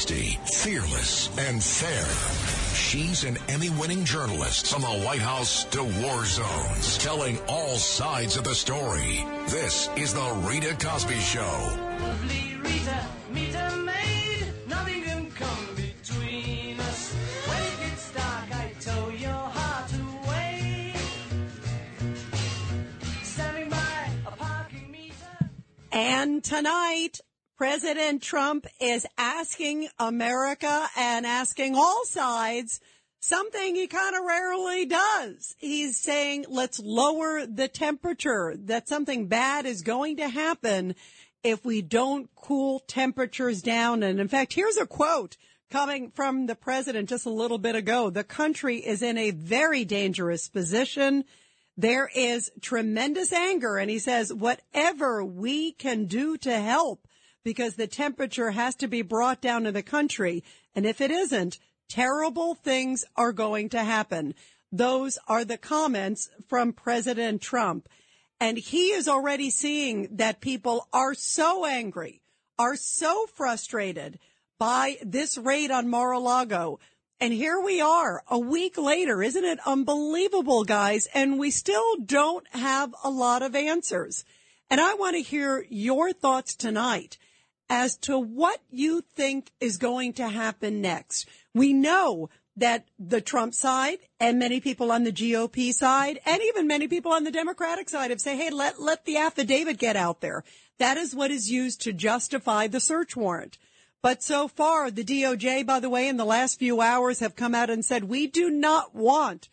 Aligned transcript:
Feisty, 0.00 0.38
fearless, 0.48 1.28
and 1.36 1.62
fair. 1.62 2.74
She's 2.74 3.24
an 3.24 3.36
Emmy-winning 3.48 4.06
journalist 4.06 4.72
from 4.72 4.80
the 4.80 5.04
White 5.04 5.20
House 5.20 5.64
to 5.64 5.82
war 5.84 6.24
zones, 6.24 6.96
telling 6.96 7.38
all 7.46 7.76
sides 7.76 8.38
of 8.38 8.44
the 8.44 8.54
story. 8.54 9.26
This 9.48 9.90
is 9.96 10.14
the 10.14 10.32
Rita 10.48 10.74
Cosby 10.80 11.16
Show. 11.16 11.76
Lovely 12.00 12.56
Rita, 12.62 13.06
meet 13.30 13.54
a 13.54 13.76
maid. 13.76 14.46
Nothing 14.68 15.02
can 15.02 15.30
come 15.32 15.66
between 15.76 16.80
us. 16.80 17.12
When 17.46 17.62
it 17.62 17.90
gets 17.90 18.12
dark, 18.12 18.54
I 18.54 18.72
tow 18.80 19.10
your 19.10 19.30
heart 19.30 19.92
away. 20.24 20.94
Standing 23.22 23.68
by 23.68 24.10
a 24.26 24.30
parking 24.30 24.90
meter. 24.90 25.50
And 25.92 26.42
tonight, 26.42 27.20
President 27.60 28.22
Trump 28.22 28.66
is 28.80 29.06
asking 29.18 29.86
America 29.98 30.88
and 30.96 31.26
asking 31.26 31.74
all 31.74 32.06
sides 32.06 32.80
something 33.20 33.74
he 33.74 33.86
kind 33.86 34.16
of 34.16 34.24
rarely 34.24 34.86
does. 34.86 35.54
He's 35.58 36.00
saying, 36.00 36.46
let's 36.48 36.80
lower 36.80 37.44
the 37.44 37.68
temperature, 37.68 38.54
that 38.60 38.88
something 38.88 39.26
bad 39.26 39.66
is 39.66 39.82
going 39.82 40.16
to 40.16 40.28
happen 40.30 40.94
if 41.44 41.62
we 41.62 41.82
don't 41.82 42.30
cool 42.34 42.78
temperatures 42.78 43.60
down. 43.60 44.02
And 44.02 44.20
in 44.20 44.28
fact, 44.28 44.54
here's 44.54 44.78
a 44.78 44.86
quote 44.86 45.36
coming 45.70 46.12
from 46.12 46.46
the 46.46 46.56
president 46.56 47.10
just 47.10 47.26
a 47.26 47.30
little 47.30 47.58
bit 47.58 47.76
ago. 47.76 48.08
The 48.08 48.24
country 48.24 48.78
is 48.78 49.02
in 49.02 49.18
a 49.18 49.32
very 49.32 49.84
dangerous 49.84 50.48
position. 50.48 51.24
There 51.76 52.08
is 52.16 52.50
tremendous 52.62 53.34
anger. 53.34 53.76
And 53.76 53.90
he 53.90 53.98
says, 53.98 54.32
whatever 54.32 55.22
we 55.22 55.72
can 55.72 56.06
do 56.06 56.38
to 56.38 56.58
help, 56.58 57.06
because 57.44 57.74
the 57.74 57.86
temperature 57.86 58.50
has 58.50 58.74
to 58.76 58.88
be 58.88 59.02
brought 59.02 59.40
down 59.40 59.66
in 59.66 59.74
the 59.74 59.82
country. 59.82 60.44
And 60.74 60.84
if 60.84 61.00
it 61.00 61.10
isn't, 61.10 61.58
terrible 61.88 62.54
things 62.54 63.04
are 63.16 63.32
going 63.32 63.68
to 63.70 63.82
happen. 63.82 64.34
Those 64.72 65.18
are 65.26 65.44
the 65.44 65.58
comments 65.58 66.30
from 66.48 66.72
President 66.72 67.42
Trump. 67.42 67.88
And 68.38 68.56
he 68.56 68.92
is 68.92 69.08
already 69.08 69.50
seeing 69.50 70.16
that 70.16 70.40
people 70.40 70.86
are 70.92 71.14
so 71.14 71.66
angry, 71.66 72.22
are 72.58 72.76
so 72.76 73.26
frustrated 73.34 74.18
by 74.58 74.96
this 75.02 75.36
raid 75.36 75.70
on 75.70 75.88
Mar-a-Lago. 75.88 76.78
And 77.18 77.34
here 77.34 77.60
we 77.60 77.80
are 77.80 78.22
a 78.28 78.38
week 78.38 78.78
later. 78.78 79.22
Isn't 79.22 79.44
it 79.44 79.58
unbelievable, 79.66 80.64
guys? 80.64 81.06
And 81.12 81.38
we 81.38 81.50
still 81.50 81.96
don't 81.96 82.46
have 82.54 82.94
a 83.04 83.10
lot 83.10 83.42
of 83.42 83.54
answers. 83.54 84.24
And 84.70 84.80
I 84.80 84.94
want 84.94 85.16
to 85.16 85.22
hear 85.22 85.66
your 85.68 86.12
thoughts 86.12 86.54
tonight 86.54 87.18
as 87.70 87.96
to 87.96 88.18
what 88.18 88.60
you 88.70 89.02
think 89.14 89.52
is 89.60 89.78
going 89.78 90.12
to 90.14 90.28
happen 90.28 90.82
next. 90.82 91.28
We 91.54 91.72
know 91.72 92.28
that 92.56 92.84
the 92.98 93.20
Trump 93.20 93.54
side 93.54 93.98
and 94.18 94.38
many 94.38 94.60
people 94.60 94.90
on 94.92 95.04
the 95.04 95.12
GOP 95.12 95.72
side 95.72 96.18
and 96.26 96.42
even 96.42 96.66
many 96.66 96.88
people 96.88 97.12
on 97.12 97.24
the 97.24 97.30
Democratic 97.30 97.88
side 97.88 98.10
have 98.10 98.20
said, 98.20 98.36
hey, 98.36 98.50
let, 98.50 98.82
let 98.82 99.04
the 99.04 99.16
affidavit 99.16 99.78
get 99.78 99.96
out 99.96 100.20
there. 100.20 100.42
That 100.78 100.96
is 100.96 101.14
what 101.14 101.30
is 101.30 101.50
used 101.50 101.80
to 101.82 101.92
justify 101.92 102.66
the 102.66 102.80
search 102.80 103.16
warrant. 103.16 103.56
But 104.02 104.22
so 104.22 104.48
far, 104.48 104.90
the 104.90 105.04
DOJ, 105.04 105.64
by 105.64 105.78
the 105.78 105.90
way, 105.90 106.08
in 106.08 106.16
the 106.16 106.24
last 106.24 106.58
few 106.58 106.80
hours 106.80 107.20
have 107.20 107.36
come 107.36 107.54
out 107.54 107.70
and 107.70 107.84
said, 107.84 108.04
we 108.04 108.26
do 108.26 108.50
not 108.50 108.94
want 108.94 109.48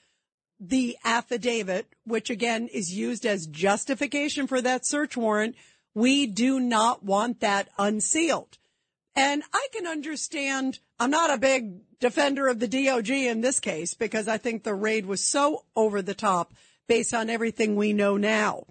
the 0.60 0.98
affidavit, 1.04 1.86
which 2.06 2.30
again 2.30 2.68
is 2.74 2.94
used 2.94 3.26
as 3.26 3.46
justification 3.46 4.48
for 4.48 4.62
that 4.62 4.88
search 4.88 5.16
warrant. 5.16 5.56
We 5.98 6.28
do 6.28 6.60
not 6.60 7.04
want 7.04 7.40
that 7.40 7.70
unsealed. 7.80 8.60
And 9.16 9.42
I 9.52 9.68
can 9.74 9.88
understand, 9.88 10.78
I'm 11.00 11.10
not 11.10 11.34
a 11.34 11.40
big 11.40 11.80
defender 12.00 12.48
of 12.48 12.60
the 12.60 12.68
DOJ 12.68 13.32
in 13.32 13.42
this 13.42 13.60
case 13.60 13.96
because 13.96 14.28
I 14.28 14.38
think 14.38 14.64
the 14.64 14.76
raid 14.76 15.08
was 15.08 15.28
so 15.28 15.64
over 15.76 16.04
the 16.04 16.14
top 16.14 16.54
based 16.86 17.16
on 17.16 17.32
everything 17.32 17.76
we 17.76 17.94
know 17.94 18.16
now. 18.16 18.68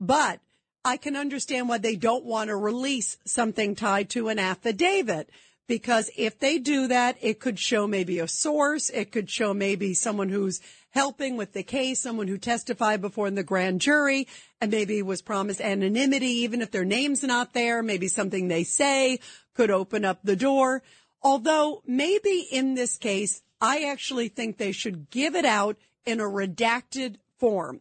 But 0.00 0.40
I 0.82 0.96
can 0.96 1.14
understand 1.14 1.68
why 1.68 1.76
they 1.76 1.94
don't 1.94 2.24
want 2.24 2.48
to 2.48 2.56
release 2.56 3.18
something 3.26 3.74
tied 3.74 4.08
to 4.10 4.28
an 4.28 4.38
affidavit 4.38 5.28
because 5.66 6.10
if 6.16 6.38
they 6.38 6.58
do 6.58 6.88
that, 6.88 7.16
it 7.20 7.40
could 7.40 7.58
show 7.58 7.86
maybe 7.86 8.18
a 8.18 8.28
source. 8.28 8.90
It 8.90 9.12
could 9.12 9.30
show 9.30 9.54
maybe 9.54 9.94
someone 9.94 10.28
who's 10.28 10.60
helping 10.90 11.36
with 11.36 11.52
the 11.52 11.62
case, 11.62 12.00
someone 12.00 12.28
who 12.28 12.36
testified 12.36 13.00
before 13.00 13.26
in 13.26 13.34
the 13.34 13.42
grand 13.42 13.80
jury 13.80 14.28
and 14.60 14.70
maybe 14.70 15.00
was 15.02 15.22
promised 15.22 15.60
anonymity, 15.60 16.26
even 16.26 16.60
if 16.60 16.70
their 16.70 16.84
name's 16.84 17.22
not 17.22 17.54
there, 17.54 17.82
maybe 17.82 18.08
something 18.08 18.48
they 18.48 18.64
say 18.64 19.18
could 19.54 19.70
open 19.70 20.04
up 20.04 20.20
the 20.22 20.36
door. 20.36 20.82
Although 21.22 21.82
maybe 21.86 22.46
in 22.50 22.74
this 22.74 22.98
case, 22.98 23.42
I 23.60 23.84
actually 23.84 24.28
think 24.28 24.58
they 24.58 24.72
should 24.72 25.10
give 25.10 25.34
it 25.34 25.44
out 25.44 25.76
in 26.04 26.20
a 26.20 26.24
redacted 26.24 27.16
form. 27.38 27.80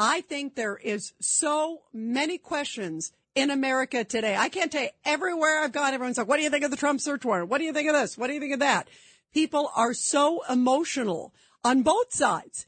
I 0.00 0.22
think 0.22 0.54
there 0.54 0.76
is 0.76 1.12
so 1.20 1.82
many 1.92 2.38
questions 2.38 3.12
in 3.38 3.50
America 3.50 4.04
today. 4.04 4.34
I 4.36 4.48
can't 4.48 4.72
tell 4.72 4.82
you 4.82 4.88
everywhere 5.04 5.62
I've 5.62 5.72
gone, 5.72 5.94
everyone's 5.94 6.18
like, 6.18 6.26
what 6.26 6.38
do 6.38 6.42
you 6.42 6.50
think 6.50 6.64
of 6.64 6.72
the 6.72 6.76
Trump 6.76 7.00
search 7.00 7.24
warrant? 7.24 7.48
What 7.48 7.58
do 7.58 7.64
you 7.64 7.72
think 7.72 7.88
of 7.88 7.94
this? 7.94 8.18
What 8.18 8.26
do 8.26 8.34
you 8.34 8.40
think 8.40 8.54
of 8.54 8.60
that? 8.60 8.88
People 9.32 9.70
are 9.76 9.94
so 9.94 10.42
emotional 10.50 11.32
on 11.62 11.82
both 11.82 12.12
sides. 12.12 12.66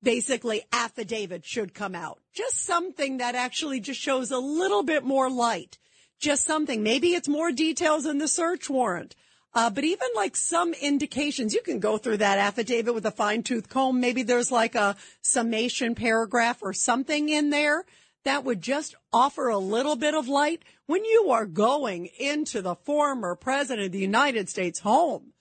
basically 0.02 0.62
affidavit 0.72 1.44
should 1.44 1.74
come 1.74 1.94
out. 1.94 2.20
Just 2.32 2.64
something 2.64 3.18
that 3.18 3.34
actually 3.34 3.80
just 3.80 4.00
shows 4.00 4.30
a 4.30 4.38
little 4.38 4.82
bit 4.82 5.04
more 5.04 5.30
light. 5.30 5.78
Just 6.20 6.44
something. 6.44 6.82
Maybe 6.82 7.14
it's 7.14 7.28
more 7.28 7.52
details 7.52 8.06
in 8.06 8.18
the 8.18 8.28
search 8.28 8.68
warrant. 8.68 9.14
Uh, 9.54 9.70
but 9.70 9.84
even 9.84 10.08
like 10.14 10.36
some 10.36 10.74
indications, 10.74 11.54
you 11.54 11.62
can 11.62 11.80
go 11.80 11.96
through 11.96 12.18
that 12.18 12.38
affidavit 12.38 12.94
with 12.94 13.06
a 13.06 13.10
fine 13.10 13.42
tooth 13.42 13.68
comb. 13.68 14.00
Maybe 14.00 14.22
there's 14.22 14.52
like 14.52 14.74
a 14.74 14.96
summation 15.22 15.94
paragraph 15.94 16.58
or 16.62 16.72
something 16.72 17.28
in 17.28 17.50
there 17.50 17.84
that 18.28 18.44
would 18.44 18.60
just 18.60 18.94
offer 19.10 19.48
a 19.48 19.56
little 19.56 19.96
bit 19.96 20.14
of 20.14 20.28
light 20.28 20.62
when 20.84 21.02
you 21.02 21.30
are 21.30 21.46
going 21.46 22.10
into 22.18 22.60
the 22.60 22.74
former 22.74 23.34
president 23.34 23.86
of 23.86 23.92
the 23.92 23.98
United 23.98 24.50
States 24.50 24.80
home. 24.80 25.32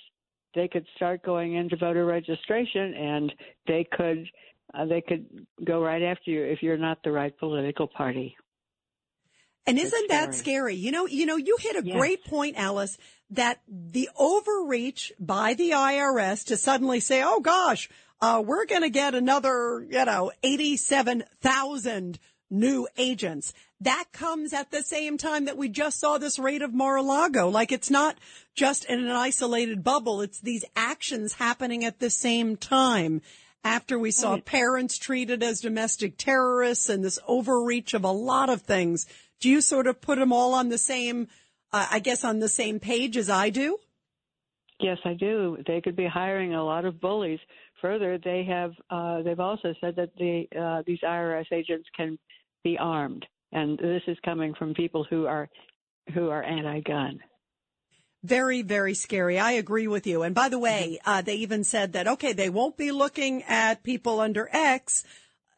They 0.55 0.69
could 0.69 0.87
start 0.97 1.25
going 1.25 1.55
into 1.55 1.77
voter 1.77 2.05
registration, 2.05 2.95
and 2.95 3.33
they 3.67 3.87
could 3.93 4.29
uh, 4.73 4.87
they 4.87 5.01
could 5.01 5.47
go 5.65 5.83
right 5.83 6.03
after 6.03 6.31
you 6.31 6.43
if 6.45 6.63
you're 6.63 6.77
not 6.77 6.99
the 7.05 7.13
right 7.13 7.37
political 7.39 7.87
party. 7.87 8.37
And 9.67 9.79
isn't 9.79 10.09
that 10.11 10.35
scary? 10.35 10.75
You 10.75 10.91
know, 10.91 11.07
you 11.07 11.25
know, 11.25 11.37
you 11.37 11.57
hit 11.59 11.77
a 11.77 11.87
yes. 11.87 11.97
great 11.97 12.25
point, 12.25 12.57
Alice, 12.59 12.99
that 13.31 13.61
the 13.67 14.11
overreach 14.17 15.13
by 15.19 15.55
the 15.55 15.71
IRS 15.71 16.45
to 16.47 16.57
suddenly 16.57 17.01
say, 17.01 17.23
"Oh 17.25 17.41
gosh, 17.41 17.89
uh, 18.21 18.43
we're 18.45 18.67
going 18.67 18.83
to 18.83 18.91
get 18.91 19.15
another, 19.15 19.87
you 19.89 20.05
know, 20.05 20.33
87,000 20.43 22.19
new 22.51 22.87
agents." 22.99 23.55
That 23.85 24.07
comes 24.13 24.55
at 24.55 24.71
the 24.71 24.83
same 24.83 25.19
time 25.19 25.45
that 25.45 25.59
we 25.59 25.69
just 25.69 26.01
saw 26.01 26.17
this 26.17 26.39
raid 26.39 26.63
of 26.63 26.73
Mar-a-Lago. 26.73 27.51
Like 27.51 27.71
it's 27.71 27.91
not 27.91 28.17
just 28.55 28.87
in 28.87 28.99
an 28.99 29.11
isolated 29.11 29.85
bubble. 29.85 30.23
It's 30.23 30.41
these 30.41 30.65
actions 30.75 31.35
happening 31.35 31.85
at 31.85 31.99
the 31.99 32.09
same 32.09 32.57
time 32.57 33.21
after 33.63 33.99
we 33.99 34.11
saw 34.11 34.39
parents 34.39 34.97
treated 34.97 35.43
as 35.43 35.61
domestic 35.61 36.17
terrorists 36.17 36.89
and 36.89 37.05
this 37.05 37.19
overreach 37.29 37.93
of 37.93 38.05
a 38.05 38.11
lot 38.11 38.49
of 38.49 38.63
things. 38.63 39.07
Do 39.39 39.51
you 39.51 39.61
sort 39.61 39.87
of 39.87 40.01
put 40.01 40.19
them 40.19 40.33
all 40.33 40.55
on 40.55 40.71
the 40.71 40.79
same, 40.79 41.29
uh, 41.71 41.87
I 41.91 41.99
guess, 41.99 42.25
on 42.25 42.39
the 42.39 42.49
same 42.49 42.81
page 42.81 43.19
as 43.19 43.29
I 43.29 43.51
do? 43.51 43.77
Yes, 44.81 44.99
I 45.05 45.13
do. 45.13 45.59
They 45.67 45.83
could 45.83 45.97
be 45.97 46.07
hiring 46.07 46.55
a 46.55 46.65
lot 46.65 46.87
of 46.87 47.03
bullies. 47.03 47.41
Further, 47.83 48.17
they 48.17 48.45
have 48.45 48.73
uh, 48.89 49.21
they've 49.21 49.41
also 49.41 49.75
said 49.79 49.97
that 49.97 50.17
the 50.17 50.49
uh, 50.59 50.83
these 50.87 51.01
IRS 51.01 51.53
agents 51.53 51.87
can 51.95 52.19
be 52.63 52.79
armed, 52.79 53.27
and 53.55 53.79
this 53.79 54.03
is 54.07 54.19
coming 54.25 54.53
from 54.55 54.75
people 54.75 55.07
who 55.09 55.27
are 55.27 55.49
who 56.13 56.29
are 56.29 56.43
anti-gun. 56.43 57.21
Very, 58.23 58.63
very 58.63 58.95
scary. 58.95 59.39
I 59.39 59.53
agree 59.53 59.87
with 59.87 60.07
you. 60.07 60.23
And 60.23 60.35
by 60.35 60.49
the 60.49 60.59
way, 60.59 60.99
uh, 61.05 61.23
they 61.23 61.37
even 61.37 61.63
said 61.63 61.93
that, 61.93 62.09
okay, 62.09 62.33
they 62.33 62.51
won't 62.51 62.77
be 62.77 62.91
looking 62.91 63.43
at 63.45 63.83
people 63.83 64.21
under 64.21 64.49
X, 64.51 65.05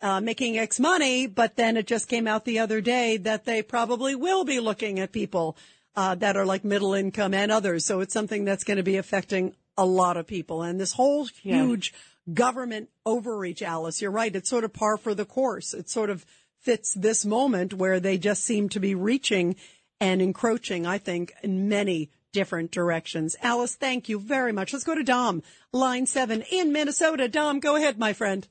uh, 0.02 0.20
making 0.20 0.58
X 0.58 0.78
money, 0.80 1.26
but 1.26 1.56
then 1.56 1.76
it 1.76 1.86
just 1.86 2.08
came 2.08 2.26
out 2.26 2.44
the 2.44 2.58
other 2.58 2.80
day 2.80 3.16
that 3.18 3.44
they 3.44 3.62
probably 3.62 4.14
will 4.14 4.44
be 4.44 4.60
looking 4.60 4.98
at 4.98 5.12
people, 5.12 5.56
uh, 5.94 6.16
that 6.16 6.36
are 6.36 6.44
like 6.44 6.64
middle 6.64 6.92
income 6.92 7.34
and 7.34 7.52
others. 7.52 7.86
So 7.86 8.00
it's 8.00 8.12
something 8.12 8.44
that's 8.44 8.64
going 8.64 8.78
to 8.78 8.82
be 8.82 8.96
affecting 8.96 9.54
a 9.76 9.86
lot 9.86 10.16
of 10.16 10.26
people. 10.26 10.62
And 10.62 10.80
this 10.80 10.92
whole 10.92 11.26
huge 11.26 11.92
yeah. 11.92 12.34
government 12.34 12.88
overreach, 13.04 13.62
Alice, 13.62 14.02
you're 14.02 14.10
right. 14.10 14.34
It's 14.34 14.50
sort 14.50 14.64
of 14.64 14.72
par 14.72 14.96
for 14.96 15.14
the 15.14 15.24
course. 15.24 15.72
It 15.72 15.88
sort 15.88 16.10
of 16.10 16.26
fits 16.66 16.94
this 16.94 17.24
moment 17.24 17.72
where 17.72 18.00
they 18.00 18.18
just 18.18 18.44
seem 18.44 18.68
to 18.68 18.80
be 18.80 18.92
reaching 18.92 19.54
and 20.00 20.20
encroaching, 20.20 20.84
I 20.84 20.98
think, 20.98 21.32
in 21.40 21.68
many 21.68 22.10
different 22.32 22.72
directions. 22.72 23.36
Alice, 23.40 23.76
thank 23.76 24.08
you 24.08 24.18
very 24.18 24.50
much. 24.50 24.72
Let's 24.72 24.84
go 24.84 24.96
to 24.96 25.04
Dom, 25.04 25.44
line 25.72 26.06
seven 26.06 26.42
in 26.50 26.72
Minnesota. 26.72 27.28
Dom, 27.28 27.60
go 27.60 27.76
ahead, 27.76 28.00
my 28.00 28.12
friend. 28.12 28.48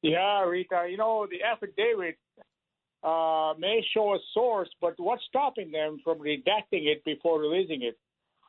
Yeah, 0.00 0.44
Rita, 0.44 0.86
you 0.88 0.96
know, 0.96 1.26
the 1.28 1.42
affidavit 1.42 2.18
uh, 3.02 3.54
may 3.58 3.84
show 3.92 4.14
a 4.14 4.18
source, 4.32 4.70
but 4.80 4.94
what's 4.98 5.24
stopping 5.28 5.72
them 5.72 5.98
from 6.04 6.20
redacting 6.20 6.86
it 6.86 7.04
before 7.04 7.40
releasing 7.40 7.82
it? 7.82 7.98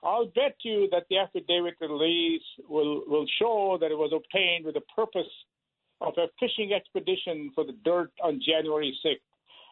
I'll 0.03 0.27
bet 0.27 0.57
you 0.63 0.87
that 0.91 1.05
the 1.09 1.17
affidavit 1.17 1.77
release 1.81 2.43
will, 2.69 3.01
will 3.07 3.25
show 3.39 3.79
that 3.81 3.89
it 3.89 3.97
was 3.97 4.11
obtained 4.15 4.65
with 4.65 4.75
the 4.75 4.81
purpose 4.95 5.31
of 6.01 6.13
a 6.17 6.27
fishing 6.39 6.73
expedition 6.73 7.51
for 7.53 7.63
the 7.63 7.75
dirt 7.85 8.11
on 8.23 8.41
January 8.45 8.97
6th, 9.05 9.15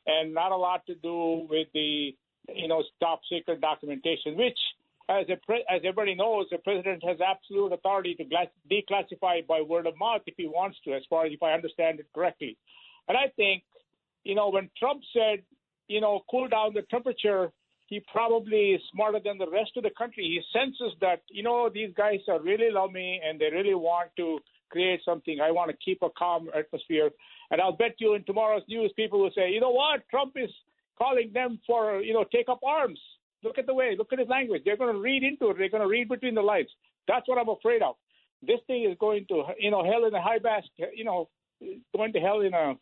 and 0.07 0.33
not 0.33 0.51
a 0.51 0.55
lot 0.55 0.85
to 0.85 0.95
do 0.95 1.47
with 1.49 1.67
the 1.73 2.15
you 2.53 2.67
know 2.67 2.83
top 2.99 3.21
secret 3.29 3.59
documentation, 3.61 4.37
which 4.37 4.57
as, 5.09 5.25
pre- 5.45 5.65
as 5.69 5.81
everybody 5.83 6.13
knows, 6.13 6.45
the 6.51 6.59
president 6.59 7.03
has 7.03 7.17
absolute 7.19 7.73
authority 7.73 8.13
to 8.15 8.23
glass- 8.23 8.47
declassify 8.71 9.45
by 9.47 9.61
word 9.61 9.87
of 9.87 9.97
mouth 9.97 10.21
if 10.27 10.35
he 10.37 10.47
wants 10.47 10.77
to, 10.85 10.93
as 10.93 11.01
far 11.09 11.25
as 11.25 11.33
if 11.33 11.41
I 11.41 11.53
understand 11.53 11.99
it 11.99 12.05
correctly. 12.13 12.57
And 13.07 13.17
I 13.17 13.29
think, 13.35 13.63
you 14.23 14.35
know, 14.35 14.49
when 14.49 14.69
Trump 14.77 15.01
said, 15.11 15.43
you 15.87 15.99
know, 15.99 16.21
cool 16.29 16.47
down 16.47 16.73
the 16.75 16.83
temperature, 16.83 17.51
he 17.87 18.03
probably 18.11 18.73
is 18.73 18.81
smarter 18.93 19.19
than 19.23 19.39
the 19.39 19.49
rest 19.49 19.71
of 19.75 19.81
the 19.81 19.89
country. 19.97 20.23
He 20.23 20.41
senses 20.53 20.95
that, 21.01 21.23
you 21.31 21.41
know, 21.41 21.71
these 21.73 21.89
guys 21.97 22.19
are 22.27 22.39
really 22.39 22.69
love 22.69 22.91
me 22.91 23.19
and 23.27 23.41
they 23.41 23.49
really 23.51 23.73
want 23.73 24.11
to 24.17 24.39
create 24.69 25.01
something. 25.03 25.39
I 25.41 25.51
want 25.51 25.71
to 25.71 25.77
keep 25.83 26.01
a 26.01 26.09
calm 26.17 26.49
atmosphere. 26.57 27.09
And 27.51 27.61
I'll 27.61 27.75
bet 27.75 27.95
you 27.99 28.15
in 28.15 28.23
tomorrow's 28.23 28.63
news, 28.67 28.91
people 28.95 29.21
will 29.21 29.31
say, 29.35 29.49
you 29.51 29.59
know 29.59 29.71
what, 29.71 30.01
Trump 30.09 30.33
is 30.35 30.49
calling 30.97 31.31
them 31.33 31.59
for, 31.65 32.01
you 32.01 32.13
know, 32.13 32.25
take 32.31 32.49
up 32.49 32.59
arms. 32.65 32.99
Look 33.43 33.57
at 33.57 33.65
the 33.65 33.73
way, 33.73 33.95
look 33.97 34.11
at 34.11 34.19
his 34.19 34.27
language. 34.27 34.63
They're 34.65 34.77
going 34.77 34.93
to 34.93 34.99
read 34.99 35.23
into 35.23 35.49
it. 35.49 35.57
They're 35.57 35.69
going 35.69 35.81
to 35.81 35.87
read 35.87 36.09
between 36.09 36.35
the 36.35 36.41
lines. 36.41 36.69
That's 37.07 37.27
what 37.27 37.37
I'm 37.37 37.49
afraid 37.49 37.81
of. 37.81 37.95
This 38.41 38.59
thing 38.67 38.85
is 38.89 38.97
going 38.99 39.25
to, 39.29 39.43
you 39.57 39.71
know, 39.71 39.83
hell 39.83 40.05
in 40.05 40.13
a 40.13 40.21
high 40.21 40.39
basket, 40.39 40.91
you 40.95 41.05
know, 41.05 41.29
going 41.95 42.13
to 42.13 42.19
hell 42.19 42.41
in 42.41 42.53
a 42.53 42.75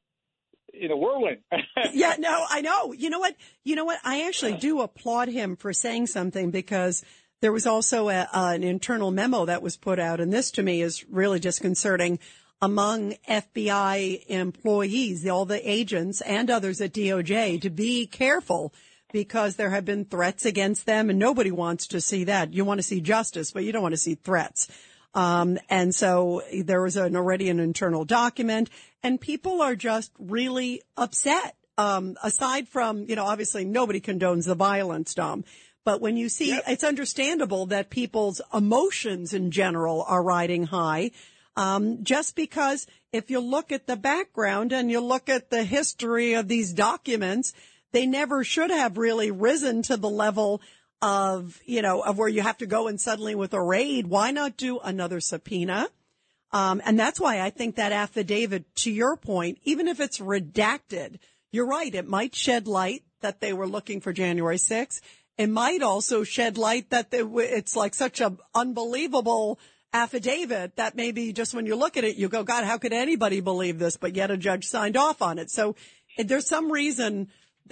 in 0.73 0.91
a 0.91 0.97
whirlwind. 0.97 1.37
yeah, 1.93 2.15
no, 2.19 2.45
I 2.49 2.61
know. 2.61 2.91
You 2.91 3.09
know 3.09 3.19
what? 3.19 3.35
You 3.63 3.75
know 3.75 3.85
what? 3.85 3.99
I 4.03 4.27
actually 4.27 4.57
do 4.57 4.81
applaud 4.81 5.29
him 5.29 5.55
for 5.55 5.73
saying 5.73 6.07
something 6.07 6.51
because 6.51 7.03
there 7.41 7.51
was 7.51 7.67
also 7.67 8.09
a, 8.09 8.27
uh, 8.33 8.51
an 8.53 8.63
internal 8.63 9.11
memo 9.11 9.45
that 9.45 9.61
was 9.61 9.77
put 9.77 9.99
out, 9.99 10.19
and 10.19 10.33
this 10.33 10.51
to 10.51 10.63
me 10.63 10.81
is 10.81 11.05
really 11.09 11.39
disconcerting 11.39 12.19
among 12.61 13.13
FBI 13.29 14.25
employees, 14.27 15.27
all 15.27 15.45
the 15.45 15.69
agents 15.69 16.21
and 16.21 16.49
others 16.49 16.81
at 16.81 16.93
DOJ 16.93 17.61
to 17.61 17.69
be 17.69 18.07
careful 18.07 18.73
because 19.11 19.55
there 19.55 19.69
have 19.69 19.85
been 19.85 20.05
threats 20.05 20.45
against 20.45 20.85
them 20.85 21.09
and 21.09 21.19
nobody 21.19 21.51
wants 21.51 21.87
to 21.87 22.01
see 22.01 22.25
that. 22.25 22.53
You 22.53 22.65
want 22.65 22.79
to 22.79 22.83
see 22.83 22.99
justice, 22.99 23.51
but 23.51 23.63
you 23.63 23.71
don't 23.71 23.83
want 23.83 23.93
to 23.93 23.97
see 23.97 24.15
threats. 24.15 24.67
Um, 25.13 25.57
and 25.69 25.93
so 25.93 26.41
there 26.63 26.81
was 26.81 26.97
an 26.97 27.15
already 27.15 27.49
an 27.49 27.59
internal 27.59 28.05
document 28.05 28.69
and 29.03 29.21
people 29.21 29.61
are 29.61 29.75
just 29.75 30.11
really 30.19 30.81
upset. 30.95 31.55
Um, 31.77 32.17
aside 32.23 32.67
from, 32.67 33.05
you 33.07 33.15
know, 33.15 33.25
obviously 33.25 33.63
nobody 33.63 34.01
condones 34.01 34.45
the 34.45 34.55
violence, 34.55 35.13
Dom. 35.13 35.45
But 35.87 36.01
when 36.01 36.17
you 36.17 36.27
see, 36.27 36.49
yep. 36.49 36.65
it's 36.67 36.83
understandable 36.83 37.67
that 37.67 37.89
people's 37.89 38.41
emotions 38.53 39.33
in 39.33 39.51
general 39.51 40.03
are 40.05 40.21
riding 40.21 40.65
high. 40.65 41.11
Um, 41.55 42.03
just 42.03 42.35
because 42.35 42.87
if 43.13 43.31
you 43.31 43.39
look 43.39 43.71
at 43.71 43.87
the 43.87 43.95
background 43.95 44.73
and 44.73 44.91
you 44.91 44.99
look 44.99 45.29
at 45.29 45.49
the 45.49 45.63
history 45.63 46.33
of 46.33 46.49
these 46.49 46.73
documents, 46.73 47.53
they 47.93 48.05
never 48.05 48.43
should 48.43 48.69
have 48.69 48.97
really 48.97 49.31
risen 49.31 49.81
to 49.83 49.95
the 49.95 50.09
level 50.09 50.61
of, 51.01 51.57
you 51.65 51.81
know, 51.81 52.01
of 52.01 52.17
where 52.17 52.27
you 52.27 52.41
have 52.41 52.57
to 52.57 52.65
go 52.65 52.89
and 52.89 52.99
suddenly 52.99 53.33
with 53.33 53.53
a 53.53 53.63
raid. 53.63 54.07
Why 54.07 54.31
not 54.31 54.57
do 54.57 54.79
another 54.79 55.21
subpoena? 55.21 55.87
Um, 56.51 56.81
and 56.83 56.99
that's 56.99 57.17
why 57.17 57.39
I 57.39 57.49
think 57.49 57.77
that 57.77 57.93
affidavit, 57.93 58.75
to 58.83 58.91
your 58.91 59.15
point, 59.15 59.59
even 59.63 59.87
if 59.87 60.01
it's 60.01 60.19
redacted, 60.19 61.19
you're 61.53 61.65
right. 61.65 61.95
It 61.95 62.09
might 62.09 62.35
shed 62.35 62.67
light 62.67 63.03
that 63.21 63.39
they 63.39 63.53
were 63.53 63.67
looking 63.67 64.01
for 64.01 64.11
January 64.11 64.57
6th. 64.57 64.99
It 65.37 65.49
might 65.49 65.81
also 65.81 66.23
shed 66.23 66.57
light 66.57 66.89
that 66.89 67.07
it's 67.11 67.75
like 67.75 67.93
such 67.93 68.21
an 68.21 68.37
unbelievable 68.55 69.59
affidavit 69.93 70.75
that 70.75 70.95
maybe 70.95 71.31
just 71.31 71.53
when 71.53 71.65
you 71.65 71.75
look 71.75 71.97
at 71.97 72.03
it, 72.03 72.17
you 72.17 72.27
go, 72.27 72.43
God, 72.43 72.65
how 72.65 72.77
could 72.77 72.93
anybody 72.93 73.39
believe 73.39 73.79
this? 73.79 73.97
But 73.97 74.15
yet 74.15 74.31
a 74.31 74.37
judge 74.37 74.65
signed 74.65 74.97
off 74.97 75.21
on 75.21 75.39
it. 75.39 75.49
So 75.49 75.75
eh, 76.17 76.23
there's 76.25 76.47
some 76.47 76.71
reason 76.71 77.29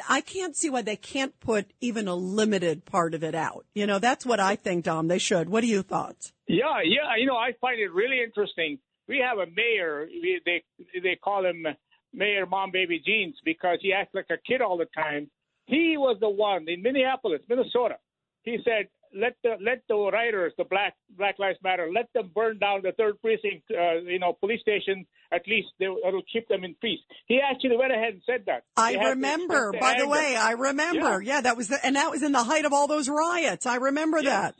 I 0.09 0.21
can't 0.21 0.55
see 0.55 0.69
why 0.69 0.81
they 0.81 0.95
can't 0.95 1.37
put 1.39 1.71
even 1.81 2.07
a 2.07 2.15
limited 2.15 2.85
part 2.85 3.13
of 3.13 3.23
it 3.23 3.35
out. 3.35 3.65
You 3.73 3.87
know, 3.87 3.99
that's 3.99 4.25
what 4.25 4.39
I 4.39 4.55
think, 4.55 4.85
Dom. 4.85 5.07
They 5.07 5.19
should. 5.19 5.49
What 5.49 5.63
are 5.63 5.67
your 5.67 5.83
thoughts? 5.83 6.33
Yeah, 6.47 6.81
yeah. 6.83 7.15
You 7.17 7.25
know, 7.25 7.37
I 7.37 7.53
find 7.61 7.79
it 7.79 7.91
really 7.91 8.21
interesting 8.21 8.79
We 9.07 9.19
have 9.19 9.37
a 9.37 9.45
mayor. 9.55 10.07
They 10.45 10.63
they 11.01 11.15
call 11.15 11.45
him 11.45 11.65
Mayor 12.13 12.45
Mom 12.45 12.71
Baby 12.71 13.01
Jeans 13.05 13.35
because 13.43 13.79
he 13.81 13.93
acts 13.93 14.13
like 14.13 14.29
a 14.29 14.37
kid 14.37 14.61
all 14.61 14.77
the 14.77 14.87
time. 14.95 15.29
He 15.65 15.95
was 15.97 16.17
the 16.19 16.29
one 16.29 16.67
in 16.67 16.81
Minneapolis, 16.81 17.41
Minnesota. 17.49 17.97
He 18.43 18.57
said, 18.63 18.87
"Let 19.13 19.35
the 19.43 19.55
let 19.59 19.81
the 19.89 19.95
rioters, 19.95 20.53
the 20.57 20.65
Black 20.65 20.93
Black 21.17 21.39
Lives 21.39 21.57
Matter, 21.63 21.89
let 21.91 22.11
them 22.13 22.29
burn 22.33 22.59
down 22.59 22.81
the 22.83 22.91
third 22.91 23.19
precinct, 23.21 23.63
uh, 23.71 24.01
you 24.01 24.19
know, 24.19 24.33
police 24.33 24.61
station. 24.61 25.05
At 25.31 25.41
least 25.47 25.69
they, 25.79 25.85
it'll 25.85 26.21
keep 26.31 26.47
them 26.47 26.63
in 26.63 26.75
peace." 26.75 26.99
He 27.25 27.39
actually 27.41 27.77
went 27.77 27.91
ahead 27.91 28.13
and 28.13 28.21
said 28.25 28.43
that. 28.45 28.63
I 28.77 28.93
They 28.93 28.99
had 28.99 29.09
remember. 29.09 29.71
By 29.73 29.93
their 29.93 30.01
the 30.01 30.07
way, 30.07 30.35
I 30.35 30.51
remember. 30.51 31.21
Yeah. 31.21 31.41
that 31.41 31.57
was 31.57 31.69
the, 31.69 31.83
and 31.83 31.95
that 31.95 32.11
was 32.11 32.21
in 32.21 32.31
the 32.33 32.43
height 32.43 32.65
of 32.65 32.73
all 32.73 32.87
those 32.87 33.09
riots. 33.09 33.65
I 33.65 33.77
remember 33.77 34.21
that. 34.21 34.53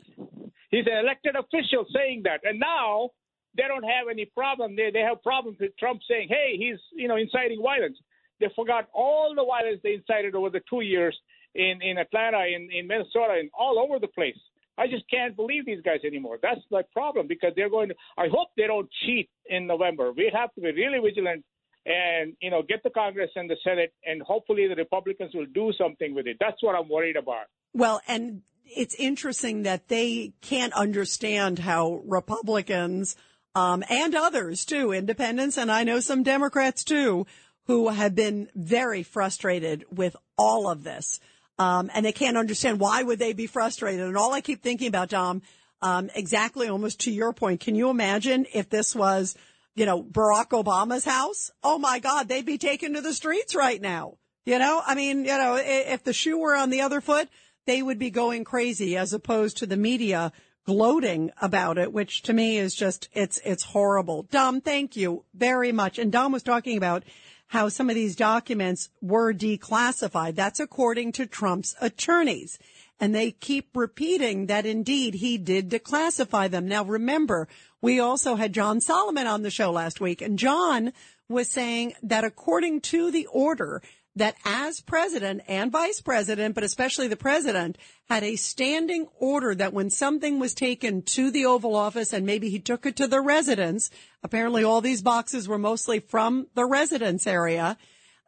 He's 0.70 0.86
an 0.86 0.98
elected 0.98 1.36
official 1.36 1.86
saying 1.94 2.22
that, 2.24 2.40
and 2.42 2.58
now 2.58 3.10
they 3.56 3.62
don't 3.68 3.84
have 3.84 4.08
any 4.10 4.24
problem. 4.24 4.74
They 4.74 4.90
they 4.92 5.00
have 5.00 5.22
problems 5.22 5.58
with 5.60 5.76
Trump 5.78 6.00
saying, 6.10 6.26
"Hey, 6.28 6.56
he's 6.58 6.78
you 6.92 7.06
know 7.06 7.16
inciting 7.16 7.62
violence." 7.62 7.98
They 8.40 8.48
forgot 8.54 8.88
all 8.92 9.34
the 9.34 9.44
violence 9.44 9.80
they 9.82 9.94
incited 9.94 10.34
over 10.34 10.50
the 10.50 10.60
two 10.68 10.82
years 10.82 11.16
in 11.54 11.80
in 11.82 11.98
Atlanta, 11.98 12.44
in 12.46 12.68
in 12.70 12.86
Minnesota, 12.86 13.34
and 13.38 13.50
all 13.58 13.78
over 13.78 13.98
the 13.98 14.08
place. 14.08 14.38
I 14.78 14.86
just 14.86 15.08
can't 15.10 15.34
believe 15.34 15.64
these 15.64 15.80
guys 15.80 16.00
anymore. 16.04 16.38
That's 16.42 16.60
my 16.70 16.82
problem 16.92 17.26
because 17.26 17.52
they're 17.56 17.70
going 17.70 17.88
to. 17.88 17.94
I 18.18 18.28
hope 18.30 18.48
they 18.56 18.66
don't 18.66 18.88
cheat 19.06 19.30
in 19.46 19.66
November. 19.66 20.12
We 20.12 20.30
have 20.34 20.52
to 20.54 20.60
be 20.60 20.72
really 20.72 20.98
vigilant 21.02 21.44
and 21.86 22.34
you 22.40 22.50
know 22.50 22.62
get 22.62 22.82
the 22.82 22.90
Congress 22.90 23.30
and 23.36 23.48
the 23.48 23.56
Senate, 23.64 23.92
and 24.04 24.20
hopefully 24.22 24.66
the 24.68 24.74
Republicans 24.74 25.34
will 25.34 25.46
do 25.46 25.72
something 25.78 26.14
with 26.14 26.26
it. 26.26 26.36
That's 26.40 26.62
what 26.62 26.74
I'm 26.74 26.88
worried 26.88 27.16
about. 27.16 27.46
Well, 27.72 28.00
and 28.06 28.42
it's 28.64 28.94
interesting 28.96 29.62
that 29.62 29.88
they 29.88 30.32
can't 30.40 30.72
understand 30.72 31.60
how 31.60 32.02
Republicans 32.06 33.16
um, 33.54 33.84
and 33.88 34.14
others 34.14 34.64
too, 34.64 34.92
independents, 34.92 35.56
and 35.56 35.70
I 35.70 35.84
know 35.84 36.00
some 36.00 36.22
Democrats 36.22 36.84
too, 36.84 37.26
who 37.66 37.88
have 37.88 38.14
been 38.14 38.48
very 38.54 39.02
frustrated 39.02 39.84
with 39.90 40.16
all 40.38 40.68
of 40.68 40.84
this. 40.84 41.20
Um, 41.58 41.90
and 41.94 42.04
they 42.04 42.12
can't 42.12 42.36
understand 42.36 42.80
why 42.80 43.02
would 43.02 43.18
they 43.18 43.32
be 43.32 43.46
frustrated. 43.46 44.06
And 44.06 44.16
all 44.16 44.32
I 44.32 44.40
keep 44.40 44.62
thinking 44.62 44.88
about, 44.88 45.08
Dom, 45.08 45.42
um, 45.82 46.10
exactly 46.14 46.68
almost 46.68 47.00
to 47.00 47.10
your 47.10 47.32
point, 47.32 47.60
can 47.60 47.74
you 47.74 47.90
imagine 47.90 48.46
if 48.52 48.68
this 48.68 48.94
was, 48.94 49.36
you 49.74 49.86
know, 49.86 50.02
Barack 50.02 50.50
Obama's 50.50 51.04
house? 51.04 51.50
Oh 51.62 51.78
my 51.78 51.98
God, 51.98 52.28
they'd 52.28 52.46
be 52.46 52.58
taken 52.58 52.94
to 52.94 53.00
the 53.00 53.14
streets 53.14 53.54
right 53.54 53.80
now. 53.80 54.18
You 54.44 54.58
know, 54.58 54.80
I 54.86 54.94
mean, 54.94 55.24
you 55.24 55.36
know, 55.36 55.58
if 55.60 56.04
the 56.04 56.12
shoe 56.12 56.38
were 56.38 56.54
on 56.54 56.70
the 56.70 56.82
other 56.82 57.00
foot, 57.00 57.28
they 57.66 57.82
would 57.82 57.98
be 57.98 58.10
going 58.10 58.44
crazy 58.44 58.96
as 58.96 59.12
opposed 59.12 59.56
to 59.56 59.66
the 59.66 59.76
media 59.76 60.32
gloating 60.66 61.30
about 61.40 61.78
it, 61.78 61.92
which 61.92 62.22
to 62.22 62.32
me 62.32 62.58
is 62.58 62.74
just, 62.74 63.08
it's, 63.12 63.40
it's 63.44 63.62
horrible. 63.64 64.24
Dom, 64.24 64.60
thank 64.60 64.96
you 64.96 65.24
very 65.34 65.72
much. 65.72 65.98
And 65.98 66.12
Dom 66.12 66.32
was 66.32 66.42
talking 66.42 66.76
about 66.76 67.04
how 67.48 67.68
some 67.68 67.88
of 67.88 67.94
these 67.94 68.16
documents 68.16 68.88
were 69.00 69.32
declassified. 69.32 70.34
That's 70.34 70.60
according 70.60 71.12
to 71.12 71.26
Trump's 71.26 71.74
attorneys. 71.80 72.58
And 72.98 73.14
they 73.14 73.30
keep 73.30 73.76
repeating 73.76 74.46
that 74.46 74.66
indeed 74.66 75.14
he 75.14 75.36
did 75.38 75.70
declassify 75.70 76.50
them. 76.50 76.66
Now 76.66 76.84
remember, 76.84 77.46
we 77.80 78.00
also 78.00 78.36
had 78.36 78.52
John 78.52 78.80
Solomon 78.80 79.26
on 79.26 79.42
the 79.42 79.50
show 79.50 79.70
last 79.70 80.00
week 80.00 80.22
and 80.22 80.38
John 80.38 80.92
was 81.28 81.50
saying 81.50 81.94
that 82.02 82.24
according 82.24 82.80
to 82.80 83.10
the 83.10 83.26
order, 83.26 83.82
that 84.16 84.34
as 84.44 84.80
president 84.80 85.42
and 85.46 85.70
vice 85.70 86.00
president, 86.00 86.54
but 86.54 86.64
especially 86.64 87.06
the 87.06 87.16
president, 87.16 87.76
had 88.08 88.24
a 88.24 88.36
standing 88.36 89.06
order 89.18 89.54
that 89.54 89.74
when 89.74 89.90
something 89.90 90.38
was 90.38 90.54
taken 90.54 91.02
to 91.02 91.30
the 91.30 91.44
Oval 91.44 91.76
Office 91.76 92.12
and 92.12 92.24
maybe 92.24 92.48
he 92.48 92.58
took 92.58 92.86
it 92.86 92.96
to 92.96 93.06
the 93.06 93.20
residence, 93.20 93.90
apparently 94.22 94.64
all 94.64 94.80
these 94.80 95.02
boxes 95.02 95.46
were 95.46 95.58
mostly 95.58 96.00
from 96.00 96.46
the 96.54 96.64
residence 96.64 97.26
area, 97.26 97.76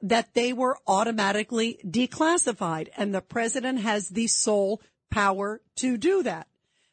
that 0.03 0.35
they 0.35 0.53
were 0.53 0.79
automatically 0.87 1.81
declassified 1.85 2.89
and 2.97 3.15
the 3.15 3.23
president 3.23 3.81
has 3.81 4.11
the 4.11 4.27
sole 4.27 4.81
power 5.11 5.61
to 5.77 5.97
do 5.97 6.23
that. 6.23 6.47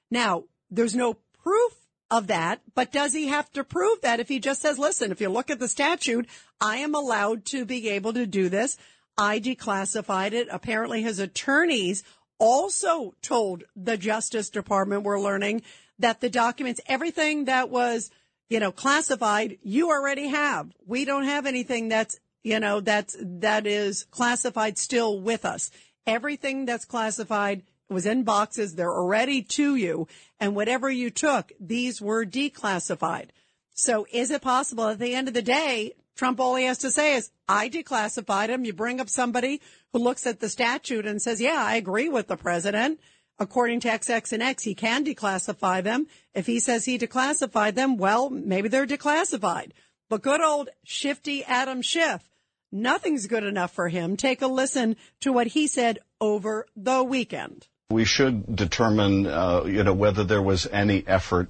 Now, 0.09 0.45
there's 0.71 0.95
no 0.95 1.17
proof 1.43 1.73
of 2.12 2.27
that, 2.27 2.62
but 2.75 2.91
does 2.91 3.13
he 3.13 3.27
have 3.27 3.51
to 3.53 3.63
prove 3.63 4.01
that 4.01 4.19
if 4.19 4.27
he 4.27 4.39
just 4.39 4.62
says, 4.62 4.77
listen, 4.77 5.12
if 5.12 5.21
you 5.21 5.29
look 5.29 5.50
at 5.50 5.59
the 5.59 5.67
statute, 5.67 6.27
I 6.62 6.77
am 6.77 6.93
allowed 6.93 7.45
to 7.45 7.65
be 7.65 7.89
able 7.89 8.13
to 8.13 8.25
do 8.25 8.50
this. 8.50 8.77
I 9.17 9.39
declassified 9.39 10.33
it. 10.33 10.47
Apparently 10.51 11.01
his 11.01 11.19
attorneys 11.19 12.03
also 12.38 13.15
told 13.21 13.63
the 13.75 13.97
Justice 13.97 14.50
Department, 14.50 15.03
we're 15.03 15.19
learning 15.19 15.63
that 16.00 16.21
the 16.21 16.29
documents, 16.29 16.81
everything 16.85 17.45
that 17.45 17.69
was, 17.69 18.12
you 18.50 18.59
know, 18.59 18.71
classified, 18.71 19.57
you 19.63 19.89
already 19.89 20.27
have. 20.27 20.71
We 20.85 21.05
don't 21.05 21.24
have 21.24 21.45
anything 21.45 21.88
that's, 21.89 22.19
you 22.43 22.59
know, 22.59 22.81
that's, 22.81 23.15
that 23.19 23.65
is 23.65 24.03
classified 24.12 24.77
still 24.77 25.19
with 25.19 25.45
us. 25.45 25.71
Everything 26.05 26.65
that's 26.65 26.85
classified 26.85 27.63
was 27.89 28.05
in 28.05 28.23
boxes. 28.23 28.75
They're 28.75 28.91
already 28.91 29.41
to 29.43 29.75
you. 29.75 30.07
And 30.39 30.55
whatever 30.55 30.89
you 30.89 31.09
took, 31.09 31.51
these 31.59 32.01
were 32.01 32.25
declassified. 32.25 33.29
So 33.73 34.07
is 34.11 34.31
it 34.31 34.41
possible 34.41 34.87
at 34.87 34.99
the 34.99 35.13
end 35.13 35.27
of 35.27 35.33
the 35.33 35.41
day, 35.41 35.93
Trump 36.15 36.39
all 36.39 36.55
he 36.55 36.65
has 36.65 36.77
to 36.79 36.91
say 36.91 37.15
is, 37.15 37.29
I 37.47 37.69
declassified 37.69 38.49
him. 38.49 38.63
You 38.63 38.73
bring 38.73 39.01
up 39.01 39.09
somebody 39.09 39.61
who 39.91 39.99
looks 39.99 40.25
at 40.25 40.39
the 40.39 40.49
statute 40.49 41.05
and 41.05 41.21
says, 41.21 41.41
yeah, 41.41 41.63
I 41.65 41.75
agree 41.75 42.09
with 42.09 42.27
the 42.27 42.37
president. 42.37 42.99
According 43.37 43.81
to 43.81 43.89
XX 43.89 44.31
and 44.31 44.41
X, 44.41 44.63
he 44.63 44.75
can 44.75 45.03
declassify 45.03 45.83
them. 45.83 46.07
If 46.33 46.45
he 46.45 46.61
says 46.61 46.85
he 46.85 46.97
declassified 46.97 47.75
them, 47.75 47.97
well, 47.97 48.29
maybe 48.29 48.69
they're 48.69 48.87
declassified. 48.87 49.71
But 50.09 50.21
good 50.21 50.39
old 50.39 50.69
shifty 50.85 51.43
Adam 51.43 51.81
Schiff, 51.81 52.29
nothing's 52.71 53.27
good 53.27 53.43
enough 53.43 53.73
for 53.73 53.89
him. 53.89 54.15
Take 54.15 54.41
a 54.41 54.47
listen 54.47 54.95
to 55.19 55.33
what 55.33 55.47
he 55.47 55.67
said 55.67 55.99
over 56.21 56.65
the 56.77 57.03
weekend. 57.03 57.67
We 57.91 58.03
should 58.03 58.55
determine, 58.55 59.27
uh, 59.27 59.65
you 59.67 59.83
know, 59.83 59.93
whether 59.93 60.23
there 60.23 60.41
was 60.41 60.65
any 60.65 61.03
effort 61.05 61.49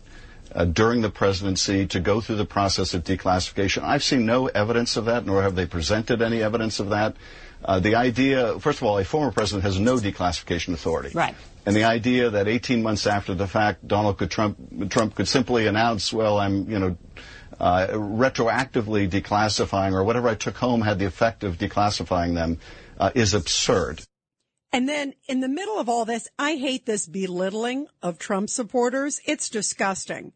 uh, 0.53 0.65
during 0.65 0.99
the 0.99 1.09
presidency 1.09 1.87
to 1.87 2.01
go 2.01 2.19
through 2.19 2.35
the 2.35 2.45
process 2.45 2.93
of 2.93 3.05
declassification. 3.05 3.83
I've 3.83 4.03
seen 4.03 4.25
no 4.25 4.47
evidence 4.47 4.97
of 4.97 5.05
that, 5.05 5.25
nor 5.25 5.43
have 5.43 5.55
they 5.55 5.65
presented 5.65 6.21
any 6.21 6.43
evidence 6.43 6.81
of 6.81 6.89
that. 6.89 7.15
Uh, 7.63 7.79
the 7.79 7.95
idea, 7.95 8.59
first 8.59 8.79
of 8.79 8.83
all, 8.83 8.97
a 8.97 9.05
former 9.05 9.31
president 9.31 9.63
has 9.63 9.79
no 9.79 9.95
declassification 9.95 10.73
authority. 10.73 11.11
Right. 11.13 11.35
And 11.65 11.73
the 11.73 11.85
idea 11.85 12.29
that 12.31 12.49
18 12.49 12.83
months 12.83 13.07
after 13.07 13.33
the 13.33 13.47
fact, 13.47 13.87
Donald 13.87 14.17
could 14.17 14.29
Trump, 14.29 14.89
Trump 14.89 15.15
could 15.15 15.29
simply 15.29 15.67
announce, 15.67 16.11
well, 16.11 16.37
I'm, 16.37 16.69
you 16.69 16.79
know, 16.79 16.97
uh, 17.61 17.87
retroactively 17.91 19.09
declassifying 19.09 19.93
or 19.93 20.03
whatever 20.03 20.27
I 20.27 20.35
took 20.35 20.57
home 20.57 20.81
had 20.81 20.99
the 20.99 21.05
effect 21.05 21.45
of 21.45 21.57
declassifying 21.57 22.35
them, 22.35 22.59
uh, 22.99 23.11
is 23.15 23.33
absurd. 23.33 24.01
And 24.75 24.89
then 24.89 25.13
in 25.29 25.39
the 25.39 25.47
middle 25.47 25.79
of 25.79 25.87
all 25.87 26.03
this, 26.03 26.27
I 26.37 26.55
hate 26.55 26.85
this 26.85 27.07
belittling 27.07 27.87
of 28.03 28.19
Trump 28.19 28.49
supporters. 28.49 29.21
It's 29.23 29.47
disgusting. 29.47 30.33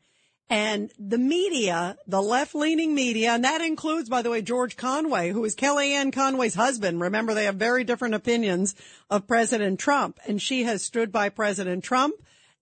And 0.49 0.93
the 0.97 1.17
media, 1.17 1.97
the 2.07 2.21
left 2.21 2.55
leaning 2.55 2.95
media, 2.95 3.31
and 3.31 3.43
that 3.43 3.59
includes, 3.59 4.07
by 4.07 4.21
the 4.21 4.29
way, 4.29 4.41
George 4.41 4.77
Conway, 4.77 5.31
who 5.31 5.43
is 5.43 5.57
Kellyanne 5.57 6.13
Conway's 6.13 6.55
husband. 6.55 7.01
Remember, 7.01 7.33
they 7.33 7.43
have 7.43 7.55
very 7.55 7.83
different 7.83 8.15
opinions 8.15 8.75
of 9.09 9.27
President 9.27 9.77
Trump. 9.77 10.19
And 10.25 10.41
she 10.41 10.63
has 10.63 10.83
stood 10.83 11.11
by 11.11 11.27
President 11.27 11.83
Trump 11.83 12.15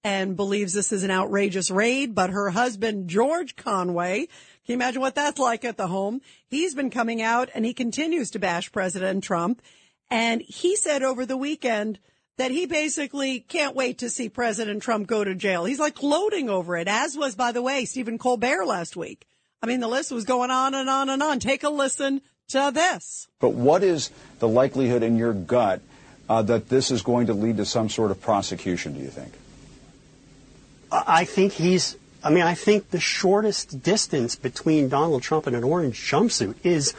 and 0.04 0.36
believes 0.36 0.74
this 0.74 0.92
is 0.92 1.04
an 1.04 1.12
outrageous 1.12 1.70
raid. 1.70 2.16
But 2.16 2.32
her 2.32 2.50
husband, 2.50 3.08
George 3.08 3.56
Conway, 3.56 4.26
can 4.26 4.28
you 4.66 4.74
imagine 4.74 5.02
what 5.02 5.14
that's 5.14 5.38
like 5.38 5.64
at 5.64 5.78
the 5.78 5.86
home? 5.86 6.22
He's 6.48 6.74
been 6.74 6.90
coming 6.90 7.22
out 7.22 7.52
and 7.54 7.64
he 7.64 7.76
continues 7.76 8.32
to 8.32 8.40
bash 8.40 8.72
President 8.72 9.24
Trump. 9.24 9.62
And 10.10 10.42
he 10.42 10.76
said 10.76 11.04
over 11.04 11.26
the 11.26 11.38
weekend 11.38 12.00
that 12.38 12.52
he 12.52 12.66
basically 12.66 13.40
can't 13.40 13.76
wait 13.76 14.00
to 14.00 14.10
see 14.10 14.30
President 14.30 14.82
Trump 14.82 15.08
go 15.08 15.24
to 15.24 15.36
jail. 15.36 15.66
He's 15.66 15.80
like 15.80 15.96
gloating 15.96 16.50
over 16.50 16.78
it, 16.78 16.88
as 16.88 17.18
was, 17.18 17.36
by 17.36 17.52
the 17.52 17.62
way, 17.62 17.86
Stephen 17.86 18.18
Colbert 18.18 18.66
last 18.66 18.96
week. 18.96 19.26
I 19.62 19.66
mean, 19.66 19.80
the 19.80 19.88
list 19.88 20.12
was 20.12 20.24
going 20.24 20.52
on 20.52 20.76
and 20.76 20.90
on 20.90 21.10
and 21.10 21.22
on. 21.22 21.40
Take 21.40 21.64
a 21.64 21.70
listen 21.70 22.22
to 22.50 22.72
this. 22.74 23.28
But 23.40 23.54
what 23.54 23.84
is 23.84 24.12
the 24.40 24.48
likelihood 24.48 25.04
in 25.04 25.18
your 25.18 25.34
gut 25.34 25.82
uh, 26.30 26.42
that 26.44 26.70
this 26.70 26.92
is 26.92 27.02
going 27.02 27.28
to 27.28 27.34
lead 27.34 27.58
to 27.58 27.66
some 27.66 27.90
sort 27.90 28.12
of 28.12 28.22
prosecution, 28.22 28.94
do 28.94 29.00
you 29.00 29.10
think? 29.10 29.34
I 30.92 31.26
think 31.26 31.54
he's. 31.54 31.98
I 32.24 32.30
mean, 32.30 32.44
I 32.44 32.56
think 32.56 32.90
the 32.90 33.00
shortest 33.00 33.84
distance 33.84 34.36
between 34.36 34.90
Donald 34.90 35.22
Trump 35.22 35.48
and 35.48 35.56
an 35.56 35.64
orange 35.64 36.00
jumpsuit 36.00 36.56
is 36.64 36.94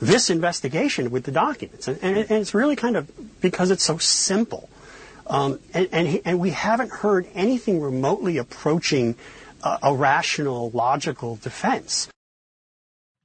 this 0.00 0.30
investigation 0.30 1.10
with 1.10 1.24
the 1.24 1.32
documents, 1.32 1.88
and, 1.88 1.98
and, 2.02 2.16
and 2.18 2.30
it's 2.30 2.54
really 2.54 2.76
kind 2.76 2.96
of 2.96 3.10
because 3.40 3.70
it's 3.70 3.84
so 3.84 3.98
simple, 3.98 4.68
um, 5.26 5.58
and 5.72 5.88
and, 5.92 6.08
he, 6.08 6.22
and 6.24 6.38
we 6.38 6.50
haven't 6.50 6.90
heard 6.90 7.26
anything 7.34 7.80
remotely 7.80 8.36
approaching 8.38 9.16
a 9.82 9.94
rational, 9.94 10.70
logical 10.70 11.36
defense. 11.36 12.08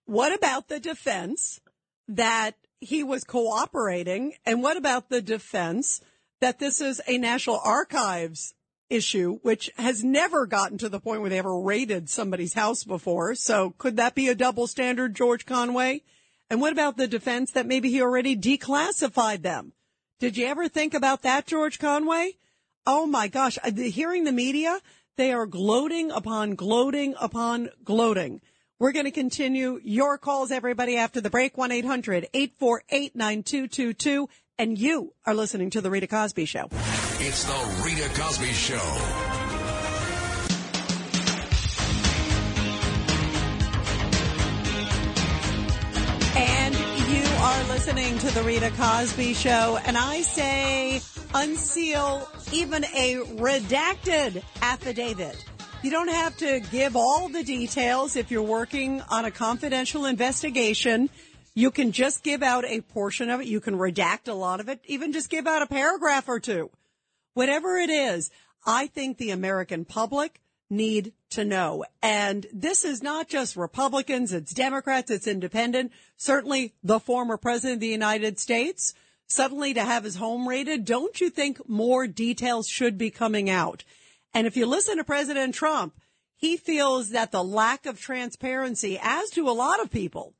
What 0.05 0.33
about 0.33 0.69
the 0.69 0.79
defense 0.79 1.59
that 2.07 2.55
he 2.79 3.03
was 3.03 3.23
cooperating? 3.23 4.33
And 4.45 4.63
what 4.63 4.77
about 4.77 5.09
the 5.09 5.21
defense 5.21 6.01
that 6.39 6.59
this 6.59 6.81
is 6.81 6.99
a 7.07 7.17
National 7.17 7.59
Archives 7.63 8.55
issue, 8.89 9.39
which 9.41 9.71
has 9.77 10.03
never 10.03 10.45
gotten 10.45 10.77
to 10.79 10.89
the 10.89 10.99
point 10.99 11.21
where 11.21 11.29
they 11.29 11.39
ever 11.39 11.57
raided 11.57 12.09
somebody's 12.09 12.53
house 12.53 12.83
before. 12.83 13.35
So 13.35 13.73
could 13.77 13.97
that 13.97 14.15
be 14.15 14.27
a 14.27 14.35
double 14.35 14.67
standard, 14.67 15.15
George 15.15 15.45
Conway? 15.45 16.03
And 16.51 16.59
what 16.59 16.73
about 16.73 16.97
the 16.97 17.07
defense 17.07 17.51
that 17.51 17.65
maybe 17.65 17.89
he 17.89 18.01
already 18.01 18.35
declassified 18.35 19.41
them? 19.41 19.71
Did 20.19 20.35
you 20.35 20.47
ever 20.47 20.67
think 20.67 20.93
about 20.93 21.21
that, 21.21 21.47
George 21.47 21.79
Conway? 21.79 22.33
Oh 22.85 23.07
my 23.07 23.29
gosh. 23.29 23.57
Uh, 23.63 23.71
Hearing 23.71 24.25
the 24.25 24.33
media, 24.33 24.81
they 25.15 25.31
are 25.31 25.45
gloating 25.45 26.11
upon 26.11 26.55
gloating 26.55 27.15
upon 27.21 27.69
gloating. 27.85 28.41
We're 28.79 28.91
going 28.91 29.05
to 29.05 29.11
continue 29.11 29.79
your 29.81 30.17
calls, 30.17 30.51
everybody, 30.51 30.97
after 30.97 31.21
the 31.21 31.29
break. 31.29 31.55
1-800-848-9222. 31.55 34.27
And 34.57 34.77
you 34.77 35.13
are 35.25 35.33
listening 35.33 35.69
to 35.69 35.79
the 35.79 35.89
Rita 35.89 36.07
Cosby 36.07 36.43
Show. 36.43 36.67
It's 37.19 37.45
the 37.45 37.81
Rita 37.85 38.09
Cosby 38.19 38.51
Show. 38.51 39.30
Listening 47.71 48.17
to 48.17 48.29
the 48.33 48.43
Rita 48.43 48.69
Cosby 48.71 49.33
Show. 49.33 49.79
And 49.85 49.97
I 49.97 50.23
say 50.23 50.99
unseal 51.33 52.27
even 52.51 52.83
a 52.83 53.15
redacted 53.37 54.43
affidavit. 54.61 55.45
You 55.81 55.89
don't 55.89 56.09
have 56.09 56.35
to 56.39 56.59
give 56.69 56.97
all 56.97 57.29
the 57.29 57.45
details 57.45 58.17
if 58.17 58.29
you're 58.29 58.43
working 58.43 59.01
on 59.09 59.23
a 59.23 59.31
confidential 59.31 60.05
investigation. 60.05 61.09
You 61.55 61.71
can 61.71 61.93
just 61.93 62.23
give 62.23 62.43
out 62.43 62.65
a 62.65 62.81
portion 62.81 63.29
of 63.29 63.39
it. 63.39 63.47
You 63.47 63.61
can 63.61 63.75
redact 63.75 64.27
a 64.27 64.33
lot 64.33 64.59
of 64.59 64.67
it, 64.67 64.81
even 64.83 65.13
just 65.13 65.29
give 65.29 65.47
out 65.47 65.61
a 65.61 65.67
paragraph 65.67 66.27
or 66.27 66.41
two. 66.41 66.71
Whatever 67.35 67.77
it 67.77 67.89
is, 67.89 68.31
I 68.65 68.87
think 68.87 69.17
the 69.17 69.31
American 69.31 69.85
public 69.85 70.41
need 70.69 71.13
to 71.31 71.45
know. 71.45 71.85
And 72.01 72.45
this 72.53 72.85
is 72.85 73.01
not 73.01 73.27
just 73.27 73.55
Republicans, 73.55 74.33
it's 74.33 74.53
Democrats, 74.53 75.11
it's 75.11 75.27
independent. 75.27 75.91
Certainly 76.17 76.73
the 76.83 76.99
former 76.99 77.37
president 77.37 77.75
of 77.75 77.79
the 77.81 77.87
United 77.87 78.39
States, 78.39 78.93
suddenly 79.27 79.73
to 79.73 79.83
have 79.83 80.03
his 80.03 80.15
home 80.15 80.47
raided, 80.47 80.85
don't 80.85 81.19
you 81.19 81.29
think 81.29 81.67
more 81.67 82.07
details 82.07 82.67
should 82.67 82.97
be 82.97 83.09
coming 83.09 83.49
out? 83.49 83.83
And 84.33 84.47
if 84.47 84.55
you 84.55 84.65
listen 84.65 84.97
to 84.97 85.03
President 85.03 85.55
Trump, 85.55 85.93
he 86.35 86.57
feels 86.57 87.09
that 87.09 87.31
the 87.31 87.43
lack 87.43 87.85
of 87.85 87.99
transparency, 87.99 88.99
as 89.01 89.29
do 89.29 89.49
a 89.49 89.51
lot 89.51 89.81
of 89.81 89.91
people, 89.91 90.33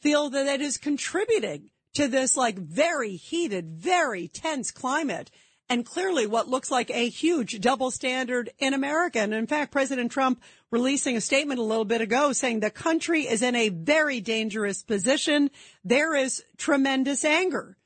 feel 0.00 0.30
that 0.30 0.46
it 0.46 0.60
is 0.60 0.78
contributing 0.78 1.70
to 1.94 2.08
this 2.08 2.36
like 2.36 2.56
very 2.56 3.16
heated, 3.16 3.70
very 3.70 4.28
tense 4.28 4.70
climate. 4.70 5.30
And 5.70 5.86
clearly 5.86 6.26
what 6.26 6.48
looks 6.48 6.68
like 6.68 6.90
a 6.90 7.08
huge 7.08 7.60
double 7.60 7.92
standard 7.92 8.50
in 8.58 8.74
America. 8.74 9.20
And 9.20 9.32
in 9.32 9.46
fact, 9.46 9.70
President 9.70 10.10
Trump 10.10 10.42
releasing 10.72 11.16
a 11.16 11.20
statement 11.20 11.60
a 11.60 11.62
little 11.64 11.84
bit 11.84 12.00
ago 12.00 12.32
saying 12.32 12.58
the 12.58 12.70
country 12.70 13.28
is 13.28 13.40
in 13.40 13.54
a 13.54 13.68
very 13.68 14.20
dangerous 14.20 14.82
position. 14.82 15.48
There 15.84 16.16
is 16.16 16.42
tremendous 16.56 17.24
anger. 17.24 17.76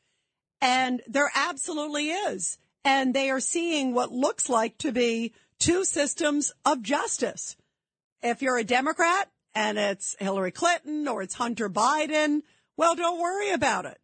And 0.62 1.02
there 1.06 1.30
absolutely 1.34 2.08
is. 2.08 2.56
And 2.86 3.12
they 3.12 3.28
are 3.28 3.40
seeing 3.40 3.92
what 3.92 4.10
looks 4.10 4.48
like 4.48 4.78
to 4.78 4.90
be 4.90 5.34
two 5.58 5.84
systems 5.84 6.52
of 6.64 6.80
justice. 6.80 7.54
If 8.22 8.40
you're 8.40 8.56
a 8.56 8.64
Democrat 8.64 9.30
and 9.54 9.76
it's 9.76 10.16
Hillary 10.18 10.52
Clinton 10.52 11.06
or 11.06 11.20
it's 11.20 11.34
Hunter 11.34 11.68
Biden, 11.68 12.40
well, 12.78 12.94
don't 12.94 13.20
worry 13.20 13.50
about 13.50 13.84
it. 13.84 13.98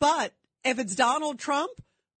But 0.00 0.32
if 0.64 0.80
it's 0.80 0.96
Donald 0.96 1.38
Trump, 1.38 1.70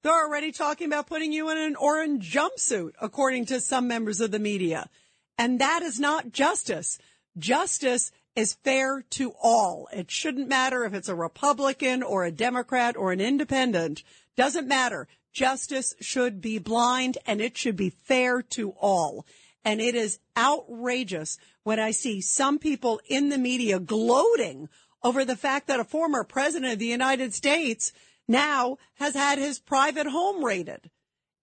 they're 0.02 0.26
already 0.26 0.52
talking 0.52 0.86
about 0.86 1.06
putting 1.06 1.32
you 1.32 1.50
in 1.50 1.58
an 1.58 1.76
orange 1.76 2.32
jumpsuit, 2.32 2.92
according 3.00 3.46
to 3.46 3.60
some 3.60 3.86
members 3.86 4.20
of 4.20 4.30
the 4.30 4.38
media. 4.38 4.88
And 5.36 5.60
that 5.60 5.82
is 5.82 6.00
not 6.00 6.32
justice. 6.32 6.98
Justice 7.38 8.10
is 8.34 8.54
fair 8.64 9.02
to 9.10 9.32
all. 9.42 9.88
It 9.92 10.10
shouldn't 10.10 10.48
matter 10.48 10.84
if 10.84 10.94
it's 10.94 11.08
a 11.08 11.14
Republican 11.14 12.02
or 12.02 12.24
a 12.24 12.32
Democrat 12.32 12.96
or 12.96 13.12
an 13.12 13.20
independent. 13.20 14.02
Doesn't 14.36 14.68
matter. 14.68 15.08
Justice 15.32 15.94
should 16.00 16.40
be 16.40 16.58
blind 16.58 17.18
and 17.26 17.40
it 17.40 17.56
should 17.56 17.76
be 17.76 17.90
fair 17.90 18.42
to 18.42 18.70
all. 18.80 19.26
And 19.64 19.80
it 19.80 19.94
is 19.94 20.18
outrageous 20.36 21.38
when 21.62 21.78
I 21.78 21.90
see 21.90 22.20
some 22.20 22.58
people 22.58 23.00
in 23.06 23.28
the 23.28 23.38
media 23.38 23.78
gloating 23.78 24.68
over 25.02 25.24
the 25.24 25.36
fact 25.36 25.66
that 25.66 25.80
a 25.80 25.84
former 25.84 26.24
president 26.24 26.72
of 26.72 26.78
the 26.78 26.86
United 26.86 27.34
States 27.34 27.92
now 28.30 28.78
has 28.94 29.14
had 29.14 29.38
his 29.38 29.58
private 29.58 30.06
home 30.06 30.42
raided. 30.42 30.90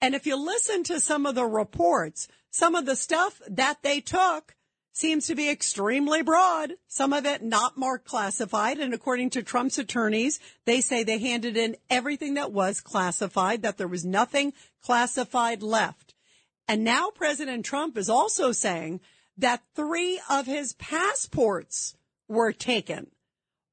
And 0.01 0.15
if 0.15 0.25
you 0.25 0.35
listen 0.35 0.83
to 0.85 0.99
some 0.99 1.25
of 1.25 1.35
the 1.35 1.45
reports, 1.45 2.27
some 2.49 2.73
of 2.73 2.85
the 2.85 2.95
stuff 2.95 3.41
that 3.47 3.83
they 3.83 3.99
took 3.99 4.55
seems 4.93 5.27
to 5.27 5.35
be 5.35 5.49
extremely 5.49 6.23
broad. 6.23 6.73
Some 6.87 7.13
of 7.13 7.25
it 7.25 7.43
not 7.43 7.77
marked 7.77 8.07
classified. 8.07 8.79
And 8.79 8.93
according 8.93 9.29
to 9.31 9.43
Trump's 9.43 9.77
attorneys, 9.77 10.39
they 10.65 10.81
say 10.81 11.03
they 11.03 11.19
handed 11.19 11.55
in 11.55 11.77
everything 11.89 12.33
that 12.33 12.51
was 12.51 12.81
classified, 12.81 13.61
that 13.61 13.77
there 13.77 13.87
was 13.87 14.03
nothing 14.03 14.53
classified 14.81 15.61
left. 15.61 16.15
And 16.67 16.83
now 16.83 17.11
President 17.11 17.63
Trump 17.63 17.97
is 17.97 18.09
also 18.09 18.51
saying 18.51 19.01
that 19.37 19.61
three 19.75 20.19
of 20.29 20.47
his 20.47 20.73
passports 20.73 21.95
were 22.27 22.51
taken. 22.51 23.11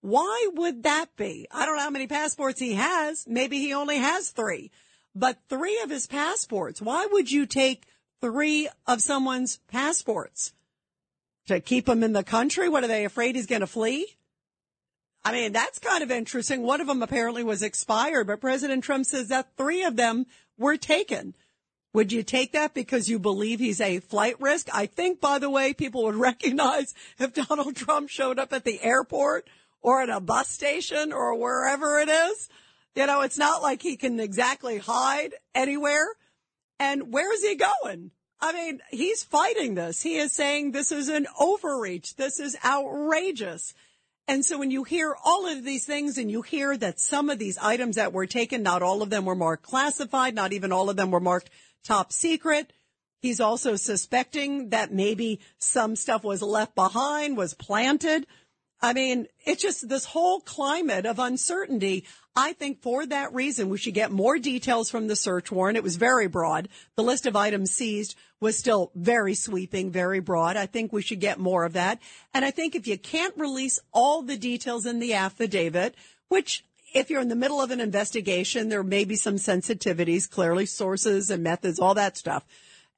Why 0.05 0.51
would 0.53 0.83
that 0.83 1.17
be? 1.17 1.47
I 1.51 1.65
don't 1.65 1.77
know 1.77 1.83
how 1.83 1.89
many 1.89 2.07
passports 2.07 2.61
he 2.61 2.75
has. 2.75 3.25
Maybe 3.27 3.59
he 3.61 3.73
only 3.73 3.97
has 3.97 4.29
three, 4.29 4.71
but 5.15 5.39
three 5.49 5.81
of 5.81 5.89
his 5.89 6.07
passports. 6.07 6.83
Why 6.83 7.07
would 7.07 7.33
you 7.33 7.47
take 7.47 7.87
three 8.21 8.69
of 8.87 9.01
someone's 9.01 9.61
passports? 9.67 10.53
To 11.47 11.59
keep 11.59 11.89
him 11.89 12.03
in 12.03 12.13
the 12.13 12.23
country? 12.23 12.69
What 12.69 12.85
are 12.85 12.89
they 12.89 13.07
afraid 13.07 13.35
he's 13.35 13.47
going 13.47 13.63
to 13.63 13.67
flee? 13.67 14.09
I 15.25 15.33
mean, 15.33 15.53
that's 15.53 15.79
kind 15.79 16.03
of 16.03 16.11
interesting. 16.11 16.61
One 16.61 16.83
of 16.83 16.87
them 16.87 17.03
apparently 17.03 17.43
was 17.43 17.63
expired, 17.63 18.27
but 18.27 18.43
President 18.43 18.85
Trump 18.85 19.07
says 19.07 19.29
that 19.29 19.57
three 19.57 19.85
of 19.85 19.97
them 19.97 20.27
were 20.59 20.77
taken. 20.77 21.35
Would 21.95 22.13
you 22.13 22.23
take 22.23 22.53
that 22.53 22.75
because 22.75 23.09
you 23.09 23.19
believe 23.19 23.59
he's 23.59 23.81
a 23.81 24.01
flight 24.01 24.39
risk? 24.39 24.69
I 24.71 24.85
think, 24.85 25.23
by 25.23 25.39
the 25.39 25.49
way, 25.49 25.73
people 25.73 26.05
would 26.05 26.15
recognize 26.31 26.93
if 27.19 27.33
Donald 27.33 27.75
Trump 27.75 28.11
showed 28.11 28.39
up 28.39 28.53
at 28.53 28.65
the 28.65 28.83
airport 28.83 29.49
or 29.85 30.01
at 30.01 30.09
a 30.09 30.19
bus 30.19 30.49
station 30.49 31.13
or 31.13 31.39
wherever 31.39 32.01
it 32.01 32.09
is. 32.09 32.49
You 32.97 33.07
know, 33.07 33.21
it's 33.21 33.39
not 33.39 33.63
like 33.63 33.83
he 33.83 33.97
can 33.97 34.19
exactly 34.19 34.79
hide 34.79 35.35
anywhere. 35.55 36.07
And 36.81 37.13
where 37.13 37.33
is 37.33 37.43
he 37.43 37.55
going? 37.55 38.11
I 38.41 38.53
mean, 38.53 38.81
he's 38.91 39.23
fighting 39.23 39.75
this. 39.75 40.03
He 40.03 40.17
is 40.17 40.33
saying 40.33 40.73
this 40.73 40.91
is 40.91 41.09
an 41.09 41.27
overreach. 41.39 42.17
This 42.17 42.41
is 42.41 42.57
outrageous. 42.65 43.75
And 44.27 44.43
so 44.45 44.59
when 44.59 44.71
you 44.71 44.85
hear 44.85 45.15
all 45.23 45.47
of 45.47 45.65
these 45.65 45.85
things 45.85 46.17
and 46.17 46.31
you 46.31 46.41
hear 46.41 46.77
that 46.79 46.99
some 46.99 47.29
of 47.29 47.39
these 47.39 47.59
items 47.59 47.97
that 47.97 48.15
were 48.15 48.27
taken, 48.27 48.63
not 48.63 48.83
all 48.83 49.03
of 49.03 49.11
them 49.11 49.27
were 49.27 49.35
marked 49.35 49.65
classified, 49.65 50.35
not 50.35 50.55
even 50.55 50.73
all 50.73 50.89
of 50.89 50.97
them 50.97 51.11
were 51.11 51.21
marked 51.21 51.51
top 51.85 52.11
secret. 52.11 52.73
He's 53.21 53.41
also 53.41 53.77
suspecting 53.77 54.71
that 54.71 54.95
maybe 54.95 55.41
some 55.59 55.95
stuff 55.95 56.25
was 56.25 56.41
left 56.41 56.75
behind, 56.75 57.37
was 57.37 57.53
planted. 57.53 58.27
I 58.85 58.93
mean, 58.93 59.29
it's 59.47 59.63
just 59.63 59.89
this 59.89 60.05
whole 60.05 60.41
climate 60.41 61.07
of 61.07 61.19
uncertainty. 61.19 62.05
I 62.37 62.53
think 62.53 62.83
for 62.83 63.07
that 63.07 63.33
reason, 63.33 63.71
we 63.71 63.79
should 63.79 63.95
get 63.95 64.13
more 64.13 64.39
details 64.39 64.91
from 64.91 65.07
the 65.07 65.17
search 65.17 65.51
warrant. 65.51 65.79
It 65.79 65.83
was 65.83 65.97
very 65.97 66.27
broad. 66.27 66.69
The 66.95 67.03
list 67.03 67.25
of 67.25 67.35
items 67.35 67.71
seized 67.71 68.15
was 68.41 68.59
still 68.59 68.93
very 68.95 69.33
sweeping, 69.33 69.91
very 69.91 70.21
broad. 70.21 70.59
I 70.59 70.67
think 70.67 70.93
we 70.93 71.01
should 71.01 71.21
get 71.21 71.39
more 71.39 71.65
of 71.65 71.73
that. 71.73 71.99
And 72.35 72.45
I 72.45 72.51
think 72.51 72.75
if 72.75 72.87
you 72.87 72.99
can't 72.99 73.35
release 73.39 73.81
all 73.91 74.21
the 74.21 74.37
details 74.37 74.85
in 74.85 74.99
the 74.99 75.15
affidavit, 75.15 75.95
which 76.29 76.63
if 76.93 77.09
you're 77.09 77.23
in 77.23 77.29
the 77.29 77.37
middle 77.37 77.63
of 77.63 77.71
an 77.71 77.81
investigation, 77.81 78.69
there 78.69 78.83
may 78.83 79.07
be 79.07 79.17
some 79.17 79.37
sensitivities, 79.37 80.29
clearly 80.29 80.67
sources 80.67 81.31
and 81.31 81.43
methods, 81.43 81.81
all 81.81 81.95
that 81.95 82.19
stuff 82.19 82.45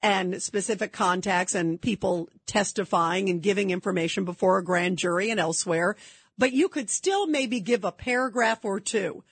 and 0.07 0.40
specific 0.40 0.92
contacts 0.92 1.57
and 1.57 1.81
people 1.81 2.29
testifying 2.47 3.29
and 3.29 3.42
giving 3.42 3.73
information 3.73 4.25
before 4.25 4.57
a 4.57 4.64
grand 4.64 4.99
jury 4.99 5.31
and 5.31 5.40
elsewhere. 5.40 5.97
But 6.38 6.53
you 6.53 6.69
could 6.69 6.88
still 6.88 7.27
maybe 7.27 7.59
give 7.59 7.85
a 7.85 7.90
paragraph 7.90 8.64
or 8.64 8.79
two 8.79 9.25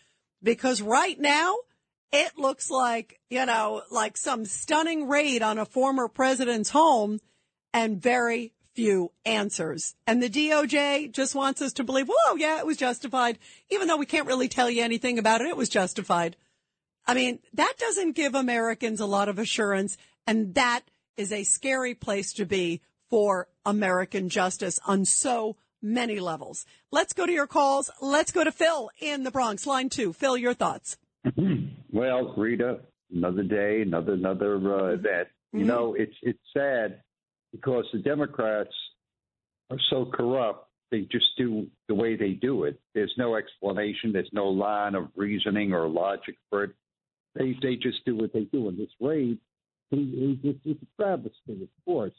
because 0.42 0.82
right 0.82 1.18
now 1.20 1.54
it 2.10 2.36
looks 2.36 2.72
like, 2.72 3.20
you 3.30 3.46
know, 3.46 3.82
like 3.92 4.16
some 4.16 4.44
stunning 4.44 5.08
raid 5.08 5.42
on 5.42 5.58
a 5.58 5.64
former 5.64 6.08
president's 6.08 6.70
home 6.70 7.20
and 7.72 8.02
very 8.02 8.52
few 8.74 9.12
answers. 9.24 9.94
And 10.08 10.20
the 10.20 10.28
DOJ 10.28 11.12
just 11.12 11.36
wants 11.36 11.62
us 11.62 11.74
to 11.74 11.84
believe, 11.84 12.08
whoa, 12.08 12.34
yeah, 12.34 12.58
it 12.58 12.66
was 12.66 12.78
justified. 12.78 13.38
Even 13.70 13.86
though 13.86 13.96
we 13.96 14.06
can't 14.06 14.26
really 14.26 14.48
tell 14.48 14.68
you 14.68 14.82
anything 14.82 15.20
about 15.20 15.40
it, 15.40 15.46
it 15.46 15.56
was 15.56 15.68
justified. 15.68 16.34
I 17.06 17.14
mean, 17.14 17.38
that 17.52 17.74
doesn't 17.78 18.16
give 18.16 18.34
Americans 18.34 18.98
a 18.98 19.06
lot 19.06 19.28
of 19.28 19.38
assurance. 19.38 19.96
And 20.26 20.54
that 20.54 20.82
is 21.16 21.32
a 21.32 21.44
scary 21.44 21.94
place 21.94 22.32
to 22.34 22.46
be 22.46 22.80
for 23.10 23.48
American 23.64 24.28
justice 24.28 24.80
on 24.86 25.04
so 25.04 25.56
many 25.82 26.18
levels. 26.18 26.66
Let's 26.90 27.12
go 27.12 27.26
to 27.26 27.32
your 27.32 27.46
calls. 27.46 27.90
Let's 28.00 28.32
go 28.32 28.42
to 28.42 28.50
Phil 28.50 28.90
in 28.98 29.22
the 29.22 29.30
Bronx, 29.30 29.66
line 29.66 29.88
two. 29.88 30.12
Phil, 30.12 30.36
your 30.36 30.54
thoughts. 30.54 30.96
Well, 31.94 32.34
Rita, 32.36 32.80
another 33.14 33.44
day, 33.44 33.82
another 33.82 34.14
another 34.14 34.56
uh, 34.56 34.94
event. 34.94 35.28
You 35.52 35.64
know, 35.64 35.94
it's 35.94 36.16
it's 36.22 36.40
sad 36.52 37.02
because 37.52 37.84
the 37.92 38.00
Democrats 38.00 38.74
are 39.70 39.78
so 39.90 40.06
corrupt. 40.12 40.68
They 40.90 41.02
just 41.02 41.26
do 41.38 41.68
the 41.86 41.94
way 41.94 42.16
they 42.16 42.30
do 42.30 42.64
it. 42.64 42.80
There's 42.94 43.14
no 43.16 43.36
explanation. 43.36 44.12
There's 44.12 44.28
no 44.32 44.46
line 44.46 44.96
of 44.96 45.08
reasoning 45.14 45.72
or 45.72 45.86
logic 45.88 46.34
for 46.50 46.64
it. 46.64 46.70
They 47.36 47.56
they 47.62 47.76
just 47.76 48.04
do 48.04 48.16
what 48.16 48.32
they 48.32 48.48
do. 48.52 48.68
In 48.68 48.76
this 48.76 48.90
raid, 49.00 49.38
it's, 49.98 50.82
a 50.82 51.02
travesty, 51.02 51.62
of 51.62 51.84
course. 51.84 52.12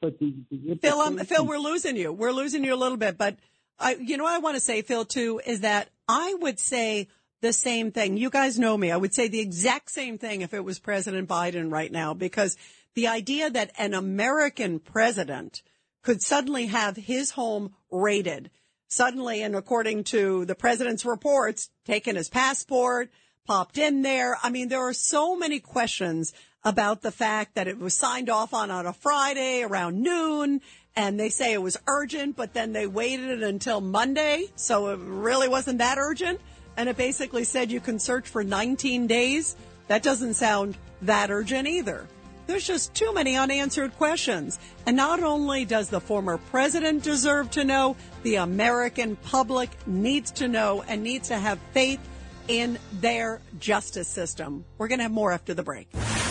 But, 0.00 0.18
the, 0.18 0.34
the 0.50 0.78
Phil, 0.80 1.00
um, 1.00 1.18
Phil, 1.18 1.46
we're 1.46 1.58
losing 1.58 1.96
you. 1.96 2.12
We're 2.12 2.32
losing 2.32 2.64
you 2.64 2.74
a 2.74 2.76
little 2.76 2.96
bit, 2.96 3.16
but 3.16 3.36
I, 3.78 3.94
you 3.94 4.16
know, 4.16 4.26
I 4.26 4.38
want 4.38 4.56
to 4.56 4.60
say, 4.60 4.82
Phil, 4.82 5.04
too, 5.04 5.40
is 5.46 5.60
that 5.60 5.88
I 6.08 6.34
would 6.40 6.58
say 6.58 7.08
the 7.40 7.52
same 7.52 7.92
thing. 7.92 8.16
You 8.16 8.30
guys 8.30 8.58
know 8.58 8.76
me. 8.76 8.90
I 8.90 8.96
would 8.96 9.14
say 9.14 9.28
the 9.28 9.40
exact 9.40 9.90
same 9.90 10.18
thing 10.18 10.40
if 10.40 10.52
it 10.52 10.64
was 10.64 10.78
President 10.78 11.28
Biden 11.28 11.70
right 11.70 11.92
now, 11.92 12.12
because 12.14 12.56
the 12.94 13.06
idea 13.06 13.48
that 13.50 13.70
an 13.78 13.94
American 13.94 14.80
president 14.80 15.62
could 16.02 16.20
suddenly 16.20 16.66
have 16.66 16.96
his 16.96 17.30
home 17.32 17.74
raided, 17.90 18.50
suddenly, 18.88 19.42
and 19.42 19.54
according 19.54 20.04
to 20.04 20.44
the 20.46 20.54
president's 20.54 21.04
reports, 21.04 21.70
taken 21.84 22.16
his 22.16 22.28
passport, 22.28 23.10
popped 23.46 23.78
in 23.78 24.02
there. 24.02 24.36
I 24.42 24.50
mean, 24.50 24.68
there 24.68 24.86
are 24.86 24.92
so 24.92 25.36
many 25.36 25.60
questions 25.60 26.32
about 26.68 27.00
the 27.00 27.10
fact 27.10 27.54
that 27.54 27.66
it 27.66 27.78
was 27.78 27.94
signed 27.94 28.28
off 28.28 28.52
on 28.52 28.70
on 28.70 28.84
a 28.84 28.92
Friday 28.92 29.62
around 29.62 30.02
noon 30.02 30.60
and 30.94 31.18
they 31.18 31.30
say 31.30 31.54
it 31.54 31.62
was 31.62 31.78
urgent, 31.86 32.36
but 32.36 32.52
then 32.52 32.72
they 32.72 32.86
waited 32.86 33.42
until 33.42 33.80
Monday. 33.80 34.46
So 34.56 34.88
it 34.88 34.98
really 35.00 35.48
wasn't 35.48 35.78
that 35.78 35.96
urgent. 35.96 36.40
And 36.76 36.90
it 36.90 36.96
basically 36.98 37.44
said 37.44 37.70
you 37.70 37.80
can 37.80 37.98
search 37.98 38.28
for 38.28 38.44
19 38.44 39.06
days. 39.06 39.56
That 39.86 40.02
doesn't 40.02 40.34
sound 40.34 40.76
that 41.02 41.30
urgent 41.30 41.68
either. 41.68 42.06
There's 42.46 42.66
just 42.66 42.92
too 42.94 43.14
many 43.14 43.36
unanswered 43.36 43.96
questions. 43.96 44.58
And 44.84 44.96
not 44.96 45.22
only 45.22 45.64
does 45.64 45.88
the 45.88 46.00
former 46.00 46.36
president 46.36 47.02
deserve 47.02 47.50
to 47.52 47.64
know, 47.64 47.96
the 48.24 48.36
American 48.36 49.16
public 49.16 49.70
needs 49.86 50.32
to 50.32 50.48
know 50.48 50.82
and 50.86 51.02
needs 51.02 51.28
to 51.28 51.38
have 51.38 51.58
faith 51.72 52.00
in 52.48 52.78
their 52.94 53.40
justice 53.58 54.08
system. 54.08 54.64
We're 54.76 54.88
going 54.88 54.98
to 54.98 55.04
have 55.04 55.12
more 55.12 55.32
after 55.32 55.54
the 55.54 55.62
break. 55.62 55.88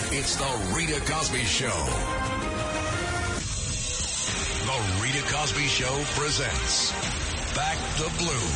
It's 0.09 0.37
the 0.37 0.73
Rita 0.73 1.01
Cosby 1.01 1.43
Show. 1.43 1.67
The 4.63 5.03
Rita 5.03 5.21
Cosby 5.33 5.67
Show 5.67 6.01
presents 6.15 6.93
Back 7.53 7.77
the 7.97 8.09
Blue. 8.17 8.47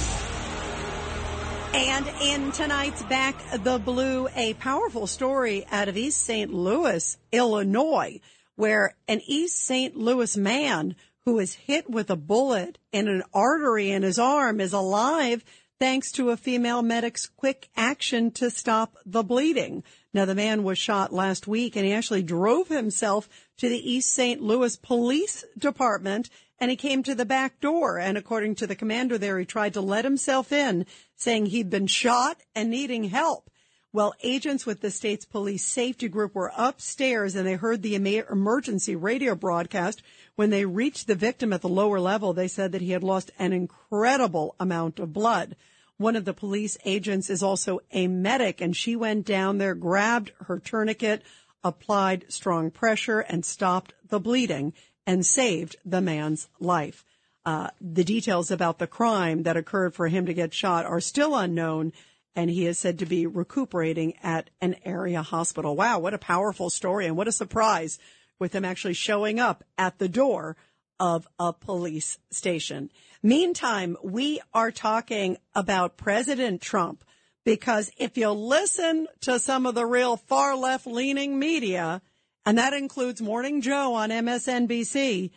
And 1.77 2.09
in 2.21 2.53
tonight's 2.53 3.03
Back 3.03 3.35
the 3.63 3.79
Blue, 3.79 4.29
a 4.33 4.53
powerful 4.53 5.07
story 5.07 5.65
out 5.69 5.89
of 5.89 5.97
East 5.97 6.21
St. 6.21 6.53
Louis, 6.53 7.17
Illinois, 7.33 8.21
where 8.55 8.95
an 9.09 9.19
East 9.27 9.59
St. 9.59 9.97
Louis 9.97 10.37
man 10.37 10.95
who 11.25 11.33
was 11.33 11.53
hit 11.53 11.89
with 11.89 12.09
a 12.09 12.15
bullet 12.15 12.77
in 12.93 13.09
an 13.09 13.23
artery 13.33 13.91
in 13.91 14.03
his 14.03 14.17
arm 14.17 14.61
is 14.61 14.71
alive 14.71 15.43
thanks 15.81 16.13
to 16.13 16.29
a 16.29 16.37
female 16.37 16.81
medic's 16.81 17.25
quick 17.25 17.67
action 17.75 18.31
to 18.31 18.49
stop 18.49 18.95
the 19.05 19.23
bleeding. 19.23 19.83
Now, 20.13 20.25
the 20.25 20.35
man 20.35 20.63
was 20.63 20.77
shot 20.77 21.13
last 21.13 21.47
week 21.47 21.75
and 21.75 21.85
he 21.85 21.93
actually 21.93 22.23
drove 22.23 22.67
himself 22.67 23.29
to 23.57 23.69
the 23.69 23.91
East 23.91 24.11
St. 24.13 24.41
Louis 24.41 24.75
Police 24.75 25.45
Department 25.57 26.29
and 26.59 26.69
he 26.69 26.77
came 26.77 27.01
to 27.03 27.15
the 27.15 27.25
back 27.25 27.59
door. 27.61 27.97
And 27.97 28.17
according 28.17 28.55
to 28.55 28.67
the 28.67 28.75
commander 28.75 29.17
there, 29.17 29.39
he 29.39 29.45
tried 29.45 29.73
to 29.73 29.81
let 29.81 30.03
himself 30.03 30.51
in, 30.51 30.85
saying 31.15 31.47
he'd 31.47 31.69
been 31.69 31.87
shot 31.87 32.41
and 32.53 32.69
needing 32.69 33.05
help. 33.05 33.49
Well, 33.93 34.13
agents 34.23 34.65
with 34.65 34.79
the 34.79 34.91
state's 34.91 35.25
police 35.25 35.65
safety 35.65 36.07
group 36.07 36.33
were 36.33 36.53
upstairs 36.55 37.35
and 37.35 37.45
they 37.45 37.55
heard 37.55 37.81
the 37.81 37.95
emergency 37.95 38.95
radio 38.95 39.35
broadcast. 39.35 40.01
When 40.35 40.49
they 40.49 40.65
reached 40.65 41.07
the 41.07 41.15
victim 41.15 41.51
at 41.51 41.61
the 41.61 41.67
lower 41.67 41.99
level, 41.99 42.31
they 42.31 42.47
said 42.47 42.71
that 42.71 42.81
he 42.81 42.91
had 42.91 43.03
lost 43.03 43.31
an 43.37 43.51
incredible 43.51 44.55
amount 44.59 44.99
of 44.99 45.11
blood. 45.11 45.57
One 46.01 46.15
of 46.15 46.25
the 46.25 46.33
police 46.33 46.79
agents 46.83 47.29
is 47.29 47.43
also 47.43 47.81
a 47.91 48.07
medic 48.07 48.59
and 48.59 48.75
she 48.75 48.95
went 48.95 49.23
down 49.23 49.59
there, 49.59 49.75
grabbed 49.75 50.31
her 50.47 50.57
tourniquet, 50.57 51.21
applied 51.63 52.25
strong 52.27 52.71
pressure 52.71 53.19
and 53.19 53.45
stopped 53.45 53.93
the 54.09 54.19
bleeding 54.19 54.73
and 55.05 55.23
saved 55.23 55.75
the 55.85 56.01
man's 56.01 56.49
life. 56.59 57.05
Uh, 57.45 57.69
the 57.79 58.03
details 58.03 58.49
about 58.49 58.79
the 58.79 58.87
crime 58.87 59.43
that 59.43 59.57
occurred 59.57 59.93
for 59.93 60.07
him 60.07 60.25
to 60.25 60.33
get 60.33 60.55
shot 60.55 60.87
are 60.87 61.01
still 61.01 61.35
unknown, 61.35 61.93
and 62.35 62.49
he 62.49 62.65
is 62.65 62.79
said 62.79 62.97
to 62.97 63.05
be 63.05 63.27
recuperating 63.27 64.15
at 64.23 64.49
an 64.59 64.77
area 64.83 65.21
hospital. 65.21 65.75
Wow, 65.75 65.99
what 65.99 66.15
a 66.15 66.19
powerful 66.19 66.71
story, 66.71 67.05
and 67.05 67.15
what 67.15 67.27
a 67.27 67.31
surprise 67.31 67.99
with 68.39 68.55
him 68.55 68.65
actually 68.65 68.95
showing 68.95 69.39
up 69.39 69.63
at 69.77 69.99
the 69.99 70.09
door 70.09 70.57
of 70.99 71.27
a 71.37 71.53
police 71.53 72.17
station. 72.31 72.89
Meantime, 73.23 73.97
we 74.03 74.41
are 74.51 74.71
talking 74.71 75.37
about 75.53 75.95
President 75.95 76.59
Trump 76.59 77.03
because 77.45 77.91
if 77.97 78.17
you 78.17 78.31
listen 78.31 79.07
to 79.21 79.37
some 79.37 79.67
of 79.67 79.75
the 79.75 79.85
real 79.85 80.17
far 80.17 80.55
left 80.55 80.87
leaning 80.87 81.37
media, 81.37 82.01
and 82.47 82.57
that 82.57 82.73
includes 82.73 83.21
Morning 83.21 83.61
Joe 83.61 83.93
on 83.93 84.09
MSNBC, 84.09 85.29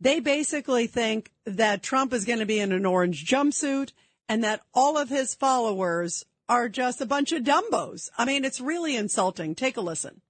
they 0.00 0.18
basically 0.18 0.88
think 0.88 1.30
that 1.44 1.82
Trump 1.82 2.12
is 2.12 2.24
going 2.24 2.40
to 2.40 2.46
be 2.46 2.58
in 2.58 2.72
an 2.72 2.84
orange 2.84 3.24
jumpsuit 3.24 3.92
and 4.28 4.42
that 4.42 4.62
all 4.74 4.98
of 4.98 5.08
his 5.08 5.36
followers 5.36 6.24
are 6.48 6.68
just 6.68 7.00
a 7.00 7.06
bunch 7.06 7.30
of 7.30 7.44
dumbos. 7.44 8.08
I 8.18 8.24
mean, 8.24 8.44
it's 8.44 8.60
really 8.60 8.96
insulting. 8.96 9.54
Take 9.54 9.76
a 9.76 9.80
listen. 9.80 10.22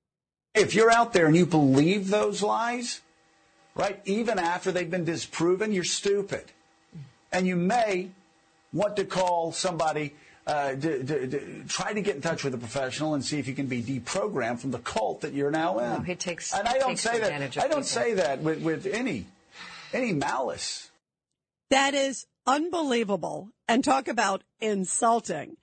If 0.54 0.74
you're 0.74 0.90
out 0.90 1.14
there 1.14 1.26
and 1.26 1.36
you 1.36 1.46
believe 1.46 2.08
those 2.08 2.42
lies, 2.42 3.00
right, 3.74 4.00
even 4.04 4.38
after 4.38 4.70
they've 4.70 4.90
been 4.90 5.04
disproven, 5.04 5.72
you're 5.72 5.84
stupid. 5.84 6.52
And 7.32 7.46
you 7.46 7.56
may 7.56 8.10
want 8.72 8.96
to 8.96 9.04
call 9.04 9.52
somebody, 9.52 10.14
uh, 10.46 10.74
d- 10.74 11.02
d- 11.02 11.26
d- 11.26 11.62
try 11.68 11.92
to 11.92 12.00
get 12.00 12.16
in 12.16 12.22
touch 12.22 12.44
with 12.44 12.54
a 12.54 12.58
professional 12.58 13.14
and 13.14 13.24
see 13.24 13.38
if 13.38 13.46
you 13.46 13.54
can 13.54 13.66
be 13.66 13.82
deprogrammed 13.82 14.60
from 14.60 14.70
the 14.70 14.78
cult 14.78 15.20
that 15.22 15.32
you're 15.34 15.50
now 15.50 15.78
in. 15.78 15.90
No, 15.90 16.00
he 16.00 16.14
takes- 16.14 16.52
and 16.54 16.66
I 16.66 16.78
don't 16.78 16.90
takes 16.90 17.02
say 17.02 17.18
that. 17.20 17.32
I 17.32 17.38
don't 17.38 17.68
people. 17.70 17.82
say 17.82 18.14
that 18.14 18.40
with, 18.42 18.62
with 18.62 18.86
any 18.86 19.26
any 19.92 20.12
malice. 20.12 20.90
That 21.70 21.94
is 21.94 22.26
unbelievable. 22.46 23.50
And 23.66 23.84
talk 23.84 24.08
about 24.08 24.42
insulting. 24.60 25.56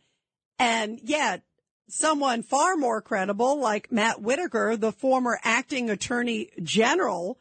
And 0.59 0.99
yet, 1.03 1.41
someone 1.87 2.43
far 2.43 2.75
more 2.75 3.01
credible, 3.01 3.59
like 3.59 3.91
Matt 3.91 4.21
Whitaker, 4.21 4.77
the 4.77 4.91
former 4.91 5.39
acting 5.43 5.89
attorney 5.89 6.49
general, 6.61 7.39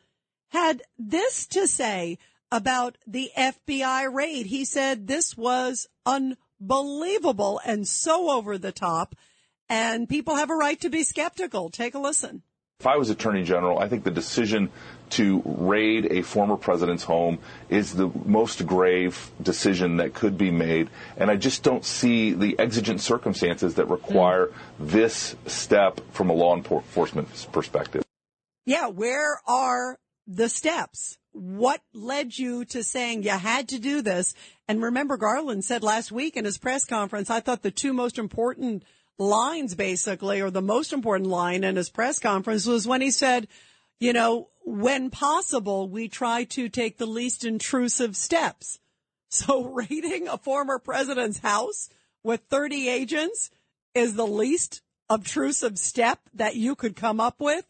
had 0.48 0.82
this 0.98 1.46
to 1.48 1.66
say 1.66 2.18
about 2.54 2.96
the 3.04 3.32
FBI 3.36 4.14
raid. 4.14 4.46
He 4.46 4.64
said 4.64 5.08
this 5.08 5.36
was 5.36 5.88
unbelievable 6.06 7.60
and 7.66 7.86
so 7.86 8.30
over 8.30 8.56
the 8.58 8.70
top, 8.70 9.16
and 9.68 10.08
people 10.08 10.36
have 10.36 10.50
a 10.50 10.54
right 10.54 10.80
to 10.80 10.88
be 10.88 11.02
skeptical. 11.02 11.68
Take 11.68 11.96
a 11.96 11.98
listen. 11.98 12.44
If 12.78 12.86
I 12.86 12.96
was 12.96 13.10
Attorney 13.10 13.42
General, 13.42 13.80
I 13.80 13.88
think 13.88 14.04
the 14.04 14.12
decision 14.12 14.70
to 15.10 15.42
raid 15.44 16.06
a 16.12 16.22
former 16.22 16.56
president's 16.56 17.02
home 17.02 17.40
is 17.68 17.92
the 17.94 18.10
most 18.24 18.64
grave 18.66 19.32
decision 19.42 19.96
that 19.96 20.14
could 20.14 20.38
be 20.38 20.52
made. 20.52 20.90
And 21.16 21.32
I 21.32 21.36
just 21.36 21.64
don't 21.64 21.84
see 21.84 22.32
the 22.32 22.56
exigent 22.58 23.00
circumstances 23.00 23.74
that 23.74 23.88
require 23.88 24.50
this 24.78 25.34
step 25.46 26.00
from 26.12 26.30
a 26.30 26.34
law 26.34 26.56
enforcement 26.56 27.48
perspective. 27.50 28.04
Yeah, 28.64 28.88
where 28.88 29.40
are 29.46 29.98
the 30.26 30.48
steps? 30.48 31.18
What 31.34 31.82
led 31.92 32.38
you 32.38 32.64
to 32.66 32.84
saying 32.84 33.24
you 33.24 33.30
had 33.30 33.68
to 33.70 33.80
do 33.80 34.02
this? 34.02 34.34
And 34.68 34.80
remember, 34.80 35.16
Garland 35.16 35.64
said 35.64 35.82
last 35.82 36.12
week 36.12 36.36
in 36.36 36.44
his 36.44 36.58
press 36.58 36.84
conference, 36.84 37.28
I 37.28 37.40
thought 37.40 37.62
the 37.62 37.72
two 37.72 37.92
most 37.92 38.18
important 38.18 38.84
lines 39.18 39.74
basically, 39.74 40.40
or 40.40 40.50
the 40.50 40.62
most 40.62 40.92
important 40.92 41.28
line 41.28 41.64
in 41.64 41.74
his 41.74 41.90
press 41.90 42.20
conference 42.20 42.66
was 42.66 42.86
when 42.86 43.00
he 43.00 43.10
said, 43.10 43.48
you 43.98 44.12
know, 44.12 44.48
when 44.64 45.10
possible, 45.10 45.88
we 45.88 46.08
try 46.08 46.44
to 46.44 46.68
take 46.68 46.98
the 46.98 47.06
least 47.06 47.44
intrusive 47.44 48.16
steps. 48.16 48.80
So 49.30 49.64
raiding 49.64 50.28
a 50.28 50.38
former 50.38 50.78
president's 50.78 51.38
house 51.40 51.88
with 52.22 52.42
30 52.50 52.88
agents 52.88 53.50
is 53.92 54.14
the 54.14 54.28
least 54.28 54.80
obtrusive 55.10 55.76
step 55.76 56.20
that 56.34 56.54
you 56.54 56.76
could 56.76 56.94
come 56.94 57.18
up 57.18 57.40
with? 57.40 57.64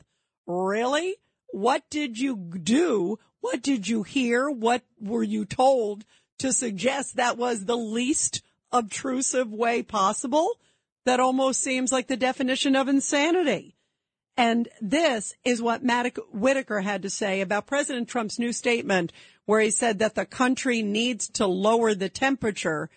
Really? 0.46 1.16
What 1.52 1.88
did 1.88 2.18
you 2.18 2.36
do? 2.36 3.18
What 3.44 3.60
did 3.60 3.86
you 3.86 4.04
hear? 4.04 4.48
What 4.48 4.84
were 4.98 5.22
you 5.22 5.44
told 5.44 6.06
to 6.38 6.50
suggest 6.50 7.16
that 7.16 7.36
was 7.36 7.66
the 7.66 7.76
least 7.76 8.40
obtrusive 8.72 9.52
way 9.52 9.82
possible? 9.82 10.58
That 11.04 11.20
almost 11.20 11.60
seems 11.60 11.92
like 11.92 12.06
the 12.06 12.16
definition 12.16 12.74
of 12.74 12.88
insanity. 12.88 13.76
And 14.34 14.66
this 14.80 15.34
is 15.44 15.60
what 15.60 15.84
Matt 15.84 16.16
Whitaker 16.32 16.80
had 16.80 17.02
to 17.02 17.10
say 17.10 17.42
about 17.42 17.66
President 17.66 18.08
Trump's 18.08 18.38
new 18.38 18.50
statement, 18.50 19.12
where 19.44 19.60
he 19.60 19.70
said 19.70 19.98
that 19.98 20.14
the 20.14 20.24
country 20.24 20.80
needs 20.80 21.28
to 21.32 21.46
lower 21.46 21.92
the 21.92 22.08
temperature. 22.08 22.88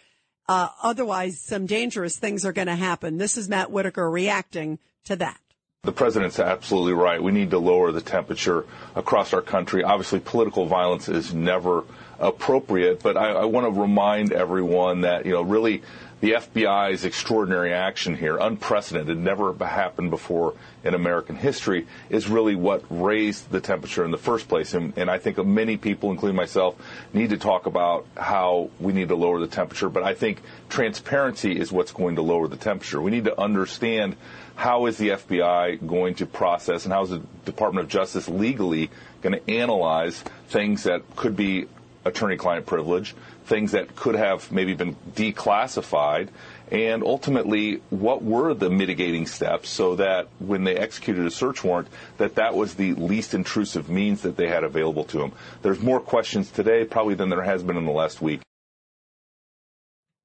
Uh, 0.47 0.69
otherwise, 0.81 1.41
some 1.41 1.65
dangerous 1.65 2.17
things 2.17 2.45
are 2.45 2.53
going 2.53 2.67
to 2.67 2.75
happen. 2.75 3.17
This 3.17 3.35
is 3.35 3.49
Matt 3.49 3.69
Whitaker 3.69 4.09
reacting 4.09 4.79
to 5.03 5.17
that. 5.17 5.41
The 5.83 5.91
president's 5.91 6.39
absolutely 6.39 6.93
right. 6.93 7.21
We 7.21 7.31
need 7.31 7.51
to 7.51 7.59
lower 7.59 7.91
the 7.91 8.01
temperature 8.01 8.65
across 8.95 9.31
our 9.33 9.41
country. 9.41 9.83
Obviously, 9.83 10.19
political 10.19 10.65
violence 10.65 11.07
is 11.07 11.33
never 11.33 11.85
appropriate, 12.19 13.01
but 13.01 13.15
I, 13.15 13.31
I 13.31 13.45
want 13.45 13.73
to 13.73 13.81
remind 13.81 14.33
everyone 14.33 15.01
that, 15.01 15.25
you 15.25 15.31
know, 15.31 15.43
really 15.43 15.83
the 16.19 16.31
FBI's 16.31 17.05
extraordinary 17.05 17.71
action 17.71 18.15
here, 18.15 18.37
unprecedented, 18.37 19.17
never 19.17 19.53
happened 19.53 20.09
before 20.09 20.55
in 20.83 20.95
American 20.95 21.35
history, 21.35 21.85
is 22.09 22.27
really 22.27 22.55
what 22.55 22.83
raised 22.89 23.51
the 23.51 23.61
temperature 23.61 24.03
in 24.03 24.09
the 24.09 24.17
first 24.17 24.47
place. 24.47 24.73
And, 24.73 24.97
and, 24.97 25.11
I 25.11 25.19
think 25.19 25.37
many 25.45 25.77
people, 25.77 26.09
including 26.09 26.35
myself, 26.35 26.75
need 27.13 27.29
to 27.29 27.37
talk 27.37 27.67
about 27.67 28.07
how 28.15 28.71
we 28.79 28.93
need 28.93 29.09
to 29.09 29.15
lower 29.15 29.39
the 29.39 29.47
temperature. 29.47 29.89
But 29.89 30.03
I 30.03 30.15
think 30.15 30.41
transparency 30.69 31.59
is 31.59 31.71
what's 31.71 31.91
going 31.91 32.15
to 32.15 32.23
lower 32.23 32.47
the 32.47 32.57
temperature. 32.57 32.99
We 32.99 33.11
need 33.11 33.25
to 33.25 33.39
understand 33.39 34.15
how 34.55 34.87
is 34.87 34.97
the 34.97 35.09
FBI 35.09 35.85
going 35.85 36.15
to 36.15 36.25
process 36.25 36.85
and 36.85 36.93
how 36.93 37.03
is 37.03 37.11
the 37.11 37.21
Department 37.45 37.85
of 37.85 37.91
Justice 37.91 38.27
legally 38.27 38.89
going 39.21 39.39
to 39.39 39.51
analyze 39.51 40.23
things 40.49 40.83
that 40.83 41.03
could 41.15 41.35
be 41.35 41.67
attorney-client 42.05 42.65
privilege, 42.65 43.15
things 43.47 43.71
that 43.71 43.95
could 43.95 44.15
have 44.15 44.51
maybe 44.51 44.73
been 44.73 44.95
declassified, 45.15 46.29
and 46.69 47.01
ultimately, 47.01 47.81
what 47.89 48.21
were 48.21 48.53
the 48.53 48.69
mitigating 48.69 49.25
steps 49.25 49.69
so 49.69 49.95
that 49.95 50.27
when 50.39 50.65
they 50.65 50.75
executed 50.75 51.25
a 51.25 51.31
search 51.31 51.63
warrant, 51.63 51.87
that 52.17 52.35
that 52.35 52.55
was 52.55 52.75
the 52.75 52.93
least 52.93 53.33
intrusive 53.33 53.89
means 53.89 54.21
that 54.21 54.35
they 54.35 54.47
had 54.47 54.65
available 54.65 55.05
to 55.05 55.17
them. 55.19 55.31
There's 55.61 55.79
more 55.79 56.01
questions 56.01 56.51
today 56.51 56.83
probably 56.83 57.15
than 57.15 57.29
there 57.29 57.41
has 57.41 57.63
been 57.63 57.77
in 57.77 57.85
the 57.85 57.91
last 57.91 58.21
week. 58.21 58.41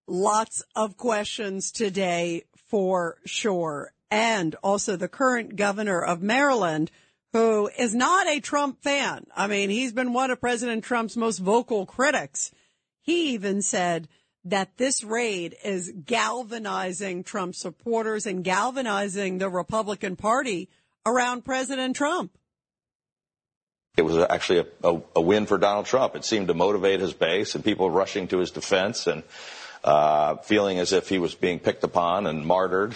Lots 0.09 0.65
of 0.75 0.97
questions 0.97 1.71
today 1.71 2.43
for 2.69 3.19
sure. 3.25 3.93
And 4.11 4.57
also 4.63 4.97
the 4.97 5.09
current 5.09 5.55
governor 5.55 6.03
of 6.03 6.23
Maryland, 6.23 6.91
who 7.33 7.71
is 7.79 7.95
not 7.95 8.27
a 8.27 8.41
Trump 8.41 8.83
fan. 8.83 9.27
I 9.35 9.47
mean, 9.47 9.71
he's 9.71 9.93
been 9.93 10.13
one 10.13 10.31
of 10.31 10.41
President 10.41 10.85
Trump's 10.85 11.17
most 11.17 11.39
vocal 11.39 11.87
critics. 11.87 12.51
He 13.03 13.35
even 13.35 13.63
said 13.63 14.09
that 14.45 14.77
this 14.77 15.05
raid 15.05 15.57
is 15.65 15.93
galvanizing 16.05 17.25
Trump 17.25 17.55
supporters 17.55 18.27
and 18.27 18.43
galvanizing 18.43 19.39
the 19.39 19.49
Republican 19.49 20.17
Party 20.17 20.69
around 21.05 21.45
President 21.45 21.95
Trump. 21.97 22.33
It 23.97 24.03
was 24.03 24.17
actually 24.17 24.61
a, 24.61 24.89
a, 24.89 25.03
a 25.17 25.21
win 25.21 25.47
for 25.47 25.59
Donald 25.59 25.87
Trump. 25.87 26.17
It 26.17 26.25
seemed 26.25 26.49
to 26.49 26.55
motivate 26.55 27.01
his 27.01 27.13
base 27.13 27.55
and 27.55 27.65
people 27.65 27.91
rushing 27.91 28.27
to 28.29 28.39
his 28.39 28.51
defense 28.51 29.07
and 29.07 29.23
uh, 29.85 30.37
feeling 30.37 30.79
as 30.79 30.93
if 30.93 31.09
he 31.09 31.19
was 31.19 31.35
being 31.35 31.59
picked 31.59 31.85
upon 31.85 32.27
and 32.27 32.47
martyred. 32.47 32.95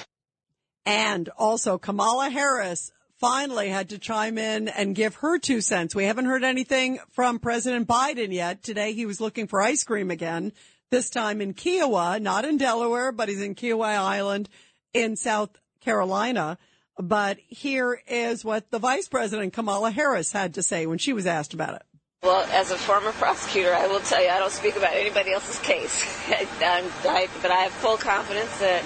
And 0.87 1.29
also 1.37 1.79
Kamala 1.79 2.31
Harris 2.31 2.93
finally 3.19 3.69
had 3.69 3.89
to 3.91 3.99
chime 3.99 4.39
in 4.39 4.69
and 4.69 4.95
give 4.95 5.17
her 5.17 5.39
two 5.39 5.61
cents. 5.61 5.95
We 5.95 6.05
haven't 6.05 6.27
heard 6.27 6.45
anything 6.45 6.99
from 7.13 7.39
President 7.39 7.89
Biden 7.89 8.33
yet. 8.33 8.63
Today 8.63 8.93
he 8.93 9.07
was 9.07 9.21
looking 9.21 9.47
for 9.47 9.63
ice 9.63 9.85
cream 9.85 10.11
again, 10.11 10.53
this 10.91 11.11
time 11.11 11.41
in 11.41 11.55
Kiawah, 11.55 12.21
not 12.21 12.45
in 12.45 12.59
Delaware, 12.59 13.13
but 13.13 13.29
he's 13.29 13.43
in 13.43 13.55
Kiawah 13.55 13.99
Island 13.99 14.49
in 14.93 15.17
South 15.17 15.51
Carolina. 15.81 16.59
But 16.99 17.39
here 17.47 18.01
is 18.07 18.45
what 18.45 18.71
the 18.71 18.79
Vice 18.79 19.09
President 19.09 19.53
Kamala 19.53 19.91
Harris 19.91 20.33
had 20.33 20.55
to 20.55 20.63
say 20.63 20.87
when 20.87 20.99
she 20.99 21.13
was 21.13 21.27
asked 21.27 21.55
about 21.55 21.75
it. 21.75 21.83
Well, 22.23 22.47
as 22.51 22.71
a 22.71 22.79
former 22.79 23.13
prosecutor, 23.13 23.75
I 23.75 23.87
will 23.87 24.01
tell 24.01 24.23
you 24.23 24.31
I 24.31 24.39
don't 24.39 24.51
speak 24.51 24.77
about 24.77 24.95
anybody 24.95 25.33
else's 25.33 25.59
case. 25.61 26.05
I, 26.29 26.47
I, 26.63 27.29
but 27.43 27.51
I 27.51 27.61
have 27.61 27.73
full 27.73 27.97
confidence 27.97 28.59
that 28.59 28.83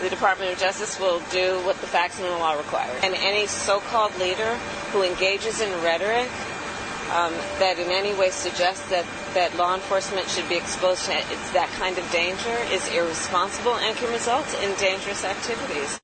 the 0.00 0.10
Department 0.10 0.52
of 0.52 0.58
Justice 0.58 0.98
will 0.98 1.20
do 1.30 1.58
what 1.64 1.80
the 1.80 1.86
facts 1.86 2.18
and 2.18 2.26
the 2.26 2.38
law 2.38 2.54
require. 2.54 2.90
And 3.02 3.14
any 3.14 3.46
so-called 3.46 4.16
leader 4.18 4.56
who 4.92 5.02
engages 5.02 5.60
in 5.60 5.70
rhetoric 5.82 6.30
um, 7.12 7.32
that 7.58 7.78
in 7.78 7.90
any 7.90 8.14
way 8.14 8.30
suggests 8.30 8.88
that, 8.90 9.04
that 9.34 9.56
law 9.56 9.74
enforcement 9.74 10.28
should 10.28 10.48
be 10.48 10.56
exposed 10.56 11.04
to 11.04 11.10
that 11.52 11.68
kind 11.78 11.98
of 11.98 12.10
danger 12.10 12.56
is 12.72 12.86
irresponsible 12.92 13.74
and 13.76 13.96
can 13.96 14.10
result 14.12 14.46
in 14.62 14.74
dangerous 14.76 15.24
activities. 15.24 16.00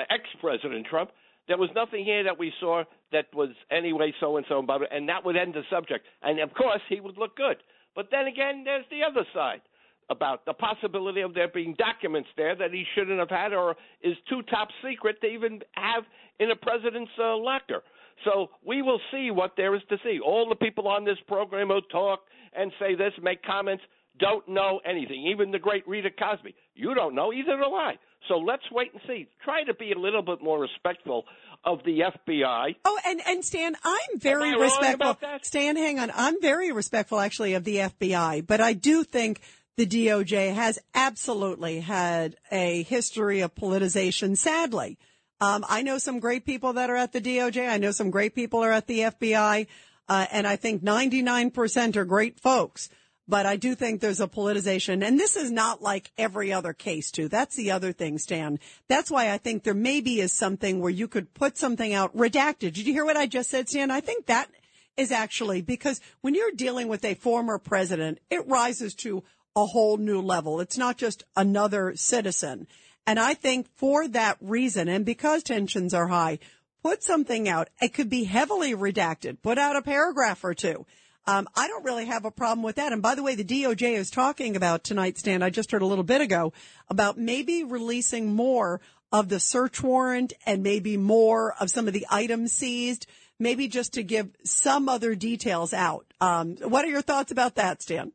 ex-President 0.09 0.85
Trump, 0.87 1.11
there 1.47 1.57
was 1.57 1.69
nothing 1.75 2.03
here 2.03 2.23
that 2.23 2.37
we 2.37 2.51
saw 2.59 2.83
that 3.11 3.25
was 3.33 3.49
anyway 3.71 4.13
so 4.19 4.37
and 4.37 4.45
so 4.49 4.59
about 4.59 4.81
it, 4.81 4.89
and 4.91 5.07
that 5.09 5.23
would 5.23 5.35
end 5.35 5.53
the 5.53 5.61
subject. 5.69 6.05
And 6.23 6.39
of 6.39 6.53
course, 6.53 6.81
he 6.89 6.99
would 6.99 7.17
look 7.17 7.35
good. 7.37 7.57
But 7.95 8.07
then 8.11 8.27
again, 8.27 8.63
there's 8.65 8.85
the 8.89 9.03
other 9.03 9.25
side 9.33 9.61
about 10.09 10.45
the 10.45 10.53
possibility 10.53 11.21
of 11.21 11.33
there 11.33 11.47
being 11.47 11.75
documents 11.77 12.29
there 12.37 12.55
that 12.55 12.71
he 12.71 12.83
shouldn't 12.93 13.19
have 13.19 13.29
had 13.29 13.53
or 13.53 13.75
is 14.03 14.15
too 14.29 14.41
top 14.43 14.69
secret 14.87 15.19
to 15.21 15.27
even 15.27 15.61
have 15.73 16.03
in 16.39 16.51
a 16.51 16.55
president's 16.55 17.11
uh, 17.19 17.35
locker. 17.35 17.81
So 18.23 18.49
we 18.65 18.81
will 18.81 18.99
see 19.11 19.31
what 19.31 19.53
there 19.57 19.75
is 19.75 19.81
to 19.89 19.97
see. 20.03 20.19
All 20.23 20.47
the 20.47 20.55
people 20.55 20.87
on 20.87 21.05
this 21.05 21.17
program 21.27 21.69
will 21.69 21.81
talk 21.81 22.21
and 22.55 22.71
say 22.79 22.95
this, 22.95 23.13
make 23.21 23.43
comments, 23.43 23.83
don't 24.19 24.47
know 24.47 24.79
anything. 24.85 25.27
Even 25.31 25.51
the 25.51 25.59
great 25.59 25.87
Rita 25.87 26.09
Cosby. 26.11 26.55
You 26.73 26.93
don't 26.93 27.15
know, 27.15 27.33
either 27.33 27.57
do 27.57 27.73
I. 27.75 27.95
So 28.27 28.35
let's 28.35 28.63
wait 28.71 28.91
and 28.93 29.01
see. 29.07 29.27
Try 29.43 29.63
to 29.63 29.73
be 29.73 29.91
a 29.91 29.99
little 29.99 30.21
bit 30.21 30.41
more 30.41 30.59
respectful 30.59 31.25
of 31.63 31.79
the 31.85 31.99
FBI. 31.99 32.75
Oh, 32.83 32.99
and, 33.05 33.21
and 33.25 33.45
Stan, 33.45 33.75
I'm 33.83 34.19
very 34.19 34.55
respectful. 34.55 35.17
Stan, 35.43 35.75
hang 35.75 35.99
on. 35.99 36.11
I'm 36.13 36.41
very 36.41 36.71
respectful 36.71 37.19
actually 37.19 37.53
of 37.53 37.63
the 37.63 37.77
FBI, 37.77 38.45
but 38.45 38.61
I 38.61 38.73
do 38.73 39.03
think 39.03 39.41
the 39.77 39.85
DOJ 39.85 40.53
has 40.53 40.79
absolutely 40.93 41.81
had 41.81 42.35
a 42.51 42.83
history 42.83 43.41
of 43.41 43.53
politicization, 43.53 44.37
sadly. 44.37 44.97
Um, 45.41 45.65
I 45.67 45.81
know 45.81 45.97
some 45.97 46.19
great 46.19 46.45
people 46.45 46.73
that 46.73 46.89
are 46.89 46.95
at 46.95 47.11
the 47.11 47.21
DOJ. 47.21 47.69
I 47.69 47.77
know 47.77 47.91
some 47.91 48.09
great 48.09 48.35
people 48.35 48.63
are 48.63 48.71
at 48.71 48.87
the 48.87 48.99
FBI. 48.99 49.67
Uh, 50.07 50.25
and 50.31 50.47
I 50.47 50.55
think 50.55 50.83
99% 50.83 51.95
are 51.95 52.05
great 52.05 52.39
folks 52.39 52.89
but 53.27 53.45
I 53.45 53.55
do 53.55 53.75
think 53.75 53.99
there's 53.99 54.19
a 54.19 54.27
politicization. 54.27 55.05
And 55.05 55.19
this 55.19 55.35
is 55.35 55.51
not 55.51 55.81
like 55.81 56.11
every 56.17 56.53
other 56.53 56.73
case, 56.73 57.11
too. 57.11 57.27
That's 57.27 57.55
the 57.55 57.71
other 57.71 57.91
thing, 57.91 58.17
Stan. 58.17 58.59
That's 58.87 59.09
why 59.09 59.31
I 59.31 59.37
think 59.37 59.63
there 59.63 59.73
maybe 59.73 60.19
is 60.19 60.31
something 60.31 60.79
where 60.79 60.91
you 60.91 61.07
could 61.07 61.33
put 61.33 61.57
something 61.57 61.93
out 61.93 62.15
redacted. 62.15 62.73
Did 62.73 62.85
you 62.85 62.93
hear 62.93 63.05
what 63.05 63.17
I 63.17 63.25
just 63.25 63.49
said, 63.49 63.67
Stan? 63.67 63.89
I 63.89 64.01
think 64.01 64.27
that 64.27 64.49
is 64.95 65.11
actually 65.11 65.61
because 65.61 65.99
when 66.21 66.35
you're 66.35 66.51
dealing 66.51 66.87
with 66.87 67.03
a 67.03 67.15
former 67.15 67.57
president, 67.57 68.19
it 68.29 68.47
rises 68.47 68.93
to 68.95 69.23
a 69.55 69.65
whole 69.65 69.97
new 69.97 70.21
level. 70.21 70.59
It's 70.59 70.77
not 70.77 70.97
just 70.97 71.23
another 71.35 71.95
citizen. 71.95 72.67
And 73.07 73.19
I 73.19 73.33
think 73.33 73.67
for 73.75 74.07
that 74.09 74.37
reason, 74.41 74.87
and 74.87 75.05
because 75.05 75.43
tensions 75.43 75.93
are 75.93 76.07
high, 76.07 76.39
put 76.83 77.03
something 77.03 77.49
out. 77.49 77.69
It 77.81 77.93
could 77.93 78.09
be 78.09 78.25
heavily 78.25 78.73
redacted. 78.73 79.41
Put 79.41 79.57
out 79.57 79.75
a 79.75 79.81
paragraph 79.81 80.43
or 80.43 80.53
two 80.53 80.85
um, 81.27 81.47
I 81.55 81.67
don't 81.67 81.83
really 81.83 82.05
have 82.05 82.25
a 82.25 82.31
problem 82.31 82.63
with 82.63 82.75
that. 82.75 82.93
And 82.93 83.01
by 83.01 83.15
the 83.15 83.23
way, 83.23 83.35
the 83.35 83.43
DOJ 83.43 83.93
is 83.93 84.11
talking 84.11 84.55
about 84.55 84.83
tonight, 84.83 85.17
Stan. 85.17 85.41
I 85.41 85.49
just 85.49 85.71
heard 85.71 85.81
a 85.81 85.85
little 85.87 86.03
bit 86.03 86.21
ago 86.21 86.53
about 86.89 87.17
maybe 87.17 87.63
releasing 87.63 88.35
more 88.35 88.81
of 89.11 89.29
the 89.29 89.39
search 89.39 89.81
warrant 89.81 90.33
and 90.45 90.61
maybe 90.61 90.97
more 90.97 91.53
of 91.59 91.69
some 91.69 91.87
of 91.87 91.93
the 91.93 92.05
items 92.09 92.51
seized, 92.51 93.07
maybe 93.39 93.67
just 93.67 93.93
to 93.93 94.03
give 94.03 94.29
some 94.43 94.89
other 94.89 95.15
details 95.15 95.73
out. 95.73 96.05
Um, 96.21 96.57
what 96.57 96.85
are 96.85 96.89
your 96.89 97.01
thoughts 97.01 97.31
about 97.31 97.55
that, 97.55 97.81
Stan? 97.81 98.11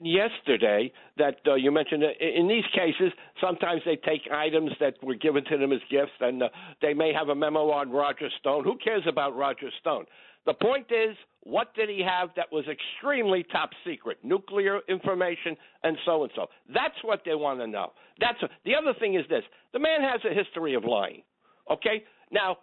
yesterday 0.00 0.92
that 1.16 1.36
uh, 1.46 1.54
you 1.54 1.70
mentioned 1.70 2.04
uh, 2.04 2.08
in 2.20 2.48
these 2.48 2.64
cases 2.74 3.12
sometimes 3.40 3.82
they 3.84 3.96
take 3.96 4.22
items 4.32 4.70
that 4.80 4.94
were 5.02 5.14
given 5.14 5.44
to 5.44 5.58
them 5.58 5.72
as 5.72 5.80
gifts 5.90 6.12
and 6.20 6.42
uh, 6.42 6.48
they 6.80 6.94
may 6.94 7.12
have 7.12 7.28
a 7.28 7.34
memo 7.34 7.70
on 7.70 7.90
Roger 7.90 8.28
Stone 8.38 8.64
who 8.64 8.76
cares 8.82 9.02
about 9.08 9.36
Roger 9.36 9.70
Stone 9.80 10.04
the 10.48 10.54
point 10.54 10.86
is 10.90 11.14
what 11.44 11.74
did 11.74 11.88
he 11.88 12.02
have 12.02 12.30
that 12.36 12.46
was 12.50 12.64
extremely 12.66 13.44
top 13.52 13.70
secret? 13.86 14.18
Nuclear 14.24 14.80
information 14.88 15.56
and 15.84 15.96
so 16.04 16.24
and 16.24 16.32
so. 16.34 16.46
That's 16.74 16.96
what 17.02 17.20
they 17.24 17.34
want 17.34 17.60
to 17.60 17.66
know. 17.66 17.92
That's 18.18 18.38
the 18.64 18.74
other 18.74 18.98
thing 18.98 19.14
is 19.14 19.24
this. 19.28 19.44
The 19.72 19.78
man 19.78 20.00
has 20.00 20.20
a 20.24 20.34
history 20.34 20.74
of 20.74 20.84
lying 20.84 21.22
okay? 21.70 22.04
Now 22.30 22.56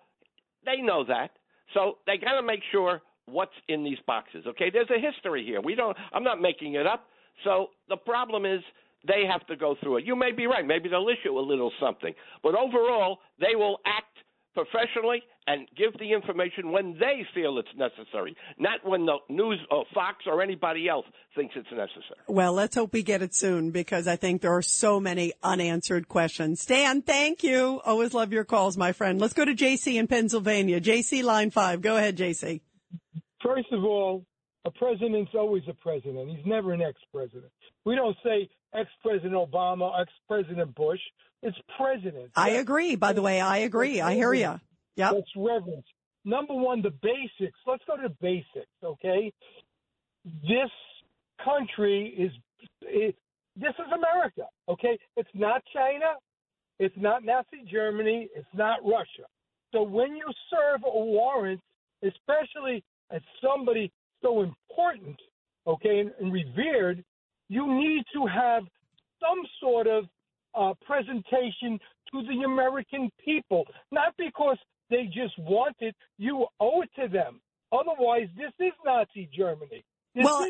they 0.65 0.81
know 0.81 1.03
that. 1.05 1.31
So 1.73 1.97
they 2.05 2.17
got 2.17 2.39
to 2.39 2.45
make 2.45 2.61
sure 2.71 3.01
what's 3.25 3.51
in 3.67 3.83
these 3.83 3.97
boxes 4.05 4.45
okay? 4.47 4.69
There's 4.71 4.89
a 4.89 4.99
history 4.99 5.45
here. 5.45 5.61
We 5.61 5.75
don't 5.75 5.95
i'm 6.13 6.23
not 6.23 6.41
making 6.41 6.75
it 6.75 6.87
up. 6.87 7.07
So 7.43 7.67
the 7.89 7.97
problem 7.97 8.45
is 8.45 8.61
they 9.07 9.23
have 9.29 9.45
to 9.47 9.55
go 9.55 9.75
through 9.81 9.97
it. 9.97 10.05
You 10.05 10.15
may 10.15 10.31
be 10.31 10.47
right. 10.47 10.65
Maybe 10.65 10.89
they'll 10.89 11.07
issue 11.09 11.37
a 11.37 11.41
little 11.41 11.71
something. 11.79 12.13
But 12.41 12.55
overall, 12.55 13.19
they 13.39 13.55
will 13.55 13.79
act 13.85 14.17
professionally 14.55 15.21
and 15.47 15.67
give 15.77 15.93
the 15.99 16.11
information 16.13 16.71
when 16.71 16.97
they 16.99 17.25
feel 17.35 17.59
it's 17.59 17.69
necessary, 17.77 18.35
not 18.57 18.79
when 18.83 19.05
the 19.05 19.17
news 19.29 19.59
or 19.69 19.85
Fox 19.93 20.23
or 20.25 20.41
anybody 20.41 20.87
else 20.89 21.05
thinks 21.35 21.53
it's 21.55 21.69
necessary. 21.71 22.19
Well, 22.27 22.53
let's 22.53 22.75
hope 22.75 22.93
we 22.93 23.03
get 23.03 23.21
it 23.21 23.35
soon 23.35 23.71
because 23.71 24.07
I 24.07 24.15
think 24.15 24.41
there 24.41 24.55
are 24.55 24.61
so 24.63 24.99
many 24.99 25.33
unanswered 25.43 26.07
questions. 26.07 26.61
Stan, 26.61 27.01
thank 27.01 27.43
you. 27.43 27.81
Always 27.85 28.13
love 28.13 28.33
your 28.33 28.45
calls, 28.45 28.77
my 28.77 28.93
friend. 28.93 29.19
Let's 29.21 29.33
go 29.33 29.45
to 29.45 29.53
JC 29.53 29.99
in 29.99 30.07
Pennsylvania. 30.07 30.81
JC, 30.81 31.23
line 31.23 31.51
five. 31.51 31.81
Go 31.81 31.97
ahead, 31.97 32.17
JC. 32.17 32.61
First 33.43 33.71
of 33.71 33.83
all, 33.83 34.25
a 34.65 34.71
president's 34.71 35.31
always 35.35 35.61
a 35.69 35.73
president. 35.73 36.31
He's 36.31 36.45
never 36.45 36.73
an 36.73 36.81
ex-president. 36.81 37.51
We 37.85 37.95
don't 37.95 38.17
say 38.23 38.49
ex-president 38.73 39.33
Obama, 39.33 40.01
ex-president 40.01 40.73
Bush. 40.73 40.99
It's 41.45 41.57
president. 41.77 42.31
I 42.35 42.51
agree. 42.51 42.95
By 42.95 43.13
the 43.13 43.21
way, 43.21 43.39
I 43.39 43.57
agree. 43.57 44.01
I 44.01 44.15
hear 44.15 44.33
you. 44.33 44.59
Yeah. 44.95 45.11
That's 45.13 45.29
reverence. 45.35 45.85
Number 46.25 46.55
one, 46.55 46.81
the 46.81 46.89
basics. 47.03 47.59
Let's 47.67 47.83
go 47.85 47.95
to 47.97 48.07
the 48.07 48.15
basics, 48.19 48.71
okay? 48.83 49.31
This 50.41 50.71
country 51.43 52.15
is 52.17 52.31
it, 52.81 53.15
this 53.55 53.73
is 53.77 53.91
America, 53.93 54.47
okay? 54.67 54.97
It's 55.17 55.29
not 55.35 55.61
China, 55.71 56.15
it's 56.79 56.95
not 56.97 57.23
Nazi 57.23 57.63
Germany, 57.71 58.27
it's 58.35 58.47
not 58.55 58.79
Russia. 58.83 59.27
So 59.71 59.83
when 59.83 60.15
you 60.15 60.25
serve 60.49 60.81
a 60.83 60.89
warrant, 60.89 61.61
especially 62.01 62.83
as 63.11 63.21
somebody 63.39 63.91
so 64.23 64.41
important, 64.41 65.17
okay, 65.67 65.99
and, 65.99 66.11
and 66.19 66.33
revered, 66.33 67.03
you 67.49 67.67
need 67.67 68.03
to 68.15 68.25
have 68.25 68.63
some 69.21 69.43
sort 69.61 69.85
of 69.85 70.05
uh, 70.55 70.73
presentation 70.85 71.79
to 72.11 72.21
the 72.23 72.43
American 72.45 73.09
people, 73.23 73.65
not 73.91 74.15
because 74.17 74.57
they 74.89 75.05
just 75.05 75.37
want 75.39 75.75
it. 75.79 75.95
You 76.17 76.45
owe 76.59 76.81
it 76.81 76.89
to 77.01 77.07
them. 77.07 77.41
Otherwise, 77.71 78.27
this 78.37 78.51
is 78.59 78.73
Nazi 78.85 79.29
Germany. 79.35 79.83
This 80.13 80.23
well, 80.23 80.47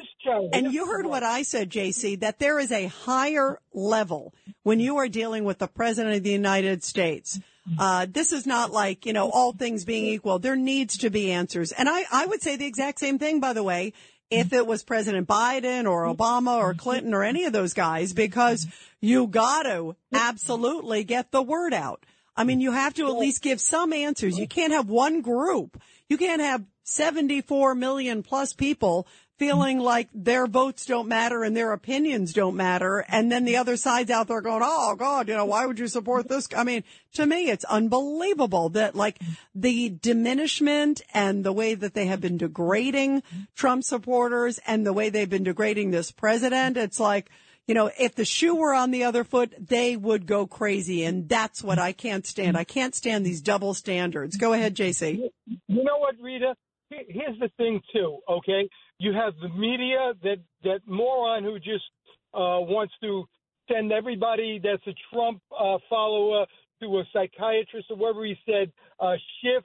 and 0.54 0.72
you 0.72 0.86
heard 0.86 1.08
what 1.08 1.24
I 1.24 1.42
said, 1.42 1.72
JC, 1.72 2.20
that 2.20 2.38
there 2.38 2.60
is 2.60 2.72
a 2.72 2.86
higher 2.86 3.60
level 3.74 4.32
when 4.62 4.80
you 4.80 4.98
are 4.98 5.08
dealing 5.08 5.44
with 5.44 5.58
the 5.58 5.68
president 5.68 6.16
of 6.16 6.22
the 6.22 6.30
United 6.30 6.84
States. 6.84 7.40
Uh, 7.80 8.06
this 8.08 8.32
is 8.32 8.46
not 8.46 8.72
like, 8.72 9.08
you 9.08 9.14
know, 9.14 9.32
all 9.32 9.54
things 9.54 9.84
being 9.84 10.06
equal. 10.06 10.38
There 10.38 10.56
needs 10.56 11.00
to 11.00 11.10
be 11.10 11.32
answers. 11.32 11.72
And 11.72 11.90
I, 11.90 12.04
I 12.12 12.28
would 12.28 12.44
say 12.44 12.58
the 12.58 12.68
exact 12.68 13.00
same 13.00 13.18
thing, 13.18 13.40
by 13.40 13.54
the 13.54 13.64
way, 13.64 13.94
if 14.30 14.54
it 14.54 14.66
was 14.66 14.84
President 14.84 15.28
Biden 15.28 15.90
or 15.90 16.06
mm-hmm. 16.06 16.22
Obama 16.22 16.58
or 16.58 16.72
mm-hmm. 16.72 16.80
Clinton 16.80 17.14
or 17.14 17.24
any 17.24 17.46
of 17.46 17.54
those 17.54 17.74
guys, 17.74 18.10
mm-hmm. 18.10 18.18
because 18.18 18.68
you 19.02 19.28
got 19.28 19.64
to 19.64 19.96
absolutely 20.14 21.04
get 21.04 21.32
the 21.32 21.42
word 21.42 21.74
out. 21.74 22.06
I 22.36 22.44
mean, 22.44 22.60
you 22.60 22.72
have 22.72 22.94
to 22.96 23.08
at 23.08 23.18
least 23.18 23.42
give 23.42 23.62
some 23.62 23.94
answers. 23.94 24.38
You 24.38 24.48
can't 24.48 24.74
have 24.74 24.90
one 24.90 25.22
group. 25.22 25.82
You 26.10 26.18
can't 26.18 26.42
have 26.42 26.66
74 26.84 27.76
million 27.76 28.24
plus 28.24 28.54
people 28.54 29.08
feeling 29.38 29.80
like 29.80 30.10
their 30.14 30.48
votes 30.48 30.86
don't 30.86 31.08
matter 31.08 31.44
and 31.44 31.56
their 31.56 31.74
opinions 31.74 32.34
don't 32.34 32.56
matter. 32.56 33.06
And 33.08 33.32
then 33.32 33.46
the 33.46 33.58
other 33.58 33.78
side's 33.78 34.12
out 34.12 34.28
there 34.28 34.42
going, 34.42 34.62
Oh 34.64 34.96
God, 34.96 35.28
you 35.28 35.36
know, 35.36 35.46
why 35.46 35.66
would 35.66 35.80
you 35.80 35.88
support 35.88 36.28
this? 36.28 36.48
I 36.56 36.64
mean, 36.64 36.84
to 37.14 37.26
me, 37.26 37.50
it's 37.50 37.66
unbelievable 37.66 38.70
that 38.70 38.96
like 38.96 39.20
the 39.54 39.90
diminishment 39.90 41.02
and 41.14 41.44
the 41.44 41.54
way 41.54 41.76
that 41.76 41.94
they 41.94 42.06
have 42.06 42.22
been 42.22 42.38
degrading 42.38 43.24
Trump 43.56 43.84
supporters 43.84 44.60
and 44.66 44.86
the 44.86 44.94
way 44.94 45.10
they've 45.10 45.30
been 45.30 45.44
degrading 45.44 45.92
this 45.92 46.12
president. 46.12 46.78
It's 46.78 47.00
like, 47.00 47.30
you 47.68 47.74
know, 47.74 47.90
if 48.00 48.16
the 48.16 48.26
shoe 48.26 48.56
were 48.56 48.74
on 48.74 48.92
the 48.92 49.06
other 49.06 49.24
foot, 49.24 49.54
they 49.60 49.96
would 49.96 50.28
go 50.28 50.46
crazy. 50.46 51.04
And 51.04 51.28
that's 51.28 51.64
what 51.64 51.80
I 51.80 51.94
can't 51.94 52.26
stand. 52.26 52.56
I 52.56 52.64
can't 52.64 52.94
stand 52.94 53.26
these 53.26 53.42
double 53.42 53.74
standards. 53.74 54.38
Go 54.38 54.54
ahead, 54.54 54.76
JC. 54.76 55.30
You 55.48 55.84
know 55.84 55.98
what, 55.98 56.16
Rita? 56.22 56.56
Here- 56.90 57.06
Here's 57.08 57.40
the 57.40 57.50
thing, 57.58 57.82
too. 57.94 58.20
Okay, 58.30 58.70
you 59.00 59.14
have 59.14 59.34
the 59.42 59.50
media 59.50 60.14
that 60.24 60.40
that 60.64 60.82
moron 60.88 61.44
who 61.44 61.60
just 61.60 61.86
uh, 62.34 62.60
wants 62.62 62.94
to 63.02 63.26
send 63.72 63.92
everybody 63.92 64.60
that's 64.64 64.86
a 64.88 64.94
Trump 65.12 65.42
uh, 65.58 65.78
follower 65.90 66.46
to 66.82 67.00
a 67.00 67.04
psychiatrist 67.14 67.88
or 67.90 67.98
wherever 67.98 68.26
he 68.26 68.36
said 68.46 68.72
uh, 69.00 69.16
Schiff, 69.42 69.64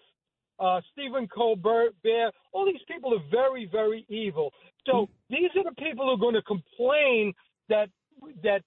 uh, 0.58 0.80
Stephen 0.92 1.26
Colbert, 1.28 1.94
Bear. 2.02 2.30
All 2.52 2.64
these 2.64 2.82
people 2.88 3.12
are 3.14 3.22
very, 3.30 3.66
very 3.70 4.06
evil. 4.08 4.52
So 4.86 5.08
these 5.28 5.50
are 5.56 5.64
the 5.64 5.74
people 5.82 6.06
who 6.06 6.12
are 6.12 6.16
going 6.16 6.34
to 6.34 6.42
complain 6.42 7.32
that 7.68 7.88
that 8.42 8.62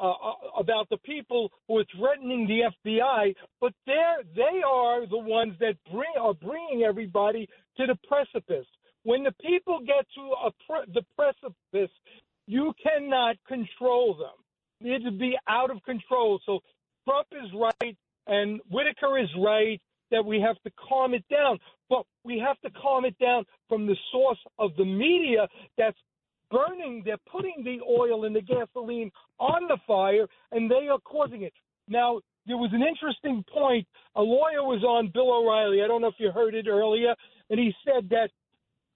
uh, 0.00 0.14
about 0.58 0.88
the 0.88 0.96
people 0.98 1.50
who 1.68 1.78
are 1.78 1.84
threatening 1.96 2.46
the 2.46 2.90
FBI, 2.90 3.34
but 3.60 3.72
they're 3.86 4.22
they 4.34 4.62
are 4.66 5.06
the 5.06 5.18
ones 5.18 5.54
that 5.60 5.74
bring 5.90 6.12
are 6.20 6.34
bringing 6.34 6.84
everybody 6.84 7.48
to 7.76 7.86
the 7.86 7.96
precipice. 8.08 8.66
When 9.04 9.22
the 9.22 9.32
people 9.44 9.80
get 9.80 10.06
to 10.14 10.50
pre- 10.66 10.92
the 10.92 11.02
precipice, 11.16 11.94
you 12.46 12.72
cannot 12.82 13.36
control 13.46 14.16
them. 14.16 14.92
It'd 14.92 15.18
be 15.18 15.36
out 15.48 15.70
of 15.70 15.82
control. 15.84 16.40
So 16.46 16.60
Trump 17.06 17.28
is 17.32 17.50
right, 17.54 17.96
and 18.26 18.60
Whitaker 18.70 19.18
is 19.18 19.28
right 19.38 19.80
that 20.10 20.24
we 20.24 20.40
have 20.40 20.56
to 20.62 20.70
calm 20.88 21.14
it 21.14 21.24
down. 21.30 21.58
But 21.88 22.04
we 22.24 22.38
have 22.38 22.60
to 22.60 22.70
calm 22.80 23.04
it 23.04 23.18
down 23.18 23.44
from 23.68 23.86
the 23.86 23.96
source 24.12 24.38
of 24.58 24.70
the 24.76 24.84
media 24.84 25.48
that's 25.76 25.98
burning, 26.50 27.02
they're 27.04 27.16
putting 27.30 27.62
the 27.64 27.78
oil 27.88 28.24
and 28.24 28.34
the 28.34 28.42
gasoline 28.42 29.10
on 29.38 29.68
the 29.68 29.78
fire, 29.86 30.26
and 30.52 30.70
they 30.70 30.88
are 30.88 30.98
causing 31.00 31.42
it. 31.42 31.52
Now, 31.88 32.20
there 32.46 32.56
was 32.56 32.70
an 32.72 32.82
interesting 32.82 33.44
point. 33.52 33.86
A 34.16 34.22
lawyer 34.22 34.62
was 34.62 34.82
on 34.82 35.10
Bill 35.12 35.32
O'Reilly. 35.32 35.82
I 35.82 35.86
don't 35.86 36.00
know 36.00 36.08
if 36.08 36.14
you 36.18 36.30
heard 36.30 36.54
it 36.54 36.66
earlier, 36.66 37.14
and 37.48 37.58
he 37.58 37.72
said 37.84 38.08
that 38.10 38.30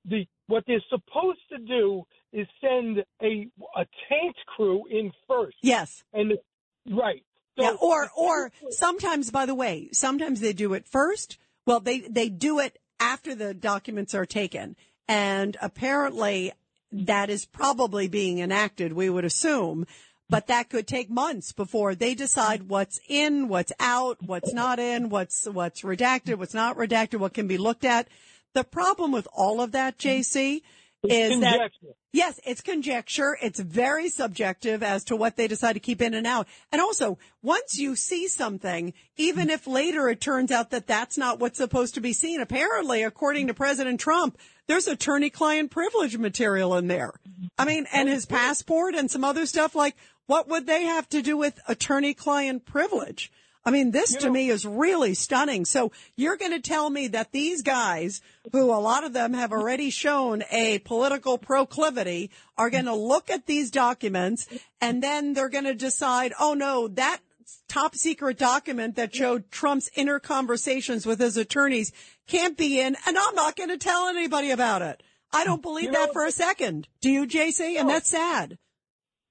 the 0.05 0.27
what 0.47 0.65
they're 0.67 0.83
supposed 0.91 1.41
to 1.51 1.59
do 1.59 2.03
is 2.33 2.47
send 2.61 2.99
a 3.23 3.49
a 3.77 3.87
taint 4.09 4.37
crew 4.55 4.85
in 4.91 5.13
first. 5.29 5.57
Yes. 5.63 6.05
And 6.13 6.33
the, 6.33 6.95
right. 6.95 7.23
So 7.57 7.65
yeah, 7.65 7.77
or 7.81 8.11
or 8.17 8.51
sometimes, 8.71 9.31
by 9.31 9.47
the 9.47 9.55
way, 9.55 9.89
sometimes 9.93 10.41
they 10.41 10.53
do 10.53 10.75
it 10.75 10.87
first. 10.87 11.39
Well, 11.67 11.81
they 11.81 12.01
they 12.01 12.29
do 12.29 12.59
it 12.59 12.79
after 12.99 13.35
the 13.35 13.55
documents 13.55 14.15
are 14.15 14.27
taken, 14.27 14.77
and 15.09 15.57
apparently 15.63 16.53
that 16.95 17.29
is 17.29 17.45
probably 17.45 18.07
being 18.07 18.39
enacted. 18.39 18.93
We 18.93 19.11
would 19.11 19.25
assume, 19.25 19.87
but 20.31 20.47
that 20.47 20.71
could 20.71 20.87
take 20.87 21.11
months 21.11 21.53
before 21.53 21.95
they 21.95 22.15
decide 22.15 22.69
what's 22.69 23.01
in, 23.09 23.49
what's 23.49 23.73
out, 23.81 24.19
what's 24.21 24.55
not 24.55 24.79
in, 24.79 25.09
what's 25.09 25.47
what's 25.47 25.83
redacted, 25.83 26.37
what's 26.37 26.55
not 26.55 26.77
redacted, 26.77 27.19
what 27.19 27.35
can 27.35 27.49
be 27.49 27.59
looked 27.59 27.85
at. 27.85 28.09
The 28.55 28.65
problem 28.65 29.11
with 29.11 29.27
all 29.35 29.61
of 29.61 29.73
that, 29.73 29.99
JC, 29.99 30.63
is 31.05 31.41
that 31.41 31.71
yes, 32.13 32.41
it's 32.45 32.61
conjecture. 32.61 33.37
It's 33.41 33.61
very 33.61 34.09
subjective 34.09 34.83
as 34.83 35.05
to 35.05 35.17
what 35.17 35.37
they 35.37 35.49
decide 35.49 35.75
to 35.75 35.81
keep 35.81 36.01
in 36.01 36.15
and 36.15 36.27
out. 36.27 36.47
And 36.73 36.81
also, 36.81 37.19
once 37.43 37.79
you 37.79 37.97
see 37.97 38.29
something, 38.29 38.95
even 39.17 39.51
if 39.51 39.67
later 39.67 40.09
it 40.09 40.21
turns 40.21 40.51
out 40.51 40.71
that 40.71 40.87
that's 40.87 41.19
not 41.19 41.41
what's 41.41 41.59
supposed 41.59 41.95
to 41.95 42.01
be 42.01 42.13
seen, 42.13 42.41
apparently, 42.41 43.03
according 43.03 43.49
to 43.49 43.55
President 43.55 44.01
Trump, 44.01 44.39
there's 44.67 44.89
attorney-client 44.89 45.71
privilege 45.71 46.17
material 46.17 46.77
in 46.77 46.87
there. 46.87 47.13
I 47.59 47.65
mean, 47.65 47.87
and 47.93 48.09
his 48.09 48.27
passport 48.27 48.95
and 48.95 49.11
some 49.11 49.25
other 49.25 49.47
stuff. 49.47 49.75
Like, 49.75 49.97
what 50.27 50.49
would 50.49 50.67
they 50.67 50.85
have 50.85 51.09
to 51.11 51.21
do 51.21 51.37
with 51.37 51.61
attorney-client 51.69 52.65
privilege? 52.65 53.31
I 53.67 53.71
mean, 53.71 53.93
this 53.93 54.15
to 54.17 54.31
me 54.31 54.51
is 54.51 54.67
really 54.67 55.15
stunning. 55.15 55.65
So 55.65 55.91
you're 56.17 56.37
going 56.37 56.53
to 56.53 56.61
tell 56.61 56.91
me 56.91 57.09
that 57.09 57.33
these 57.33 57.63
guys, 57.63 58.21
who 58.53 58.71
a 58.71 58.77
lot 58.77 59.05
of 59.05 59.15
them 59.15 59.33
have 59.33 59.53
already 59.53 59.89
shown 59.89 60.45
a 60.51 60.81
political 60.81 61.39
proclivity, 61.39 62.31
are 62.59 62.69
going 62.69 62.85
to 62.85 62.95
look 62.95 63.31
at 63.31 63.47
these 63.47 63.71
documents 63.71 64.47
and 64.83 65.03
then 65.03 65.33
they're 65.33 65.49
going 65.49 65.65
to 65.65 65.75
decide, 65.75 66.35
oh 66.39 66.53
no, 66.53 66.89
that 66.89 67.21
top 67.69 67.95
secret 67.95 68.39
document 68.39 68.97
that 68.97 69.15
showed 69.15 69.51
Trump's 69.51 69.91
inner 69.95 70.19
conversations 70.19 71.07
with 71.07 71.19
his 71.19 71.39
attorneys 71.39 71.93
can't 72.27 72.59
be 72.59 72.81
in 72.81 72.97
and 73.07 73.19
I'm 73.19 73.35
not 73.35 73.57
going 73.57 73.71
to 73.71 73.79
tell 73.79 74.09
anybody 74.09 74.51
about 74.51 74.83
it. 74.83 75.03
I 75.33 75.45
don't 75.45 75.63
believe 75.63 75.93
that 75.93 76.13
for 76.13 76.25
a 76.25 76.31
second. 76.31 76.87
Do 77.01 77.11
you, 77.11 77.27
JC? 77.27 77.79
And 77.81 77.89
that's 77.89 78.09
sad. 78.11 78.59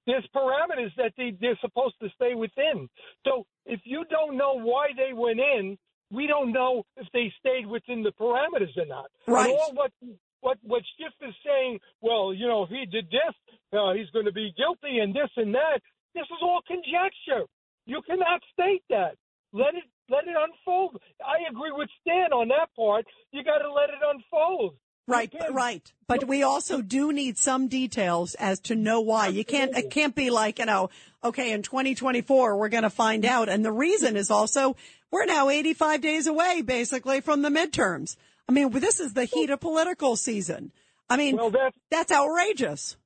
There's 0.06 0.26
parameters 0.34 0.94
that 0.96 1.12
they, 1.16 1.34
they're 1.40 1.58
supposed 1.60 1.94
to 2.02 2.08
stay 2.14 2.34
within. 2.34 2.88
So 3.24 3.46
if 3.66 3.80
you 3.84 4.04
don't 4.10 4.36
know 4.36 4.60
why 4.60 4.88
they 4.96 5.12
went 5.12 5.40
in, 5.40 5.78
we 6.10 6.26
don't 6.26 6.52
know 6.52 6.84
if 6.96 7.06
they 7.12 7.32
stayed 7.40 7.66
within 7.66 8.02
the 8.02 8.12
parameters 8.12 8.76
or 8.76 8.86
not. 8.86 9.10
Right. 9.26 9.50
And 9.50 9.58
all 9.58 9.72
what 9.74 9.92
what 10.40 10.58
what 10.62 10.82
Schiff 10.96 11.12
is 11.26 11.34
saying, 11.44 11.80
well, 12.02 12.34
you 12.34 12.46
know, 12.46 12.64
if 12.64 12.70
he 12.70 12.84
did 12.86 13.06
this, 13.06 13.34
uh, 13.72 13.94
he's 13.94 14.10
going 14.10 14.26
to 14.26 14.32
be 14.32 14.52
guilty 14.56 14.98
and 14.98 15.14
this 15.14 15.30
and 15.36 15.54
that. 15.54 15.80
This 16.14 16.24
is 16.24 16.38
all 16.42 16.60
conjecture. 16.66 17.48
You 17.86 18.00
cannot 18.06 18.40
state 18.52 18.82
that. 18.90 19.16
Let 19.52 19.74
it 19.74 19.84
let 20.10 20.24
it 20.24 20.36
unfold. 20.36 21.00
I 21.24 21.48
agree 21.50 21.72
with 21.72 21.88
Stan 22.02 22.32
on 22.32 22.48
that 22.48 22.68
part. 22.76 23.06
You 23.32 23.42
got 23.42 23.58
to 23.58 23.72
let 23.72 23.88
it 23.88 24.02
unfold. 24.04 24.76
Right, 25.06 25.32
right. 25.50 25.92
But 26.06 26.26
we 26.26 26.42
also 26.42 26.80
do 26.80 27.12
need 27.12 27.36
some 27.36 27.68
details 27.68 28.34
as 28.34 28.60
to 28.60 28.74
know 28.74 29.00
why. 29.00 29.28
You 29.28 29.44
can't, 29.44 29.76
it 29.76 29.90
can't 29.90 30.14
be 30.14 30.30
like, 30.30 30.58
you 30.58 30.66
know, 30.66 30.90
okay, 31.22 31.52
in 31.52 31.62
2024, 31.62 32.56
we're 32.56 32.68
going 32.68 32.84
to 32.84 32.90
find 32.90 33.24
out. 33.24 33.48
And 33.48 33.64
the 33.64 33.72
reason 33.72 34.16
is 34.16 34.30
also, 34.30 34.76
we're 35.10 35.26
now 35.26 35.50
85 35.50 36.00
days 36.00 36.26
away, 36.26 36.62
basically, 36.62 37.20
from 37.20 37.42
the 37.42 37.50
midterms. 37.50 38.16
I 38.48 38.52
mean, 38.52 38.70
this 38.70 39.00
is 39.00 39.14
the 39.14 39.24
heat 39.24 39.50
of 39.50 39.60
political 39.60 40.16
season. 40.16 40.72
I 41.08 41.16
mean, 41.16 41.36
Well, 41.36 41.50
that's 41.50 41.76
that's 41.90 42.12
outrageous. 42.12 42.96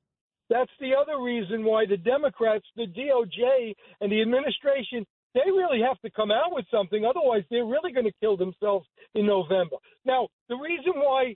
That's 0.49 0.71
the 0.79 0.95
other 0.99 1.21
reason 1.21 1.63
why 1.63 1.85
the 1.85 1.97
Democrats, 1.97 2.65
the 2.75 2.87
DOJ, 2.87 3.75
and 4.01 4.11
the 4.11 4.21
administration, 4.21 5.05
they 5.35 5.45
really 5.45 5.81
have 5.87 5.99
to 6.01 6.09
come 6.09 6.31
out 6.31 6.51
with 6.51 6.65
something. 6.71 7.05
Otherwise, 7.05 7.43
they're 7.51 7.65
really 7.65 7.91
going 7.91 8.05
to 8.05 8.13
kill 8.19 8.35
themselves 8.35 8.87
in 9.13 9.27
November. 9.27 9.75
Now, 10.05 10.29
the 10.47 10.55
reason 10.55 10.93
why 10.95 11.35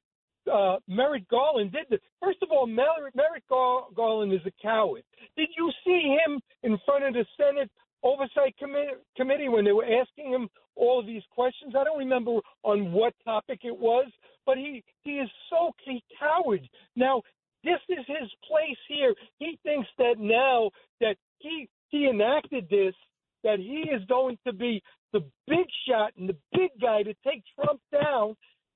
uh, 0.52 0.78
Merrick 0.88 1.28
Garland 1.30 1.72
did 1.72 1.86
this, 1.89 2.00
first 2.22 2.39
of 2.41 2.50
all, 2.52 2.68
Merrick, 2.68 3.16
Merrick 3.16 3.48
Gar- 3.50 3.88
Garland 3.96 4.34
is 4.34 4.41
a 4.46 4.52
coward. 4.62 5.04
Did 5.38 5.50
you 5.58 5.72
see 5.86 6.18
him 6.26 6.39
in 6.64 6.78
front 6.86 7.06
of 7.06 7.14
the 7.14 7.26
Senate 7.38 7.70
Oversight 8.04 8.56
Committee, 8.58 9.00
committee 9.16 9.50
when 9.50 9.66
they 9.66 9.72
were 9.72 9.86
asking 9.86 10.32
him 10.32 10.50
all 10.76 11.00
of 11.00 11.06
these 11.06 11.24
questions? 11.34 11.74
I 11.78 11.84
don't 11.84 12.00
remember 12.00 12.39
on 12.64 12.91
what 12.91 13.14
topic 13.24 13.62
it 13.64 13.78
was, 13.78 14.08
but 14.46 14.58
he, 14.58 14.84
he 15.04 15.12
is 15.20 15.30
so 15.50 15.72
he 15.86 16.04
coward. 16.20 16.68
Now, 16.96 17.22
this 17.64 17.80
is 17.89 18.06
his 18.08 18.30
place 18.48 18.78
here. 18.89 19.16
He 19.39 19.58
thinks 19.64 19.88
that 19.98 20.16
now 20.20 20.70
that 21.00 21.16
he 21.39 21.70
he 21.89 22.08
enacted 22.08 22.68
this, 22.70 22.94
that 23.44 23.60
he 23.60 23.89
is 23.94 24.04
going 24.10 24.38
to 24.46 24.52
be 24.52 24.82
the 25.14 25.24
big 25.48 25.68
shot 25.88 26.12
and 26.18 26.28
the 26.28 26.36
big 26.52 26.72
guy 26.82 27.04
to 27.04 27.14
take 27.26 27.44
Trump 27.56 27.80
down. 27.91 28.36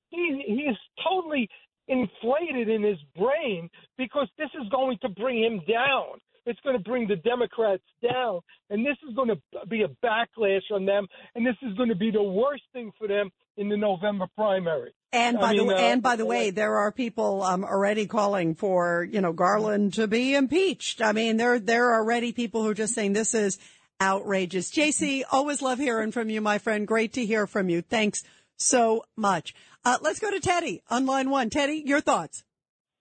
He 0.09 0.43
he 0.45 0.61
is 0.69 0.77
totally 1.03 1.49
inflated 1.87 2.69
in 2.69 2.83
his 2.83 2.97
brain 3.15 3.69
because 3.97 4.27
this 4.37 4.49
is 4.61 4.67
going 4.69 4.97
to 5.01 5.09
bring 5.09 5.43
him 5.43 5.61
down. 5.67 6.19
It's 6.45 6.59
going 6.61 6.77
to 6.77 6.83
bring 6.83 7.09
the 7.09 7.17
Democrats 7.17 7.83
down, 8.01 8.39
and 8.69 8.85
this 8.85 8.95
is 9.07 9.13
going 9.15 9.27
to 9.27 9.65
be 9.67 9.83
a 9.83 9.89
backlash 10.05 10.61
on 10.71 10.85
them, 10.85 11.05
and 11.35 11.45
this 11.45 11.57
is 11.61 11.75
going 11.75 11.89
to 11.89 11.95
be 11.95 12.09
the 12.09 12.23
worst 12.23 12.63
thing 12.71 12.93
for 12.97 13.05
them 13.05 13.31
in 13.57 13.67
the 13.67 13.75
November 13.75 14.27
primary. 14.33 14.93
And 15.11 15.37
I 15.37 15.41
by 15.41 15.51
mean, 15.51 15.67
the 15.67 15.75
uh, 15.75 15.79
and 15.79 16.01
by 16.01 16.15
the 16.15 16.25
way, 16.25 16.51
there 16.51 16.77
are 16.77 16.91
people 16.93 17.43
um, 17.43 17.65
already 17.65 18.05
calling 18.05 18.55
for 18.55 19.05
you 19.11 19.19
know 19.19 19.33
Garland 19.33 19.95
to 19.95 20.07
be 20.07 20.35
impeached. 20.35 21.01
I 21.01 21.11
mean, 21.11 21.35
there 21.35 21.59
there 21.59 21.89
are 21.89 22.01
already 22.01 22.31
people 22.31 22.63
who 22.63 22.69
are 22.69 22.73
just 22.73 22.93
saying 22.93 23.11
this 23.11 23.33
is 23.33 23.57
outrageous. 24.01 24.71
JC, 24.71 25.23
always 25.29 25.61
love 25.61 25.79
hearing 25.79 26.11
from 26.11 26.29
you, 26.29 26.39
my 26.39 26.59
friend. 26.59 26.87
Great 26.87 27.13
to 27.13 27.25
hear 27.25 27.45
from 27.45 27.67
you. 27.67 27.81
Thanks 27.81 28.23
so 28.57 29.03
much. 29.15 29.53
Uh, 29.85 29.97
let's 30.01 30.19
go 30.19 30.31
to 30.31 30.39
Teddy 30.39 30.81
on 30.89 31.05
line 31.05 31.29
one. 31.29 31.49
Teddy, 31.49 31.83
your 31.85 32.01
thoughts? 32.01 32.43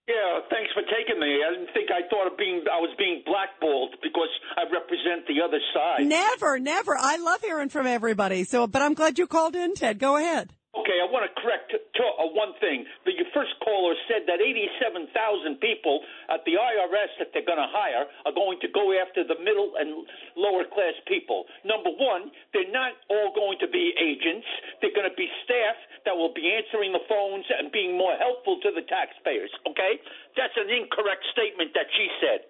Yeah, 0.07 0.39
thanks 0.49 0.71
for 0.73 0.83
taking 0.83 1.19
me. 1.19 1.43
I 1.45 1.51
didn't 1.51 1.73
think 1.73 1.89
I 1.91 2.07
thought 2.09 2.31
of 2.31 2.37
being 2.37 2.63
I 2.71 2.79
was 2.79 2.95
being 2.97 3.23
blackballed 3.25 3.97
because 4.01 4.29
I 4.55 4.63
represent 4.71 5.27
the 5.27 5.43
other 5.43 5.59
side. 5.73 6.05
Never, 6.07 6.59
never. 6.59 6.97
I 6.97 7.17
love 7.17 7.41
hearing 7.41 7.67
from 7.67 7.87
everybody. 7.87 8.45
So, 8.45 8.67
but 8.67 8.81
I'm 8.81 8.93
glad 8.93 9.19
you 9.19 9.27
called 9.27 9.55
in, 9.55 9.73
Ted. 9.73 9.99
Go 9.99 10.15
ahead. 10.15 10.53
Okay, 10.77 11.01
I 11.01 11.09
want 11.09 11.25
to 11.25 11.33
correct 11.41 11.73
uh, 11.73 12.29
one 12.37 12.53
thing. 12.61 12.85
The, 13.01 13.17
your 13.17 13.25
first 13.33 13.57
caller 13.65 13.97
said 14.05 14.29
that 14.29 14.37
87,000 14.37 15.09
people 15.57 16.05
at 16.29 16.45
the 16.45 16.53
IRS 16.53 17.11
that 17.17 17.33
they're 17.33 17.47
going 17.47 17.61
to 17.61 17.71
hire 17.73 18.05
are 18.29 18.35
going 18.35 18.61
to 18.61 18.69
go 18.69 18.93
after 18.93 19.25
the 19.25 19.41
middle 19.41 19.73
and 19.81 20.05
lower 20.37 20.69
class 20.69 20.93
people. 21.09 21.49
Number 21.65 21.89
one, 21.89 22.29
they're 22.53 22.69
not 22.69 22.93
all 23.09 23.33
going 23.33 23.57
to 23.65 23.69
be 23.73 23.89
agents. 23.97 24.45
They're 24.85 24.93
going 24.93 25.09
to 25.09 25.17
be 25.17 25.25
staff 25.49 25.77
that 26.05 26.13
will 26.13 26.33
be 26.33 26.45
answering 26.45 26.93
the 26.93 27.01
phones 27.09 27.49
and 27.49 27.73
being 27.73 27.97
more 27.97 28.13
helpful 28.21 28.61
to 28.61 28.69
the 28.69 28.85
taxpayers. 28.85 29.49
Okay, 29.65 29.97
that's 30.37 30.53
an 30.61 30.69
incorrect 30.69 31.25
statement 31.33 31.73
that 31.73 31.89
she 31.97 32.05
said. 32.21 32.45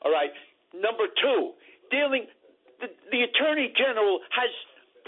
All 0.00 0.12
right. 0.12 0.32
Number 0.72 1.12
two, 1.12 1.52
dealing 1.92 2.24
the, 2.80 2.88
the 3.12 3.20
attorney 3.24 3.72
general 3.76 4.20
has 4.32 4.50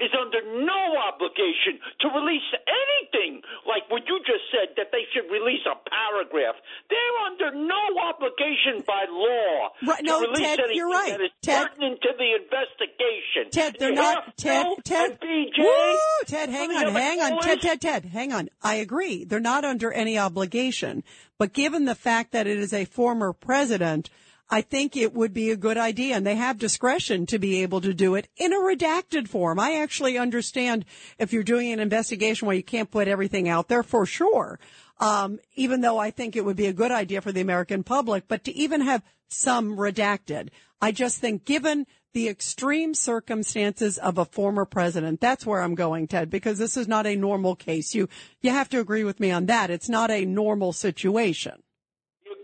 is 0.01 0.11
under 0.15 0.41
no 0.65 0.83
obligation 1.09 1.79
to 2.01 2.09
release 2.15 2.47
anything 2.67 3.43
like 3.67 3.85
what 3.91 4.03
you 4.07 4.19
just 4.27 4.45
said 4.51 4.75
that 4.77 4.89
they 4.93 5.05
should 5.13 5.31
release 5.31 5.63
a 5.67 5.77
paragraph. 5.89 6.57
They're 6.91 7.19
under 7.27 7.51
no 7.67 7.83
obligation 8.09 8.83
by 8.87 9.05
law 9.11 9.71
Right, 9.87 10.03
no, 10.03 10.21
to 10.21 10.27
release 10.29 10.47
Ted, 10.47 10.59
anything 10.61 10.77
you're 10.77 10.91
right. 10.91 11.13
that 11.13 11.21
is 11.21 11.31
Ted- 11.43 11.67
pertinent 11.69 12.01
to 12.03 12.11
the 12.17 12.31
investigation. 12.43 13.51
Ted, 13.51 13.77
they're 13.79 13.91
You 13.91 13.95
not. 13.97 14.37
Ted, 14.37 14.67
Ted, 14.85 15.21
BJ. 15.21 15.59
Woo, 15.59 15.97
Ted, 16.27 16.49
hang 16.49 16.71
on, 16.71 16.93
hang 16.95 17.21
on. 17.21 17.41
Ted, 17.43 17.61
Ted, 17.61 17.81
Ted, 17.81 18.05
hang 18.07 18.33
on. 18.33 18.49
I 18.63 18.77
agree. 18.77 19.25
They're 19.25 19.41
not 19.41 19.65
under 19.65 19.93
any 19.93 20.19
obligation, 20.19 21.03
but 21.39 21.53
given 21.53 21.85
the 21.85 21.95
fact 21.95 22.33
that 22.33 22.47
it 22.47 22.59
is 22.59 22.73
a 22.73 22.85
former 22.85 23.33
president, 23.33 24.11
I 24.51 24.63
think 24.63 24.97
it 24.97 25.15
would 25.15 25.35
be 25.35 25.51
a 25.51 25.57
good 25.57 25.77
idea, 25.77 26.17
and 26.17 26.27
they 26.27 26.37
have 26.37 26.59
discretion 26.59 27.27
to 27.27 27.39
be 27.39 27.63
able 27.63 27.83
to 27.83 27.93
do 27.93 28.15
it 28.15 28.29
in 28.37 28.53
a 28.53 28.57
redacted 28.57 29.29
form. 29.29 29.61
I 29.61 29.75
actually 29.75 30.17
understand 30.17 30.87
if 31.19 31.33
you're 31.33 31.43
doing 31.43 31.71
an 31.71 31.81
investigation 31.81 32.47
where 32.47 32.57
you 32.57 32.63
can't 32.63 32.91
put 32.91 33.09
everything 33.09 33.49
out 33.49 33.69
there 33.69 33.83
for 33.83 34.07
sure. 34.07 34.59
Um, 35.01 35.39
even 35.55 35.83
though 35.83 35.99
I 35.99 36.11
think 36.11 36.35
it 36.35 36.45
would 36.45 36.57
be 36.57 36.67
a 36.67 36.73
good 36.73 36.91
idea 36.91 37.21
for 37.21 37.31
the 37.31 37.43
American 37.43 37.85
public, 37.85 38.25
but 38.27 38.45
to 38.45 38.55
even 38.55 38.81
have 38.81 39.03
some 39.29 39.77
redacted, 39.77 40.49
I 40.81 40.93
just 40.93 41.19
think 41.19 41.45
given 41.45 41.87
the 42.15 42.29
extreme 42.29 42.95
circumstances 42.95 43.99
of 43.99 44.17
a 44.17 44.25
former 44.25 44.65
president, 44.65 45.21
that's 45.21 45.45
where 45.45 45.61
I'm 45.61 45.75
going, 45.75 46.09
Ted, 46.09 46.31
because 46.31 46.59
this 46.59 46.77
is 46.77 46.89
not 46.89 47.07
a 47.07 47.17
normal 47.17 47.55
case. 47.55 47.95
You, 47.95 48.09
you 48.41 48.51
have 48.51 48.71
to 48.71 48.81
agree 48.81 49.05
with 49.05 49.21
me 49.21 49.31
on 49.31 49.47
that. 49.47 49.71
It's 49.71 49.91
not 49.91 50.11
a 50.11 50.25
normal 50.25 50.73
situation. 50.73 51.63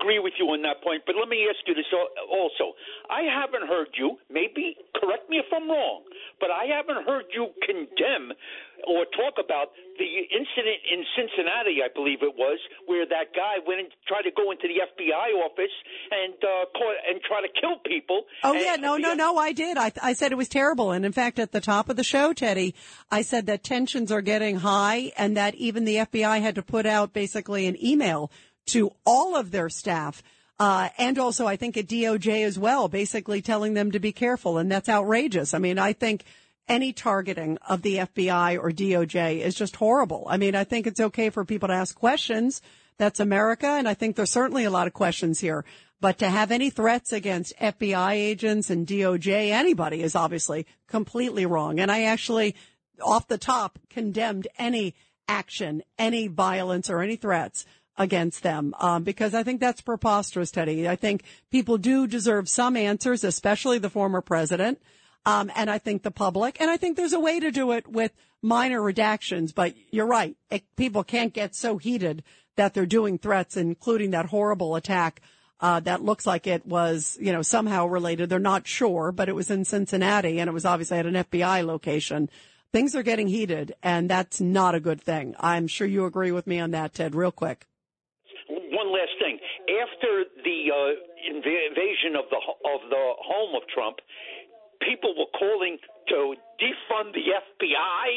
Agree 0.04 0.20
with 0.20 0.36
you 0.36 0.44
on 0.52 0.60
that 0.60 0.84
point, 0.84 1.00
but 1.08 1.16
let 1.16 1.32
me 1.32 1.48
ask 1.48 1.64
you 1.64 1.72
this 1.72 1.88
also. 2.28 2.76
I 3.08 3.24
haven't 3.24 3.64
heard 3.66 3.88
you, 3.96 4.20
maybe 4.28 4.76
correct 5.00 5.32
me 5.32 5.40
if 5.40 5.48
I'm 5.48 5.64
wrong, 5.64 6.04
but 6.40 6.52
I 6.52 6.68
haven't 6.68 7.08
heard 7.08 7.24
you 7.32 7.48
condemn 7.64 8.36
or 8.84 9.08
talk 9.16 9.40
about 9.40 9.72
the 9.96 10.04
incident 10.28 10.84
in 10.92 11.00
Cincinnati, 11.16 11.80
I 11.80 11.88
believe 11.88 12.20
it 12.20 12.36
was, 12.36 12.60
where 12.84 13.06
that 13.08 13.32
guy 13.32 13.64
went 13.64 13.80
and 13.80 13.88
tried 14.06 14.28
to 14.28 14.30
go 14.36 14.50
into 14.50 14.68
the 14.68 14.84
FBI 14.84 15.40
office 15.40 15.72
and 16.12 16.36
uh, 16.44 16.68
caught, 16.76 17.00
and 17.08 17.16
try 17.24 17.40
to 17.40 17.48
kill 17.48 17.80
people. 17.86 18.28
Oh 18.42 18.52
yeah, 18.52 18.76
no, 18.76 18.96
no, 18.96 19.14
no, 19.14 19.38
I 19.38 19.52
did. 19.52 19.78
I, 19.78 19.92
I 20.02 20.12
said 20.12 20.32
it 20.32 20.38
was 20.38 20.48
terrible. 20.48 20.92
And 20.92 21.06
in 21.06 21.12
fact, 21.12 21.38
at 21.38 21.52
the 21.52 21.62
top 21.62 21.88
of 21.88 21.96
the 21.96 22.04
show, 22.04 22.34
Teddy, 22.34 22.74
I 23.10 23.22
said 23.22 23.46
that 23.46 23.64
tensions 23.64 24.12
are 24.12 24.20
getting 24.20 24.56
high 24.56 25.12
and 25.16 25.36
that 25.38 25.54
even 25.54 25.84
the 25.84 25.96
FBI 25.96 26.42
had 26.42 26.56
to 26.56 26.62
put 26.62 26.84
out 26.84 27.14
basically 27.14 27.66
an 27.66 27.82
email 27.82 28.30
to 28.66 28.92
all 29.04 29.36
of 29.36 29.50
their 29.50 29.68
staff. 29.68 30.22
Uh, 30.58 30.88
and 30.98 31.18
also 31.18 31.46
I 31.46 31.56
think 31.56 31.76
at 31.76 31.86
DOJ 31.86 32.44
as 32.44 32.58
well, 32.58 32.88
basically 32.88 33.42
telling 33.42 33.74
them 33.74 33.90
to 33.92 33.98
be 33.98 34.12
careful. 34.12 34.58
And 34.58 34.70
that's 34.70 34.88
outrageous. 34.88 35.52
I 35.54 35.58
mean, 35.58 35.78
I 35.78 35.92
think 35.92 36.24
any 36.68 36.92
targeting 36.92 37.58
of 37.68 37.82
the 37.82 37.96
FBI 37.96 38.58
or 38.58 38.70
DOJ 38.70 39.40
is 39.40 39.54
just 39.54 39.76
horrible. 39.76 40.26
I 40.28 40.36
mean, 40.36 40.54
I 40.54 40.64
think 40.64 40.86
it's 40.86 41.00
okay 41.00 41.30
for 41.30 41.44
people 41.44 41.68
to 41.68 41.74
ask 41.74 41.94
questions. 41.94 42.62
That's 42.96 43.20
America. 43.20 43.66
And 43.66 43.88
I 43.88 43.94
think 43.94 44.16
there's 44.16 44.30
certainly 44.30 44.64
a 44.64 44.70
lot 44.70 44.86
of 44.86 44.92
questions 44.92 45.40
here. 45.40 45.64
But 46.00 46.18
to 46.18 46.28
have 46.28 46.50
any 46.50 46.70
threats 46.70 47.12
against 47.12 47.58
FBI 47.58 48.12
agents 48.12 48.70
and 48.70 48.86
DOJ, 48.86 49.50
anybody 49.50 50.02
is 50.02 50.14
obviously 50.14 50.66
completely 50.86 51.46
wrong. 51.46 51.80
And 51.80 51.90
I 51.90 52.04
actually, 52.04 52.54
off 53.02 53.26
the 53.26 53.38
top, 53.38 53.78
condemned 53.90 54.46
any 54.58 54.94
action, 55.28 55.82
any 55.98 56.26
violence 56.26 56.90
or 56.90 57.00
any 57.00 57.16
threats 57.16 57.64
against 57.96 58.42
them 58.42 58.74
um, 58.80 59.04
because 59.04 59.34
I 59.34 59.42
think 59.42 59.60
that's 59.60 59.80
preposterous, 59.80 60.50
Teddy. 60.50 60.88
I 60.88 60.96
think 60.96 61.22
people 61.50 61.78
do 61.78 62.06
deserve 62.06 62.48
some 62.48 62.76
answers, 62.76 63.24
especially 63.24 63.78
the 63.78 63.90
former 63.90 64.20
president. 64.20 64.80
Um, 65.26 65.50
and 65.56 65.70
I 65.70 65.78
think 65.78 66.02
the 66.02 66.10
public, 66.10 66.60
and 66.60 66.70
I 66.70 66.76
think 66.76 66.96
there's 66.96 67.14
a 67.14 67.20
way 67.20 67.40
to 67.40 67.50
do 67.50 67.72
it 67.72 67.88
with 67.88 68.12
minor 68.42 68.80
redactions, 68.80 69.54
but 69.54 69.74
you're 69.90 70.06
right. 70.06 70.36
It, 70.50 70.64
people 70.76 71.02
can't 71.02 71.32
get 71.32 71.54
so 71.54 71.78
heated 71.78 72.22
that 72.56 72.74
they're 72.74 72.84
doing 72.84 73.18
threats, 73.18 73.56
including 73.56 74.10
that 74.10 74.26
horrible 74.26 74.76
attack, 74.76 75.22
uh, 75.60 75.80
that 75.80 76.02
looks 76.04 76.26
like 76.26 76.46
it 76.46 76.66
was, 76.66 77.16
you 77.20 77.32
know, 77.32 77.40
somehow 77.40 77.86
related. 77.86 78.28
They're 78.28 78.38
not 78.38 78.66
sure, 78.66 79.12
but 79.12 79.30
it 79.30 79.34
was 79.34 79.50
in 79.50 79.64
Cincinnati 79.64 80.38
and 80.38 80.48
it 80.48 80.52
was 80.52 80.66
obviously 80.66 80.98
at 80.98 81.06
an 81.06 81.14
FBI 81.14 81.64
location. 81.64 82.28
Things 82.70 82.94
are 82.94 83.02
getting 83.02 83.28
heated 83.28 83.74
and 83.82 84.10
that's 84.10 84.40
not 84.40 84.74
a 84.74 84.80
good 84.80 85.00
thing. 85.00 85.34
I'm 85.40 85.66
sure 85.66 85.86
you 85.86 86.04
agree 86.04 86.32
with 86.32 86.46
me 86.46 86.60
on 86.60 86.72
that, 86.72 86.92
Ted, 86.92 87.14
real 87.14 87.32
quick. 87.32 87.66
One 88.84 88.92
last 88.92 89.16
thing. 89.18 89.38
After 89.80 90.24
the 90.44 90.58
uh, 90.68 91.32
inv- 91.32 91.68
invasion 91.68 92.16
of 92.16 92.28
the 92.28 92.36
of 92.36 92.80
the 92.90 93.04
home 93.24 93.56
of 93.56 93.62
Trump, 93.72 93.96
people 94.80 95.14
were 95.16 95.30
calling 95.38 95.78
to 96.08 96.36
defund 96.60 97.14
the 97.14 97.32
FBI. 97.32 98.08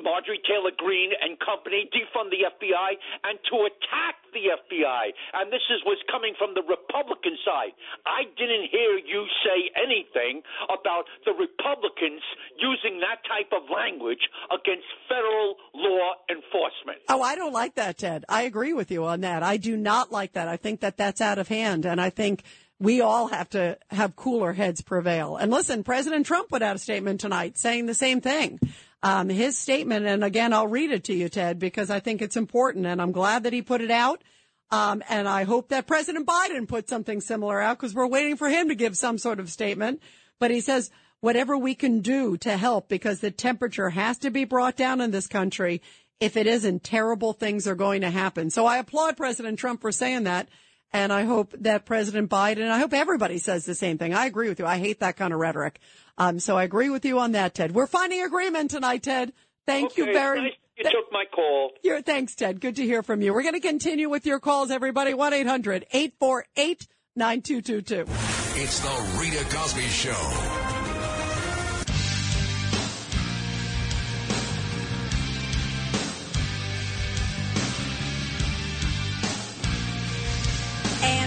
Marjorie 0.00 0.40
Taylor 0.48 0.72
Greene 0.76 1.12
and 1.20 1.38
company 1.40 1.88
defund 1.92 2.30
the 2.30 2.48
FBI 2.48 2.90
and 3.24 3.38
to 3.50 3.68
attack 3.68 4.22
the 4.32 4.54
FBI. 4.56 5.12
And 5.34 5.52
this 5.52 5.64
is 5.68 5.84
was 5.84 6.00
coming 6.10 6.34
from 6.38 6.54
the 6.54 6.62
Republican 6.64 7.36
side. 7.44 7.76
I 8.06 8.24
didn't 8.36 8.70
hear 8.70 8.96
you 8.96 9.26
say 9.44 9.68
anything 9.76 10.42
about 10.72 11.04
the 11.24 11.32
Republicans 11.32 12.22
using 12.56 13.00
that 13.00 13.20
type 13.28 13.52
of 13.52 13.68
language 13.68 14.24
against 14.48 14.86
federal 15.08 15.56
law 15.74 16.16
enforcement. 16.30 17.04
Oh, 17.08 17.22
I 17.22 17.36
don't 17.36 17.52
like 17.52 17.74
that, 17.76 17.98
Ted. 17.98 18.24
I 18.28 18.42
agree 18.42 18.72
with 18.72 18.90
you 18.90 19.04
on 19.04 19.20
that. 19.20 19.42
I 19.42 19.56
do 19.56 19.76
not 19.76 20.10
like 20.12 20.32
that. 20.32 20.48
I 20.48 20.56
think 20.56 20.80
that 20.80 20.96
that's 20.96 21.20
out 21.20 21.38
of 21.38 21.48
hand. 21.48 21.84
And 21.84 22.00
I 22.00 22.10
think 22.10 22.42
we 22.78 23.00
all 23.00 23.28
have 23.28 23.48
to 23.50 23.78
have 23.90 24.16
cooler 24.16 24.52
heads 24.52 24.82
prevail. 24.82 25.36
And 25.36 25.50
listen, 25.50 25.84
President 25.84 26.26
Trump 26.26 26.48
put 26.48 26.62
out 26.62 26.76
a 26.76 26.78
statement 26.80 27.20
tonight 27.20 27.56
saying 27.56 27.86
the 27.86 27.94
same 27.94 28.20
thing. 28.20 28.58
Um, 29.02 29.28
his 29.28 29.58
statement, 29.58 30.06
and 30.06 30.22
again, 30.22 30.52
I'll 30.52 30.68
read 30.68 30.92
it 30.92 31.04
to 31.04 31.14
you, 31.14 31.28
Ted, 31.28 31.58
because 31.58 31.90
I 31.90 31.98
think 31.98 32.22
it's 32.22 32.36
important 32.36 32.86
and 32.86 33.02
I'm 33.02 33.12
glad 33.12 33.42
that 33.42 33.52
he 33.52 33.60
put 33.62 33.80
it 33.80 33.90
out. 33.90 34.22
Um, 34.70 35.02
and 35.08 35.28
I 35.28 35.44
hope 35.44 35.68
that 35.68 35.86
President 35.86 36.26
Biden 36.26 36.66
put 36.66 36.88
something 36.88 37.20
similar 37.20 37.60
out 37.60 37.78
because 37.78 37.94
we're 37.94 38.06
waiting 38.06 38.36
for 38.36 38.48
him 38.48 38.68
to 38.68 38.74
give 38.74 38.96
some 38.96 39.18
sort 39.18 39.40
of 39.40 39.50
statement. 39.50 40.00
But 40.38 40.50
he 40.50 40.60
says, 40.60 40.90
whatever 41.20 41.56
we 41.56 41.74
can 41.74 42.00
do 42.00 42.36
to 42.36 42.56
help 42.56 42.88
because 42.88 43.20
the 43.20 43.30
temperature 43.30 43.90
has 43.90 44.18
to 44.18 44.30
be 44.30 44.44
brought 44.44 44.76
down 44.76 45.00
in 45.00 45.10
this 45.10 45.26
country. 45.26 45.82
If 46.20 46.36
it 46.36 46.46
isn't, 46.46 46.84
terrible 46.84 47.32
things 47.32 47.66
are 47.66 47.74
going 47.74 48.00
to 48.00 48.10
happen. 48.10 48.50
So 48.50 48.66
I 48.66 48.78
applaud 48.78 49.16
President 49.16 49.58
Trump 49.58 49.80
for 49.80 49.92
saying 49.92 50.24
that. 50.24 50.48
And 50.92 51.12
I 51.12 51.24
hope 51.24 51.54
that 51.60 51.86
President 51.86 52.30
Biden, 52.30 52.70
I 52.70 52.78
hope 52.78 52.92
everybody 52.92 53.38
says 53.38 53.64
the 53.64 53.74
same 53.74 53.96
thing. 53.96 54.12
I 54.12 54.26
agree 54.26 54.48
with 54.48 54.58
you. 54.58 54.66
I 54.66 54.78
hate 54.78 55.00
that 55.00 55.16
kind 55.16 55.32
of 55.32 55.40
rhetoric. 55.40 55.80
Um, 56.18 56.38
so 56.38 56.58
I 56.58 56.64
agree 56.64 56.90
with 56.90 57.06
you 57.06 57.18
on 57.18 57.32
that, 57.32 57.54
Ted. 57.54 57.72
We're 57.72 57.86
finding 57.86 58.22
agreement 58.22 58.70
tonight, 58.70 59.02
Ted. 59.02 59.32
Thank 59.66 59.96
you 59.96 60.04
Okay, 60.04 60.12
very 60.12 60.42
nice 60.42 60.52
you 60.76 60.84
took 60.84 61.10
my 61.12 61.24
call. 61.34 61.70
You're, 61.82 62.02
thanks, 62.02 62.34
Ted. 62.34 62.60
Good 62.60 62.76
to 62.76 62.84
hear 62.84 63.02
from 63.02 63.20
you. 63.22 63.32
We're 63.34 63.42
going 63.42 63.54
to 63.54 63.60
continue 63.60 64.08
with 64.08 64.24
your 64.26 64.40
calls, 64.40 64.70
everybody. 64.70 65.12
1-800-848-9222. 65.12 68.08
It's 68.54 68.80
the 68.80 69.18
Rita 69.18 69.44
Cosby 69.54 69.82
Show. 69.82 70.61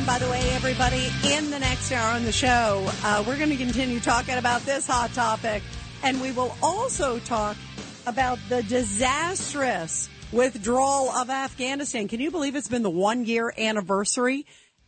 By 0.06 0.20
the 0.20 0.30
way, 0.30 0.48
everybody, 0.52 1.08
in 1.26 1.50
the 1.50 1.58
next 1.58 1.92
hour 1.92 2.14
on 2.14 2.26
the 2.26 2.32
show, 2.32 2.88
uh, 3.04 3.24
we're 3.28 3.38
going 3.38 3.50
to 3.50 3.58
continue 3.58 4.00
talking 4.00 4.36
about 4.36 4.62
this 4.62 4.86
hot 4.86 5.12
topic. 5.16 5.64
And 6.04 6.22
we 6.22 6.32
will 6.32 6.56
also 6.62 7.18
talk 7.20 7.58
about 8.06 8.38
the 8.48 8.62
disastrous 8.62 10.08
withdrawal 10.32 11.10
of 11.10 11.32
Afghanistan. 11.32 12.08
Can 12.08 12.20
you 12.20 12.30
believe 12.30 12.56
it's 12.56 12.68
been 12.68 12.84
the 12.84 12.90
one 12.90 13.26
year 13.26 13.52
anniversary? 13.58 14.46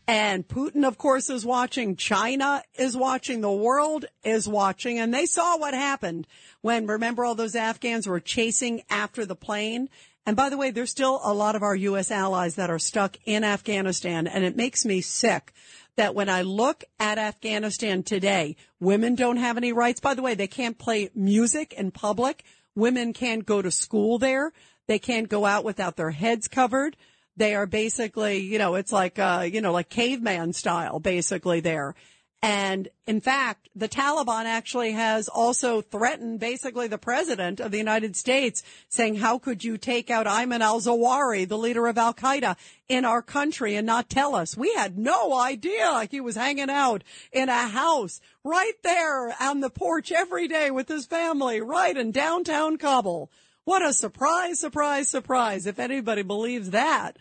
And 0.07 0.47
Putin, 0.47 0.87
of 0.87 0.99
course, 0.99 1.31
is 1.31 1.43
watching. 1.43 1.95
China 1.95 2.61
is 2.75 2.95
watching. 2.95 3.41
The 3.41 3.51
world 3.51 4.05
is 4.23 4.47
watching. 4.47 4.99
And 4.99 5.11
they 5.11 5.25
saw 5.25 5.57
what 5.57 5.73
happened 5.73 6.27
when, 6.61 6.85
remember, 6.85 7.25
all 7.25 7.33
those 7.33 7.55
Afghans 7.55 8.05
were 8.05 8.19
chasing 8.19 8.83
after 8.87 9.25
the 9.25 9.35
plane. 9.35 9.89
And 10.27 10.35
by 10.35 10.49
the 10.49 10.57
way, 10.57 10.71
there's 10.71 10.91
still 10.91 11.21
a 11.23 11.33
lot 11.33 11.55
of 11.55 11.63
our 11.63 11.73
U.S. 11.73 12.11
allies 12.11 12.55
that 12.55 12.69
are 12.69 12.79
stuck 12.79 13.15
in 13.23 13.45
Afghanistan. 13.45 14.27
And 14.27 14.43
it 14.43 14.57
makes 14.57 14.83
me 14.83 14.99
sick 14.99 15.53
that 15.95 16.15
when 16.15 16.27
I 16.27 16.41
look 16.41 16.83
at 16.99 17.17
Afghanistan 17.17 18.03
today, 18.03 18.57
women 18.81 19.15
don't 19.15 19.37
have 19.37 19.55
any 19.55 19.71
rights. 19.71 20.01
By 20.01 20.15
the 20.15 20.21
way, 20.21 20.35
they 20.35 20.47
can't 20.47 20.77
play 20.77 21.09
music 21.15 21.71
in 21.71 21.91
public. 21.91 22.43
Women 22.75 23.13
can't 23.13 23.45
go 23.45 23.61
to 23.61 23.71
school 23.71 24.19
there. 24.19 24.51
They 24.87 24.99
can't 24.99 25.29
go 25.29 25.45
out 25.45 25.63
without 25.63 25.95
their 25.95 26.11
heads 26.11 26.49
covered. 26.49 26.97
They 27.37 27.55
are 27.55 27.65
basically, 27.65 28.39
you 28.39 28.57
know, 28.57 28.75
it's 28.75 28.91
like, 28.91 29.17
uh, 29.17 29.47
you 29.49 29.61
know, 29.61 29.71
like 29.71 29.87
caveman 29.87 30.51
style 30.51 30.99
basically 30.99 31.61
there. 31.61 31.95
And 32.43 32.89
in 33.07 33.19
fact, 33.19 33.67
the 33.75 33.89
Taliban 33.89 34.45
actually 34.45 34.91
has 34.91 35.27
also 35.27 35.81
threatened 35.81 36.39
basically 36.39 36.87
the 36.87 36.99
president 36.99 37.59
of 37.59 37.71
the 37.71 37.79
United 37.79 38.15
States 38.15 38.61
saying, 38.89 39.15
how 39.15 39.39
could 39.39 39.63
you 39.63 39.77
take 39.77 40.11
out 40.11 40.27
Ayman 40.27 40.59
al-Zawahiri, 40.59 41.47
the 41.47 41.57
leader 41.57 41.87
of 41.87 41.97
al-Qaeda 41.97 42.55
in 42.87 43.05
our 43.05 43.23
country 43.23 43.75
and 43.75 43.87
not 43.87 44.09
tell 44.09 44.35
us? 44.35 44.55
We 44.55 44.71
had 44.75 44.99
no 44.99 45.33
idea 45.33 45.89
like 45.91 46.11
he 46.11 46.21
was 46.21 46.35
hanging 46.35 46.69
out 46.69 47.03
in 47.31 47.49
a 47.49 47.67
house 47.67 48.21
right 48.43 48.75
there 48.83 49.35
on 49.41 49.61
the 49.61 49.71
porch 49.71 50.11
every 50.11 50.47
day 50.47 50.69
with 50.69 50.87
his 50.87 51.07
family 51.07 51.59
right 51.59 51.97
in 51.97 52.11
downtown 52.11 52.77
Kabul. 52.77 53.31
What 53.63 53.83
a 53.83 53.93
surprise, 53.93 54.59
surprise, 54.59 55.09
surprise. 55.09 55.65
If 55.65 55.79
anybody 55.79 56.21
believes 56.21 56.69
that, 56.69 57.17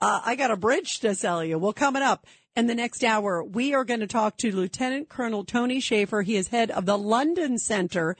uh, 0.00 0.20
I 0.24 0.36
got 0.36 0.50
a 0.52 0.56
bridge 0.56 1.00
to 1.00 1.14
sell 1.14 1.44
you. 1.44 1.58
Well, 1.58 1.72
coming 1.72 2.02
up 2.02 2.26
in 2.54 2.66
the 2.66 2.74
next 2.74 3.02
hour, 3.02 3.42
we 3.42 3.72
are 3.72 3.84
going 3.84 4.00
to 4.00 4.06
talk 4.06 4.36
to 4.38 4.54
Lieutenant 4.54 5.08
Colonel 5.08 5.44
Tony 5.44 5.80
Shaffer. 5.80 6.22
He 6.22 6.36
is 6.36 6.48
head 6.48 6.70
of 6.70 6.84
the 6.84 6.98
London 6.98 7.58
Center. 7.58 8.16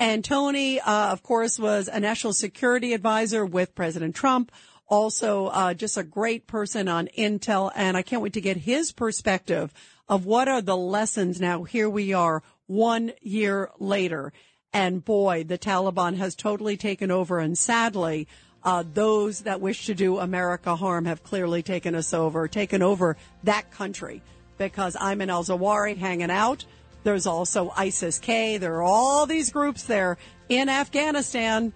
And 0.00 0.24
Tony, 0.24 0.80
uh, 0.80 1.12
of 1.12 1.22
course, 1.22 1.58
was 1.58 1.88
a 1.88 2.00
national 2.00 2.32
security 2.32 2.94
advisor 2.94 3.46
with 3.46 3.76
President 3.76 4.16
Trump. 4.16 4.50
Also, 4.88 5.46
uh, 5.46 5.74
just 5.74 5.96
a 5.96 6.02
great 6.02 6.48
person 6.48 6.88
on 6.88 7.08
intel. 7.16 7.70
And 7.76 7.96
I 7.96 8.02
can't 8.02 8.22
wait 8.22 8.32
to 8.32 8.40
get 8.40 8.56
his 8.56 8.90
perspective 8.90 9.72
of 10.08 10.26
what 10.26 10.48
are 10.48 10.62
the 10.62 10.76
lessons 10.76 11.40
now. 11.40 11.62
Here 11.62 11.88
we 11.88 12.12
are 12.12 12.42
one 12.66 13.12
year 13.20 13.70
later. 13.78 14.32
And 14.72 15.04
boy, 15.04 15.44
the 15.44 15.58
Taliban 15.58 16.16
has 16.16 16.34
totally 16.34 16.76
taken 16.76 17.12
over. 17.12 17.38
And 17.38 17.56
sadly, 17.56 18.26
uh, 18.66 18.82
those 18.94 19.42
that 19.42 19.60
wish 19.60 19.86
to 19.86 19.94
do 19.94 20.18
America 20.18 20.74
harm 20.74 21.04
have 21.04 21.22
clearly 21.22 21.62
taken 21.62 21.94
us 21.94 22.12
over, 22.12 22.48
taken 22.48 22.82
over 22.82 23.16
that 23.44 23.70
country 23.70 24.20
because 24.58 24.96
Ayman 24.96 25.28
al-Zawahiri 25.28 25.96
hanging 25.96 26.32
out. 26.32 26.64
There's 27.04 27.26
also 27.26 27.72
ISIS-K. 27.76 28.58
There 28.58 28.74
are 28.74 28.82
all 28.82 29.24
these 29.24 29.50
groups 29.50 29.84
there 29.84 30.18
in 30.48 30.68
Afghanistan 30.68 31.72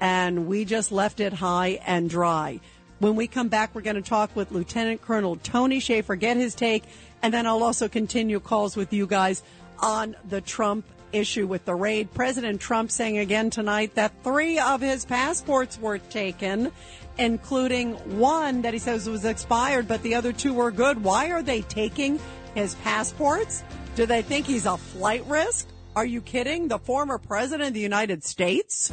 and 0.00 0.46
we 0.46 0.64
just 0.64 0.90
left 0.90 1.20
it 1.20 1.34
high 1.34 1.78
and 1.86 2.08
dry. 2.08 2.58
When 3.00 3.16
we 3.16 3.26
come 3.26 3.48
back, 3.48 3.74
we're 3.74 3.82
going 3.82 3.96
to 3.96 4.02
talk 4.02 4.34
with 4.34 4.50
Lieutenant 4.50 5.02
Colonel 5.02 5.36
Tony 5.36 5.78
Shaffer, 5.78 6.16
get 6.16 6.38
his 6.38 6.54
take, 6.54 6.84
and 7.22 7.34
then 7.34 7.46
I'll 7.46 7.62
also 7.62 7.86
continue 7.86 8.40
calls 8.40 8.76
with 8.76 8.94
you 8.94 9.06
guys 9.06 9.42
on 9.78 10.16
the 10.26 10.40
Trump 10.40 10.86
issue 11.12 11.46
with 11.46 11.64
the 11.64 11.74
raid. 11.74 12.12
President 12.12 12.60
Trump 12.60 12.90
saying 12.90 13.18
again 13.18 13.50
tonight 13.50 13.94
that 13.94 14.12
three 14.22 14.58
of 14.58 14.80
his 14.80 15.04
passports 15.04 15.78
were 15.78 15.98
taken, 15.98 16.72
including 17.18 17.94
one 18.18 18.62
that 18.62 18.72
he 18.72 18.78
says 18.78 19.08
was 19.08 19.24
expired, 19.24 19.88
but 19.88 20.02
the 20.02 20.14
other 20.14 20.32
two 20.32 20.54
were 20.54 20.70
good. 20.70 21.02
Why 21.02 21.30
are 21.30 21.42
they 21.42 21.62
taking 21.62 22.18
his 22.54 22.74
passports? 22.76 23.62
Do 23.96 24.06
they 24.06 24.22
think 24.22 24.46
he's 24.46 24.66
a 24.66 24.76
flight 24.76 25.24
risk? 25.26 25.68
Are 25.96 26.06
you 26.06 26.20
kidding? 26.20 26.68
The 26.68 26.78
former 26.78 27.18
president 27.18 27.68
of 27.68 27.74
the 27.74 27.80
United 27.80 28.22
States? 28.24 28.92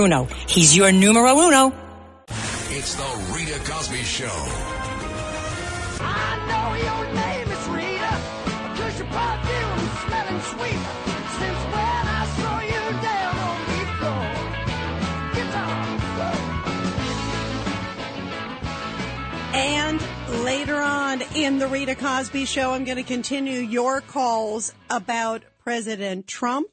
He's 0.47 0.75
your 0.75 0.91
numero 0.91 1.37
uno. 1.37 1.71
It's 2.73 2.95
the 2.95 3.33
Rita 3.35 3.59
Cosby 3.69 4.03
Show. 4.03 4.33
I 5.99 6.37
know 6.49 6.73
your 6.87 7.05
name 7.13 7.47
is 7.51 7.67
Rita, 7.67 8.13
'cause 8.75 8.97
your 8.97 9.07
perfume 9.07 9.89
smelling 10.05 10.41
sweet. 10.41 10.81
Since 11.37 11.61
when 11.73 12.03
I 12.07 12.25
saw 12.39 12.55
you 12.61 12.83
down 13.01 13.35
on 13.49 13.59
the 13.69 13.81
floor. 13.99 14.25
Guitar 15.35 15.81
And 19.53 20.01
later 20.43 20.81
on 20.81 21.21
in 21.35 21.59
the 21.59 21.67
Rita 21.67 21.93
Cosby 21.93 22.45
show, 22.45 22.71
I'm 22.71 22.85
going 22.85 22.97
to 22.97 23.03
continue 23.03 23.59
your 23.59 24.01
calls 24.01 24.73
about 24.89 25.43
President 25.63 26.25
Trump 26.25 26.69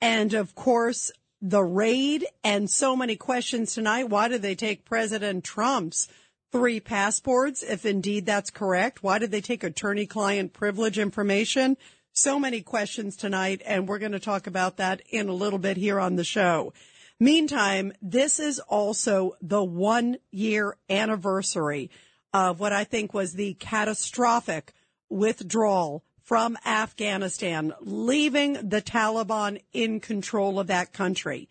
and, 0.00 0.34
of 0.34 0.54
course, 0.56 1.12
the 1.48 1.62
raid 1.62 2.26
and 2.42 2.68
so 2.68 2.96
many 2.96 3.14
questions 3.14 3.72
tonight. 3.72 4.08
Why 4.08 4.26
did 4.26 4.42
they 4.42 4.56
take 4.56 4.84
President 4.84 5.44
Trump's 5.44 6.08
three 6.50 6.80
passports, 6.80 7.62
if 7.62 7.84
indeed 7.84 8.26
that's 8.26 8.50
correct. 8.50 9.02
Why 9.02 9.18
did 9.18 9.30
they 9.30 9.40
take 9.40 9.62
attorney 9.62 10.06
client 10.06 10.52
privilege 10.52 10.98
information? 10.98 11.76
So 12.12 12.38
many 12.38 12.62
questions 12.62 13.16
tonight, 13.16 13.62
and 13.66 13.86
we're 13.86 13.98
going 13.98 14.12
to 14.12 14.18
talk 14.18 14.46
about 14.46 14.78
that 14.78 15.02
in 15.10 15.28
a 15.28 15.34
little 15.34 15.58
bit 15.58 15.76
here 15.76 16.00
on 16.00 16.16
the 16.16 16.24
show. 16.24 16.72
Meantime, 17.20 17.92
this 18.00 18.40
is 18.40 18.58
also 18.58 19.36
the 19.40 19.62
one 19.62 20.16
year 20.30 20.76
anniversary 20.88 21.90
of 22.32 22.58
what 22.58 22.72
I 22.72 22.84
think 22.84 23.12
was 23.12 23.34
the 23.34 23.54
catastrophic 23.54 24.72
withdrawal 25.08 26.02
from 26.26 26.58
Afghanistan, 26.66 27.72
leaving 27.80 28.54
the 28.68 28.82
Taliban 28.82 29.62
in 29.72 30.00
control 30.00 30.58
of 30.58 30.66
that 30.66 30.92
country. 30.92 31.48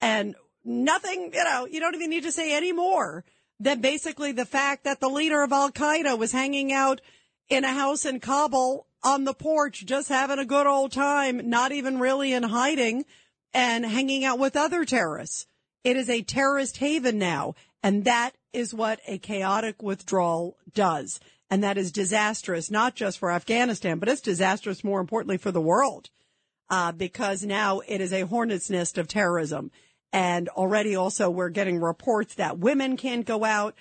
And 0.00 0.34
nothing, 0.64 1.30
you 1.32 1.44
know, 1.44 1.66
you 1.66 1.78
don't 1.78 1.94
even 1.94 2.10
need 2.10 2.24
to 2.24 2.32
say 2.32 2.54
any 2.54 2.72
more 2.72 3.24
than 3.60 3.80
basically 3.80 4.32
the 4.32 4.44
fact 4.44 4.84
that 4.84 5.00
the 5.00 5.08
leader 5.08 5.42
of 5.42 5.52
Al 5.52 5.70
Qaeda 5.70 6.18
was 6.18 6.32
hanging 6.32 6.72
out 6.72 7.00
in 7.48 7.64
a 7.64 7.72
house 7.72 8.04
in 8.04 8.18
Kabul 8.18 8.86
on 9.04 9.24
the 9.24 9.32
porch, 9.32 9.86
just 9.86 10.08
having 10.08 10.40
a 10.40 10.44
good 10.44 10.66
old 10.66 10.90
time, 10.90 11.48
not 11.48 11.70
even 11.70 12.00
really 12.00 12.32
in 12.32 12.42
hiding 12.42 13.04
and 13.54 13.86
hanging 13.86 14.24
out 14.24 14.40
with 14.40 14.56
other 14.56 14.84
terrorists. 14.84 15.46
It 15.84 15.96
is 15.96 16.10
a 16.10 16.22
terrorist 16.22 16.78
haven 16.78 17.16
now. 17.16 17.54
And 17.80 18.04
that 18.06 18.32
is 18.52 18.74
what 18.74 18.98
a 19.06 19.18
chaotic 19.18 19.80
withdrawal 19.80 20.56
does. 20.74 21.20
And 21.50 21.62
that 21.62 21.78
is 21.78 21.92
disastrous, 21.92 22.70
not 22.70 22.94
just 22.94 23.18
for 23.18 23.30
Afghanistan, 23.30 23.98
but 23.98 24.08
it's 24.08 24.20
disastrous 24.20 24.82
more 24.82 25.00
importantly 25.00 25.36
for 25.36 25.52
the 25.52 25.60
world. 25.60 26.10
Uh, 26.68 26.90
because 26.90 27.44
now 27.44 27.80
it 27.86 28.00
is 28.00 28.12
a 28.12 28.26
hornet's 28.26 28.68
nest 28.68 28.98
of 28.98 29.06
terrorism. 29.06 29.70
And 30.12 30.48
already 30.48 30.96
also 30.96 31.30
we're 31.30 31.50
getting 31.50 31.78
reports 31.78 32.34
that 32.34 32.58
women 32.58 32.96
can't 32.96 33.24
go 33.24 33.44
out. 33.44 33.76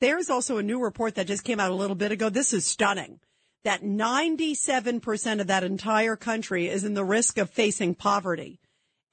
There's 0.00 0.30
also 0.30 0.58
a 0.58 0.62
new 0.62 0.80
report 0.82 1.14
that 1.14 1.28
just 1.28 1.44
came 1.44 1.60
out 1.60 1.70
a 1.70 1.76
little 1.76 1.94
bit 1.94 2.10
ago. 2.10 2.30
This 2.30 2.52
is 2.52 2.66
stunning 2.66 3.20
that 3.64 3.82
97% 3.82 5.40
of 5.40 5.46
that 5.46 5.64
entire 5.64 6.16
country 6.16 6.68
is 6.68 6.84
in 6.84 6.94
the 6.94 7.04
risk 7.04 7.38
of 7.38 7.50
facing 7.50 7.94
poverty 7.94 8.60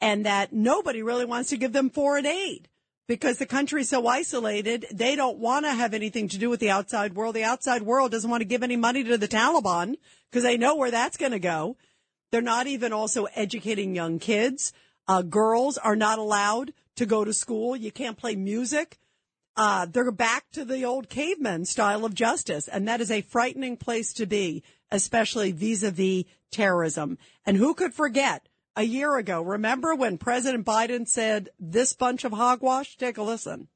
and 0.02 0.26
that 0.26 0.52
nobody 0.52 1.02
really 1.02 1.26
wants 1.26 1.50
to 1.50 1.58
give 1.58 1.74
them 1.74 1.90
foreign 1.90 2.26
aid 2.26 2.68
because 3.08 3.38
the 3.38 3.46
country 3.46 3.82
is 3.82 3.90
so 3.90 4.08
isolated. 4.08 4.86
They 4.92 5.16
don't 5.16 5.38
want 5.38 5.66
to 5.66 5.74
have 5.74 5.94
anything 5.94 6.28
to 6.30 6.38
do 6.38 6.50
with 6.50 6.60
the 6.60 6.70
outside 6.70 7.16
world. 7.16 7.36
The 7.36 7.44
outside 7.44 7.82
world 7.82 8.12
doesn't 8.12 8.30
want 8.30 8.42
to 8.42 8.46
give 8.46 8.64
any 8.64 8.78
money 8.78 9.04
to 9.04 9.18
the 9.18 9.28
Taliban 9.28 9.96
because 10.30 10.44
they 10.44 10.58
know 10.58 10.76
where 10.76 10.92
that's 10.92 11.18
going 11.18 11.34
to 11.34 11.40
go. 11.40 11.78
They're 12.32 12.42
not 12.42 12.68
even 12.68 12.94
also 12.94 13.26
educating 13.36 13.96
young 13.96 14.20
kids. 14.20 14.72
Uh, 15.08 15.22
girls 15.22 15.78
are 15.78 15.96
not 15.96 16.20
allowed 16.20 16.74
to 16.96 17.06
go 17.06 17.26
to 17.26 17.34
school. 17.34 17.76
You 17.76 17.92
can't 17.92 18.18
play 18.18 18.36
music. 18.36 18.98
Uh, 19.58 19.86
they're 19.86 20.12
back 20.12 20.50
to 20.52 20.64
the 20.64 20.86
old 20.86 21.10
caveman 21.10 21.66
style 21.66 22.06
of 22.06 22.14
justice. 22.14 22.68
And 22.70 22.88
that 22.88 23.02
is 23.02 23.12
a 23.12 23.22
frightening 23.22 23.76
place 23.76 24.14
to 24.14 24.26
be, 24.26 24.64
especially 24.90 25.52
vis-a-vis 25.52 26.24
terrorism. 26.52 27.18
And 27.46 27.58
who 27.58 27.74
could 27.74 27.94
forget 27.94 28.48
a 28.76 28.84
year 28.84 29.18
ago? 29.18 29.42
Remember 29.42 29.96
when 29.96 30.18
President 30.18 30.66
Biden 30.66 31.08
said 31.08 31.50
this 31.60 31.94
bunch 31.94 32.24
of 32.24 32.32
hogwash? 32.32 32.98
Take 32.98 33.18
a 33.18 33.24
listen. 33.24 33.68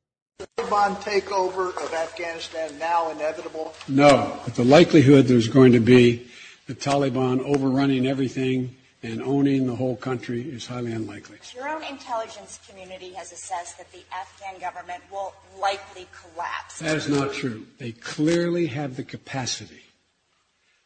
Taliban 0.57 0.95
takeover 0.97 1.69
of 1.83 1.93
Afghanistan 1.93 2.77
now 2.77 3.09
inevitable? 3.09 3.73
No, 3.87 4.37
but 4.43 4.55
the 4.55 4.65
likelihood 4.65 5.27
there's 5.27 5.47
going 5.47 5.71
to 5.73 5.79
be 5.79 6.27
the 6.67 6.75
Taliban 6.75 7.39
overrunning 7.39 8.05
everything 8.05 8.75
and 9.01 9.21
owning 9.21 9.67
the 9.67 9.75
whole 9.75 9.95
country 9.95 10.41
is 10.41 10.65
highly 10.65 10.91
unlikely. 10.91 11.37
Your 11.55 11.69
own 11.69 11.83
intelligence 11.83 12.59
community 12.67 13.13
has 13.13 13.31
assessed 13.31 13.77
that 13.77 13.91
the 13.91 14.01
Afghan 14.11 14.59
government 14.59 15.03
will 15.11 15.33
likely 15.61 16.07
collapse. 16.21 16.79
That 16.79 16.97
is 16.97 17.07
not 17.07 17.31
true. 17.31 17.65
They 17.77 17.91
clearly 17.91 18.65
have 18.67 18.97
the 18.97 19.03
capacity 19.03 19.83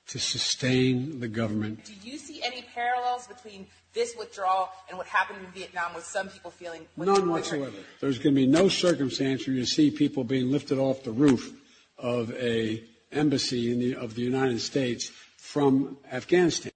to 0.10 0.20
sustain 0.20 1.20
the 1.20 1.28
government. 1.28 1.86
Do 1.86 1.94
you 2.10 2.18
see 2.18 2.42
any 2.44 2.64
parallels 2.74 3.28
between 3.28 3.68
this 3.94 4.16
withdrawal 4.18 4.70
and 4.88 4.98
what 4.98 5.08
happened 5.08 5.40
in 5.46 5.52
Vietnam 5.52 5.94
with 5.94 6.06
some 6.06 6.30
people 6.30 6.52
feeling 6.52 6.86
None 6.98 7.30
whatsoever. 7.30 7.76
There's 8.00 8.18
going 8.18 8.36
to 8.36 8.42
be 8.42 8.48
no 8.48 8.70
circumstance 8.70 9.48
where 9.48 9.56
you 9.56 9.66
see 9.66 9.92
people 9.92 10.24
being 10.24 10.52
lifted 10.52 10.78
off 10.78 11.04
the 11.04 11.12
roof 11.12 11.54
of 11.98 12.32
a 12.34 12.84
embassy 13.12 13.74
the, 13.74 13.96
of 13.96 14.16
the 14.16 14.22
United 14.22 14.62
States 14.62 15.12
from 15.38 15.98
Afghanistan. 16.12 16.72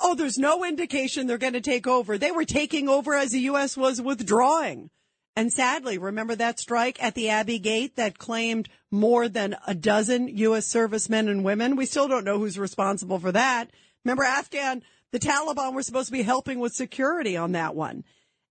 Oh, 0.00 0.14
there's 0.14 0.38
no 0.38 0.64
indication 0.64 1.26
they're 1.26 1.38
going 1.38 1.54
to 1.54 1.60
take 1.60 1.86
over. 1.86 2.18
They 2.18 2.30
were 2.30 2.44
taking 2.44 2.88
over 2.88 3.14
as 3.14 3.30
the 3.30 3.40
U.S. 3.40 3.76
was 3.76 4.02
withdrawing. 4.02 4.90
And 5.36 5.52
sadly, 5.52 5.98
remember 5.98 6.36
that 6.36 6.60
strike 6.60 7.02
at 7.02 7.14
the 7.14 7.30
Abbey 7.30 7.58
Gate 7.58 7.96
that 7.96 8.18
claimed 8.18 8.68
more 8.90 9.28
than 9.28 9.56
a 9.66 9.74
dozen 9.74 10.28
U.S. 10.28 10.66
servicemen 10.66 11.28
and 11.28 11.44
women? 11.44 11.76
We 11.76 11.86
still 11.86 12.06
don't 12.06 12.24
know 12.24 12.38
who's 12.38 12.58
responsible 12.58 13.18
for 13.18 13.32
that. 13.32 13.70
Remember 14.04 14.22
Afghan, 14.22 14.82
the 15.10 15.18
Taliban 15.18 15.74
were 15.74 15.82
supposed 15.82 16.06
to 16.06 16.12
be 16.12 16.22
helping 16.22 16.60
with 16.60 16.72
security 16.72 17.36
on 17.36 17.52
that 17.52 17.74
one. 17.74 18.04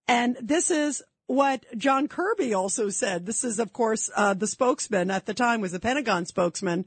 And 0.08 0.38
this 0.42 0.72
is 0.72 1.02
what 1.28 1.66
John 1.78 2.10
Kirby 2.10 2.54
also 2.54 2.90
said. 2.90 3.26
This 3.26 3.46
is, 3.46 3.60
of 3.60 3.72
course, 3.72 4.10
uh, 4.16 4.34
the 4.34 4.48
spokesman 4.48 5.10
at 5.10 5.26
the 5.26 5.34
time 5.34 5.62
was 5.62 5.72
the 5.72 5.80
Pentagon 5.80 6.26
spokesman 6.26 6.86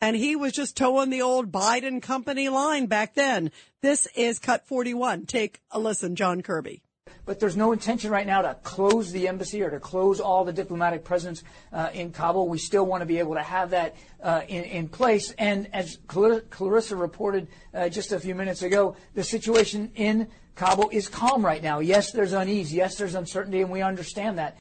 and 0.00 0.16
he 0.16 0.36
was 0.36 0.52
just 0.52 0.76
toeing 0.76 1.10
the 1.10 1.22
old 1.22 1.50
Biden 1.50 2.00
company 2.00 2.48
line 2.48 2.86
back 2.86 3.14
then. 3.14 3.50
This 3.82 4.06
is 4.14 4.38
cut 4.38 4.66
41. 4.66 5.26
Take 5.26 5.60
a 5.70 5.78
listen, 5.78 6.14
John 6.14 6.42
Kirby. 6.42 6.82
But 7.24 7.40
there's 7.40 7.56
no 7.56 7.72
intention 7.72 8.10
right 8.10 8.26
now 8.26 8.42
to 8.42 8.54
close 8.62 9.12
the 9.12 9.28
embassy 9.28 9.62
or 9.62 9.70
to 9.70 9.80
close 9.80 10.20
all 10.20 10.44
the 10.44 10.52
diplomatic 10.52 11.04
presence 11.04 11.42
uh, 11.72 11.90
in 11.92 12.12
Kabul. 12.12 12.48
We 12.48 12.58
still 12.58 12.86
want 12.86 13.02
to 13.02 13.06
be 13.06 13.18
able 13.18 13.34
to 13.34 13.42
have 13.42 13.70
that 13.70 13.96
uh, 14.22 14.42
in, 14.48 14.64
in, 14.64 14.88
place. 14.88 15.34
And 15.38 15.68
as 15.74 15.98
Clarissa 16.06 16.96
reported 16.96 17.48
uh, 17.74 17.88
just 17.88 18.12
a 18.12 18.20
few 18.20 18.34
minutes 18.34 18.62
ago, 18.62 18.96
the 19.14 19.24
situation 19.24 19.92
in 19.94 20.28
Kabul 20.54 20.88
is 20.90 21.08
calm 21.08 21.44
right 21.44 21.62
now. 21.62 21.78
Yes, 21.78 22.10
there's 22.10 22.32
unease. 22.32 22.72
Yes, 22.72 22.96
there's 22.96 23.14
uncertainty, 23.14 23.60
and 23.60 23.70
we 23.70 23.82
understand 23.82 24.38
that. 24.38 24.58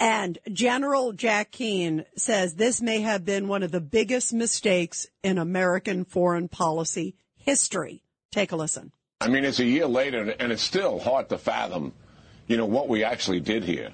And 0.00 0.38
General 0.52 1.12
Jack 1.12 1.50
Keane 1.50 2.04
says 2.16 2.54
this 2.54 2.80
may 2.80 3.00
have 3.00 3.24
been 3.24 3.48
one 3.48 3.62
of 3.62 3.72
the 3.72 3.80
biggest 3.80 4.32
mistakes 4.32 5.06
in 5.24 5.38
American 5.38 6.04
foreign 6.04 6.48
policy 6.48 7.16
history. 7.36 8.02
Take 8.30 8.52
a 8.52 8.56
listen. 8.56 8.92
I 9.20 9.26
mean, 9.26 9.44
it's 9.44 9.58
a 9.58 9.64
year 9.64 9.86
later, 9.86 10.32
and 10.38 10.52
it's 10.52 10.62
still 10.62 11.00
hard 11.00 11.28
to 11.30 11.38
fathom, 11.38 11.92
you 12.46 12.56
know, 12.56 12.66
what 12.66 12.88
we 12.88 13.02
actually 13.02 13.40
did 13.40 13.64
here. 13.64 13.90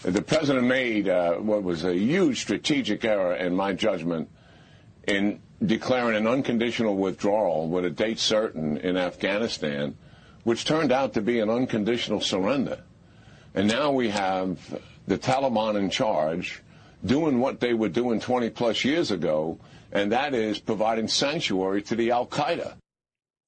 The 0.00 0.22
president 0.22 0.66
made 0.66 1.06
uh, 1.06 1.34
what 1.34 1.62
was 1.62 1.84
a 1.84 1.94
huge 1.94 2.40
strategic 2.40 3.04
error, 3.04 3.34
in 3.34 3.54
my 3.54 3.74
judgment, 3.74 4.30
in 5.06 5.40
declaring 5.62 6.16
an 6.16 6.26
unconditional 6.26 6.96
withdrawal 6.96 7.68
with 7.68 7.84
a 7.84 7.90
date 7.90 8.18
certain 8.18 8.78
in 8.78 8.96
Afghanistan, 8.96 9.98
which 10.44 10.64
turned 10.64 10.92
out 10.92 11.12
to 11.12 11.20
be 11.20 11.40
an 11.40 11.50
unconditional 11.50 12.22
surrender. 12.22 12.80
And 13.54 13.68
now 13.68 13.92
we 13.92 14.08
have 14.08 14.58
the 15.06 15.18
Taliban 15.18 15.76
in 15.76 15.90
charge 15.90 16.62
doing 17.04 17.38
what 17.38 17.60
they 17.60 17.74
were 17.74 17.90
doing 17.90 18.18
20 18.18 18.48
plus 18.48 18.82
years 18.82 19.10
ago, 19.10 19.58
and 19.92 20.10
that 20.12 20.32
is 20.32 20.58
providing 20.58 21.06
sanctuary 21.06 21.82
to 21.82 21.94
the 21.94 22.12
Al 22.12 22.26
Qaeda. 22.26 22.76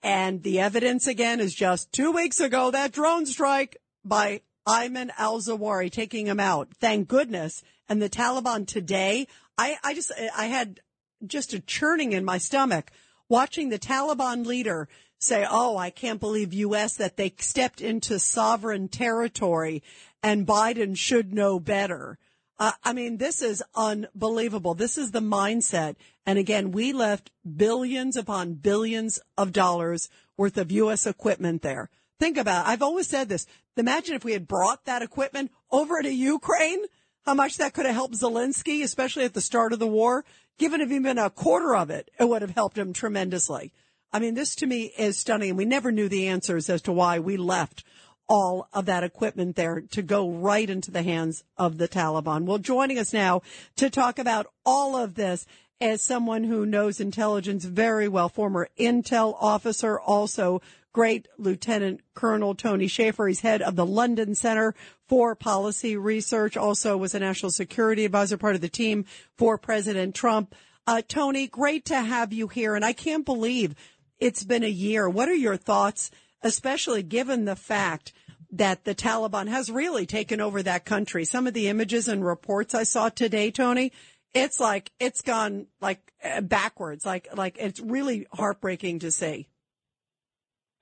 And 0.02 0.42
the 0.42 0.60
evidence 0.60 1.06
again 1.06 1.40
is 1.40 1.54
just 1.54 1.92
two 1.92 2.12
weeks 2.12 2.40
ago 2.40 2.70
that 2.70 2.92
drone 2.92 3.26
strike 3.26 3.76
by 4.04 4.42
Ayman 4.66 5.10
al 5.16 5.40
Zawahiri 5.40 5.90
taking 5.90 6.26
him 6.26 6.40
out. 6.40 6.68
Thank 6.80 7.08
goodness. 7.08 7.62
And 7.88 8.02
the 8.02 8.10
Taliban 8.10 8.66
today, 8.66 9.26
I, 9.56 9.76
I 9.82 9.94
just, 9.94 10.12
I 10.36 10.46
had 10.46 10.80
just 11.26 11.54
a 11.54 11.60
churning 11.60 12.12
in 12.12 12.24
my 12.24 12.38
stomach 12.38 12.90
watching 13.28 13.68
the 13.68 13.78
Taliban 13.78 14.44
leader 14.44 14.88
say, 15.18 15.46
Oh, 15.48 15.76
I 15.76 15.90
can't 15.90 16.20
believe 16.20 16.52
U.S. 16.52 16.96
that 16.96 17.16
they 17.16 17.32
stepped 17.38 17.80
into 17.80 18.18
sovereign 18.18 18.88
territory 18.88 19.82
and 20.22 20.46
Biden 20.46 20.96
should 20.96 21.32
know 21.32 21.58
better. 21.60 22.18
Uh, 22.58 22.72
I 22.82 22.92
mean, 22.92 23.18
this 23.18 23.42
is 23.42 23.62
unbelievable. 23.74 24.74
This 24.74 24.96
is 24.96 25.10
the 25.10 25.20
mindset. 25.20 25.96
And 26.24 26.38
again, 26.38 26.72
we 26.72 26.92
left 26.92 27.30
billions 27.56 28.16
upon 28.16 28.54
billions 28.54 29.18
of 29.36 29.52
dollars 29.52 30.08
worth 30.36 30.56
of 30.56 30.72
U.S. 30.72 31.06
equipment 31.06 31.62
there. 31.62 31.90
Think 32.18 32.38
about 32.38 32.66
it. 32.66 32.70
I've 32.70 32.82
always 32.82 33.08
said 33.08 33.28
this. 33.28 33.46
Imagine 33.76 34.14
if 34.14 34.24
we 34.24 34.32
had 34.32 34.48
brought 34.48 34.86
that 34.86 35.02
equipment 35.02 35.50
over 35.70 36.00
to 36.00 36.10
Ukraine, 36.10 36.84
how 37.26 37.34
much 37.34 37.58
that 37.58 37.74
could 37.74 37.84
have 37.84 37.94
helped 37.94 38.14
Zelensky, 38.14 38.82
especially 38.82 39.24
at 39.24 39.34
the 39.34 39.40
start 39.40 39.74
of 39.74 39.78
the 39.78 39.86
war. 39.86 40.24
Given 40.58 40.80
if 40.80 40.90
even 40.90 41.18
a 41.18 41.28
quarter 41.28 41.76
of 41.76 41.90
it, 41.90 42.10
it 42.18 42.26
would 42.26 42.40
have 42.40 42.52
helped 42.52 42.78
him 42.78 42.94
tremendously. 42.94 43.72
I 44.12 44.18
mean, 44.18 44.34
this 44.34 44.54
to 44.56 44.66
me 44.66 44.92
is 44.96 45.18
stunning. 45.18 45.56
We 45.56 45.66
never 45.66 45.92
knew 45.92 46.08
the 46.08 46.28
answers 46.28 46.70
as 46.70 46.80
to 46.82 46.92
why 46.92 47.18
we 47.18 47.36
left 47.36 47.84
all 48.28 48.68
of 48.72 48.86
that 48.86 49.04
equipment 49.04 49.56
there 49.56 49.80
to 49.80 50.02
go 50.02 50.28
right 50.28 50.68
into 50.68 50.90
the 50.90 51.02
hands 51.02 51.44
of 51.56 51.78
the 51.78 51.88
Taliban. 51.88 52.44
Well, 52.44 52.58
joining 52.58 52.98
us 52.98 53.12
now 53.12 53.42
to 53.76 53.90
talk 53.90 54.18
about 54.18 54.46
all 54.64 54.96
of 54.96 55.14
this 55.14 55.46
as 55.80 56.02
someone 56.02 56.44
who 56.44 56.66
knows 56.66 57.00
intelligence 57.00 57.64
very 57.64 58.08
well, 58.08 58.28
former 58.28 58.68
intel 58.78 59.36
officer, 59.40 60.00
also 60.00 60.62
great 60.92 61.28
Lieutenant 61.36 62.00
Colonel 62.14 62.54
Tony 62.54 62.86
Shaffer. 62.86 63.28
He's 63.28 63.40
head 63.40 63.60
of 63.60 63.76
the 63.76 63.84
London 63.84 64.34
Center 64.34 64.74
for 65.06 65.34
Policy 65.34 65.96
Research, 65.96 66.56
also 66.56 66.96
was 66.96 67.14
a 67.14 67.18
national 67.18 67.52
security 67.52 68.06
advisor, 68.06 68.38
part 68.38 68.54
of 68.54 68.62
the 68.62 68.68
team 68.68 69.04
for 69.36 69.58
President 69.58 70.14
Trump. 70.14 70.54
Uh, 70.86 71.02
Tony, 71.06 71.48
great 71.48 71.84
to 71.84 72.00
have 72.00 72.32
you 72.32 72.48
here. 72.48 72.74
And 72.74 72.84
I 72.84 72.94
can't 72.94 73.26
believe 73.26 73.74
it's 74.18 74.44
been 74.44 74.64
a 74.64 74.68
year. 74.68 75.08
What 75.08 75.28
are 75.28 75.34
your 75.34 75.58
thoughts, 75.58 76.10
especially 76.46 77.02
given 77.02 77.44
the 77.44 77.56
fact 77.56 78.12
that 78.52 78.84
the 78.84 78.94
Taliban 78.94 79.48
has 79.48 79.70
really 79.70 80.06
taken 80.06 80.40
over 80.40 80.62
that 80.62 80.84
country? 80.84 81.24
Some 81.24 81.46
of 81.46 81.54
the 81.54 81.68
images 81.68 82.08
and 82.08 82.24
reports 82.24 82.74
I 82.74 82.84
saw 82.84 83.08
today, 83.08 83.50
Tony, 83.50 83.92
it's 84.32 84.60
like 84.60 84.92
it's 85.00 85.22
gone 85.22 85.66
like 85.80 86.00
uh, 86.24 86.40
backwards. 86.42 87.04
Like 87.04 87.28
like 87.34 87.56
it's 87.58 87.80
really 87.80 88.26
heartbreaking 88.32 89.00
to 89.00 89.10
see. 89.10 89.48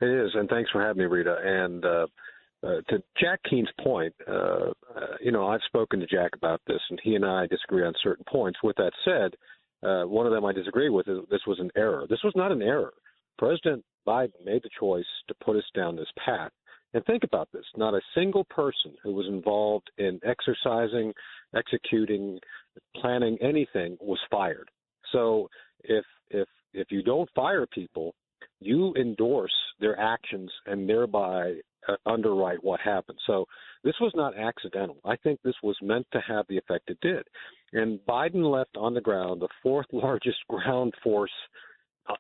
It 0.01 0.09
is, 0.09 0.33
and 0.35 0.49
thanks 0.49 0.71
for 0.71 0.83
having 0.83 0.99
me, 0.99 1.07
Rita. 1.07 1.37
And 1.43 1.85
uh, 1.85 2.07
uh, 2.63 2.81
to 2.89 3.03
Jack 3.19 3.41
Keane's 3.49 3.69
point, 3.83 4.13
uh, 4.29 4.33
uh, 4.33 5.17
you 5.23 5.33
know, 5.33 5.47
I've 5.47 5.61
spoken 5.67 6.01
to 6.01 6.07
Jack 6.07 6.33
about 6.35 6.61
this, 6.67 6.81
and 6.91 7.01
he 7.03 7.15
and 7.15 7.25
I 7.25 7.47
disagree 7.47 7.85
on 7.85 7.95
certain 8.03 8.25
points. 8.31 8.59
With 8.63 8.77
that 8.77 8.93
said, 9.05 9.89
uh, 9.89 10.07
one 10.07 10.27
of 10.27 10.33
them 10.33 10.45
I 10.45 10.53
disagree 10.53 10.91
with 10.91 11.09
is 11.09 11.21
this 11.31 11.47
was 11.47 11.59
an 11.61 11.71
error. 11.77 12.07
This 12.11 12.23
was 12.23 12.35
not 12.37 12.53
an 12.53 12.61
error. 12.61 12.93
President 13.39 13.85
Biden 14.07 14.45
made 14.45 14.63
the 14.63 14.71
choice 14.79 15.05
to 15.29 15.35
put 15.45 15.57
us 15.57 15.65
down 15.75 15.97
this 15.97 16.13
path. 16.25 16.53
And 16.93 17.05
think 17.05 17.25
about 17.25 17.49
this 17.53 17.65
not 17.77 17.95
a 17.95 18.01
single 18.15 18.45
person 18.45 18.95
who 19.03 19.13
was 19.13 19.27
involved 19.27 19.91
in 19.99 20.21
exercising, 20.25 21.13
executing, 21.55 22.39
planning 22.97 23.37
anything 23.41 23.97
was 24.01 24.21
fired. 24.31 24.71
So 25.13 25.49
if 25.83 26.05
if 26.31 26.49
if 26.73 26.89
you 26.91 27.03
don't 27.03 27.29
fire 27.35 27.67
people, 27.67 28.15
you 28.61 28.95
endorse 28.95 29.53
their 29.81 29.99
actions 29.99 30.51
and 30.67 30.89
thereby 30.89 31.55
uh, 31.89 31.97
underwrite 32.07 32.63
what 32.63 32.81
happened. 32.81 33.19
So 33.27 33.45
this 33.83 33.95
was 34.01 34.13
not 34.15 34.37
accidental. 34.37 34.97
I 35.05 35.17
think 35.17 35.41
this 35.43 35.55
was 35.63 35.77
meant 35.83 36.07
to 36.13 36.21
have 36.27 36.47
the 36.49 36.59
effect 36.59 36.91
it 36.91 36.99
did. 37.03 37.25
And 37.73 37.99
Biden 38.09 38.51
left 38.51 38.77
on 38.77 38.95
the 38.95 39.01
ground 39.01 39.43
the 39.43 39.49
fourth 39.63 39.87
largest 39.93 40.39
ground 40.49 40.95
force 41.03 41.31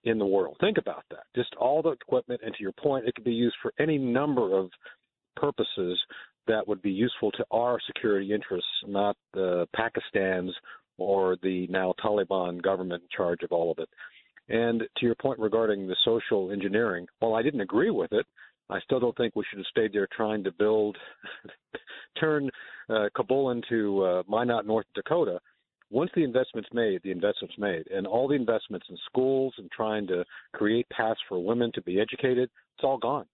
in 0.04 0.18
the 0.18 0.26
world. 0.26 0.56
Think 0.60 0.78
about 0.78 1.04
that. 1.10 1.24
Just 1.34 1.54
all 1.56 1.82
the 1.82 1.90
equipment, 1.90 2.40
and 2.44 2.54
to 2.54 2.62
your 2.62 2.72
point, 2.72 3.06
it 3.06 3.14
could 3.14 3.24
be 3.24 3.32
used 3.32 3.56
for 3.62 3.72
any 3.78 3.98
number 3.98 4.56
of 4.58 4.70
purposes 5.36 5.98
that 6.46 6.66
would 6.66 6.82
be 6.82 6.90
useful 6.90 7.30
to 7.32 7.44
our 7.50 7.78
security 7.86 8.32
interests, 8.32 8.68
not 8.86 9.16
uh, 9.36 9.64
Pakistan's 9.74 10.54
or 10.98 11.36
the 11.42 11.66
now 11.68 11.94
Taliban 12.02 12.62
government 12.62 13.02
in 13.02 13.08
charge 13.16 13.42
of 13.42 13.50
all 13.52 13.72
of 13.72 13.78
it. 13.78 13.88
And 14.48 14.80
to 14.80 15.06
your 15.06 15.14
point 15.16 15.38
regarding 15.38 15.86
the 15.86 15.96
social 16.04 16.50
engineering, 16.50 17.06
while 17.18 17.34
I 17.34 17.42
didn't 17.42 17.62
agree 17.62 17.90
with 17.90 18.12
it, 18.12 18.26
I 18.70 18.80
still 18.80 19.00
don't 19.00 19.16
think 19.16 19.34
we 19.34 19.44
should 19.48 19.58
have 19.58 19.66
stayed 19.66 19.92
there 19.92 20.08
trying 20.14 20.44
to 20.44 20.52
build, 20.52 20.96
turn 22.20 22.50
uh, 22.88 23.08
Kabul 23.16 23.50
into 23.50 24.02
uh, 24.02 24.22
Minot, 24.28 24.66
North 24.66 24.86
Dakota. 24.94 25.40
Once 25.94 26.10
the 26.16 26.24
investment's 26.24 26.68
made, 26.72 27.00
the 27.04 27.12
investment's 27.12 27.56
made, 27.56 27.86
and 27.86 28.04
all 28.04 28.26
the 28.26 28.34
investments 28.34 28.84
in 28.90 28.96
schools 29.06 29.54
and 29.58 29.70
trying 29.70 30.08
to 30.08 30.24
create 30.52 30.88
paths 30.88 31.20
for 31.28 31.38
women 31.38 31.70
to 31.72 31.80
be 31.82 32.00
educated, 32.00 32.50
it's 32.74 32.82
all 32.82 32.98
gone. 32.98 33.24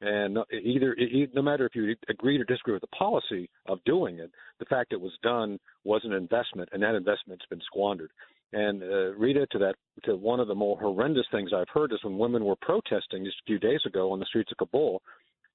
And 0.00 0.38
either, 0.52 0.96
no 1.34 1.42
matter 1.42 1.66
if 1.66 1.74
you 1.74 1.92
agree 2.08 2.38
or 2.38 2.44
disagree 2.44 2.72
with 2.72 2.82
the 2.82 2.96
policy 2.96 3.50
of 3.66 3.82
doing 3.84 4.20
it, 4.20 4.30
the 4.60 4.64
fact 4.66 4.92
it 4.92 5.00
was 5.00 5.10
done 5.24 5.58
was 5.82 6.02
an 6.04 6.12
investment, 6.12 6.68
and 6.70 6.80
that 6.84 6.94
investment's 6.94 7.46
been 7.50 7.60
squandered. 7.66 8.12
And 8.52 8.84
uh, 8.84 9.12
Rita, 9.16 9.48
to 9.50 9.58
that, 9.58 9.74
to 10.04 10.14
one 10.14 10.38
of 10.38 10.46
the 10.46 10.54
more 10.54 10.78
horrendous 10.78 11.26
things 11.32 11.50
I've 11.52 11.68
heard 11.74 11.92
is 11.92 11.98
when 12.04 12.16
women 12.16 12.44
were 12.44 12.54
protesting 12.62 13.24
just 13.24 13.38
a 13.40 13.46
few 13.48 13.58
days 13.58 13.80
ago 13.84 14.12
on 14.12 14.20
the 14.20 14.26
streets 14.26 14.52
of 14.52 14.58
Kabul, 14.58 15.02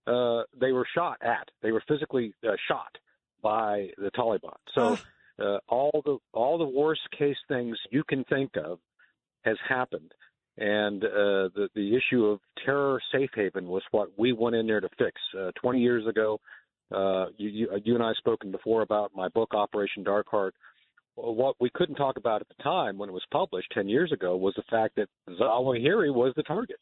uh, 0.07 0.41
they 0.59 0.73
were 0.73 0.85
shot 0.93 1.19
at. 1.21 1.47
They 1.61 1.71
were 1.71 1.83
physically 1.87 2.33
uh, 2.45 2.57
shot 2.67 2.97
by 3.41 3.91
the 3.97 4.11
Taliban. 4.11 4.57
So 4.75 4.97
uh, 5.41 5.57
all 5.67 6.01
the 6.05 6.17
all 6.33 6.57
the 6.57 6.65
worst 6.65 7.01
case 7.17 7.37
things 7.47 7.77
you 7.91 8.03
can 8.07 8.23
think 8.25 8.51
of 8.57 8.79
has 9.43 9.57
happened, 9.67 10.11
and 10.57 11.03
uh, 11.03 11.49
the 11.55 11.69
the 11.75 11.95
issue 11.95 12.25
of 12.25 12.39
terror 12.65 12.99
safe 13.11 13.29
haven 13.35 13.67
was 13.67 13.83
what 13.91 14.09
we 14.17 14.33
went 14.33 14.55
in 14.55 14.67
there 14.67 14.81
to 14.81 14.89
fix. 14.97 15.19
Uh, 15.37 15.51
Twenty 15.61 15.79
years 15.79 16.05
ago, 16.07 16.39
uh, 16.93 17.27
you, 17.37 17.49
you 17.49 17.69
you 17.83 17.95
and 17.95 18.03
I 18.03 18.07
have 18.07 18.17
spoken 18.17 18.51
before 18.51 18.81
about 18.81 19.11
my 19.15 19.29
book 19.29 19.53
Operation 19.53 20.03
Dark 20.03 20.27
Heart 20.29 20.55
what 21.21 21.55
we 21.59 21.69
couldn't 21.73 21.95
talk 21.95 22.17
about 22.17 22.41
at 22.41 22.47
the 22.47 22.63
time 22.63 22.97
when 22.97 23.09
it 23.09 23.13
was 23.13 23.25
published 23.31 23.71
10 23.73 23.89
years 23.89 24.11
ago 24.11 24.37
was 24.37 24.53
the 24.55 24.63
fact 24.69 24.95
that 24.95 25.09
Zawahiri 25.29 26.13
was 26.13 26.33
the 26.35 26.43
target. 26.43 26.77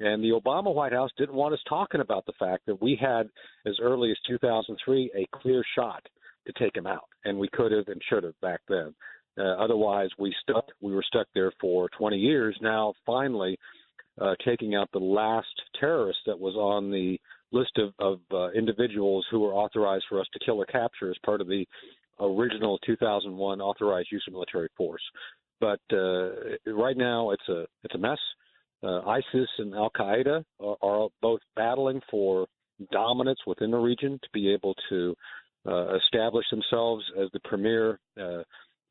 And 0.00 0.22
the 0.22 0.30
Obama 0.30 0.72
White 0.72 0.92
House 0.92 1.10
didn't 1.16 1.34
want 1.34 1.54
us 1.54 1.60
talking 1.68 2.00
about 2.00 2.24
the 2.26 2.32
fact 2.38 2.66
that 2.66 2.80
we 2.80 2.96
had, 3.00 3.28
as 3.66 3.78
early 3.82 4.10
as 4.10 4.16
2003, 4.28 5.10
a 5.14 5.26
clear 5.36 5.64
shot 5.74 6.06
to 6.48 6.64
take 6.64 6.76
him 6.76 6.86
out. 6.86 7.08
And 7.24 7.38
we 7.38 7.48
could 7.52 7.72
have 7.72 7.88
and 7.88 8.00
should 8.08 8.24
have 8.24 8.38
back 8.40 8.60
then. 8.68 8.94
Uh, 9.38 9.54
otherwise, 9.62 10.08
we 10.18 10.34
stuck. 10.42 10.64
We 10.80 10.92
were 10.92 11.04
stuck 11.06 11.28
there 11.34 11.52
for 11.60 11.88
20 11.96 12.16
years. 12.16 12.56
Now, 12.60 12.94
finally, 13.06 13.56
uh, 14.20 14.34
taking 14.44 14.74
out 14.74 14.88
the 14.92 14.98
last 14.98 15.46
terrorist 15.78 16.18
that 16.26 16.38
was 16.38 16.54
on 16.54 16.90
the 16.90 17.20
list 17.52 17.78
of, 17.78 17.92
of 18.00 18.20
uh, 18.32 18.50
individuals 18.50 19.24
who 19.30 19.40
were 19.40 19.54
authorized 19.54 20.04
for 20.08 20.20
us 20.20 20.26
to 20.32 20.40
kill 20.44 20.60
or 20.60 20.66
capture 20.66 21.10
as 21.10 21.16
part 21.24 21.40
of 21.40 21.46
the 21.46 21.64
original 22.20 22.78
2001 22.84 23.60
authorized 23.60 24.08
use 24.10 24.24
of 24.26 24.32
military 24.32 24.68
force. 24.76 25.02
But 25.60 25.80
uh, 25.92 26.30
right 26.66 26.96
now, 26.96 27.30
it's 27.30 27.48
a 27.48 27.64
it's 27.84 27.94
a 27.94 27.98
mess. 27.98 28.18
Uh, 28.82 29.00
ISIS 29.08 29.48
and 29.58 29.74
Al 29.74 29.90
Qaeda 29.90 30.44
are, 30.60 30.76
are, 30.82 31.08
both 31.20 31.40
battling 31.56 32.00
for 32.08 32.46
dominance 32.92 33.40
within 33.44 33.72
the 33.72 33.76
region 33.76 34.20
to 34.22 34.28
be 34.32 34.52
able 34.52 34.72
to 34.88 35.16
uh, 35.66 35.96
establish 35.96 36.44
themselves 36.50 37.04
as 37.20 37.28
the 37.32 37.40
premier 37.40 37.98
uh, 38.20 38.42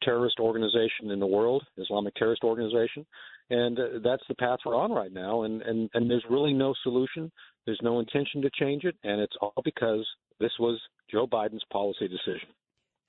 terrorist 0.04 0.40
organization 0.40 1.12
in 1.12 1.20
the 1.20 1.28
world, 1.28 1.64
Islamic 1.78 2.14
terrorist 2.16 2.44
organization, 2.44 3.06
and 3.50 3.80
uh, 3.80 3.84
that's 4.04 4.24
the 4.28 4.36
path 4.36 4.60
we're 4.66 4.76
on 4.76 4.92
right 4.92 5.12
now. 5.12 5.44
And, 5.44 5.62
and 5.62 5.90
and 5.94 6.10
there's 6.10 6.26
really 6.30 6.54
no 6.54 6.74
solution. 6.84 7.32
There's 7.66 7.80
no 7.82 8.00
intention 8.00 8.42
to 8.42 8.50
change 8.60 8.84
it, 8.84 8.96
and 9.04 9.22
it's 9.22 9.36
all 9.42 9.54
because 9.64 10.06
this 10.40 10.52
was 10.60 10.80
Joe 11.12 11.28
Biden's 11.28 11.64
policy 11.72 12.08
decision. 12.08 12.50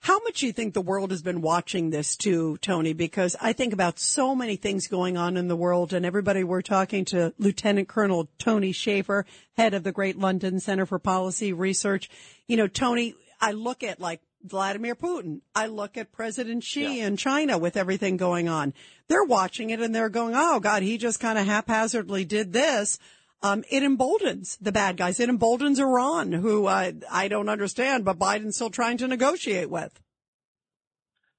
How 0.00 0.20
much 0.20 0.40
do 0.40 0.46
you 0.46 0.52
think 0.52 0.74
the 0.74 0.80
world 0.80 1.10
has 1.10 1.22
been 1.22 1.40
watching 1.40 1.90
this 1.90 2.16
too, 2.16 2.56
Tony? 2.58 2.92
Because 2.92 3.34
I 3.40 3.52
think 3.52 3.72
about 3.72 3.98
so 3.98 4.34
many 4.34 4.56
things 4.56 4.86
going 4.86 5.16
on 5.16 5.36
in 5.36 5.48
the 5.48 5.56
world 5.56 5.92
and 5.92 6.06
everybody 6.06 6.44
we're 6.44 6.62
talking 6.62 7.04
to 7.06 7.34
Lieutenant 7.38 7.88
Colonel 7.88 8.28
Tony 8.38 8.70
Shaffer, 8.72 9.26
head 9.56 9.74
of 9.74 9.82
the 9.82 9.92
Great 9.92 10.16
London 10.16 10.60
Center 10.60 10.86
for 10.86 11.00
Policy 11.00 11.52
Research. 11.52 12.08
You 12.46 12.56
know, 12.56 12.68
Tony, 12.68 13.16
I 13.40 13.52
look 13.52 13.82
at 13.82 14.00
like 14.00 14.20
Vladimir 14.42 14.94
Putin. 14.94 15.40
I 15.54 15.66
look 15.66 15.96
at 15.96 16.12
President 16.12 16.62
Xi 16.64 16.98
yeah. 16.98 17.06
in 17.06 17.16
China 17.16 17.58
with 17.58 17.76
everything 17.76 18.16
going 18.16 18.48
on. 18.48 18.74
They're 19.08 19.24
watching 19.24 19.70
it 19.70 19.80
and 19.80 19.94
they're 19.94 20.08
going, 20.08 20.34
Oh 20.36 20.60
God, 20.60 20.82
he 20.82 20.98
just 20.98 21.20
kind 21.20 21.38
of 21.38 21.46
haphazardly 21.46 22.24
did 22.24 22.52
this 22.52 22.98
um, 23.42 23.64
it 23.70 23.82
emboldens 23.82 24.56
the 24.60 24.72
bad 24.72 24.96
guys. 24.96 25.20
It 25.20 25.28
emboldens 25.28 25.78
Iran, 25.78 26.32
who 26.32 26.66
uh, 26.66 26.92
I 27.10 27.28
don't 27.28 27.48
understand, 27.48 28.04
but 28.04 28.18
Biden's 28.18 28.56
still 28.56 28.70
trying 28.70 28.98
to 28.98 29.08
negotiate 29.08 29.70
with. 29.70 30.00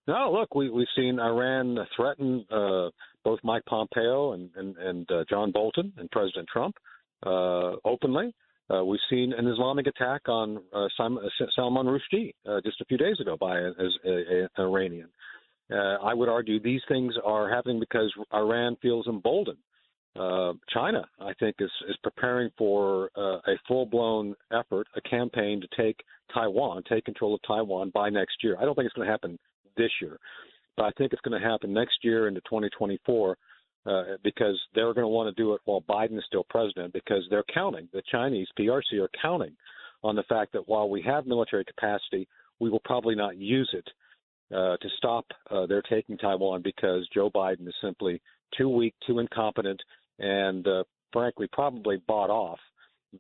No, 0.07 0.31
look, 0.31 0.55
we, 0.55 0.69
we've 0.69 0.87
seen 0.95 1.19
Iran 1.19 1.77
threaten 1.95 2.45
uh, 2.49 2.89
both 3.23 3.39
Mike 3.43 3.63
Pompeo 3.65 4.33
and, 4.33 4.49
and, 4.55 4.77
and 4.77 5.11
uh, 5.11 5.23
John 5.29 5.51
Bolton 5.51 5.93
and 5.97 6.09
President 6.09 6.47
Trump 6.51 6.75
uh, 7.25 7.73
openly. 7.85 8.33
Uh, 8.74 8.84
we've 8.86 8.99
seen 9.09 9.34
an 9.34 9.47
Islamic 9.47 9.88
attack 9.88 10.28
on 10.28 10.61
uh, 10.74 10.88
Salman 10.97 11.86
Rushdie 11.86 12.34
uh, 12.47 12.61
just 12.63 12.82
a 12.82 12.86
few 12.86 12.97
days 12.97 13.20
ago 13.20 13.36
by 13.39 13.57
an 13.57 13.74
Iranian. 14.59 15.09
Uh, 15.72 15.97
I 16.03 16.13
would 16.13 16.30
argue 16.30 16.59
these 16.59 16.82
things 16.88 17.13
are 17.24 17.49
happening 17.49 17.80
because 17.80 18.13
Iran 18.34 18.76
feels 18.82 19.07
emboldened 19.07 19.57
uh, 20.20 20.53
China, 20.74 21.05
I 21.20 21.34
think, 21.39 21.55
is, 21.59 21.72
is 21.88 21.95
preparing 22.03 22.49
for 22.57 23.09
uh, 23.15 23.38
a 23.47 23.57
full 23.67 23.86
blown 23.86 24.36
effort, 24.51 24.88
a 24.95 25.01
campaign 25.01 25.61
to 25.61 25.82
take 25.82 25.97
Taiwan, 26.34 26.84
take 26.89 27.05
control 27.05 27.36
of 27.36 27.41
Taiwan 27.47 27.91
by 27.93 28.09
next 28.09 28.38
year. 28.43 28.57
I 28.59 28.65
don't 28.65 28.76
think 28.76 28.86
it's 28.86 28.95
going 28.95 29.07
to 29.07 29.11
happen 29.11 29.38
this 29.78 29.91
year, 30.01 30.17
but 30.76 30.86
I 30.86 30.91
think 30.97 31.13
it's 31.13 31.22
going 31.22 31.39
to 31.39 31.47
happen 31.47 31.74
next 31.74 31.99
year 32.03 32.28
into 32.28 32.41
2024 32.41 33.38
uh, 33.89 34.03
because 34.23 34.59
they're 34.75 34.93
going 34.93 35.05
to 35.05 35.07
want 35.07 35.35
to 35.35 35.41
do 35.41 35.53
it 35.53 35.61
while 35.65 35.81
Biden 35.81 36.17
is 36.17 36.23
still 36.27 36.45
president 36.49 36.93
because 36.93 37.25
they're 37.29 37.43
counting, 37.53 37.89
the 37.91 38.03
Chinese 38.11 38.47
PRC 38.57 39.01
are 39.01 39.09
counting 39.21 39.55
on 40.03 40.15
the 40.15 40.23
fact 40.23 40.53
that 40.53 40.67
while 40.67 40.89
we 40.89 41.01
have 41.01 41.25
military 41.25 41.65
capacity, 41.65 42.27
we 42.59 42.69
will 42.69 42.81
probably 42.85 43.15
not 43.15 43.37
use 43.37 43.69
it 43.73 43.87
uh, 44.53 44.77
to 44.77 44.89
stop 44.97 45.25
uh, 45.49 45.65
their 45.65 45.81
taking 45.81 46.17
Taiwan 46.17 46.61
because 46.61 47.07
Joe 47.13 47.29
Biden 47.29 47.67
is 47.67 47.73
simply 47.81 48.21
too 48.57 48.69
weak, 48.69 48.93
too 49.07 49.19
incompetent, 49.19 49.79
and 50.19 50.67
uh, 50.67 50.83
frankly 51.11 51.47
probably 51.51 51.97
bought 52.07 52.29
off 52.29 52.59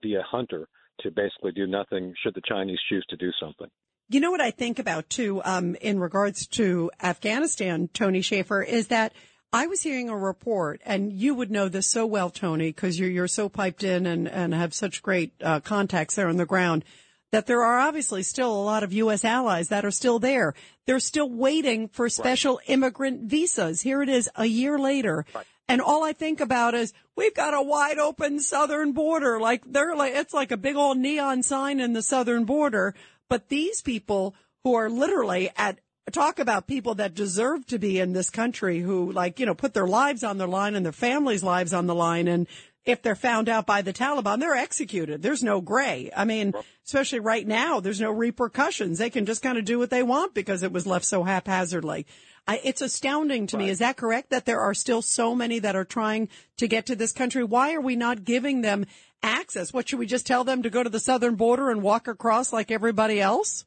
via 0.01 0.21
Hunter 0.29 0.67
to 1.01 1.11
basically 1.11 1.51
do 1.51 1.65
nothing 1.65 2.13
should 2.21 2.35
the 2.35 2.41
Chinese 2.47 2.79
choose 2.89 3.05
to 3.09 3.17
do 3.17 3.31
something. 3.41 3.67
You 4.09 4.19
know 4.19 4.31
what 4.31 4.41
I 4.41 4.51
think 4.51 4.79
about 4.79 5.09
too, 5.09 5.41
um, 5.45 5.75
in 5.75 5.99
regards 5.99 6.47
to 6.47 6.91
Afghanistan, 7.01 7.89
Tony 7.93 8.21
Shaffer, 8.21 8.61
is 8.61 8.87
that 8.87 9.13
I 9.51 9.65
was 9.65 9.81
hearing 9.81 10.09
a 10.09 10.17
report, 10.17 10.79
and 10.85 11.11
you 11.11 11.33
would 11.33 11.49
know 11.49 11.69
this 11.69 11.87
so 11.87 12.05
well, 12.05 12.29
Tony, 12.29 12.67
because 12.67 12.99
you're, 12.99 13.09
you're 13.09 13.27
so 13.27 13.49
piped 13.49 13.83
in 13.83 14.05
and, 14.05 14.27
and 14.27 14.53
have 14.53 14.75
such 14.75 15.01
great 15.01 15.33
uh, 15.41 15.59
contacts 15.59 16.15
there 16.15 16.27
on 16.27 16.37
the 16.37 16.45
ground, 16.45 16.85
that 17.31 17.47
there 17.47 17.63
are 17.63 17.79
obviously 17.79 18.21
still 18.21 18.51
a 18.51 18.63
lot 18.63 18.83
of 18.83 18.93
U.S. 18.93 19.25
allies 19.25 19.69
that 19.69 19.85
are 19.85 19.91
still 19.91 20.19
there. 20.19 20.53
They're 20.85 20.99
still 20.99 21.29
waiting 21.29 21.87
for 21.87 22.09
special 22.09 22.59
immigrant 22.67 23.23
visas. 23.29 23.81
Here 23.81 24.03
it 24.03 24.09
is 24.09 24.29
a 24.35 24.45
year 24.45 24.77
later. 24.77 25.25
And 25.67 25.81
all 25.81 26.03
I 26.03 26.13
think 26.13 26.41
about 26.41 26.73
is 26.73 26.93
we've 27.15 27.35
got 27.35 27.53
a 27.53 27.61
wide 27.61 27.99
open 27.99 28.39
southern 28.39 28.91
border. 28.93 29.39
Like 29.39 29.63
they're 29.65 29.95
like, 29.95 30.13
it's 30.15 30.33
like 30.33 30.51
a 30.51 30.57
big 30.57 30.75
old 30.75 30.97
neon 30.97 31.43
sign 31.43 31.79
in 31.79 31.93
the 31.93 32.01
southern 32.01 32.45
border. 32.45 32.95
But 33.29 33.49
these 33.49 33.81
people 33.83 34.33
who 34.63 34.73
are 34.73 34.89
literally 34.89 35.51
at 35.55 35.79
talk 36.09 36.39
about 36.39 36.67
people 36.67 36.95
that 36.95 37.13
deserve 37.13 37.65
to 37.67 37.79
be 37.79 37.99
in 37.99 38.13
this 38.13 38.29
country 38.29 38.79
who 38.79 39.11
like, 39.11 39.39
you 39.39 39.45
know, 39.45 39.55
put 39.55 39.73
their 39.73 39.87
lives 39.87 40.23
on 40.23 40.37
the 40.37 40.47
line 40.47 40.75
and 40.75 40.85
their 40.85 40.91
families' 40.91 41.43
lives 41.43 41.73
on 41.73 41.87
the 41.87 41.95
line. 41.95 42.27
And 42.27 42.47
if 42.85 43.01
they're 43.01 43.15
found 43.15 43.49
out 43.49 43.65
by 43.65 43.81
the 43.81 43.93
Taliban, 43.93 44.39
they're 44.39 44.55
executed. 44.55 45.21
There's 45.21 45.43
no 45.43 45.61
gray. 45.61 46.09
I 46.15 46.25
mean, 46.25 46.53
especially 46.85 47.19
right 47.19 47.45
now, 47.45 47.79
there's 47.79 48.01
no 48.01 48.11
repercussions. 48.11 48.97
They 48.97 49.09
can 49.09 49.25
just 49.25 49.41
kind 49.41 49.57
of 49.57 49.65
do 49.65 49.77
what 49.77 49.89
they 49.89 50.03
want 50.03 50.33
because 50.33 50.63
it 50.63 50.71
was 50.71 50.87
left 50.87 51.05
so 51.05 51.23
haphazardly. 51.23 52.05
I, 52.47 52.61
it's 52.63 52.81
astounding 52.81 53.45
to 53.47 53.57
me. 53.57 53.69
Is 53.69 53.79
that 53.79 53.97
correct 53.97 54.31
that 54.31 54.45
there 54.45 54.59
are 54.59 54.73
still 54.73 55.03
so 55.03 55.35
many 55.35 55.59
that 55.59 55.75
are 55.75 55.85
trying 55.85 56.29
to 56.57 56.67
get 56.67 56.87
to 56.87 56.95
this 56.95 57.11
country? 57.11 57.43
Why 57.43 57.73
are 57.73 57.81
we 57.81 57.95
not 57.95 58.23
giving 58.23 58.61
them 58.61 58.85
access? 59.21 59.71
What 59.71 59.87
should 59.87 59.99
we 59.99 60.07
just 60.07 60.25
tell 60.25 60.43
them 60.43 60.63
to 60.63 60.69
go 60.69 60.81
to 60.81 60.89
the 60.89 60.99
southern 60.99 61.35
border 61.35 61.69
and 61.69 61.83
walk 61.83 62.07
across 62.07 62.51
like 62.51 62.71
everybody 62.71 63.21
else? 63.21 63.65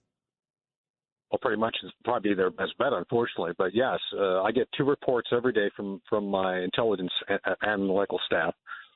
Well, 1.33 1.39
pretty 1.41 1.59
much 1.59 1.75
is 1.83 1.91
probably 2.05 2.35
their 2.35 2.51
best 2.51 2.77
bet, 2.79 2.93
unfortunately. 2.93 3.53
But 3.57 3.75
yes, 3.75 3.99
uh, 4.15 4.43
I 4.43 4.53
get 4.53 4.69
two 4.77 4.85
reports 4.85 5.31
every 5.33 5.55
day 5.55 5.71
from 5.75 6.03
from 6.07 6.27
my 6.29 6.61
intelligence 6.61 7.11
analytical 7.67 8.21
staff. 8.27 8.55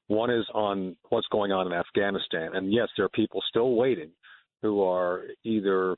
One 0.08 0.30
is 0.30 0.44
on 0.52 0.96
what's 1.08 1.26
going 1.32 1.50
on 1.50 1.66
in 1.66 1.72
Afghanistan, 1.72 2.50
and 2.54 2.70
yes, 2.70 2.88
there 2.94 3.06
are 3.06 3.10
people 3.10 3.40
still 3.48 3.74
waiting 3.74 4.10
who 4.60 4.82
are 4.82 5.22
either 5.44 5.96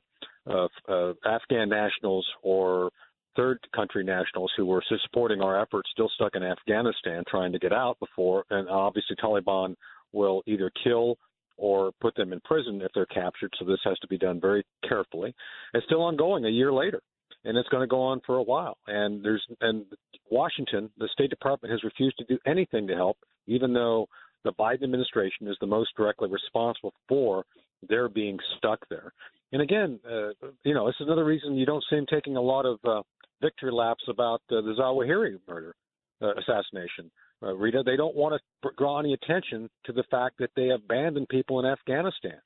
uh, 0.49 0.67
uh, 0.87 1.13
Afghan 1.25 1.67
nationals 1.67 2.25
or 2.41 2.89
third 3.35 3.59
country 3.75 4.05
nationals 4.05 4.51
who 4.55 4.65
were 4.65 4.83
supporting 5.03 5.41
our 5.41 5.61
efforts, 5.61 5.89
still 5.91 6.09
stuck 6.15 6.35
in 6.35 6.43
Afghanistan, 6.43 7.23
trying 7.27 7.51
to 7.51 7.59
get 7.59 7.73
out 7.73 7.99
before, 7.99 8.45
and 8.49 8.69
obviously 8.69 9.15
Taliban 9.17 9.75
will 10.13 10.41
either 10.47 10.71
kill 10.83 11.17
or 11.59 11.91
put 12.01 12.15
them 12.15 12.33
in 12.33 12.39
prison 12.41 12.81
if 12.81 12.91
they're 12.93 13.05
captured. 13.07 13.53
So 13.59 13.65
this 13.65 13.79
has 13.83 13.99
to 13.99 14.07
be 14.07 14.17
done 14.17 14.39
very 14.39 14.65
carefully. 14.87 15.33
It's 15.73 15.85
still 15.85 16.01
ongoing 16.01 16.45
a 16.45 16.49
year 16.49 16.71
later, 16.71 17.01
and 17.43 17.57
it's 17.57 17.69
going 17.69 17.81
to 17.81 17.87
go 17.87 18.01
on 18.01 18.21
for 18.25 18.37
a 18.37 18.43
while. 18.43 18.77
And 18.87 19.23
there's 19.23 19.45
and 19.61 19.85
Washington, 20.31 20.89
the 20.97 21.09
State 21.11 21.29
Department 21.29 21.71
has 21.71 21.83
refused 21.83 22.17
to 22.19 22.25
do 22.25 22.39
anything 22.45 22.87
to 22.87 22.95
help, 22.95 23.17
even 23.47 23.73
though 23.73 24.07
the 24.43 24.53
Biden 24.53 24.83
administration 24.83 25.47
is 25.47 25.57
the 25.59 25.67
most 25.67 25.89
directly 25.97 26.29
responsible 26.29 26.93
for 27.07 27.43
their 27.87 28.09
being 28.09 28.37
stuck 28.57 28.79
there. 28.89 29.11
And 29.51 29.61
again, 29.61 29.99
uh, 30.05 30.29
you 30.63 30.73
know, 30.73 30.85
this 30.85 30.95
is 30.99 31.07
another 31.07 31.25
reason 31.25 31.55
you 31.55 31.65
don't 31.65 31.83
see 31.89 31.95
him 31.95 32.05
taking 32.09 32.37
a 32.37 32.41
lot 32.41 32.65
of 32.65 32.79
uh, 32.85 33.01
victory 33.41 33.71
laps 33.71 34.03
about 34.07 34.41
uh, 34.51 34.61
the 34.61 34.75
Zawahiri 34.79 35.39
murder 35.47 35.75
uh, 36.21 36.33
assassination. 36.35 37.09
Uh, 37.41 37.53
Rita, 37.55 37.83
they 37.85 37.95
don't 37.95 38.15
want 38.15 38.39
to 38.63 38.69
draw 38.77 38.99
any 38.99 39.13
attention 39.13 39.69
to 39.85 39.93
the 39.93 40.03
fact 40.11 40.37
that 40.39 40.51
they 40.55 40.69
abandoned 40.69 41.29
people 41.29 41.59
in 41.59 41.65
Afghanistan. 41.65 42.39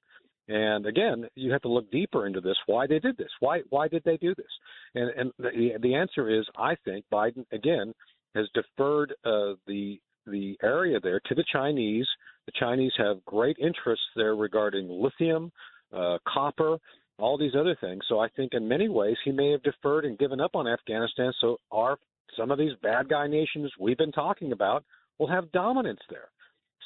And 0.48 0.86
again, 0.86 1.26
you 1.36 1.52
have 1.52 1.62
to 1.62 1.70
look 1.70 1.90
deeper 1.92 2.28
into 2.28 2.42
this. 2.42 2.58
Why 2.66 2.86
they 2.86 3.00
did 3.00 3.18
this? 3.18 3.32
Why 3.40 3.62
why 3.70 3.88
did 3.88 4.04
they 4.04 4.18
do 4.18 4.36
this? 4.36 4.46
And 4.94 5.10
and 5.12 5.32
the 5.40 5.78
the 5.82 5.96
answer 5.96 6.30
is, 6.30 6.46
I 6.58 6.76
think 6.84 7.06
Biden 7.12 7.46
again 7.52 7.94
has 8.36 8.48
deferred 8.54 9.14
uh, 9.24 9.54
the 9.68 10.00
the 10.28 10.58
area 10.62 11.00
there 11.02 11.22
to 11.28 11.36
the 11.36 11.46
Chinese. 11.52 12.08
The 12.46 12.52
Chinese 12.60 12.92
have 12.98 13.24
great 13.26 13.58
interests 13.58 14.06
there 14.16 14.36
regarding 14.36 14.90
lithium, 14.90 15.52
uh, 15.94 16.18
copper, 16.28 16.78
all 17.20 17.38
these 17.38 17.56
other 17.58 17.78
things. 17.80 18.04
So 18.10 18.20
I 18.20 18.28
think 18.30 18.54
in 18.54 18.68
many 18.68 18.90
ways 18.90 19.16
he 19.24 19.32
may 19.32 19.52
have 19.52 19.64
deferred 19.64 20.06
and 20.06 20.18
given 20.18 20.42
up 20.42 20.56
on 20.56 20.68
Afghanistan. 20.68 21.32
So 21.40 21.58
our 21.72 21.98
some 22.38 22.52
of 22.52 22.58
these 22.58 22.72
bad 22.82 23.10
guy 23.10 23.28
nations 23.28 23.72
we've 23.80 23.98
been 23.98 24.12
talking 24.12 24.52
about 24.52 24.84
will 25.20 25.28
have 25.28 25.52
dominance 25.52 26.02
there. 26.10 26.30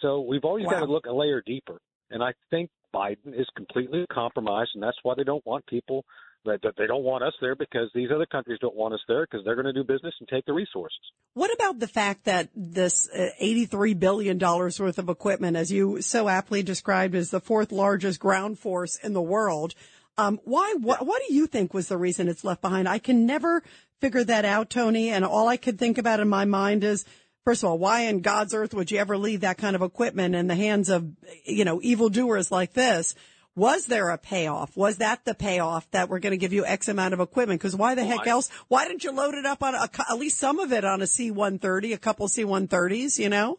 So 0.01 0.21
we've 0.21 0.43
always 0.43 0.65
got 0.65 0.79
to 0.79 0.85
look 0.85 1.05
a 1.05 1.13
layer 1.13 1.41
deeper. 1.45 1.79
And 2.11 2.23
I 2.23 2.33
think 2.49 2.69
Biden 2.93 3.33
is 3.37 3.47
completely 3.55 4.05
compromised, 4.11 4.71
and 4.73 4.83
that's 4.83 4.97
why 5.03 5.13
they 5.15 5.23
don't 5.23 5.45
want 5.45 5.65
people 5.65 6.05
that, 6.45 6.61
that 6.63 6.73
they 6.77 6.87
don't 6.87 7.03
want 7.03 7.23
us 7.23 7.33
there 7.41 7.55
because 7.55 7.89
these 7.93 8.09
other 8.13 8.25
countries 8.25 8.57
don't 8.61 8.75
want 8.75 8.93
us 8.93 9.01
there 9.07 9.25
because 9.29 9.43
they're 9.43 9.55
going 9.55 9.65
to 9.65 9.73
do 9.73 9.83
business 9.83 10.13
and 10.19 10.27
take 10.29 10.45
the 10.45 10.53
resources. 10.53 10.99
What 11.33 11.53
about 11.53 11.79
the 11.79 11.87
fact 11.87 12.25
that 12.25 12.49
this 12.55 13.07
uh, 13.09 13.29
$83 13.41 13.99
billion 13.99 14.39
worth 14.39 14.97
of 14.97 15.09
equipment, 15.09 15.57
as 15.57 15.71
you 15.71 16.01
so 16.01 16.29
aptly 16.29 16.63
described 16.63 17.15
as 17.15 17.31
the 17.31 17.41
fourth 17.41 17.71
largest 17.71 18.19
ground 18.19 18.59
force 18.59 18.97
in 19.03 19.13
the 19.13 19.21
world, 19.21 19.75
um, 20.17 20.39
why, 20.45 20.73
what, 20.79 21.05
what 21.05 21.21
do 21.27 21.33
you 21.33 21.45
think 21.45 21.73
was 21.73 21.89
the 21.89 21.97
reason 21.97 22.27
it's 22.27 22.43
left 22.43 22.61
behind? 22.61 22.87
I 22.89 22.97
can 22.97 23.27
never 23.27 23.61
figure 23.99 24.23
that 24.23 24.45
out, 24.45 24.69
Tony. 24.69 25.09
And 25.09 25.25
all 25.25 25.47
I 25.47 25.57
could 25.57 25.79
think 25.79 25.97
about 25.97 26.19
in 26.19 26.27
my 26.27 26.45
mind 26.45 26.83
is, 26.83 27.05
first 27.43 27.63
of 27.63 27.69
all, 27.69 27.77
why 27.77 28.01
in 28.01 28.21
God's 28.21 28.53
earth 28.53 28.73
would 28.73 28.91
you 28.91 28.97
ever 28.99 29.17
leave 29.17 29.41
that 29.41 29.57
kind 29.57 29.75
of 29.75 29.81
equipment 29.81 30.35
in 30.35 30.47
the 30.47 30.55
hands 30.55 30.89
of, 30.89 31.09
you 31.45 31.65
know, 31.65 31.79
evildoers 31.81 32.51
like 32.51 32.73
this? 32.73 33.15
Was 33.55 33.87
there 33.87 34.09
a 34.11 34.19
payoff? 34.19 34.77
Was 34.77 34.97
that 34.97 35.25
the 35.25 35.33
payoff 35.33 35.89
that 35.89 36.09
we're 36.09 36.19
going 36.19 36.31
to 36.31 36.37
give 36.37 36.53
you 36.53 36.63
X 36.63 36.89
amount 36.89 37.15
of 37.15 37.19
equipment? 37.19 37.59
Because 37.59 37.75
why 37.75 37.95
the 37.95 38.05
heck 38.05 38.27
else? 38.27 38.51
Why 38.67 38.87
didn't 38.87 39.03
you 39.03 39.11
load 39.11 39.33
it 39.33 39.47
up 39.47 39.63
on 39.63 39.73
a, 39.73 39.89
at 40.09 40.19
least 40.19 40.37
some 40.37 40.59
of 40.59 40.71
it 40.71 40.85
on 40.85 41.01
a 41.01 41.07
C-130, 41.07 41.91
a 41.93 41.97
couple 41.97 42.27
C-130s, 42.27 43.17
you 43.17 43.29
know? 43.29 43.57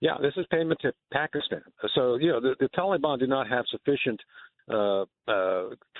Yeah, 0.00 0.16
this 0.20 0.32
is 0.38 0.46
payment 0.50 0.80
to 0.80 0.92
Pakistan. 1.12 1.62
So, 1.94 2.16
you 2.16 2.28
know, 2.28 2.40
the, 2.40 2.54
the 2.58 2.68
Taliban 2.70 3.18
do 3.18 3.26
not 3.26 3.48
have 3.48 3.66
sufficient 3.70 4.20
uh, 4.70 5.02
uh, 5.02 5.04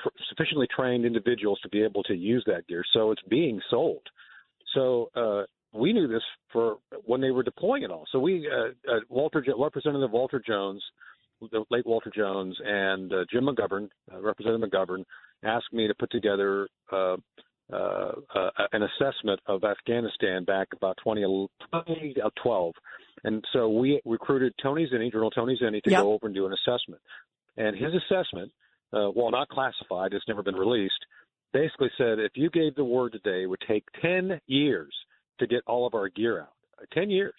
tr- 0.03 0.09
sufficiently 0.29 0.67
trained 0.75 1.05
individuals 1.05 1.59
to 1.63 1.69
be 1.69 1.83
able 1.83 2.03
to 2.05 2.15
use 2.15 2.43
that 2.47 2.67
gear. 2.67 2.85
So 2.93 3.11
it's 3.11 3.23
being 3.29 3.61
sold. 3.71 4.03
So 4.75 5.11
uh, 5.15 5.43
we 5.73 5.93
knew 5.93 6.09
this 6.09 6.23
for 6.53 6.77
when 7.05 7.21
they 7.21 7.31
were 7.31 7.43
deploying 7.43 7.83
it 7.83 7.91
all. 7.91 8.05
So 8.11 8.19
we, 8.19 8.49
uh, 8.51 8.71
uh, 8.91 9.01
Walter, 9.09 9.45
Representative 9.59 10.11
Walter 10.11 10.43
Jones, 10.47 10.83
the 11.53 11.65
late 11.71 11.87
Walter 11.87 12.11
Jones, 12.15 12.57
and 12.65 13.13
uh, 13.13 13.25
Jim 13.31 13.47
McGovern, 13.47 13.89
uh, 14.13 14.21
Representative 14.21 14.69
McGovern, 14.71 15.05
asked 15.45 15.73
me 15.73 15.87
to 15.87 15.95
put 15.95 16.11
together 16.11 16.69
uh, 16.93 17.17
uh, 17.73 18.13
uh, 18.35 18.51
an 18.73 18.83
assessment 18.83 19.41
of 19.47 19.65
Afghanistan 19.65 20.45
back 20.45 20.69
about 20.75 20.99
2012. 21.05 22.75
And 23.25 23.45
so 23.53 23.69
we 23.71 24.01
recruited 24.05 24.53
Tony 24.63 24.87
Zinni, 24.93 25.11
Journal 25.11 25.31
Tony 25.31 25.59
Zinni, 25.61 25.83
to 25.83 25.91
Yep. 25.91 26.01
go 26.03 26.13
over 26.13 26.27
and 26.27 26.35
do 26.35 26.47
an 26.47 26.53
assessment. 26.53 27.01
And 27.57 27.77
his 27.77 27.93
assessment, 27.95 28.53
uh, 28.93 29.09
while 29.09 29.31
not 29.31 29.49
classified, 29.49 30.13
it's 30.13 30.29
never 30.29 30.43
been 30.43 30.57
released, 30.57 31.07
basically 31.53 31.91
said 31.97 32.19
if 32.19 32.33
you 32.35 32.51
gave 32.51 32.75
the 32.75 32.85
word 32.85 33.13
today, 33.13 33.43
it 33.43 33.47
would 33.47 33.63
take 33.67 33.85
10 34.03 34.41
years 34.47 34.93
to 35.39 35.47
get 35.47 35.63
all 35.67 35.87
of 35.87 35.95
our 35.95 36.09
gear 36.09 36.41
out. 36.41 36.55
Uh, 36.81 36.87
10 36.93 37.11
years. 37.11 37.35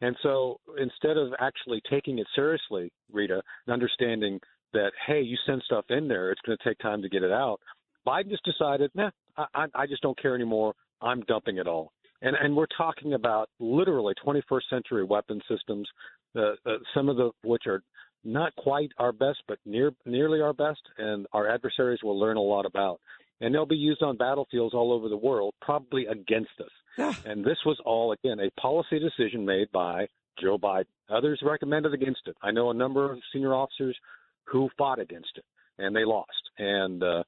And 0.00 0.16
so 0.22 0.60
instead 0.78 1.16
of 1.16 1.32
actually 1.40 1.82
taking 1.90 2.18
it 2.18 2.26
seriously, 2.34 2.92
Rita, 3.12 3.42
and 3.66 3.72
understanding 3.72 4.40
that, 4.72 4.92
hey, 5.06 5.20
you 5.20 5.36
send 5.46 5.62
stuff 5.64 5.86
in 5.90 6.08
there, 6.08 6.30
it's 6.30 6.40
going 6.42 6.56
to 6.56 6.68
take 6.68 6.78
time 6.78 7.02
to 7.02 7.08
get 7.08 7.22
it 7.22 7.32
out, 7.32 7.60
Biden 8.06 8.30
just 8.30 8.44
decided, 8.44 8.90
nah, 8.94 9.10
I, 9.36 9.66
I 9.74 9.86
just 9.86 10.02
don't 10.02 10.20
care 10.20 10.34
anymore. 10.34 10.74
I'm 11.02 11.20
dumping 11.22 11.58
it 11.58 11.66
all. 11.66 11.92
And, 12.22 12.36
and 12.40 12.56
we're 12.56 12.66
talking 12.76 13.14
about 13.14 13.48
literally 13.60 14.14
21st 14.24 14.62
century 14.70 15.04
weapon 15.04 15.40
systems, 15.48 15.88
uh, 16.36 16.52
uh, 16.66 16.78
some 16.94 17.08
of 17.08 17.16
the 17.16 17.30
which 17.44 17.64
are 17.66 17.82
not 18.28 18.54
quite 18.56 18.90
our 18.98 19.12
best, 19.12 19.38
but 19.48 19.58
near 19.64 19.92
nearly 20.04 20.40
our 20.40 20.52
best, 20.52 20.80
and 20.98 21.26
our 21.32 21.48
adversaries 21.48 22.00
will 22.02 22.18
learn 22.18 22.36
a 22.36 22.42
lot 22.42 22.66
about. 22.66 23.00
And 23.40 23.54
they'll 23.54 23.66
be 23.66 23.76
used 23.76 24.02
on 24.02 24.16
battlefields 24.16 24.74
all 24.74 24.92
over 24.92 25.08
the 25.08 25.16
world, 25.16 25.54
probably 25.62 26.06
against 26.06 26.50
us. 26.60 27.16
and 27.24 27.44
this 27.44 27.58
was 27.64 27.78
all 27.84 28.12
again 28.12 28.40
a 28.40 28.50
policy 28.60 28.98
decision 28.98 29.44
made 29.44 29.70
by 29.72 30.06
Joe 30.40 30.58
Biden. 30.58 30.86
Others 31.08 31.40
recommended 31.42 31.94
against 31.94 32.22
it. 32.26 32.36
I 32.42 32.50
know 32.50 32.70
a 32.70 32.74
number 32.74 33.10
of 33.10 33.18
senior 33.32 33.54
officers 33.54 33.96
who 34.44 34.68
fought 34.76 34.98
against 34.98 35.30
it, 35.36 35.44
and 35.78 35.94
they 35.94 36.04
lost. 36.04 36.30
And 36.58 37.02
uh, 37.02 37.22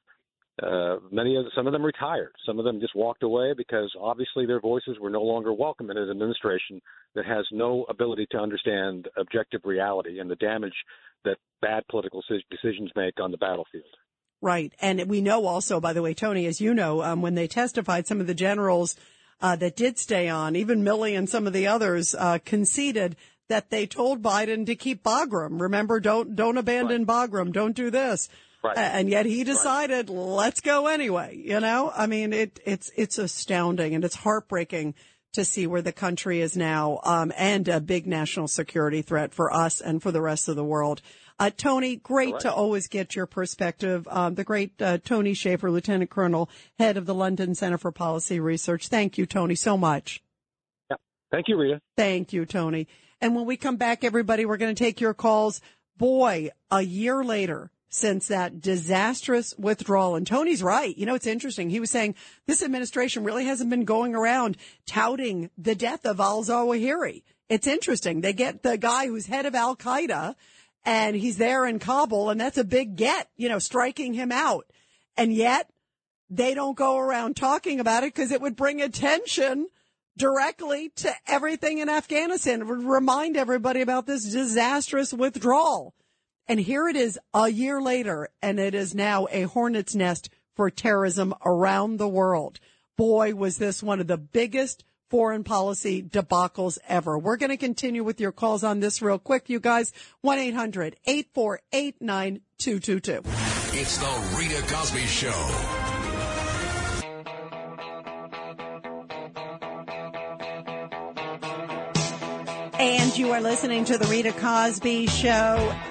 uh, 0.62 0.96
many 1.11 1.36
of 1.36 1.46
some 1.54 1.66
of 1.66 1.72
them 1.72 1.84
retired. 1.84 2.32
Some 2.46 2.58
of 2.58 2.64
them 2.64 2.80
just 2.80 2.94
walked 2.94 3.22
away 3.22 3.52
because 3.56 3.92
obviously 4.00 4.46
their 4.46 4.61
voices 4.61 4.98
were 5.00 5.11
no 5.11 5.22
longer 5.22 5.52
welcome 5.52 5.90
in 5.90 5.96
an 5.96 6.11
administration 6.11 6.80
that 7.14 7.24
has 7.24 7.46
no 7.52 7.84
ability 7.88 8.26
to 8.30 8.38
understand 8.38 9.08
objective 9.16 9.62
reality 9.64 10.18
and 10.18 10.30
the 10.30 10.36
damage 10.36 10.74
that 11.24 11.36
bad 11.61 11.82
political 11.90 12.22
decisions 12.50 12.90
make 12.96 13.20
on 13.20 13.30
the 13.30 13.38
battlefield. 13.38 13.84
Right. 14.42 14.72
And 14.80 15.04
we 15.06 15.20
know 15.20 15.46
also, 15.46 15.80
by 15.80 15.92
the 15.92 16.02
way, 16.02 16.14
Tony, 16.14 16.46
as 16.46 16.61
you 16.61 16.72
know, 16.72 17.02
um, 17.02 17.20
when 17.20 17.34
they 17.34 17.46
testified, 17.46 18.06
some 18.06 18.20
of 18.20 18.26
the 18.26 18.34
generals 18.34 18.96
uh, 19.40 19.56
that 19.56 19.76
did 19.76 19.98
stay 19.98 20.28
on, 20.28 20.56
even 20.56 20.82
Milley 20.82 21.16
and 21.16 21.28
some 21.28 21.46
of 21.46 21.52
the 21.52 21.66
others, 21.66 22.14
uh, 22.14 22.38
conceded 22.44 23.16
that 23.48 23.70
they 23.70 23.86
told 23.86 24.22
Biden 24.22 24.64
to 24.66 24.74
keep 24.74 25.02
Bagram. 25.02 25.61
Remember, 25.61 26.00
don't 26.00 26.36
don't 26.36 26.56
abandon 26.56 27.04
Bagram. 27.04 27.52
Don't 27.52 27.76
do 27.76 27.90
this. 27.90 28.28
Right. 28.62 28.76
And 28.76 29.08
yet 29.08 29.24
he 29.24 29.42
decided, 29.42 30.11
let's 30.11 30.61
go 30.61 30.86
anyway. 30.86 31.40
You 31.42 31.61
know, 31.61 31.90
I 31.94 32.06
mean, 32.06 32.32
it 32.32 32.61
it's 32.66 32.90
it's 32.94 33.18
astounding 33.18 33.94
and 33.94 34.04
it's 34.04 34.16
heartbreaking 34.16 34.94
to 35.32 35.44
see 35.44 35.66
where 35.66 35.80
the 35.80 35.92
country 35.92 36.40
is 36.40 36.56
now, 36.56 37.00
um, 37.04 37.32
and 37.36 37.68
a 37.68 37.80
big 37.80 38.06
national 38.06 38.48
security 38.48 39.00
threat 39.00 39.32
for 39.32 39.52
us 39.54 39.80
and 39.80 40.02
for 40.02 40.11
the 40.11 40.20
rest 40.20 40.48
of 40.48 40.56
the 40.56 40.64
world. 40.64 41.00
Uh, 41.38 41.50
Tony, 41.56 41.96
great 41.96 42.38
to 42.40 42.52
always 42.52 42.88
get 42.88 43.16
your 43.16 43.26
perspective. 43.26 44.06
Um, 44.11 44.34
the 44.34 44.44
great 44.44 44.80
uh, 44.82 44.98
Tony 44.98 45.32
Shaffer, 45.32 45.70
Lieutenant 45.70 46.11
Colonel, 46.11 46.50
head 46.78 46.96
of 46.96 47.06
the 47.06 47.14
London 47.14 47.54
Center 47.54 47.78
for 47.78 47.92
Policy 47.92 48.40
Research. 48.40 48.88
Thank 48.88 49.16
you, 49.16 49.24
Tony, 49.24 49.54
so 49.54 49.78
much. 49.78 50.22
Yeah. 50.90 50.96
Thank 51.30 51.48
you, 51.48 51.56
Rita. 51.56 51.80
Thank 51.96 52.34
you, 52.34 52.44
Tony. 52.44 52.88
And 53.22 53.34
when 53.34 53.46
we 53.46 53.56
come 53.56 53.76
back, 53.76 54.04
everybody, 54.04 54.44
we're 54.44 54.58
going 54.58 54.74
to 54.74 54.84
take 54.84 55.00
your 55.00 55.14
calls. 55.14 55.62
Boy, 55.96 56.50
a 56.70 56.82
year 56.82 57.22
later 57.24 57.70
since 57.91 58.28
that 58.28 58.61
disastrous 58.61 59.53
withdrawal. 59.59 60.14
And 60.14 60.26
Tony's 60.26 60.62
right. 60.62 60.97
You 60.97 61.07
know, 61.07 61.16
it's 61.16 61.26
interesting. 61.26 61.68
He 61.68 61.80
was 61.80 61.91
saying 61.91 62.14
this 62.47 62.62
administration 62.62 63.24
really 63.24 63.45
hasn't 63.45 63.68
been 63.68 63.84
going 63.84 64.14
around 64.14 64.57
touting 64.86 65.51
the 65.59 65.74
death 65.74 66.07
of 66.07 66.20
al 66.20 66.45
Zawahiri. 66.45 67.22
It's 67.49 67.66
interesting. 67.66 68.20
They 68.20 68.32
get 68.32 68.62
the 68.62 68.78
guy 68.78 69.09
who's 69.09 69.26
head 69.26 69.45
of 69.45 69.57
Al 69.57 69.76
Qaeda 69.76 70.36
and 70.84 71.16
he's 71.16 71.36
there 71.36 71.66
in 71.66 71.80
Kabul 71.80 72.30
and 72.30 72.41
that's 72.41 72.59
a 72.59 72.64
big 72.64 72.95
get, 72.95 73.28
you 73.36 73.49
know, 73.49 73.59
striking 73.59 74.14
him 74.14 74.30
out. 74.30 74.66
And 75.16 75.34
yet 75.34 75.68
they 76.30 76.55
don't 76.55 76.76
go 76.76 76.97
around 76.97 77.36
talking 77.36 77.80
about 77.80 78.05
it 78.05 78.14
because 78.14 78.30
it 78.30 78.41
would 78.41 78.55
bring 78.55 78.80
attention 78.80 79.66
directly 80.16 80.91
to 80.91 81.12
everything 81.26 81.78
in 81.78 81.88
Afghanistan. 81.88 82.61
It 82.61 82.68
would 82.68 82.84
remind 82.84 83.36
everybody 83.36 83.80
about 83.80 84.07
this 84.07 84.30
disastrous 84.30 85.12
withdrawal. 85.12 85.93
And 86.51 86.59
here 86.59 86.88
it 86.88 86.96
is 86.96 87.16
a 87.32 87.48
year 87.48 87.80
later, 87.80 88.28
and 88.42 88.59
it 88.59 88.74
is 88.74 88.92
now 88.92 89.28
a 89.30 89.42
hornet's 89.42 89.94
nest 89.94 90.30
for 90.57 90.68
terrorism 90.68 91.32
around 91.46 91.98
the 91.98 92.09
world. 92.09 92.59
Boy, 92.96 93.36
was 93.36 93.59
this 93.59 93.84
one 93.84 94.01
of 94.01 94.09
the 94.09 94.18
biggest 94.18 94.82
foreign 95.09 95.44
policy 95.44 96.03
debacles 96.03 96.76
ever. 96.88 97.16
We're 97.16 97.36
going 97.36 97.51
to 97.51 97.57
continue 97.57 98.03
with 98.03 98.20
your 98.20 98.32
calls 98.32 98.64
on 98.64 98.80
this 98.80 99.01
real 99.01 99.20
quick, 99.20 99.48
you 99.48 99.61
guys. 99.61 99.92
1-800-848-9222. 100.26 103.24
It's 103.72 103.98
the 103.98 104.36
Rita 104.36 104.61
Cosby 104.62 105.07
Show. 105.07 105.79
And 112.80 113.18
you 113.18 113.32
are 113.32 113.42
listening 113.42 113.84
to 113.84 113.98
the 113.98 114.06
Rita 114.06 114.32
Cosby 114.32 115.06
Show, 115.06 115.28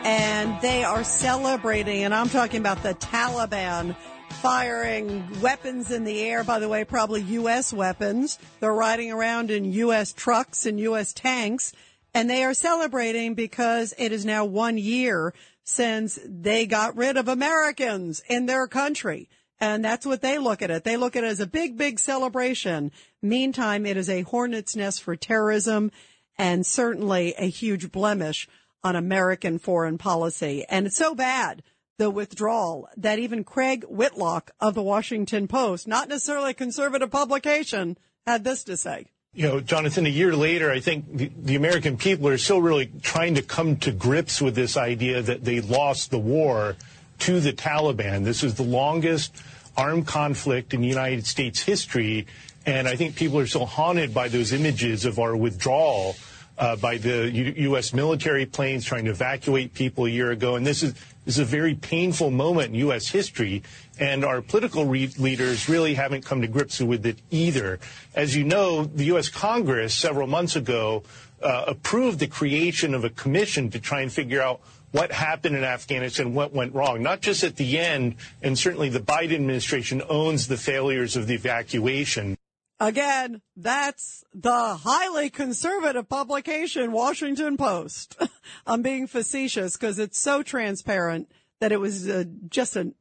and 0.03 0.59
they 0.59 0.83
are 0.83 1.03
celebrating, 1.03 2.03
and 2.03 2.15
I'm 2.15 2.29
talking 2.29 2.59
about 2.59 2.81
the 2.81 2.95
Taliban 2.95 3.95
firing 4.41 5.39
weapons 5.39 5.91
in 5.91 6.03
the 6.03 6.19
air, 6.23 6.43
by 6.43 6.57
the 6.57 6.67
way, 6.67 6.83
probably 6.85 7.21
U.S. 7.21 7.71
weapons. 7.71 8.39
They're 8.59 8.73
riding 8.73 9.11
around 9.11 9.51
in 9.51 9.71
U.S. 9.71 10.13
trucks 10.13 10.65
and 10.65 10.79
U.S. 10.79 11.13
tanks, 11.13 11.73
and 12.15 12.27
they 12.27 12.43
are 12.43 12.55
celebrating 12.55 13.35
because 13.35 13.93
it 13.99 14.11
is 14.11 14.25
now 14.25 14.45
one 14.45 14.79
year 14.79 15.35
since 15.63 16.17
they 16.25 16.65
got 16.65 16.97
rid 16.97 17.17
of 17.17 17.27
Americans 17.27 18.23
in 18.27 18.47
their 18.47 18.65
country. 18.65 19.29
And 19.59 19.85
that's 19.85 20.07
what 20.07 20.23
they 20.23 20.39
look 20.39 20.63
at 20.63 20.71
it. 20.71 20.85
They 20.85 20.97
look 20.97 21.15
at 21.15 21.23
it 21.23 21.27
as 21.27 21.39
a 21.39 21.45
big, 21.45 21.77
big 21.77 21.99
celebration. 21.99 22.91
Meantime, 23.21 23.85
it 23.85 23.95
is 23.95 24.09
a 24.09 24.23
hornet's 24.23 24.75
nest 24.75 25.03
for 25.03 25.15
terrorism 25.15 25.91
and 26.39 26.65
certainly 26.65 27.35
a 27.37 27.49
huge 27.49 27.91
blemish 27.91 28.47
on 28.81 28.95
American 28.95 29.59
foreign 29.59 29.97
policy. 29.97 30.65
And 30.69 30.87
it's 30.87 30.95
so 30.95 31.13
bad, 31.13 31.61
the 31.97 32.09
withdrawal, 32.09 32.87
that 32.95 33.19
even 33.19 33.43
Craig 33.43 33.83
Whitlock 33.89 34.51
of 34.59 34.73
the 34.73 34.81
Washington 34.81 35.49
Post, 35.49 35.85
not 35.85 36.07
necessarily 36.07 36.51
a 36.51 36.55
conservative 36.55 37.11
publication, 37.11 37.97
had 38.25 38.45
this 38.45 38.63
to 38.63 38.77
say. 38.77 39.07
You 39.33 39.47
know, 39.47 39.59
Jonathan, 39.59 40.05
a 40.05 40.09
year 40.09 40.33
later, 40.33 40.71
I 40.71 40.79
think 40.79 41.05
the, 41.15 41.29
the 41.37 41.55
American 41.55 41.97
people 41.97 42.29
are 42.29 42.37
still 42.37 42.61
really 42.61 42.89
trying 43.03 43.35
to 43.35 43.41
come 43.41 43.75
to 43.77 43.91
grips 43.91 44.41
with 44.41 44.55
this 44.55 44.77
idea 44.77 45.21
that 45.21 45.43
they 45.43 45.59
lost 45.59 46.09
the 46.09 46.17
war 46.17 46.77
to 47.19 47.39
the 47.39 47.53
Taliban. 47.53 48.23
This 48.23 48.43
is 48.43 48.55
the 48.55 48.63
longest 48.63 49.35
armed 49.77 50.07
conflict 50.07 50.73
in 50.73 50.83
United 50.83 51.27
States 51.27 51.61
history. 51.61 52.27
And 52.65 52.87
I 52.87 52.95
think 52.95 53.15
people 53.15 53.39
are 53.39 53.45
still 53.45 53.65
haunted 53.65 54.13
by 54.13 54.29
those 54.29 54.51
images 54.51 55.05
of 55.05 55.19
our 55.19 55.35
withdrawal 55.35 56.15
uh, 56.59 56.75
by 56.75 56.97
the 56.97 57.31
U- 57.31 57.53
U.S. 57.69 57.93
military 57.93 58.45
planes 58.45 58.85
trying 58.85 59.05
to 59.05 59.11
evacuate 59.11 59.73
people 59.73 60.05
a 60.05 60.09
year 60.09 60.31
ago. 60.31 60.55
And 60.57 60.67
this 60.67 60.83
is, 60.83 60.93
this 61.25 61.35
is 61.35 61.39
a 61.39 61.45
very 61.45 61.73
painful 61.73 62.29
moment 62.31 62.73
in 62.73 62.75
U.S. 62.81 63.07
history. 63.07 63.63
And 63.97 64.25
our 64.25 64.41
political 64.41 64.85
re- 64.85 65.09
leaders 65.17 65.69
really 65.69 65.93
haven't 65.93 66.25
come 66.25 66.41
to 66.41 66.47
grips 66.47 66.79
with 66.81 67.05
it 67.05 67.19
either. 67.31 67.79
As 68.13 68.35
you 68.35 68.43
know, 68.43 68.83
the 68.83 69.05
U.S. 69.05 69.29
Congress 69.29 69.95
several 69.95 70.27
months 70.27 70.55
ago 70.55 71.03
uh, 71.41 71.63
approved 71.67 72.19
the 72.19 72.27
creation 72.27 72.93
of 72.93 73.05
a 73.05 73.09
commission 73.09 73.69
to 73.71 73.79
try 73.79 74.01
and 74.01 74.11
figure 74.11 74.41
out 74.41 74.59
what 74.91 75.11
happened 75.11 75.55
in 75.55 75.63
Afghanistan, 75.63 76.33
what 76.33 76.51
went 76.51 76.73
wrong, 76.73 77.03
not 77.03 77.21
just 77.21 77.43
at 77.43 77.55
the 77.57 77.77
end, 77.77 78.15
and 78.41 78.57
certainly 78.57 78.89
the 78.89 78.99
Biden 78.99 79.35
administration 79.35 80.01
owns 80.09 80.47
the 80.47 80.57
failures 80.57 81.15
of 81.15 81.27
the 81.27 81.35
evacuation. 81.35 82.38
Again, 82.79 83.41
that's 83.57 84.23
the 84.33 84.75
highly 84.75 85.29
conservative 85.29 86.07
publication, 86.07 86.93
Washington 86.93 87.57
Post. 87.57 88.15
I'm 88.67 88.81
being 88.81 89.05
facetious 89.05 89.75
because 89.75 89.99
it's 89.99 90.17
so 90.17 90.43
transparent 90.43 91.29
that 91.59 91.73
it 91.73 91.81
was 91.81 92.07
uh, 92.07 92.23
just 92.47 92.77
an 92.77 92.95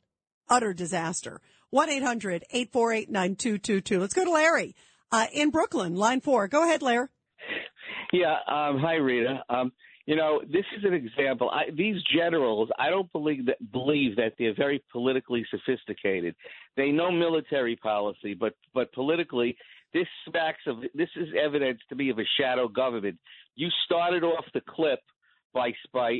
utter 0.48 0.74
disaster. 0.74 1.40
1-800-848-9222. 1.72 4.00
Let's 4.00 4.14
go 4.14 4.24
to 4.24 4.32
Larry 4.32 4.74
uh, 5.12 5.26
in 5.32 5.50
Brooklyn, 5.50 5.94
line 5.94 6.20
four. 6.20 6.48
Go 6.48 6.64
ahead, 6.64 6.82
Larry. 6.82 7.06
Yeah. 8.12 8.38
Um, 8.50 8.78
hi, 8.78 8.94
Rita. 8.94 9.44
Um, 9.48 9.70
you 10.08 10.16
know, 10.16 10.40
this 10.50 10.64
is 10.74 10.84
an 10.84 10.94
example. 10.94 11.50
I, 11.50 11.64
these 11.70 12.02
generals, 12.04 12.70
I 12.78 12.88
don't 12.88 13.12
believe 13.12 13.44
that 13.44 13.58
believe 13.72 14.16
that 14.16 14.32
they're 14.38 14.54
very 14.54 14.82
politically 14.90 15.44
sophisticated. 15.50 16.34
They 16.78 16.90
know 16.90 17.10
military 17.12 17.76
policy, 17.76 18.32
but 18.32 18.54
but 18.72 18.90
politically, 18.94 19.54
this 19.92 20.06
smacks 20.26 20.62
of 20.66 20.78
this 20.94 21.10
is 21.14 21.28
evidence 21.38 21.80
to 21.90 21.94
me 21.94 22.08
of 22.08 22.18
a 22.18 22.24
shadow 22.40 22.68
government. 22.68 23.18
You 23.54 23.68
started 23.84 24.24
off 24.24 24.46
the 24.54 24.62
clip 24.66 25.00
by 25.58 25.70
by 25.92 26.10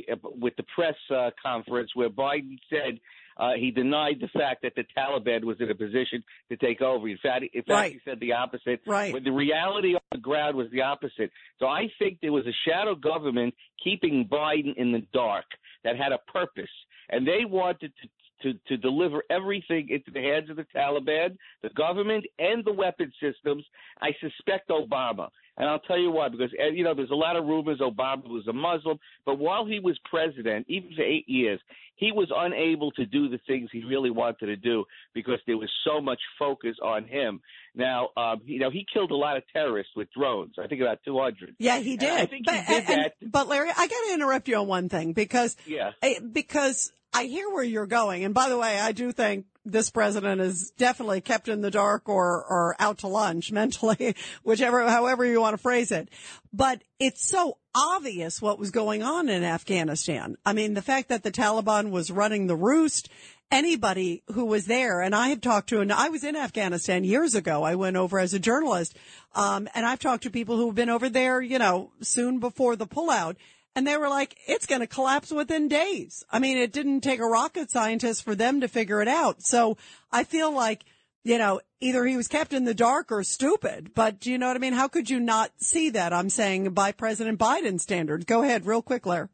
with 0.45 0.55
the 0.57 0.65
press 0.75 0.99
uh, 1.19 1.29
conference 1.49 1.91
where 1.95 2.09
Biden 2.09 2.57
said 2.69 2.93
uh, 3.37 3.53
he 3.63 3.71
denied 3.71 4.17
the 4.19 4.27
fact 4.39 4.63
that 4.63 4.73
the 4.75 4.83
Taliban 4.97 5.41
was 5.45 5.57
in 5.61 5.69
a 5.71 5.75
position 5.75 6.19
to 6.49 6.57
take 6.57 6.81
over. 6.81 7.07
In 7.07 7.17
fact, 7.27 7.45
in 7.53 7.63
fact, 7.63 7.69
Right. 7.69 7.93
he 7.93 7.99
said 8.03 8.19
the 8.19 8.33
opposite. 8.33 8.81
Right. 8.85 9.13
But 9.13 9.23
the 9.23 9.31
reality 9.31 9.91
on 9.95 10.01
the 10.11 10.17
ground 10.29 10.57
was 10.57 10.67
the 10.71 10.81
opposite. 10.81 11.31
So 11.59 11.65
I 11.67 11.83
think 11.99 12.19
there 12.21 12.33
was 12.39 12.45
a 12.47 12.57
shadow 12.67 12.95
government 12.95 13.53
keeping 13.81 14.27
Biden 14.39 14.73
in 14.75 14.91
the 14.91 15.03
dark 15.13 15.45
that 15.85 15.95
had 15.95 16.11
a 16.11 16.19
purpose, 16.39 16.75
and 17.09 17.25
they 17.25 17.43
wanted 17.45 17.93
to. 18.01 18.07
To, 18.43 18.53
to 18.69 18.77
deliver 18.77 19.21
everything 19.29 19.89
into 19.89 20.11
the 20.11 20.21
hands 20.21 20.49
of 20.49 20.55
the 20.55 20.65
Taliban, 20.73 21.35
the 21.61 21.73
government, 21.83 22.23
and 22.39 22.63
the 22.63 22.71
weapon 22.71 23.11
systems. 23.19 23.65
I 24.01 24.11
suspect 24.21 24.69
Obama. 24.69 25.27
And 25.59 25.69
I'll 25.69 25.79
tell 25.79 25.97
you 25.99 26.09
why, 26.09 26.29
because, 26.29 26.51
uh, 26.57 26.67
you 26.69 26.83
know, 26.85 26.93
there's 26.95 27.11
a 27.11 27.15
lot 27.15 27.35
of 27.35 27.45
rumors 27.45 27.79
Obama 27.79 28.27
was 28.29 28.47
a 28.47 28.53
Muslim, 28.53 28.97
but 29.25 29.37
while 29.37 29.65
he 29.65 29.79
was 29.81 29.99
president, 30.09 30.65
even 30.69 30.93
for 30.95 31.03
eight 31.03 31.27
years, 31.27 31.59
he 31.97 32.13
was 32.13 32.31
unable 32.33 32.91
to 32.91 33.05
do 33.05 33.27
the 33.27 33.39
things 33.45 33.69
he 33.73 33.83
really 33.83 34.09
wanted 34.09 34.45
to 34.45 34.55
do 34.55 34.85
because 35.13 35.39
there 35.45 35.57
was 35.57 35.69
so 35.83 35.99
much 35.99 36.19
focus 36.39 36.77
on 36.81 37.03
him. 37.03 37.41
Now, 37.75 38.07
um, 38.15 38.39
you 38.45 38.57
know, 38.59 38.69
he 38.69 38.85
killed 38.91 39.11
a 39.11 39.15
lot 39.17 39.35
of 39.35 39.43
terrorists 39.51 39.91
with 39.97 40.07
drones. 40.17 40.53
I 40.57 40.67
think 40.67 40.79
about 40.81 40.99
200. 41.03 41.55
Yeah, 41.59 41.79
he 41.79 41.91
And 41.91 41.99
did. 41.99 42.09
I 42.11 42.25
think 42.25 42.45
but, 42.45 42.55
he 42.55 42.73
did 42.73 42.89
and- 42.89 43.03
that. 43.05 43.13
but 43.21 43.49
Larry, 43.49 43.69
I 43.69 43.87
got 43.87 44.07
to 44.07 44.13
interrupt 44.13 44.47
you 44.47 44.55
on 44.55 44.67
one 44.67 44.87
thing 44.87 45.11
because 45.11 45.57
Yeah. 45.67 45.91
I- 46.01 46.19
because 46.31 46.93
I 47.13 47.25
hear 47.25 47.49
where 47.49 47.63
you're 47.65 47.85
going. 47.87 48.23
And 48.23 48.33
by 48.33 48.47
the 48.47 48.57
way, 48.57 48.79
I 48.79 48.93
do 48.93 49.11
think 49.11 49.45
this 49.71 49.89
president 49.89 50.41
is 50.41 50.71
definitely 50.71 51.21
kept 51.21 51.47
in 51.47 51.61
the 51.61 51.71
dark 51.71 52.07
or, 52.07 52.43
or 52.45 52.75
out 52.79 52.99
to 52.99 53.07
lunch 53.07 53.51
mentally, 53.51 54.15
whichever, 54.43 54.87
however 54.89 55.25
you 55.25 55.41
want 55.41 55.53
to 55.53 55.61
phrase 55.61 55.91
it. 55.91 56.09
But 56.53 56.83
it's 56.99 57.25
so 57.25 57.57
obvious 57.75 58.41
what 58.41 58.59
was 58.59 58.71
going 58.71 59.03
on 59.03 59.29
in 59.29 59.43
Afghanistan. 59.43 60.35
I 60.45 60.53
mean, 60.53 60.73
the 60.73 60.81
fact 60.81 61.09
that 61.09 61.23
the 61.23 61.31
Taliban 61.31 61.91
was 61.91 62.11
running 62.11 62.47
the 62.47 62.55
roost, 62.55 63.09
anybody 63.51 64.23
who 64.33 64.45
was 64.45 64.65
there, 64.65 65.01
and 65.01 65.15
I 65.15 65.29
have 65.29 65.41
talked 65.41 65.69
to, 65.69 65.81
and 65.81 65.93
I 65.93 66.09
was 66.09 66.23
in 66.23 66.35
Afghanistan 66.35 67.03
years 67.03 67.35
ago. 67.35 67.63
I 67.63 67.75
went 67.75 67.97
over 67.97 68.19
as 68.19 68.33
a 68.33 68.39
journalist. 68.39 68.97
Um, 69.35 69.69
and 69.75 69.85
I've 69.85 69.99
talked 69.99 70.23
to 70.23 70.29
people 70.29 70.57
who've 70.57 70.75
been 70.75 70.89
over 70.89 71.09
there, 71.09 71.41
you 71.41 71.59
know, 71.59 71.91
soon 72.01 72.39
before 72.39 72.75
the 72.75 72.87
pullout. 72.87 73.35
And 73.79 73.87
they 73.87 73.95
were 73.95 74.09
like, 74.09 74.35
it's 74.45 74.65
going 74.65 74.81
to 74.81 74.87
collapse 74.87 75.31
within 75.31 75.69
days. 75.69 76.21
I 76.29 76.39
mean, 76.39 76.57
it 76.57 76.73
didn't 76.73 76.99
take 76.99 77.21
a 77.21 77.25
rocket 77.25 77.71
scientist 77.71 78.25
for 78.25 78.35
them 78.35 78.59
to 78.59 78.67
figure 78.67 79.01
it 79.01 79.07
out. 79.07 79.41
So 79.41 79.77
I 80.11 80.25
feel 80.25 80.53
like, 80.53 80.83
you 81.23 81.37
know, 81.37 81.61
either 81.79 82.05
he 82.05 82.17
was 82.17 82.27
kept 82.27 82.51
in 82.51 82.65
the 82.65 82.73
dark 82.73 83.09
or 83.09 83.23
stupid, 83.23 83.93
but 83.95 84.25
you 84.25 84.37
know 84.37 84.47
what 84.47 84.57
I 84.57 84.59
mean? 84.59 84.73
How 84.73 84.89
could 84.89 85.09
you 85.09 85.21
not 85.21 85.51
see 85.61 85.91
that? 85.91 86.11
I'm 86.11 86.29
saying 86.29 86.71
by 86.71 86.91
President 86.91 87.39
Biden 87.39 87.79
standards. 87.79 88.25
Go 88.25 88.43
ahead 88.43 88.65
real 88.65 88.81
quick, 88.81 89.05
Larry. 89.05 89.29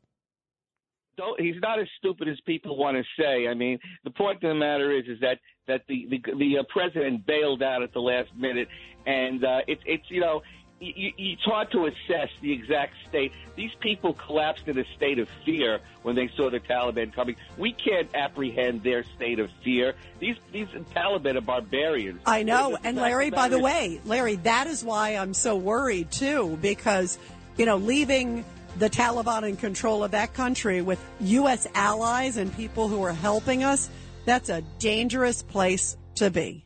don't 1.18 1.42
he's 1.42 1.60
not 1.60 1.80
as 1.80 1.88
stupid 1.98 2.28
as 2.28 2.40
people 2.46 2.78
want 2.78 2.98
to 2.98 3.04
say. 3.20 3.48
I 3.48 3.56
mean, 3.56 3.80
the 4.04 4.12
point 4.12 4.44
of 4.44 4.50
the 4.50 4.54
matter 4.54 4.96
is 4.96 5.06
is 5.08 5.20
that 5.22 5.40
that 5.68 5.82
the 5.88 6.08
the, 6.12 6.22
the 6.38 6.58
uh, 6.60 6.64
president 6.70 7.26
bailed 7.26 7.64
out 7.64 7.82
at 7.82 7.94
the 7.94 8.00
last 8.00 8.30
minute, 8.38 8.68
and 9.08 9.44
uh, 9.44 9.62
it's 9.66 9.82
it's 9.88 10.06
you 10.10 10.22
know 10.22 10.44
you, 10.80 10.94
you, 10.96 11.12
it's 11.18 11.44
hard 11.44 11.72
to 11.72 11.86
assess 11.86 12.30
the 12.42 12.52
exact 12.52 12.94
state. 13.08 13.32
These 13.56 13.72
people 13.80 14.14
collapsed 14.14 14.68
in 14.68 14.78
a 14.78 14.86
state 14.96 15.20
of 15.20 15.28
fear 15.46 15.80
when 16.04 16.16
they 16.16 16.30
saw 16.36 16.50
the 16.50 16.60
Taliban 16.60 17.14
coming. 17.14 17.36
We 17.58 17.72
can't 17.72 18.14
apprehend 18.14 18.84
their 18.84 19.04
state 19.16 19.40
of 19.40 19.50
fear. 19.64 19.96
These 20.20 20.36
these 20.52 20.68
Taliban 20.94 21.38
are 21.38 21.42
barbarians. 21.42 22.22
I 22.26 22.44
know. 22.44 22.78
And 22.84 22.98
Larry, 22.98 23.30
by 23.30 23.48
the 23.48 23.60
way, 23.60 24.02
Larry, 24.06 24.36
that 24.38 24.68
is 24.68 24.84
why 24.84 25.12
I'm 25.12 25.34
so 25.34 25.56
worried 25.56 26.12
too, 26.12 26.58
because, 26.62 27.18
you 27.58 27.66
know, 27.66 27.78
leaving 27.78 28.44
the 28.78 28.90
Taliban 28.90 29.48
in 29.48 29.56
control 29.56 30.04
of 30.04 30.12
that 30.12 30.34
country 30.34 30.82
with 30.82 31.00
U.S. 31.22 31.68
allies 31.74 32.36
and 32.36 32.54
people 32.56 32.90
who 32.90 33.02
are 33.04 33.14
helping 33.14 33.64
us, 33.64 33.90
that's 34.26 34.50
a 34.50 34.62
dangerous 34.80 35.42
place 35.42 35.96
to 36.16 36.30
be. 36.30 36.66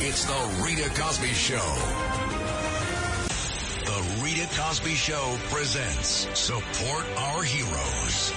It's 0.00 0.24
the 0.24 0.64
Rita 0.64 0.90
Cosby 1.00 1.28
Show. 1.28 2.43
Cosby 4.52 4.94
Show 4.94 5.38
presents 5.50 6.28
Support 6.38 7.04
Our 7.16 7.42
Heroes. 7.42 8.32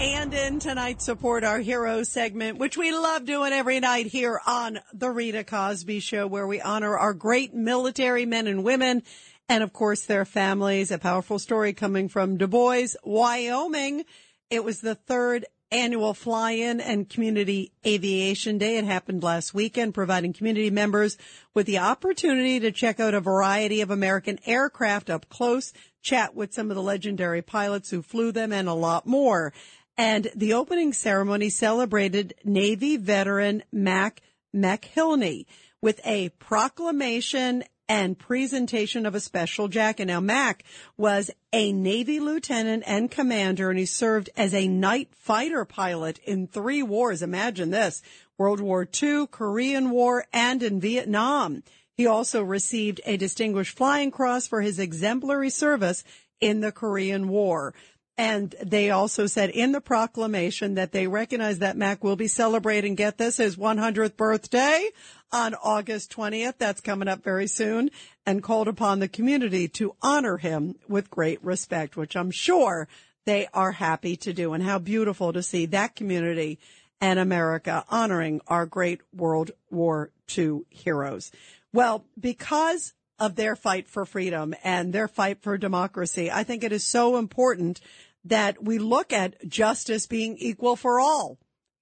And 0.00 0.34
in 0.34 0.58
tonight's 0.58 1.04
Support 1.04 1.44
Our 1.44 1.60
Heroes 1.60 2.10
segment, 2.10 2.58
which 2.58 2.76
we 2.76 2.92
love 2.92 3.24
doing 3.24 3.52
every 3.52 3.80
night 3.80 4.06
here 4.06 4.40
on 4.46 4.80
The 4.92 5.10
Rita 5.10 5.44
Cosby 5.44 6.00
Show, 6.00 6.26
where 6.26 6.46
we 6.46 6.60
honor 6.60 6.96
our 6.98 7.14
great 7.14 7.54
military 7.54 8.26
men 8.26 8.46
and 8.46 8.64
women 8.64 9.02
and, 9.48 9.62
of 9.62 9.72
course, 9.72 10.04
their 10.04 10.24
families. 10.24 10.90
A 10.90 10.98
powerful 10.98 11.38
story 11.38 11.72
coming 11.72 12.08
from 12.08 12.36
Du 12.36 12.46
Bois, 12.46 12.88
Wyoming. 13.04 14.04
It 14.50 14.64
was 14.64 14.80
the 14.80 14.94
third 14.94 15.46
annual 15.74 16.14
fly-in 16.14 16.80
and 16.80 17.08
community 17.08 17.72
aviation 17.84 18.58
day. 18.58 18.76
It 18.76 18.84
happened 18.84 19.24
last 19.24 19.52
weekend, 19.52 19.92
providing 19.92 20.32
community 20.32 20.70
members 20.70 21.18
with 21.52 21.66
the 21.66 21.78
opportunity 21.78 22.60
to 22.60 22.70
check 22.70 23.00
out 23.00 23.12
a 23.12 23.20
variety 23.20 23.80
of 23.80 23.90
American 23.90 24.38
aircraft 24.46 25.10
up 25.10 25.28
close, 25.28 25.72
chat 26.00 26.34
with 26.36 26.54
some 26.54 26.70
of 26.70 26.76
the 26.76 26.82
legendary 26.82 27.42
pilots 27.42 27.90
who 27.90 28.02
flew 28.02 28.30
them 28.30 28.52
and 28.52 28.68
a 28.68 28.74
lot 28.74 29.04
more. 29.04 29.52
And 29.98 30.30
the 30.36 30.54
opening 30.54 30.92
ceremony 30.92 31.50
celebrated 31.50 32.34
Navy 32.44 32.96
veteran 32.96 33.64
Mac 33.72 34.22
McHilney 34.54 35.46
with 35.82 36.00
a 36.04 36.28
proclamation 36.38 37.64
and 37.88 38.18
presentation 38.18 39.06
of 39.06 39.14
a 39.14 39.20
special 39.20 39.68
jacket. 39.68 40.06
Now, 40.06 40.20
Mac 40.20 40.64
was 40.96 41.30
a 41.52 41.72
Navy 41.72 42.20
lieutenant 42.20 42.84
and 42.86 43.10
commander, 43.10 43.70
and 43.70 43.78
he 43.78 43.86
served 43.86 44.30
as 44.36 44.54
a 44.54 44.68
night 44.68 45.08
fighter 45.12 45.64
pilot 45.64 46.18
in 46.24 46.46
three 46.46 46.82
wars. 46.82 47.22
Imagine 47.22 47.70
this 47.70 48.02
World 48.38 48.60
War 48.60 48.88
II, 49.02 49.26
Korean 49.26 49.90
War, 49.90 50.24
and 50.32 50.62
in 50.62 50.80
Vietnam. 50.80 51.62
He 51.96 52.06
also 52.06 52.42
received 52.42 53.00
a 53.04 53.16
Distinguished 53.16 53.76
Flying 53.76 54.10
Cross 54.10 54.48
for 54.48 54.60
his 54.60 54.78
exemplary 54.78 55.50
service 55.50 56.02
in 56.40 56.60
the 56.60 56.72
Korean 56.72 57.28
War. 57.28 57.74
And 58.16 58.54
they 58.62 58.90
also 58.90 59.26
said 59.26 59.50
in 59.50 59.72
the 59.72 59.80
proclamation 59.80 60.74
that 60.74 60.92
they 60.92 61.08
recognize 61.08 61.58
that 61.58 61.76
Mac 61.76 62.04
will 62.04 62.14
be 62.14 62.28
celebrating, 62.28 62.94
get 62.94 63.18
this, 63.18 63.38
his 63.38 63.56
100th 63.56 64.16
birthday 64.16 64.88
on 65.34 65.54
August 65.64 66.12
20th. 66.12 66.54
That's 66.58 66.80
coming 66.80 67.08
up 67.08 67.24
very 67.24 67.48
soon 67.48 67.90
and 68.24 68.42
called 68.42 68.68
upon 68.68 69.00
the 69.00 69.08
community 69.08 69.66
to 69.68 69.96
honor 70.00 70.36
him 70.36 70.76
with 70.88 71.10
great 71.10 71.42
respect, 71.42 71.96
which 71.96 72.14
I'm 72.16 72.30
sure 72.30 72.86
they 73.26 73.48
are 73.52 73.72
happy 73.72 74.16
to 74.18 74.32
do. 74.32 74.52
And 74.52 74.62
how 74.62 74.78
beautiful 74.78 75.32
to 75.32 75.42
see 75.42 75.66
that 75.66 75.96
community 75.96 76.60
and 77.00 77.18
America 77.18 77.84
honoring 77.90 78.40
our 78.46 78.64
great 78.64 79.00
World 79.12 79.50
War 79.70 80.12
II 80.38 80.60
heroes. 80.70 81.32
Well, 81.72 82.04
because 82.18 82.94
of 83.18 83.34
their 83.34 83.56
fight 83.56 83.88
for 83.88 84.06
freedom 84.06 84.54
and 84.62 84.92
their 84.92 85.08
fight 85.08 85.42
for 85.42 85.58
democracy, 85.58 86.30
I 86.30 86.44
think 86.44 86.62
it 86.62 86.70
is 86.70 86.84
so 86.84 87.16
important 87.16 87.80
that 88.24 88.62
we 88.62 88.78
look 88.78 89.12
at 89.12 89.48
justice 89.48 90.06
being 90.06 90.36
equal 90.38 90.76
for 90.76 91.00
all. 91.00 91.38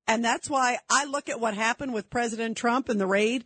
And 0.06 0.24
that's 0.24 0.50
why 0.50 0.78
I 0.90 1.04
look 1.04 1.28
at 1.28 1.40
what 1.40 1.54
happened 1.54 1.94
with 1.94 2.10
President 2.10 2.56
Trump 2.56 2.88
and 2.88 3.00
the 3.00 3.06
raid 3.06 3.44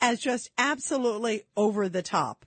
as 0.00 0.20
just 0.20 0.50
absolutely 0.56 1.42
over 1.56 1.88
the 1.88 2.02
top. 2.02 2.44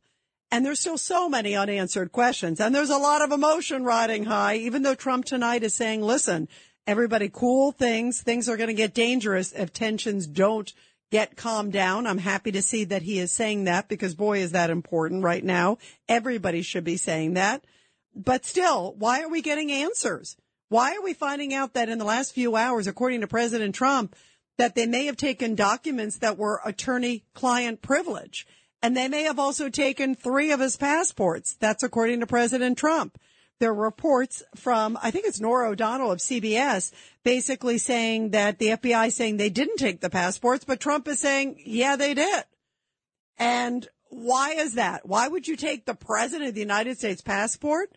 And 0.51 0.66
there's 0.66 0.80
still 0.80 0.97
so 0.97 1.30
many 1.30 1.55
unanswered 1.55 2.12
questions. 2.12 2.59
And 2.59 2.76
there's 2.76 2.89
a 2.89 2.97
lot 2.97 3.22
of 3.22 3.32
emotion 3.32 3.86
riding 3.86 4.26
high, 4.26 4.55
even 4.57 4.82
though 4.82 4.95
Trump 4.95 5.26
tonight 5.26 5.64
is 5.64 5.74
saying, 5.74 6.01
listen, 6.01 6.49
everybody 6.86 7.30
cool 7.32 7.72
things. 7.72 8.22
Things 8.22 8.49
are 8.49 8.57
going 8.57 8.68
to 8.68 8.74
get 8.74 8.93
dangerous 8.93 9.53
if 9.53 9.72
tensions 9.72 10.28
don't 10.28 10.74
get 11.09 11.38
calmed 11.38 11.74
down. 11.74 12.07
I'm 12.07 12.18
happy 12.18 12.51
to 12.53 12.62
see 12.62 12.86
that 12.86 13.01
he 13.01 13.20
is 13.20 13.32
saying 13.32 13.66
that 13.66 13.88
because 13.88 14.16
boy, 14.16 14.39
is 14.39 14.51
that 14.51 14.70
important 14.70 15.24
right 15.24 15.43
now. 15.43 15.78
Everybody 16.09 16.62
should 16.62 16.84
be 16.84 16.97
saying 16.97 17.36
that. 17.36 17.64
But 18.14 18.45
still, 18.45 18.93
why 18.97 19.22
are 19.22 19.30
we 19.30 19.41
getting 19.41 19.72
answers? 19.72 20.36
Why 20.72 20.95
are 20.95 21.01
we 21.01 21.13
finding 21.13 21.53
out 21.53 21.74
that 21.74 21.89
in 21.89 21.97
the 21.97 22.05
last 22.05 22.34
few 22.34 22.55
hours, 22.55 22.88
according 22.88 23.19
to 23.19 23.28
President 23.28 23.76
Trump, 23.76 24.15
that 24.57 24.74
they 24.74 24.86
may 24.86 25.07
have 25.07 25.17
taken 25.17 25.53
documents 25.53 26.19
that 26.19 26.38
were 26.38 26.61
attorney 26.63 27.26
client 27.34 27.82
privilege? 27.82 28.47
And 28.82 28.95
they 28.95 29.09
may 29.09 29.24
have 29.24 29.38
also 29.38 29.67
taken 29.67 30.15
three 30.15 30.49
of 30.49 30.61
his 30.61 30.78
passports. 30.78 31.57
That's 31.59 31.84
according 31.84 32.22
to 32.22 32.26
President 32.26 32.78
Trump. 32.78 33.17
There 33.59 33.72
are 33.72 33.74
reports 33.74 34.43
from, 34.55 34.97
I 35.03 35.11
think 35.11 35.26
it's 35.26 35.41
Norah 35.41 35.72
O'Donnell 35.72 36.09
of 36.09 36.19
CBS, 36.19 36.93
basically 37.26 37.78
saying 37.78 38.30
that 38.30 38.57
the 38.57 38.67
FBI 38.67 39.07
is 39.07 39.15
saying 39.17 39.36
they 39.36 39.49
didn't 39.49 39.76
take 39.76 39.99
the 39.99 40.09
passports, 40.09 40.63
but 40.63 40.80
Trump 40.80 41.05
is 41.09 41.19
saying, 41.19 41.61
yeah, 41.65 41.97
they 41.97 42.13
did. 42.13 42.45
And 43.38 43.89
why 44.07 44.51
is 44.53 44.76
that? 44.76 45.05
Why 45.05 45.28
would 45.28 45.49
you 45.49 45.57
take 45.57 45.86
the 45.86 45.95
president 45.95 46.47
of 46.47 46.55
the 46.55 46.61
United 46.61 46.97
States 46.97 47.22
passport? 47.22 47.91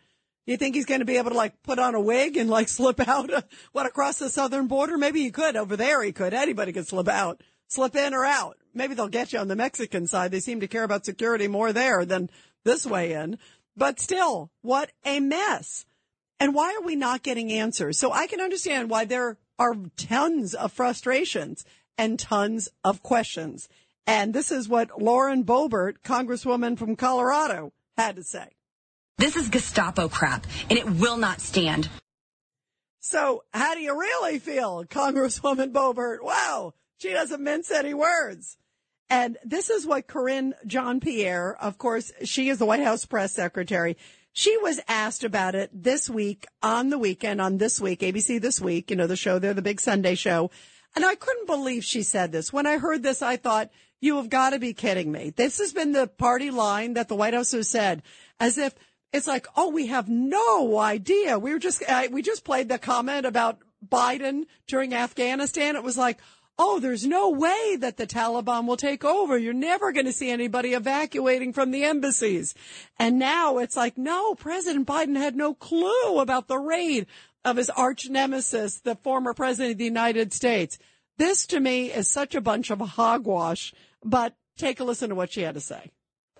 You 0.45 0.57
think 0.57 0.75
he's 0.75 0.85
going 0.85 0.99
to 0.99 1.05
be 1.05 1.17
able 1.17 1.31
to 1.31 1.37
like 1.37 1.61
put 1.63 1.79
on 1.79 1.95
a 1.95 2.01
wig 2.01 2.37
and 2.37 2.49
like 2.49 2.67
slip 2.69 3.07
out 3.07 3.33
uh, 3.33 3.41
what 3.71 3.85
across 3.85 4.19
the 4.19 4.29
southern 4.29 4.67
border? 4.67 4.97
Maybe 4.97 5.21
he 5.21 5.31
could 5.31 5.55
over 5.55 5.75
there. 5.75 6.03
He 6.03 6.11
could. 6.11 6.33
Anybody 6.33 6.73
could 6.73 6.87
slip 6.87 7.07
out, 7.07 7.41
slip 7.67 7.95
in 7.95 8.13
or 8.13 8.25
out. 8.25 8.57
Maybe 8.73 8.93
they'll 8.93 9.07
get 9.07 9.33
you 9.33 9.39
on 9.39 9.47
the 9.47 9.55
Mexican 9.55 10.07
side. 10.07 10.31
They 10.31 10.39
seem 10.39 10.59
to 10.59 10.67
care 10.67 10.83
about 10.83 11.05
security 11.05 11.47
more 11.47 11.73
there 11.73 12.05
than 12.05 12.29
this 12.63 12.85
way 12.85 13.13
in. 13.13 13.37
But 13.77 13.99
still, 13.99 14.51
what 14.61 14.91
a 15.05 15.19
mess. 15.19 15.85
And 16.39 16.53
why 16.53 16.75
are 16.75 16.85
we 16.85 16.95
not 16.95 17.23
getting 17.23 17.51
answers? 17.51 17.97
So 17.97 18.11
I 18.11 18.27
can 18.27 18.41
understand 18.41 18.89
why 18.89 19.05
there 19.05 19.37
are 19.57 19.75
tons 19.95 20.53
of 20.53 20.73
frustrations 20.73 21.65
and 21.97 22.19
tons 22.19 22.69
of 22.83 23.01
questions. 23.01 23.69
And 24.05 24.33
this 24.33 24.51
is 24.51 24.69
what 24.69 25.01
Lauren 25.01 25.43
Boebert, 25.43 26.01
Congresswoman 26.03 26.77
from 26.77 26.95
Colorado, 26.95 27.73
had 27.97 28.17
to 28.17 28.23
say. 28.23 28.54
This 29.17 29.37
is 29.37 29.47
Gestapo 29.47 30.09
crap, 30.09 30.45
and 30.69 30.77
it 30.77 30.89
will 30.89 31.15
not 31.15 31.39
stand. 31.39 31.87
So 32.99 33.43
how 33.53 33.73
do 33.73 33.79
you 33.79 33.97
really 33.97 34.39
feel, 34.39 34.83
Congresswoman 34.83 35.71
Boebert? 35.71 36.21
Wow, 36.21 36.73
she 36.97 37.11
doesn't 37.11 37.41
mince 37.41 37.71
any 37.71 37.93
words. 37.93 38.57
And 39.09 39.37
this 39.45 39.69
is 39.69 39.85
what 39.85 40.07
Karine 40.07 40.53
Jean 40.67 40.99
Pierre, 40.99 41.55
of 41.61 41.77
course, 41.77 42.11
she 42.25 42.49
is 42.49 42.57
the 42.57 42.65
White 42.65 42.83
House 42.83 43.05
press 43.05 43.31
secretary. 43.31 43.95
She 44.33 44.57
was 44.57 44.81
asked 44.87 45.23
about 45.23 45.55
it 45.55 45.69
this 45.71 46.09
week 46.09 46.45
on 46.61 46.89
the 46.89 46.99
weekend 46.99 47.39
on 47.39 47.57
this 47.57 47.79
week, 47.79 48.01
ABC 48.01 48.41
this 48.41 48.59
week, 48.59 48.89
you 48.89 48.97
know, 48.97 49.07
the 49.07 49.15
show, 49.15 49.39
they're 49.39 49.53
the 49.53 49.61
big 49.61 49.79
Sunday 49.79 50.15
show. 50.15 50.51
And 50.93 51.05
I 51.05 51.15
couldn't 51.15 51.47
believe 51.47 51.85
she 51.85 52.03
said 52.03 52.33
this. 52.33 52.51
When 52.51 52.67
I 52.67 52.79
heard 52.79 53.01
this, 53.01 53.21
I 53.21 53.37
thought, 53.37 53.69
you 54.01 54.17
have 54.17 54.29
got 54.29 54.49
to 54.49 54.59
be 54.59 54.73
kidding 54.73 55.11
me. 55.11 55.31
This 55.35 55.59
has 55.59 55.71
been 55.71 55.93
the 55.93 56.07
party 56.07 56.51
line 56.51 56.95
that 56.95 57.07
the 57.07 57.15
White 57.15 57.33
House 57.33 57.53
has 57.53 57.69
said 57.69 58.03
as 58.39 58.57
if 58.57 58.75
it's 59.15 59.27
like, 59.27 59.47
oh, 59.55 59.69
we 59.69 59.87
have 59.87 60.09
no 60.09 60.77
idea. 60.77 61.39
We 61.39 61.53
were 61.53 61.59
just, 61.59 61.81
uh, 61.87 62.07
we 62.11 62.21
just 62.21 62.43
played 62.43 62.67
the 62.67 62.77
comment 62.77 63.25
about 63.25 63.59
Biden 63.87 64.43
during 64.67 64.93
Afghanistan. 64.93 65.77
It 65.77 65.83
was 65.83 65.97
like, 65.97 66.19
oh, 66.59 66.81
there's 66.81 67.05
no 67.05 67.29
way 67.29 67.77
that 67.79 67.95
the 67.95 68.07
Taliban 68.07 68.67
will 68.67 68.75
take 68.75 69.05
over. 69.05 69.37
You're 69.37 69.53
never 69.53 69.93
going 69.93 70.05
to 70.05 70.11
see 70.11 70.29
anybody 70.29 70.73
evacuating 70.73 71.53
from 71.53 71.71
the 71.71 71.85
embassies. 71.85 72.55
And 72.99 73.17
now 73.17 73.57
it's 73.59 73.77
like, 73.77 73.97
no, 73.97 74.35
President 74.35 74.85
Biden 74.85 75.15
had 75.15 75.37
no 75.37 75.53
clue 75.53 76.19
about 76.19 76.49
the 76.49 76.57
raid 76.57 77.07
of 77.45 77.55
his 77.55 77.69
arch 77.69 78.09
nemesis, 78.09 78.81
the 78.81 78.95
former 78.95 79.33
president 79.33 79.73
of 79.73 79.77
the 79.77 79.85
United 79.85 80.33
States. 80.33 80.77
This 81.17 81.47
to 81.47 81.59
me 81.61 81.89
is 81.89 82.09
such 82.09 82.35
a 82.35 82.41
bunch 82.41 82.69
of 82.69 82.79
hogwash, 82.79 83.73
but 84.03 84.35
take 84.57 84.81
a 84.81 84.83
listen 84.83 85.07
to 85.07 85.15
what 85.15 85.31
she 85.31 85.41
had 85.41 85.55
to 85.55 85.61
say. 85.61 85.91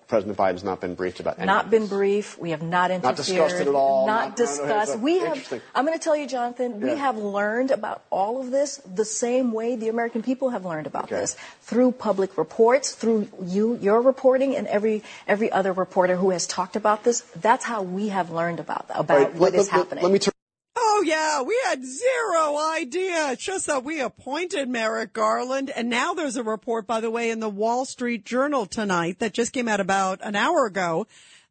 President 0.08 0.38
Biden's 0.38 0.62
not 0.62 0.80
been 0.80 0.94
briefed 0.94 1.18
about 1.18 1.32
anything. 1.34 1.46
Not 1.46 1.68
been 1.68 1.88
briefed. 1.88 2.38
We 2.38 2.50
have 2.50 2.62
not 2.62 2.92
interfered. 2.92 3.08
Not 3.08 3.16
discussed 3.16 3.56
it 3.56 3.66
at 3.66 3.74
all. 3.74 4.06
Not, 4.06 4.38
Not- 4.38 4.38
no, 4.38 4.44
no, 4.44 4.46
discussed. 4.52 4.98
we 5.00 5.18
have. 5.18 5.62
I'm 5.74 5.84
going 5.84 5.98
to 5.98 6.02
tell 6.02 6.14
you, 6.16 6.28
Jonathan. 6.28 6.80
We 6.80 6.90
have 6.90 7.16
learned 7.18 7.72
about 7.72 8.02
all 8.10 8.40
of 8.40 8.52
this 8.52 8.76
the 8.94 9.04
same 9.04 9.50
way 9.52 9.74
the 9.74 9.88
American 9.88 10.22
people 10.22 10.50
have 10.50 10.64
learned 10.64 10.86
about 10.86 11.04
Okay. 11.06 11.16
this 11.16 11.36
through 11.62 11.90
public 11.92 12.38
reports, 12.38 12.92
through 12.92 13.28
you, 13.42 13.76
your 13.82 14.00
reporting, 14.00 14.54
and 14.54 14.68
every 14.68 15.02
every 15.26 15.50
other 15.50 15.72
reporter 15.72 16.14
who 16.14 16.30
has 16.30 16.46
talked 16.46 16.76
about 16.76 17.02
this. 17.02 17.22
That's 17.40 17.64
how 17.64 17.82
we 17.82 18.08
have 18.08 18.30
learned 18.30 18.60
about 18.60 18.86
about 18.90 19.18
right, 19.18 19.34
what 19.34 19.52
let- 19.52 19.60
is 19.60 19.66
let- 19.66 19.72
happening. 19.72 20.04
Let 20.04 20.12
me 20.12 20.18
turn. 20.20 20.32
Oh 20.78 21.02
yeah, 21.06 21.40
we 21.40 21.58
had 21.64 21.82
zero 21.82 22.58
idea. 22.58 23.32
It's 23.32 23.42
just 23.42 23.66
that 23.66 23.82
we 23.82 24.00
appointed 24.00 24.68
Merrick 24.68 25.14
Garland. 25.14 25.70
And 25.70 25.88
now 25.88 26.12
there's 26.12 26.36
a 26.36 26.42
report, 26.42 26.86
by 26.86 27.00
the 27.00 27.10
way, 27.10 27.30
in 27.30 27.40
the 27.40 27.48
Wall 27.48 27.86
Street 27.86 28.26
Journal 28.26 28.66
tonight 28.66 29.18
that 29.20 29.32
just 29.32 29.54
came 29.54 29.68
out 29.68 29.80
about 29.80 30.20
an 30.22 30.36
hour 30.36 30.66
ago 30.66 31.06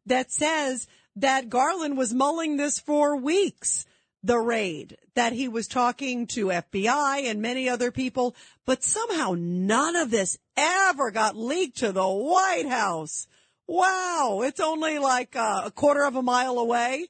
that 0.06 0.30
says 0.30 0.86
that 1.16 1.48
Garland 1.48 1.98
was 1.98 2.14
mulling 2.14 2.56
this 2.56 2.78
for 2.78 3.16
weeks, 3.16 3.84
the 4.22 4.38
raid, 4.38 4.96
that 5.14 5.32
he 5.32 5.48
was 5.48 5.66
talking 5.66 6.28
to 6.28 6.46
FBI 6.46 7.24
and 7.28 7.42
many 7.42 7.68
other 7.68 7.90
people, 7.90 8.36
but 8.64 8.84
somehow 8.84 9.34
none 9.36 9.96
of 9.96 10.12
this 10.12 10.38
ever 10.56 11.10
got 11.10 11.36
leaked 11.36 11.78
to 11.78 11.90
the 11.90 12.06
White 12.06 12.68
House. 12.68 13.26
Wow. 13.66 14.42
It's 14.44 14.60
only 14.60 15.00
like 15.00 15.34
uh, 15.34 15.62
a 15.64 15.70
quarter 15.72 16.04
of 16.04 16.14
a 16.14 16.22
mile 16.22 16.60
away 16.60 17.08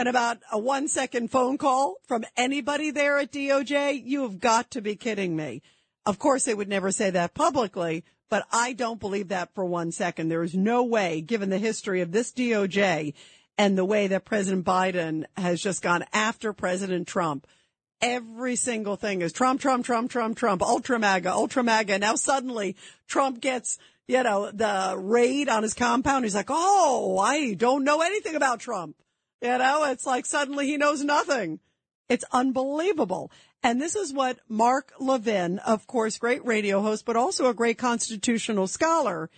and 0.00 0.08
about 0.08 0.38
a 0.50 0.58
one 0.58 0.88
second 0.88 1.30
phone 1.30 1.58
call 1.58 1.96
from 2.08 2.24
anybody 2.34 2.90
there 2.90 3.18
at 3.18 3.30
DOJ. 3.30 4.02
You 4.02 4.22
have 4.22 4.40
got 4.40 4.70
to 4.70 4.80
be 4.80 4.96
kidding 4.96 5.36
me. 5.36 5.60
Of 6.06 6.18
course, 6.18 6.46
they 6.46 6.54
would 6.54 6.70
never 6.70 6.90
say 6.90 7.10
that 7.10 7.34
publicly, 7.34 8.04
but 8.30 8.46
I 8.50 8.72
don't 8.72 8.98
believe 8.98 9.28
that 9.28 9.54
for 9.54 9.62
one 9.62 9.92
second. 9.92 10.30
There 10.30 10.42
is 10.42 10.54
no 10.54 10.84
way, 10.84 11.20
given 11.20 11.50
the 11.50 11.58
history 11.58 12.00
of 12.00 12.12
this 12.12 12.32
DOJ 12.32 13.12
and 13.58 13.76
the 13.76 13.84
way 13.84 14.06
that 14.06 14.24
President 14.24 14.64
Biden 14.64 15.26
has 15.36 15.60
just 15.60 15.82
gone 15.82 16.06
after 16.14 16.54
President 16.54 17.06
Trump. 17.06 17.46
Every 18.00 18.56
single 18.56 18.96
thing 18.96 19.20
is 19.20 19.34
Trump, 19.34 19.60
Trump, 19.60 19.84
Trump, 19.84 20.10
Trump, 20.10 20.38
Trump, 20.38 20.62
ultra 20.62 20.98
MAGA, 20.98 21.30
ultra 21.30 21.62
MAGA. 21.62 21.98
Now 21.98 22.14
suddenly 22.14 22.74
Trump 23.06 23.42
gets, 23.42 23.78
you 24.08 24.22
know, 24.22 24.50
the 24.50 24.94
raid 24.96 25.50
on 25.50 25.62
his 25.62 25.74
compound. 25.74 26.24
He's 26.24 26.34
like, 26.34 26.48
Oh, 26.48 27.18
I 27.18 27.52
don't 27.52 27.84
know 27.84 28.00
anything 28.00 28.34
about 28.34 28.60
Trump. 28.60 28.96
You 29.40 29.58
know, 29.58 29.84
it's 29.84 30.06
like 30.06 30.26
suddenly 30.26 30.66
he 30.66 30.76
knows 30.76 31.02
nothing. 31.02 31.60
It's 32.08 32.24
unbelievable. 32.32 33.30
And 33.62 33.80
this 33.80 33.94
is 33.94 34.12
what 34.12 34.38
Mark 34.48 34.92
Levin, 34.98 35.58
of 35.60 35.86
course, 35.86 36.18
great 36.18 36.44
radio 36.44 36.80
host, 36.80 37.04
but 37.04 37.16
also 37.16 37.48
a 37.48 37.54
great 37.54 37.78
constitutional 37.78 38.66
scholar, 38.66 39.30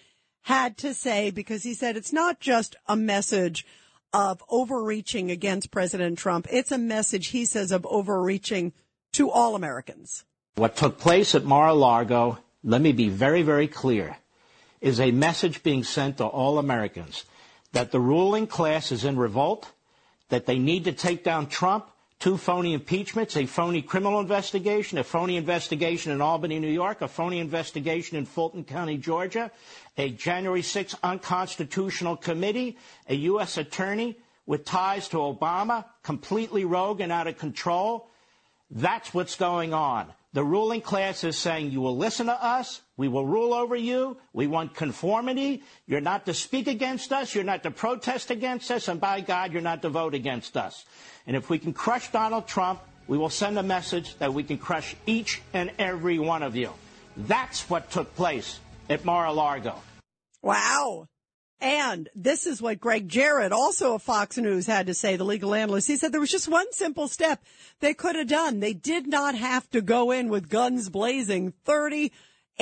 had 0.43 0.77
to 0.79 0.95
say 0.95 1.31
because 1.31 1.63
he 1.63 1.75
said 1.75 1.97
it's 1.97 2.13
not 2.13 2.41
just 2.41 2.77
a 2.87 2.97
message 2.97 3.67
of 4.13 4.43
overreaching 4.49 5.31
against 5.31 5.71
President 5.71 6.19
Trump. 6.19 6.47
It's 6.51 6.73
a 6.73 6.79
message, 6.79 7.29
he 7.29 7.45
says, 7.45 7.73
of 7.73 7.87
overreaching 7.87 8.73
to 9.13 9.31
all 9.31 9.55
Americans. 9.55 10.25
What 10.57 10.77
took 10.77 10.99
place 10.99 11.35
at 11.35 11.45
Mar-a-Lago, 11.45 12.39
let 12.63 12.81
me 12.81 12.93
be 12.93 13.09
very, 13.09 13.43
very 13.43 13.69
clear, 13.69 14.17
is 14.81 15.01
a 15.01 15.11
message 15.11 15.63
being 15.63 15.85
sent 15.85 16.19
to 16.19 16.27
all 16.27 16.59
Americans 16.59 17.25
that 17.73 17.91
the 17.91 18.01
ruling 18.01 18.47
class 18.47 18.93
is 18.93 19.05
in 19.05 19.17
revolt, 19.17 19.72
that 20.33 20.47
they 20.47 20.59
need 20.59 20.85
to 20.85 20.93
take 20.93 21.23
down 21.23 21.47
Trump, 21.47 21.85
two 22.19 22.39
phony 22.39 22.73
impeachments, 22.73 23.37
a 23.37 23.45
phony 23.45 23.83
criminal 23.83 24.19
investigation, 24.19 24.97
a 24.97 25.05
phony 25.05 25.37
investigation 25.37 26.11
in 26.11 26.23
Albany, 26.23 26.59
New 26.59 26.73
York, 26.73 27.03
a 27.03 27.07
phony 27.07 27.39
investigation 27.39 28.17
in 28.17 28.25
Fulton 28.25 28.65
County, 28.65 28.97
Georgia, 28.97 29.51
a 29.99 30.09
January 30.09 30.63
6 30.63 30.97
unconstitutional 31.03 32.17
committee, 32.17 32.79
a 33.11 33.15
U.S. 33.15 33.59
attorney 33.59 34.17
with 34.47 34.65
ties 34.65 35.07
to 35.09 35.19
Obama, 35.19 35.85
completely 36.03 36.65
rogue 36.65 37.03
and 37.03 37.13
out 37.13 37.27
of 37.27 37.37
control. 37.37 38.09
That's 38.71 39.13
what's 39.13 39.37
going 39.37 39.75
on. 39.75 40.15
The 40.33 40.43
ruling 40.43 40.81
class 40.81 41.25
is 41.25 41.37
saying, 41.37 41.73
you 41.73 41.83
will 41.83 41.99
listen 41.99 42.25
to 42.29 42.43
us. 42.43 42.81
We 43.03 43.09
will 43.09 43.27
rule 43.27 43.53
over 43.53 43.75
you. 43.75 44.17
We 44.33 44.47
want 44.47 44.77
conformity. 44.77 45.65
You're 45.89 46.01
not 46.01 46.25
to 46.27 46.35
speak 46.35 46.69
against 46.69 47.13
us. 47.13 47.35
You're 47.35 47.43
not 47.43 47.65
to 47.65 47.73
protest 47.73 48.31
against 48.31 48.71
us. 48.71 48.87
And 48.87 49.01
by 49.01 49.23
God, 49.23 49.53
you're 49.53 49.61
not 49.61 49.83
to 49.83 49.89
vote 49.89 50.15
against 50.15 50.57
us. 50.57 50.85
And 51.27 51.35
if 51.35 51.51
we 51.51 51.59
can 51.59 51.73
crush 51.73 52.13
Donald 52.13 52.47
Trump, 52.47 52.79
we 53.09 53.19
will 53.19 53.29
send 53.29 53.59
a 53.59 53.63
message 53.65 54.17
that 54.19 54.33
we 54.33 54.45
can 54.45 54.57
crush 54.57 54.95
each 55.05 55.43
and 55.53 55.73
every 55.81 56.21
one 56.21 56.45
of 56.45 56.55
you. 56.55 56.71
That's 57.17 57.69
what 57.69 57.91
took 57.91 58.15
place 58.15 58.61
at 58.89 59.05
Mar-a-Lago. 59.05 59.75
Wow. 60.41 61.09
And 61.61 62.09
this 62.15 62.47
is 62.47 62.63
what 62.63 62.79
Gregg 62.79 63.09
Jarrett, 63.09 63.51
also 63.51 63.97
of 63.97 64.03
Fox 64.03 64.39
News, 64.39 64.69
had 64.69 64.87
to 64.87 64.95
say, 64.95 65.17
the 65.17 65.25
legal 65.25 65.57
analyst. 65.57 65.89
He 65.89 65.97
said 65.97 66.13
there 66.13 66.21
was 66.21 66.31
just 66.31 66.47
one 66.47 66.73
simple 66.73 67.09
step 67.09 67.43
they 67.81 67.95
could 67.95 68.15
have 68.15 68.29
done. 68.29 68.61
They 68.61 68.75
did 68.75 69.09
not 69.09 69.35
have 69.35 69.69
to 69.71 69.81
go 69.81 70.13
in 70.13 70.29
with 70.29 70.49
guns 70.49 70.89
blazing. 70.89 71.53
30 71.65 72.13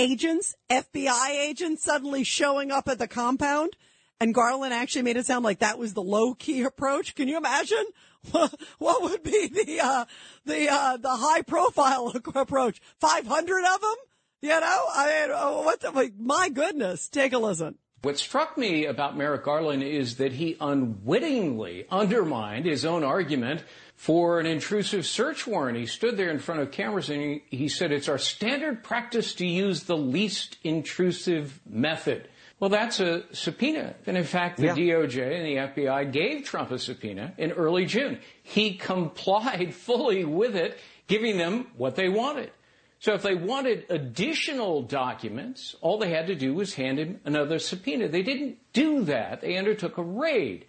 agents, 0.01 0.57
FBI 0.71 1.31
agents 1.31 1.85
suddenly 1.85 2.25
showing 2.25 2.71
up 2.71 2.89
at 2.89 2.99
the 2.99 3.07
compound. 3.07 3.77
And 4.19 4.35
Garland 4.35 4.73
actually 4.75 5.03
made 5.03 5.17
it 5.17 5.27
sound 5.27 5.45
like 5.45 5.61
that 5.61 5.79
was 5.79 5.95
the 5.95 6.03
low 6.03 6.35
key 6.35 6.63
approach. 6.63 7.15
Can 7.15 7.29
you 7.29 7.37
imagine? 7.37 7.85
what 8.79 9.03
would 9.03 9.23
be 9.23 9.49
the, 9.49 9.81
uh, 9.83 10.05
the, 10.45 10.69
uh, 10.71 10.97
the 10.97 11.11
high 11.11 11.43
profile 11.43 12.13
approach? 12.35 12.81
500 12.99 13.65
of 13.75 13.81
them? 13.81 13.95
You 14.43 14.61
know, 14.61 14.85
I 14.95 15.27
mean, 15.27 15.37
uh, 15.37 15.63
what 15.63 15.81
the, 15.81 16.13
my 16.19 16.49
goodness, 16.49 17.09
take 17.09 17.35
a 17.35 17.39
listen. 17.39 17.77
What 18.03 18.19
struck 18.19 18.57
me 18.57 18.87
about 18.87 19.19
Merrick 19.19 19.45
Garland 19.45 19.83
is 19.83 20.17
that 20.17 20.33
he 20.33 20.57
unwittingly 20.59 21.85
undermined 21.91 22.65
his 22.65 22.87
own 22.87 23.05
argument 23.05 23.63
for 24.01 24.41
an 24.41 24.47
intrusive 24.47 25.05
search 25.05 25.47
warrant. 25.47 25.77
He 25.77 25.85
stood 25.85 26.17
there 26.17 26.31
in 26.31 26.39
front 26.39 26.63
of 26.63 26.71
cameras 26.71 27.11
and 27.11 27.21
he, 27.21 27.43
he 27.55 27.69
said, 27.69 27.93
it's 27.93 28.09
our 28.09 28.17
standard 28.17 28.83
practice 28.83 29.35
to 29.35 29.47
use 29.47 29.83
the 29.83 29.97
least 29.97 30.57
intrusive 30.65 31.61
method. 31.69 32.27
Well, 32.59 32.71
that's 32.71 32.99
a 33.01 33.25
subpoena. 33.35 33.95
And 34.07 34.17
in 34.17 34.25
fact, 34.25 34.57
the 34.57 34.69
yeah. 34.69 34.75
DOJ 34.75 35.37
and 35.37 35.77
the 35.77 35.83
FBI 35.83 36.13
gave 36.13 36.45
Trump 36.45 36.71
a 36.71 36.79
subpoena 36.79 37.35
in 37.37 37.53
early 37.53 37.85
June. 37.85 38.21
He 38.43 38.73
complied 38.73 39.75
fully 39.87 40.25
with 40.25 40.57
it, 40.57 40.79
giving 41.07 41.37
them 41.37 41.67
what 41.77 41.95
they 41.95 42.09
wanted. 42.09 42.53
So 43.01 43.13
if 43.13 43.21
they 43.21 43.35
wanted 43.35 43.85
additional 43.91 44.81
documents, 44.81 45.77
all 45.83 45.99
they 45.99 46.09
had 46.09 46.29
to 46.29 46.35
do 46.35 46.55
was 46.55 46.73
hand 46.73 46.99
him 46.99 47.21
another 47.27 47.59
subpoena. 47.59 48.09
They 48.09 48.23
didn't 48.23 48.57
do 48.73 49.05
that. 49.05 49.43
They 49.43 49.59
undertook 49.59 49.99
a 49.99 50.03
raid. 50.03 50.65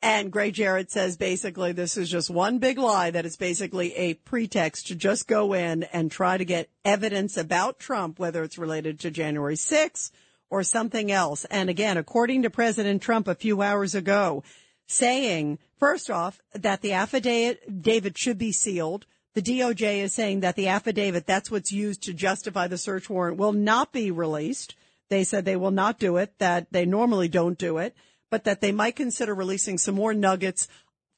And 0.00 0.30
Gregg 0.30 0.54
Jarrett 0.54 0.90
says 0.90 1.16
basically 1.16 1.72
this 1.72 1.96
is 1.96 2.08
just 2.08 2.30
one 2.30 2.58
big 2.58 2.78
lie 2.78 3.10
that 3.10 3.26
it's 3.26 3.36
basically 3.36 3.94
a 3.94 4.14
pretext 4.14 4.86
to 4.88 4.94
just 4.94 5.26
go 5.26 5.52
in 5.52 5.82
and 5.84 6.10
try 6.10 6.36
to 6.36 6.44
get 6.44 6.70
evidence 6.84 7.36
about 7.36 7.80
Trump, 7.80 8.18
whether 8.18 8.42
it's 8.42 8.58
related 8.58 9.00
to 9.00 9.10
January 9.10 9.56
6th 9.56 10.12
or 10.50 10.62
something 10.62 11.10
else. 11.10 11.44
And 11.46 11.68
again, 11.68 11.96
according 11.96 12.42
to 12.42 12.50
President 12.50 13.02
Trump 13.02 13.26
a 13.26 13.34
few 13.34 13.60
hours 13.60 13.94
ago, 13.94 14.44
saying, 14.86 15.58
first 15.78 16.10
off, 16.10 16.40
that 16.54 16.80
the 16.80 16.92
affidavit 16.92 18.16
should 18.16 18.38
be 18.38 18.52
sealed 18.52 19.04
the 19.38 19.60
DOJ 19.60 19.98
is 19.98 20.12
saying 20.12 20.40
that 20.40 20.56
the 20.56 20.66
affidavit, 20.66 21.24
that's 21.24 21.48
what's 21.48 21.70
used 21.70 22.02
to 22.02 22.12
justify 22.12 22.66
the 22.66 22.76
search 22.76 23.08
warrant, 23.08 23.36
will 23.36 23.52
not 23.52 23.92
be 23.92 24.10
released. 24.10 24.74
They 25.10 25.22
said 25.22 25.44
they 25.44 25.54
will 25.54 25.70
not 25.70 26.00
do 26.00 26.16
it, 26.16 26.36
that 26.38 26.66
they 26.72 26.84
normally 26.84 27.28
don't 27.28 27.56
do 27.56 27.78
it, 27.78 27.94
but 28.30 28.44
that 28.44 28.60
they 28.60 28.72
might 28.72 28.96
consider 28.96 29.34
releasing 29.34 29.78
some 29.78 29.94
more 29.94 30.14
nuggets 30.14 30.68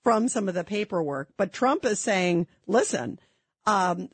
from 0.02 0.28
some 0.28 0.48
of 0.48 0.54
the 0.54 0.64
paperwork. 0.64 1.28
But 1.36 1.52
Trump 1.52 1.84
is 1.84 2.00
saying, 2.00 2.46
listen, 2.66 3.18
um, 3.66 4.08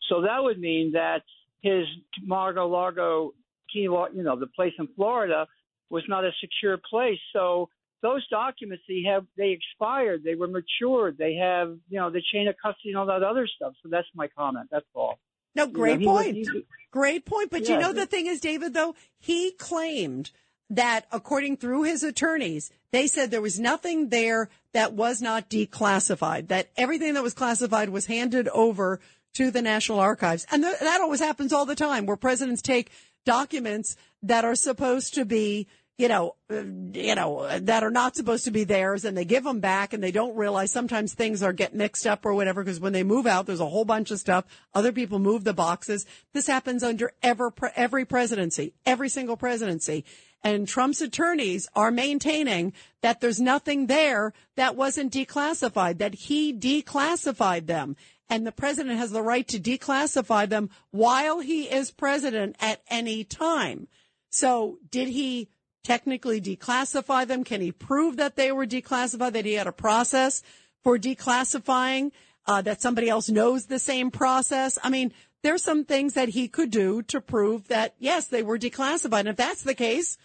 So 0.08 0.22
that 0.22 0.38
would 0.42 0.58
mean 0.58 0.92
that 0.92 1.22
his 1.60 1.84
Mar-a-Lago, 2.22 3.32
Key, 3.32 3.44
Lar- 3.88 4.10
you 4.14 4.22
know, 4.22 4.38
the 4.38 4.46
place 4.48 4.72
in 4.78 4.88
Florida, 4.96 5.46
was 5.90 6.02
not 6.08 6.24
a 6.24 6.30
secure 6.40 6.78
place. 6.90 7.18
So 7.32 7.68
those 8.02 8.26
documents 8.28 8.82
they 8.88 9.02
have 9.08 9.24
they 9.36 9.50
expired, 9.50 10.22
they 10.24 10.34
were 10.34 10.48
matured, 10.48 11.16
they 11.18 11.34
have 11.34 11.76
you 11.88 11.98
know 12.00 12.10
the 12.10 12.22
chain 12.32 12.48
of 12.48 12.56
custody 12.62 12.90
and 12.90 12.98
all 12.98 13.06
that 13.06 13.22
other 13.22 13.46
stuff. 13.46 13.72
So 13.82 13.88
that's 13.88 14.08
my 14.14 14.28
comment. 14.28 14.68
That's 14.70 14.86
all. 14.94 15.18
No, 15.54 15.62
You 15.64 15.68
know, 15.68 15.72
great 15.74 16.00
was- 16.00 16.06
point. 16.24 16.36
he- 16.36 16.66
Great 16.92 17.24
point. 17.26 17.50
But 17.50 17.68
you 17.68 17.76
know 17.78 17.92
the 17.92 18.06
thing 18.06 18.26
is, 18.26 18.40
David, 18.40 18.72
though, 18.72 18.94
he 19.18 19.50
claimed 19.52 20.30
that 20.70 21.06
according 21.12 21.58
through 21.58 21.82
his 21.82 22.02
attorneys, 22.02 22.70
they 22.90 23.06
said 23.06 23.30
there 23.30 23.42
was 23.42 23.60
nothing 23.60 24.08
there 24.08 24.48
that 24.72 24.94
was 24.94 25.20
not 25.20 25.50
declassified, 25.50 26.48
that 26.48 26.70
everything 26.76 27.14
that 27.14 27.22
was 27.22 27.34
classified 27.34 27.90
was 27.90 28.06
handed 28.06 28.48
over 28.48 28.98
to 29.34 29.50
the 29.50 29.60
National 29.62 30.00
Archives. 30.00 30.46
And 30.50 30.62
th- 30.62 30.78
that 30.80 31.00
always 31.02 31.20
happens 31.20 31.52
all 31.52 31.66
the 31.66 31.74
time 31.76 32.06
where 32.06 32.16
presidents 32.16 32.62
take 32.62 32.90
documents 33.26 33.96
that 34.22 34.46
are 34.46 34.54
supposed 34.54 35.12
to 35.14 35.26
be 35.26 35.68
you 35.98 36.08
know, 36.08 36.34
you 36.50 37.14
know, 37.14 37.58
that 37.58 37.82
are 37.82 37.90
not 37.90 38.16
supposed 38.16 38.44
to 38.44 38.50
be 38.50 38.64
theirs 38.64 39.06
and 39.06 39.16
they 39.16 39.24
give 39.24 39.44
them 39.44 39.60
back 39.60 39.94
and 39.94 40.02
they 40.02 40.10
don't 40.10 40.36
realize 40.36 40.70
sometimes 40.70 41.14
things 41.14 41.42
are 41.42 41.54
get 41.54 41.74
mixed 41.74 42.06
up 42.06 42.26
or 42.26 42.34
whatever 42.34 42.62
because 42.62 42.78
when 42.78 42.92
they 42.92 43.02
move 43.02 43.26
out, 43.26 43.46
there's 43.46 43.60
a 43.60 43.66
whole 43.66 43.86
bunch 43.86 44.10
of 44.10 44.18
stuff. 44.18 44.44
Other 44.74 44.92
people 44.92 45.18
move 45.18 45.44
the 45.44 45.54
boxes. 45.54 46.04
This 46.34 46.46
happens 46.46 46.82
under 46.82 47.12
ever, 47.22 47.50
every 47.74 48.04
presidency, 48.04 48.74
every 48.84 49.08
single 49.08 49.38
presidency. 49.38 50.04
And 50.44 50.68
Trump's 50.68 51.00
attorneys 51.00 51.66
are 51.74 51.90
maintaining 51.90 52.74
that 53.00 53.22
there's 53.22 53.40
nothing 53.40 53.86
there 53.86 54.34
that 54.56 54.76
wasn't 54.76 55.14
declassified, 55.14 55.96
that 55.98 56.14
he 56.14 56.52
declassified 56.52 57.66
them. 57.66 57.96
And 58.28 58.46
the 58.46 58.52
president 58.52 58.98
has 58.98 59.12
the 59.12 59.22
right 59.22 59.46
to 59.48 59.60
declassify 59.60 60.48
them 60.48 60.70
while 60.90 61.40
he 61.40 61.64
is 61.64 61.90
president 61.90 62.56
at 62.60 62.82
any 62.90 63.22
time. 63.22 63.88
So 64.30 64.78
did 64.90 65.08
he 65.08 65.48
technically 65.84 66.40
declassify 66.40 67.26
them? 67.26 67.44
Can 67.44 67.60
he 67.60 67.70
prove 67.70 68.16
that 68.16 68.34
they 68.34 68.50
were 68.50 68.66
declassified, 68.66 69.32
that 69.32 69.44
he 69.44 69.52
had 69.52 69.68
a 69.68 69.72
process 69.72 70.42
for 70.82 70.98
declassifying, 70.98 72.10
uh, 72.46 72.62
that 72.62 72.82
somebody 72.82 73.08
else 73.08 73.28
knows 73.28 73.66
the 73.66 73.78
same 73.78 74.10
process? 74.10 74.78
I 74.82 74.90
mean, 74.90 75.12
there's 75.42 75.62
some 75.62 75.84
things 75.84 76.14
that 76.14 76.30
he 76.30 76.48
could 76.48 76.72
do 76.72 77.02
to 77.02 77.20
prove 77.20 77.68
that, 77.68 77.94
yes, 78.00 78.26
they 78.26 78.42
were 78.42 78.58
declassified. 78.58 79.20
And 79.20 79.28
if 79.28 79.36
that's 79.36 79.62
the 79.62 79.74
case, 79.74 80.18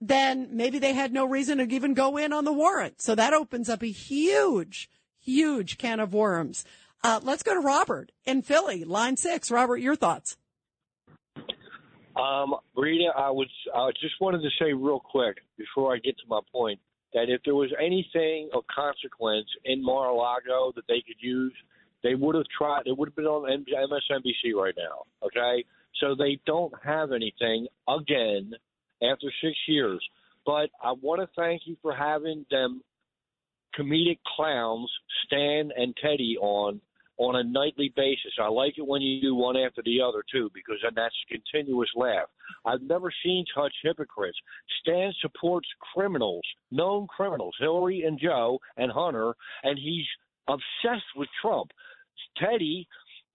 then 0.00 0.50
maybe 0.52 0.78
they 0.78 0.92
had 0.92 1.12
no 1.12 1.24
reason 1.24 1.58
to 1.58 1.74
even 1.74 1.94
go 1.94 2.16
in 2.16 2.32
on 2.32 2.44
the 2.44 2.52
warrant. 2.52 3.02
So 3.02 3.16
that 3.16 3.34
opens 3.34 3.68
up 3.68 3.82
a 3.82 3.86
huge, 3.86 4.88
huge 5.18 5.78
can 5.78 5.98
of 5.98 6.14
worms. 6.14 6.64
Uh, 7.02 7.20
let's 7.22 7.42
go 7.42 7.54
to 7.54 7.60
Robert 7.60 8.12
in 8.24 8.42
Philly, 8.42 8.84
line 8.84 9.16
six. 9.16 9.50
Robert, 9.50 9.78
your 9.78 9.96
thoughts. 9.96 10.36
Um, 12.16 12.56
Rita, 12.76 13.12
I 13.16 13.30
was 13.30 13.48
I 13.74 13.90
just 14.00 14.14
wanted 14.20 14.42
to 14.42 14.50
say 14.58 14.72
real 14.72 15.00
quick 15.00 15.36
before 15.56 15.94
I 15.94 15.98
get 15.98 16.16
to 16.18 16.24
my 16.28 16.40
point 16.50 16.80
that 17.14 17.26
if 17.28 17.40
there 17.44 17.54
was 17.54 17.70
anything 17.80 18.50
of 18.52 18.64
consequence 18.66 19.46
in 19.64 19.82
Mar-a-Lago 19.82 20.72
that 20.74 20.84
they 20.88 21.02
could 21.06 21.16
use, 21.20 21.54
they 22.02 22.14
would 22.14 22.34
have 22.34 22.44
tried. 22.56 22.82
It 22.86 22.96
would 22.98 23.08
have 23.08 23.16
been 23.16 23.24
on 23.24 23.64
MSNBC 23.66 24.54
right 24.54 24.74
now. 24.76 25.04
Okay, 25.24 25.64
so 26.00 26.14
they 26.14 26.40
don't 26.44 26.72
have 26.84 27.12
anything 27.12 27.68
again 27.88 28.52
after 29.02 29.32
six 29.42 29.56
years. 29.66 30.04
But 30.44 30.70
I 30.82 30.92
want 30.92 31.20
to 31.20 31.28
thank 31.36 31.62
you 31.66 31.76
for 31.82 31.94
having 31.94 32.46
them 32.50 32.82
comedic 33.78 34.18
clowns, 34.36 34.90
Stan 35.26 35.70
and 35.76 35.94
Teddy, 36.02 36.36
on 36.40 36.80
on 37.18 37.36
a 37.36 37.44
nightly 37.44 37.92
basis. 37.96 38.32
I 38.40 38.48
like 38.48 38.78
it 38.78 38.86
when 38.86 39.02
you 39.02 39.20
do 39.20 39.34
one 39.34 39.56
after 39.56 39.82
the 39.84 40.00
other 40.00 40.24
too, 40.32 40.50
because 40.54 40.76
then 40.82 40.92
that's 40.94 41.14
a 41.28 41.34
continuous 41.34 41.90
laugh. 41.96 42.28
I've 42.64 42.82
never 42.82 43.12
seen 43.24 43.44
such 43.54 43.72
hypocrites. 43.82 44.38
Stan 44.80 45.12
supports 45.20 45.68
criminals, 45.94 46.44
known 46.70 47.06
criminals, 47.08 47.54
Hillary 47.58 48.04
and 48.04 48.18
Joe 48.18 48.58
and 48.76 48.90
Hunter, 48.90 49.34
and 49.64 49.78
he's 49.78 50.06
obsessed 50.48 51.04
with 51.16 51.28
Trump. 51.42 51.70
Teddy 52.36 52.86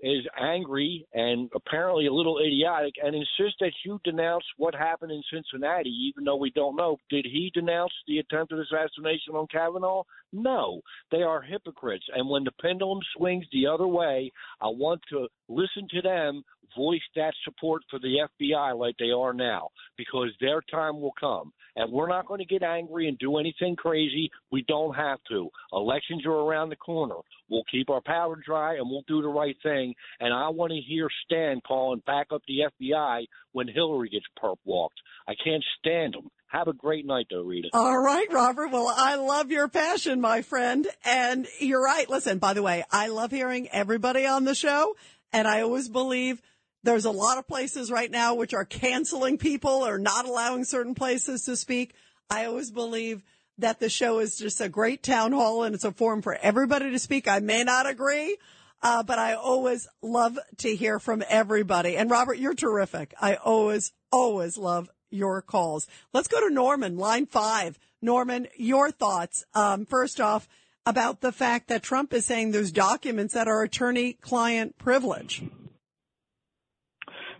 is 0.04 0.26
angry 0.38 1.08
and 1.14 1.50
apparently 1.56 2.08
a 2.08 2.14
little 2.14 2.40
idiotic 2.40 2.96
and 3.02 3.16
insists 3.16 3.58
that 3.62 3.72
you 3.86 4.00
denounce 4.04 4.44
what 4.58 4.76
happened 4.76 5.14
in 5.14 5.24
Cincinnati, 5.32 5.90
even 5.90 6.26
though 6.26 6.36
we 6.36 6.52
don't 6.52 6.76
know. 6.76 6.98
Did 7.10 7.26
he 7.26 7.50
denounce 7.54 7.94
the 8.06 8.20
attempted 8.20 8.60
assassination 8.60 9.34
on 9.34 9.48
Kavanaugh? 9.48 10.04
No. 10.34 10.82
They 11.10 11.22
are 11.22 11.42
hypocrites. 11.42 12.06
And 12.14 12.30
when 12.30 12.44
the 12.44 12.52
pendulum 12.62 13.00
swings 13.16 13.46
the 13.54 13.66
other 13.66 13.88
way, 13.88 14.32
I 14.60 14.68
want 14.68 15.02
to 15.10 15.28
listen 15.50 15.88
to 15.92 16.02
them 16.02 16.44
voice 16.76 17.02
that 17.16 17.34
support 17.44 17.84
for 17.90 18.00
the 18.00 18.28
FBI 18.42 18.78
like 18.78 18.96
they 18.98 19.12
are 19.12 19.34
now 19.34 19.70
because 19.98 20.30
their 20.40 20.62
time 20.72 21.00
will 21.00 21.14
come. 21.20 21.54
And 21.76 21.92
we're 21.92 22.08
not 22.08 22.28
going 22.28 22.40
to 22.40 22.46
get 22.46 22.62
angry 22.62 23.08
and 23.08 23.18
do 23.18 23.38
anything 23.38 23.76
crazy. 23.76 24.30
We 24.52 24.64
don't 24.68 24.94
have 24.96 25.20
to. 25.30 25.50
Elections 25.72 26.26
are 26.26 26.32
around 26.32 26.70
the 26.70 26.76
corner. 26.76 27.16
We'll 27.50 27.64
keep 27.72 27.90
our 27.90 28.02
powder 28.02 28.40
dry 28.46 28.76
and 28.76 28.90
we'll 28.90 29.04
do 29.08 29.22
the 29.22 29.28
right 29.28 29.56
thing. 29.64 29.96
And 30.20 30.34
I 30.34 30.50
want 30.50 30.72
to 30.72 30.80
hear 30.80 31.08
Stan 31.26 31.62
calling 31.68 32.04
back 32.06 32.28
up 32.32 32.42
the 32.48 32.70
FBI 32.82 33.26
when 33.54 33.68
Hillary 33.68 34.10
gets 34.10 34.26
perp 34.42 34.58
walked. 34.66 35.00
I 35.28 35.34
can't 35.44 35.64
stand 35.80 36.14
them. 36.14 36.30
Have 36.54 36.68
a 36.68 36.74
great 36.74 37.04
night, 37.04 37.26
though, 37.32 37.42
Rita. 37.42 37.70
All 37.74 37.98
right, 37.98 38.32
Robert. 38.32 38.68
Well, 38.68 38.94
I 38.96 39.16
love 39.16 39.50
your 39.50 39.68
passion, 39.68 40.22
my 40.22 40.44
friend. 40.44 40.88
And 41.04 41.48
you're 41.60 41.84
right. 41.84 42.08
Listen, 42.08 42.38
by 42.38 42.54
the 42.54 42.62
way, 42.62 42.84
I 42.92 43.08
love 43.08 43.32
hearing 43.32 43.70
everybody 43.70 44.28
on 44.28 44.44
the 44.44 44.54
show. 44.54 44.96
And 45.34 45.48
I 45.48 45.62
always 45.62 45.90
believe 45.90 46.42
there's 46.84 47.06
a 47.06 47.12
lot 47.12 47.38
of 47.38 47.48
places 47.48 47.92
right 47.92 48.12
now 48.12 48.36
which 48.36 48.54
are 48.54 48.66
canceling 48.66 49.38
people 49.38 49.86
or 49.86 49.98
not 49.98 50.26
allowing 50.26 50.64
certain 50.64 50.96
places 50.96 51.46
to 51.46 51.58
speak. 51.58 51.94
I 52.30 52.46
always 52.46 52.72
believe 52.72 53.24
that 53.58 53.80
the 53.80 53.90
show 53.90 54.20
is 54.20 54.38
just 54.38 54.62
a 54.62 54.70
great 54.70 55.04
town 55.04 55.32
hall 55.32 55.64
and 55.64 55.76
it's 55.76 55.84
a 55.84 55.92
forum 55.92 56.22
for 56.22 56.36
everybody 56.36 56.92
to 56.92 57.00
speak. 57.00 57.28
I 57.28 57.40
may 57.40 57.64
not 57.64 57.88
agree, 57.90 58.38
uh, 58.82 59.04
but 59.04 59.20
I 59.20 59.34
always 59.34 59.88
love 60.02 60.38
to 60.58 60.76
hear 60.76 61.00
from 61.00 61.24
everybody. 61.28 61.98
And 61.98 62.12
Robert, 62.12 62.38
you're 62.38 62.54
terrific. 62.54 63.14
I 63.22 63.36
always, 63.36 63.92
always 64.12 64.58
love 64.58 64.90
your 65.10 65.42
calls. 65.42 65.88
Let's 66.14 66.28
go 66.28 66.48
to 66.48 66.54
Norman, 66.54 66.98
line 66.98 67.26
five. 67.28 67.78
Norman, 68.02 68.48
your 68.58 68.92
thoughts. 68.92 69.46
Um, 69.54 69.86
first 69.86 70.20
off, 70.20 70.50
about 70.86 71.22
the 71.22 71.32
fact 71.32 71.68
that 71.70 71.84
Trump 71.84 72.14
is 72.14 72.26
saying 72.26 72.52
there's 72.52 72.72
documents 72.72 73.34
that 73.34 73.48
are 73.48 73.62
attorney 73.64 74.14
client 74.14 74.78
privilege. 74.78 75.44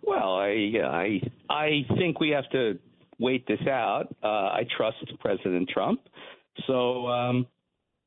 Well, 0.02 0.36
I 0.36 0.74
I 0.84 1.22
I 1.50 1.86
think 1.98 2.20
we 2.20 2.30
have 2.30 2.50
to 2.52 2.80
wait 3.20 3.48
this 3.48 3.62
out. 3.68 4.08
Uh, 4.22 4.28
I 4.28 4.66
trust 4.78 4.98
President 5.20 5.70
Trump, 5.70 6.02
so 6.68 7.08
um, 7.08 7.48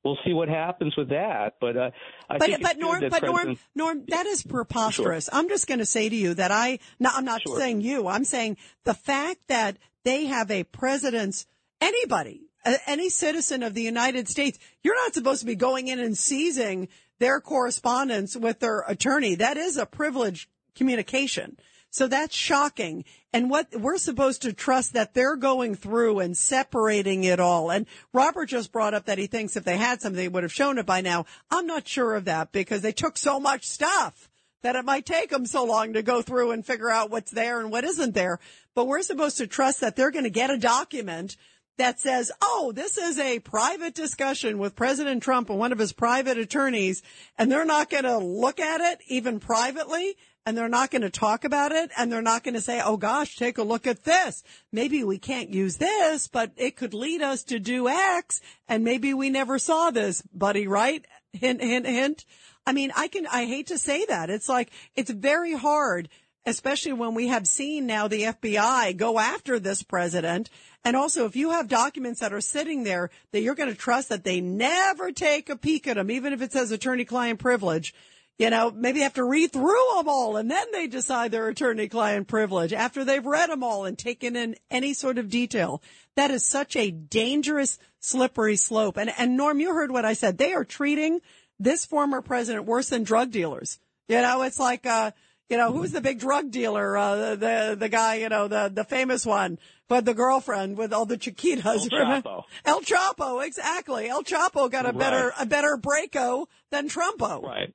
we'll 0.04 0.18
see 0.24 0.32
what 0.32 0.48
happens 0.48 0.94
with 0.96 1.08
that. 1.08 1.54
But 1.60 1.76
uh, 1.76 1.90
I 2.28 2.38
but 2.38 2.46
think 2.46 2.62
but 2.62 2.78
Norm, 2.78 3.00
but 3.00 3.10
that 3.12 3.24
Norm, 3.24 3.58
Norm, 3.74 4.04
that 4.08 4.26
is 4.26 4.42
preposterous. 4.42 5.28
I'm 5.32 5.48
just 5.48 5.66
going 5.66 5.78
to 5.78 5.86
say 5.86 6.08
to 6.08 6.16
you 6.16 6.34
that 6.34 6.50
I, 6.50 6.78
no, 7.00 7.10
I'm 7.12 7.24
not 7.24 7.42
Sure. 7.46 7.58
saying 7.58 7.80
you. 7.80 8.08
I'm 8.08 8.24
saying 8.24 8.58
the 8.84 8.94
fact 8.94 9.48
that 9.48 9.76
they 10.04 10.26
have 10.26 10.50
a 10.50 10.64
president's 10.64 11.46
anybody, 11.80 12.42
any 12.86 13.08
citizen 13.08 13.62
of 13.62 13.74
the 13.74 13.82
United 13.82 14.28
States, 14.28 14.58
you're 14.82 14.96
not 14.96 15.14
supposed 15.14 15.40
to 15.40 15.46
be 15.46 15.54
going 15.54 15.88
in 15.88 16.00
and 16.00 16.16
seizing 16.16 16.88
their 17.18 17.40
correspondence 17.40 18.36
with 18.36 18.60
their 18.60 18.80
attorney. 18.80 19.36
That 19.36 19.56
is 19.56 19.76
a 19.76 19.86
privileged 19.86 20.48
communication. 20.74 21.56
So 21.90 22.08
that's 22.08 22.36
shocking. 22.36 23.04
And 23.32 23.48
what 23.48 23.68
we're 23.74 23.96
supposed 23.96 24.42
to 24.42 24.52
trust 24.52 24.92
that 24.92 25.14
they're 25.14 25.36
going 25.36 25.76
through 25.76 26.18
and 26.18 26.36
separating 26.36 27.24
it 27.24 27.40
all. 27.40 27.70
And 27.70 27.86
Robert 28.12 28.46
just 28.46 28.72
brought 28.72 28.92
up 28.92 29.06
that 29.06 29.18
he 29.18 29.26
thinks 29.26 29.56
if 29.56 29.64
they 29.64 29.78
had 29.78 30.02
something, 30.02 30.16
they 30.16 30.28
would 30.28 30.42
have 30.42 30.52
shown 30.52 30.78
it 30.78 30.84
by 30.84 31.00
now. 31.00 31.24
I'm 31.50 31.66
not 31.66 31.88
sure 31.88 32.14
of 32.14 32.26
that 32.26 32.52
because 32.52 32.82
they 32.82 32.92
took 32.92 33.16
so 33.16 33.40
much 33.40 33.64
stuff 33.64 34.28
that 34.62 34.76
it 34.76 34.84
might 34.84 35.06
take 35.06 35.30
them 35.30 35.46
so 35.46 35.64
long 35.64 35.92
to 35.92 36.02
go 36.02 36.22
through 36.22 36.50
and 36.50 36.66
figure 36.66 36.90
out 36.90 37.10
what's 37.10 37.30
there 37.30 37.60
and 37.60 37.70
what 37.70 37.84
isn't 37.84 38.14
there. 38.14 38.40
But 38.74 38.86
we're 38.86 39.02
supposed 39.02 39.38
to 39.38 39.46
trust 39.46 39.80
that 39.80 39.96
they're 39.96 40.10
going 40.10 40.24
to 40.24 40.30
get 40.30 40.50
a 40.50 40.58
document 40.58 41.36
that 41.78 42.00
says, 42.00 42.32
oh, 42.40 42.72
this 42.74 42.96
is 42.96 43.18
a 43.18 43.38
private 43.40 43.94
discussion 43.94 44.58
with 44.58 44.76
President 44.76 45.22
Trump 45.22 45.50
and 45.50 45.58
one 45.58 45.72
of 45.72 45.78
his 45.78 45.92
private 45.92 46.38
attorneys, 46.38 47.02
and 47.38 47.50
they're 47.50 47.64
not 47.64 47.90
going 47.90 48.04
to 48.04 48.18
look 48.18 48.60
at 48.60 48.80
it 48.80 49.00
even 49.08 49.40
privately, 49.40 50.16
and 50.46 50.56
they're 50.56 50.68
not 50.68 50.90
going 50.90 51.02
to 51.02 51.10
talk 51.10 51.44
about 51.44 51.72
it, 51.72 51.90
and 51.98 52.10
they're 52.10 52.22
not 52.22 52.44
going 52.44 52.54
to 52.54 52.60
say, 52.60 52.80
oh 52.82 52.96
gosh, 52.96 53.36
take 53.36 53.58
a 53.58 53.62
look 53.62 53.86
at 53.86 54.04
this. 54.04 54.42
Maybe 54.72 55.04
we 55.04 55.18
can't 55.18 55.50
use 55.50 55.76
this, 55.76 56.28
but 56.28 56.52
it 56.56 56.76
could 56.76 56.94
lead 56.94 57.20
us 57.20 57.42
to 57.44 57.58
do 57.58 57.88
X, 57.88 58.40
and 58.68 58.84
maybe 58.84 59.12
we 59.12 59.28
never 59.28 59.58
saw 59.58 59.90
this, 59.90 60.22
buddy, 60.32 60.66
right? 60.66 61.04
Hint, 61.32 61.60
hint, 61.60 61.86
hint. 61.86 62.24
I 62.66 62.72
mean, 62.72 62.90
I 62.96 63.08
can, 63.08 63.26
I 63.26 63.44
hate 63.44 63.68
to 63.68 63.78
say 63.78 64.06
that. 64.06 64.30
It's 64.30 64.48
like, 64.48 64.70
it's 64.94 65.10
very 65.10 65.52
hard 65.52 66.08
especially 66.46 66.92
when 66.92 67.14
we 67.14 67.26
have 67.26 67.46
seen 67.46 67.86
now 67.86 68.06
the 68.06 68.22
FBI 68.22 68.96
go 68.96 69.18
after 69.18 69.58
this 69.58 69.82
president. 69.82 70.48
And 70.84 70.96
also, 70.96 71.26
if 71.26 71.34
you 71.34 71.50
have 71.50 71.66
documents 71.66 72.20
that 72.20 72.32
are 72.32 72.40
sitting 72.40 72.84
there 72.84 73.10
that 73.32 73.40
you're 73.40 73.56
going 73.56 73.68
to 73.68 73.74
trust 73.74 74.08
that 74.10 74.22
they 74.22 74.40
never 74.40 75.10
take 75.10 75.50
a 75.50 75.56
peek 75.56 75.88
at 75.88 75.96
them, 75.96 76.10
even 76.10 76.32
if 76.32 76.40
it 76.40 76.52
says 76.52 76.70
attorney 76.70 77.04
client 77.04 77.40
privilege, 77.40 77.92
you 78.38 78.50
know, 78.50 78.70
maybe 78.70 79.00
have 79.00 79.14
to 79.14 79.24
read 79.24 79.52
through 79.52 79.86
them 79.96 80.08
all 80.08 80.36
and 80.36 80.50
then 80.50 80.66
they 80.72 80.86
decide 80.86 81.32
their 81.32 81.48
attorney 81.48 81.88
client 81.88 82.28
privilege 82.28 82.72
after 82.72 83.04
they've 83.04 83.24
read 83.24 83.50
them 83.50 83.64
all 83.64 83.86
and 83.86 83.98
taken 83.98 84.36
in 84.36 84.54
any 84.70 84.94
sort 84.94 85.18
of 85.18 85.30
detail. 85.30 85.82
That 86.16 86.30
is 86.30 86.46
such 86.46 86.76
a 86.76 86.90
dangerous, 86.90 87.78
slippery 87.98 88.56
slope. 88.56 88.98
And, 88.98 89.10
and 89.18 89.36
Norm, 89.36 89.58
you 89.58 89.74
heard 89.74 89.90
what 89.90 90.04
I 90.04 90.12
said. 90.12 90.38
They 90.38 90.52
are 90.52 90.64
treating 90.64 91.20
this 91.58 91.86
former 91.86 92.20
president 92.20 92.66
worse 92.66 92.90
than 92.90 93.02
drug 93.02 93.32
dealers. 93.32 93.80
You 94.08 94.20
know, 94.20 94.42
it's 94.42 94.60
like, 94.60 94.86
uh, 94.86 95.10
you 95.48 95.56
know, 95.56 95.72
who's 95.72 95.92
the 95.92 96.00
big 96.00 96.18
drug 96.18 96.50
dealer? 96.50 96.96
Uh, 96.96 97.36
the, 97.36 97.76
the 97.78 97.88
guy, 97.88 98.16
you 98.16 98.28
know, 98.28 98.48
the, 98.48 98.70
the 98.72 98.84
famous 98.84 99.24
one, 99.24 99.58
but 99.88 100.04
the 100.04 100.14
girlfriend 100.14 100.76
with 100.76 100.92
all 100.92 101.06
the 101.06 101.16
Chiquitas. 101.16 101.64
El 101.64 101.88
Chapo. 101.88 102.44
El 102.64 102.80
Chapo, 102.80 103.46
exactly. 103.46 104.08
El 104.08 104.22
Chapo 104.22 104.70
got 104.70 104.86
a 104.86 104.92
better, 104.92 105.32
a 105.38 105.46
better 105.46 105.78
breako 105.80 106.46
than 106.70 106.88
Trumpo. 106.88 107.42
Right. 107.42 107.72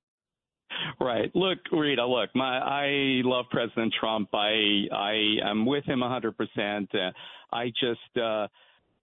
Right. 1.00 1.30
Look, 1.36 1.60
Rita. 1.72 2.06
Look, 2.06 2.30
my 2.34 2.58
I 2.58 3.22
love 3.26 3.46
President 3.52 3.94
Trump. 4.00 4.30
I 4.34 4.86
I 4.92 5.36
am 5.44 5.66
with 5.66 5.84
him 5.86 6.00
100. 6.00 6.38
percent 6.38 6.90
uh, 6.96 7.12
I 7.54 7.68
just. 7.68 8.18
uh 8.18 8.48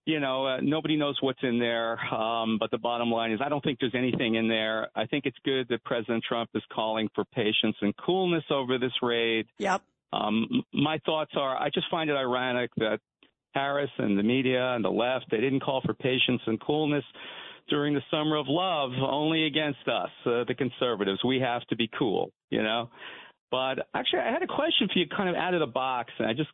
you 0.09 0.21
know, 0.21 0.47
uh, 0.47 0.61
nobody 0.63 0.97
knows 0.97 1.19
what's 1.21 1.43
in 1.43 1.59
there. 1.59 1.99
Um, 2.15 2.57
but 2.59 2.71
the 2.71 2.79
bottom 2.79 3.11
line 3.11 3.31
is, 3.31 3.41
I 3.45 3.51
don't 3.51 3.63
think 3.63 3.79
there's 3.79 3.95
anything 3.95 4.37
in 4.37 4.49
there. 4.49 4.89
I 4.97 5.05
think 5.05 5.27
it's 5.27 5.37
good 5.45 5.69
that 5.69 5.85
President 5.85 6.25
Trump 6.27 6.49
is 6.55 6.63
calling 6.73 7.11
for 7.15 7.27
patience 7.27 7.77
and 7.83 7.95
coolness 7.99 8.45
over 8.51 8.79
this 8.79 8.93
raid. 9.03 9.47
Yep. 9.59 9.83
Um, 10.15 10.63
my 10.73 10.99
thoughts 11.05 11.33
are, 11.37 11.59
I 11.59 11.69
just 11.69 11.91
find 11.91 12.09
it 12.09 12.15
ironic 12.17 12.71
that 12.79 13.01
Harris 13.53 13.91
and 13.99 14.19
the 14.19 14.23
media 14.23 14.75
and 14.75 14.83
the 14.83 14.89
left, 14.89 15.27
they 15.31 15.41
didn't 15.41 15.61
call 15.61 15.83
for 15.85 15.93
patience 15.93 16.41
and 16.47 16.59
coolness 16.59 17.05
during 17.69 17.93
the 17.93 18.01
summer 18.11 18.37
of 18.37 18.47
love, 18.49 18.93
only 19.03 19.45
against 19.45 19.87
us, 19.89 20.09
uh, 20.25 20.45
the 20.49 20.55
conservatives. 20.57 21.21
We 21.23 21.39
have 21.41 21.67
to 21.67 21.77
be 21.77 21.91
cool, 21.99 22.31
you 22.49 22.63
know? 22.63 22.89
But 23.51 23.89
actually, 23.95 24.21
I 24.21 24.33
had 24.33 24.43
a 24.43 24.47
question 24.47 24.89
for 24.91 24.99
you 24.99 25.07
kind 25.15 25.29
of 25.29 25.35
out 25.35 25.53
of 25.53 25.61
the 25.61 25.67
box, 25.67 26.13
and 26.19 26.27
I 26.27 26.33
just 26.33 26.49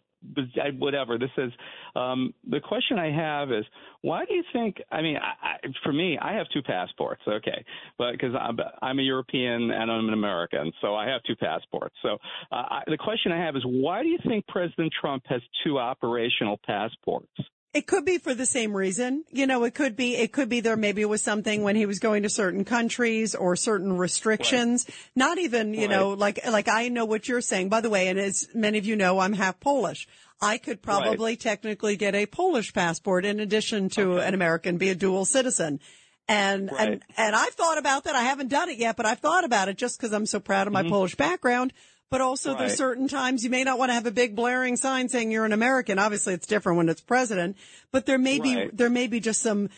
whatever. 0.79 1.19
This 1.19 1.31
is 1.39 1.53
um, 1.97 2.35
the 2.49 2.61
question 2.61 2.99
I 2.99 3.11
have 3.11 3.53
is 3.53 3.65
why 4.03 4.25
do 4.25 4.35
you 4.35 4.45
think? 4.53 4.77
I 4.91 5.03
mean, 5.03 5.17
I, 5.17 5.47
I, 5.47 5.69
for 5.83 5.93
me, 5.93 6.19
I 6.21 6.35
have 6.35 6.47
two 6.53 6.63
passports. 6.63 7.23
Okay, 7.27 7.65
but 7.99 8.13
because 8.13 8.35
I'm, 8.39 8.59
I'm 8.83 8.99
a 8.99 9.03
European 9.03 9.71
and 9.71 9.91
I'm 9.91 10.09
an 10.09 10.15
American, 10.15 10.73
so 10.81 10.95
I 10.95 11.07
have 11.09 11.23
two 11.27 11.37
passports. 11.37 11.95
So 12.03 12.19
uh, 12.53 12.55
I, 12.55 12.83
the 12.87 12.99
question 12.99 13.33
I 13.33 13.39
have 13.39 13.57
is 13.57 13.63
why 13.65 14.03
do 14.03 14.09
you 14.09 14.19
think 14.27 14.47
President 14.49 14.93
Trump 15.01 15.25
has 15.27 15.41
two 15.65 15.79
operational 15.79 16.59
passports? 16.67 17.31
It 17.75 17.89
could 17.89 18.05
be 18.05 18.19
for 18.19 18.35
the 18.35 18.47
same 18.47 18.75
reason. 18.75 19.25
You 19.33 19.49
know, 19.49 19.65
it 19.65 19.75
could 19.75 19.97
be, 19.97 20.15
it 20.15 20.33
could 20.33 20.49
be 20.49 20.61
there 20.61 20.77
maybe 20.77 21.05
was 21.05 21.23
something 21.23 21.65
when 21.65 21.75
he 21.75 21.87
was 21.87 21.99
going 21.99 22.23
to 22.23 22.29
certain 22.29 22.65
countries 22.65 23.35
or 23.35 23.57
certain 23.57 23.97
restrictions. 23.97 24.87
Right. 24.89 24.97
Not 25.17 25.39
even, 25.39 25.75
you 25.75 25.89
right. 25.89 25.91
know, 25.91 26.11
like, 26.11 26.39
like 26.49 26.69
I 26.69 26.89
know 26.89 27.05
what 27.05 27.27
you're 27.27 27.41
saying. 27.41 27.71
By 27.71 27.81
the 27.81 27.91
way, 27.91 28.07
and 28.07 28.19
as 28.19 28.49
many 28.55 28.79
of 28.79 28.87
you 28.87 28.95
know, 28.95 29.19
I'm 29.19 29.33
half 29.33 29.59
Polish. 29.59 30.07
I 30.41 30.59
could 30.59 30.83
probably 30.83 31.33
right. 31.33 31.41
technically 31.41 31.97
get 31.97 32.15
a 32.15 32.27
Polish 32.27 32.73
passport 32.73 33.25
in 33.25 33.41
addition 33.41 33.89
to 33.91 34.19
okay. 34.19 34.29
an 34.29 34.35
American, 34.35 34.79
be 34.79 34.91
a 34.91 34.95
dual 34.95 35.25
citizen. 35.25 35.81
And, 36.29 36.71
and, 36.71 37.03
and 37.17 37.37
I've 37.37 37.55
thought 37.55 37.77
about 37.77 38.05
that. 38.05 38.15
I 38.15 38.23
haven't 38.23 38.49
done 38.49 38.69
it 38.69 38.79
yet, 38.79 38.97
but 38.97 39.05
I've 39.05 39.19
thought 39.19 39.45
about 39.45 39.69
it 39.69 39.77
just 39.77 39.99
because 39.99 40.13
I'm 40.13 40.27
so 40.27 40.39
proud 40.39 40.69
of 40.69 40.73
my 40.73 40.83
mm-hmm. 40.83 40.91
Polish 40.91 41.17
background 41.17 41.73
but 42.11 42.21
also 42.21 42.51
right. 42.51 42.61
there's 42.61 42.77
certain 42.77 43.09
times 43.09 43.45
you 43.45 43.51
may 43.51 43.65
not 43.65 43.79
want 43.79 43.91
to 43.91 43.95
have 43.95 44.07
a 44.07 44.11
big 44.11 44.37
blaring 44.37 44.77
sign 44.77 45.09
saying 45.09 45.31
you're 45.31 45.45
an 45.45 45.53
American. 45.53 45.99
Obviously 45.99 46.35
it's 46.35 46.47
different 46.47 46.79
when 46.79 46.89
it's 46.89 47.01
president, 47.01 47.57
but 47.91 48.07
there 48.07 48.19
may 48.19 48.39
right. 48.41 48.71
be, 48.71 48.77
there 48.77 48.91
may 48.91 49.07
be 49.07 49.21
just 49.21 49.41
some 49.41 49.69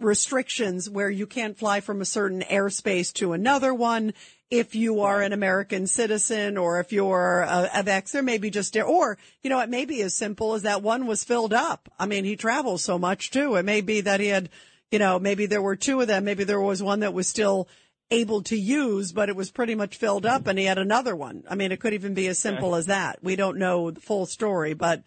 restrictions 0.00 0.90
where 0.90 1.10
you 1.10 1.26
can't 1.26 1.56
fly 1.56 1.80
from 1.80 2.00
a 2.00 2.04
certain 2.04 2.42
airspace 2.42 3.12
to 3.14 3.32
another 3.32 3.72
one. 3.72 4.12
If 4.50 4.74
you 4.74 5.00
are 5.00 5.20
an 5.22 5.32
American 5.32 5.86
citizen 5.86 6.58
or 6.58 6.78
if 6.78 6.92
you're 6.92 7.40
a, 7.40 7.70
of 7.74 7.88
X, 7.88 8.12
there 8.12 8.22
may 8.22 8.38
be 8.38 8.50
just, 8.50 8.76
or, 8.76 9.18
you 9.42 9.50
know, 9.50 9.60
it 9.60 9.68
may 9.68 9.84
be 9.84 10.02
as 10.02 10.14
simple 10.14 10.54
as 10.54 10.62
that 10.62 10.82
one 10.82 11.06
was 11.06 11.24
filled 11.24 11.54
up. 11.54 11.88
I 11.98 12.06
mean, 12.06 12.24
he 12.24 12.36
travels 12.36 12.84
so 12.84 12.98
much 12.98 13.30
too. 13.30 13.56
It 13.56 13.64
may 13.64 13.80
be 13.80 14.02
that 14.02 14.20
he 14.20 14.26
had, 14.26 14.50
you 14.90 14.98
know, 14.98 15.18
maybe 15.18 15.46
there 15.46 15.62
were 15.62 15.76
two 15.76 16.00
of 16.00 16.06
them. 16.06 16.24
Maybe 16.24 16.44
there 16.44 16.60
was 16.60 16.82
one 16.82 17.00
that 17.00 17.14
was 17.14 17.28
still 17.28 17.68
able 18.10 18.42
to 18.42 18.56
use, 18.56 19.12
but 19.12 19.28
it 19.28 19.36
was 19.36 19.50
pretty 19.50 19.74
much 19.74 19.96
filled 19.96 20.26
up 20.26 20.46
and 20.46 20.58
he 20.58 20.66
had 20.66 20.78
another 20.78 21.16
one. 21.16 21.44
I 21.48 21.54
mean, 21.54 21.72
it 21.72 21.80
could 21.80 21.94
even 21.94 22.14
be 22.14 22.28
as 22.28 22.38
simple 22.38 22.74
as 22.74 22.86
that. 22.86 23.18
We 23.22 23.36
don't 23.36 23.58
know 23.58 23.90
the 23.90 24.00
full 24.00 24.26
story, 24.26 24.74
but 24.74 25.02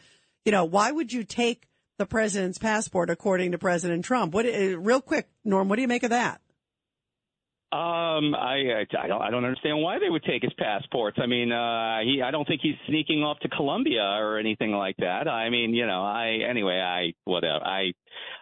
you 0.45 0.51
know, 0.51 0.65
why 0.65 0.91
would 0.91 1.13
you 1.13 1.23
take 1.23 1.67
the 1.97 2.05
president's 2.05 2.57
passport 2.57 3.09
according 3.09 3.51
to 3.51 3.57
President 3.57 4.05
Trump? 4.05 4.33
What, 4.33 4.45
uh, 4.45 4.79
real 4.79 5.01
quick, 5.01 5.27
Norm, 5.43 5.69
what 5.69 5.75
do 5.75 5.81
you 5.81 5.87
make 5.87 6.03
of 6.03 6.11
that? 6.11 6.41
Um, 7.69 8.33
I, 8.33 8.85
I 8.97 9.07
don't 9.07 9.21
I 9.21 9.29
don't 9.29 9.43
understand 9.43 9.81
why 9.81 9.99
they 9.99 10.09
would 10.09 10.23
take 10.23 10.41
his 10.41 10.53
passports. 10.57 11.17
I 11.21 11.25
mean, 11.25 11.51
uh, 11.51 11.99
he 12.01 12.21
I 12.21 12.31
don't 12.31 12.47
think 12.47 12.61
he's 12.63 12.77
sneaking 12.87 13.23
off 13.23 13.39
to 13.39 13.49
Colombia 13.49 14.03
or 14.03 14.39
anything 14.39 14.71
like 14.71 14.95
that. 14.99 15.27
I 15.27 15.49
mean, 15.49 15.73
you 15.73 15.85
know, 15.85 16.01
I 16.01 16.39
anyway, 16.49 16.79
I 16.79 17.11
whatever. 17.25 17.65
I 17.65 17.91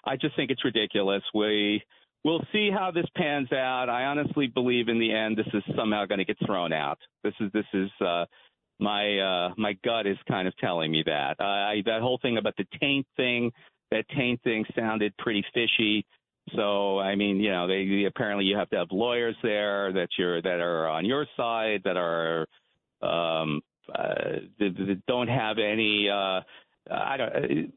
I 0.05 0.17
just 0.17 0.35
think 0.35 0.51
it's 0.51 0.63
ridiculous. 0.63 1.23
We 1.33 1.81
we'll 2.25 2.43
see 2.51 2.69
how 2.71 2.91
this 2.91 3.05
pans 3.15 3.49
out. 3.53 3.87
I 3.87 4.05
honestly 4.05 4.47
believe 4.47 4.89
in 4.89 4.99
the 4.99 5.13
end 5.13 5.37
this 5.37 5.47
is 5.53 5.63
somehow 5.77 6.05
going 6.05 6.17
to 6.17 6.25
get 6.25 6.37
thrown 6.45 6.73
out. 6.73 6.97
This 7.23 7.35
is 7.39 7.51
this 7.53 7.65
is 7.73 7.89
uh, 8.05 8.25
my 8.79 9.19
uh, 9.19 9.53
my 9.57 9.77
gut 9.85 10.07
is 10.07 10.17
kind 10.27 10.47
of 10.47 10.57
telling 10.57 10.91
me 10.91 11.03
that. 11.05 11.37
Uh, 11.39 11.43
I, 11.43 11.83
that 11.85 12.01
whole 12.01 12.19
thing 12.21 12.37
about 12.37 12.57
the 12.57 12.65
taint 12.81 13.05
thing, 13.15 13.51
that 13.91 14.05
taint 14.09 14.41
thing 14.43 14.65
sounded 14.75 15.15
pretty 15.17 15.45
fishy. 15.53 16.05
So 16.55 16.99
I 16.99 17.15
mean, 17.15 17.39
you 17.39 17.51
know, 17.51 17.67
they 17.67 18.05
apparently 18.05 18.45
you 18.45 18.57
have 18.57 18.69
to 18.71 18.77
have 18.77 18.87
lawyers 18.91 19.35
there 19.43 19.93
that 19.93 20.09
you're 20.17 20.41
that 20.41 20.59
are 20.59 20.89
on 20.89 21.05
your 21.05 21.27
side 21.37 21.81
that 21.85 21.95
are 21.95 22.47
um, 23.01 23.61
uh, 23.93 24.41
that, 24.59 24.75
that 24.77 25.01
don't 25.07 25.27
have 25.27 25.57
any. 25.59 26.09
Uh, 26.09 26.41
I 26.91 27.17
don't. 27.17 27.73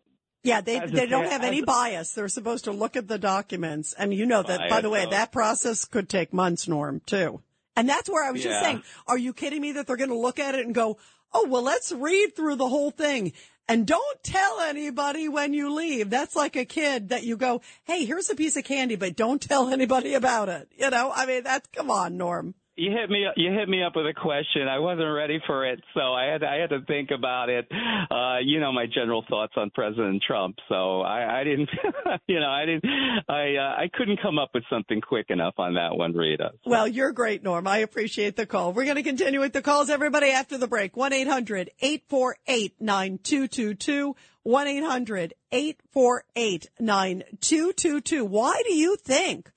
Yeah, 0.48 0.60
they 0.60 0.80
they 0.80 1.06
don't 1.06 1.28
have 1.28 1.44
any 1.44 1.62
bias. 1.62 2.12
They're 2.12 2.28
supposed 2.28 2.64
to 2.64 2.72
look 2.72 2.96
at 2.96 3.08
the 3.08 3.18
documents, 3.18 3.92
and 3.92 4.12
you 4.12 4.26
know 4.26 4.42
that. 4.42 4.70
By 4.70 4.80
the 4.80 4.90
way, 4.90 5.06
that 5.06 5.32
process 5.32 5.84
could 5.84 6.08
take 6.08 6.32
months, 6.32 6.66
Norm, 6.66 7.00
too. 7.04 7.42
And 7.76 7.88
that's 7.88 8.10
where 8.10 8.24
I 8.24 8.32
was 8.32 8.44
yeah. 8.44 8.50
just 8.50 8.64
saying, 8.64 8.82
are 9.06 9.16
you 9.16 9.32
kidding 9.32 9.60
me 9.60 9.72
that 9.72 9.86
they're 9.86 9.96
going 9.96 10.10
to 10.10 10.18
look 10.18 10.40
at 10.40 10.56
it 10.56 10.66
and 10.66 10.74
go, 10.74 10.98
oh 11.32 11.46
well, 11.48 11.62
let's 11.62 11.92
read 11.92 12.34
through 12.34 12.56
the 12.56 12.68
whole 12.68 12.90
thing. 12.90 13.32
And 13.68 13.86
don't 13.86 14.22
tell 14.22 14.60
anybody 14.60 15.28
when 15.28 15.52
you 15.52 15.74
leave. 15.74 16.08
That's 16.08 16.34
like 16.34 16.56
a 16.56 16.64
kid 16.64 17.10
that 17.10 17.24
you 17.24 17.36
go, 17.36 17.60
hey, 17.84 18.04
here's 18.06 18.30
a 18.30 18.34
piece 18.34 18.56
of 18.56 18.64
candy, 18.64 18.96
but 18.96 19.14
don't 19.14 19.42
tell 19.42 19.68
anybody 19.68 20.14
about 20.14 20.48
it. 20.48 20.68
You 20.76 20.88
know, 20.88 21.12
I 21.14 21.26
mean, 21.26 21.44
that's, 21.44 21.68
come 21.68 21.90
on, 21.90 22.16
Norm. 22.16 22.54
You 22.78 22.92
hit 22.92 23.10
me. 23.10 23.26
You 23.34 23.52
hit 23.52 23.68
me 23.68 23.82
up 23.82 23.96
with 23.96 24.06
a 24.06 24.14
question. 24.14 24.68
I 24.68 24.78
wasn't 24.78 25.12
ready 25.12 25.40
for 25.48 25.66
it, 25.66 25.82
so 25.94 26.14
I 26.14 26.26
had. 26.26 26.44
I 26.44 26.60
had 26.60 26.70
to 26.70 26.80
think 26.86 27.10
about 27.10 27.48
it. 27.48 27.66
Uh, 28.08 28.38
you 28.40 28.60
know 28.60 28.70
my 28.70 28.86
general 28.86 29.24
thoughts 29.28 29.54
on 29.56 29.70
President 29.70 30.22
Trump, 30.24 30.54
so 30.68 31.00
I, 31.00 31.40
I 31.40 31.44
didn't. 31.44 31.68
You 32.26 32.40
know, 32.40 32.48
I 32.48 32.66
didn't. 32.66 32.84
I 33.28 33.56
uh, 33.56 33.82
I 33.82 33.90
couldn't 33.92 34.20
come 34.22 34.38
up 34.38 34.50
with 34.54 34.62
something 34.70 35.00
quick 35.00 35.26
enough 35.30 35.54
on 35.58 35.74
that 35.74 35.96
one, 35.96 36.12
Rita. 36.12 36.52
So. 36.64 36.70
Well, 36.70 36.86
you're 36.86 37.12
great, 37.12 37.42
Norm. 37.42 37.66
I 37.66 37.78
appreciate 37.78 38.36
the 38.36 38.46
call. 38.46 38.72
We're 38.72 38.84
going 38.84 38.96
to 38.96 39.02
continue 39.02 39.40
with 39.40 39.52
the 39.52 39.62
calls, 39.62 39.90
everybody, 39.90 40.30
after 40.30 40.58
the 40.58 40.68
break. 40.68 40.96
One 40.96 41.12
eight 41.12 41.26
hundred 41.26 41.70
eight 41.80 42.04
four 42.08 42.36
eight 42.46 42.74
nine 42.80 43.18
two 43.22 43.48
two 43.48 43.74
two. 43.74 44.14
One 44.42 44.68
eight 44.68 44.84
hundred 44.84 45.34
eight 45.52 45.80
four 45.92 46.24
eight 46.36 46.68
nine 46.78 47.24
two 47.40 47.72
two 47.72 48.00
two. 48.00 48.24
Why 48.24 48.62
do 48.66 48.74
you 48.74 48.96
think 48.96 49.50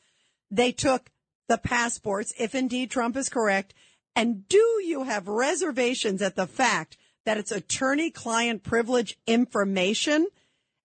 they 0.49 0.72
took? 0.72 1.11
The 1.52 1.57
passports, 1.57 2.32
if 2.40 2.56
indeed 2.56 2.90
Trump 2.90 3.18
is 3.18 3.28
correct? 3.28 3.73
And 4.15 4.48
do 4.48 4.82
you 4.86 5.03
have 5.03 5.28
reservations 5.28 6.22
at 6.22 6.38
the 6.38 6.48
fact 6.48 6.95
that 7.26 7.38
it's 7.38 7.52
attorney 7.52 8.10
client 8.10 8.64
privilege 8.64 9.18
information? 9.28 10.28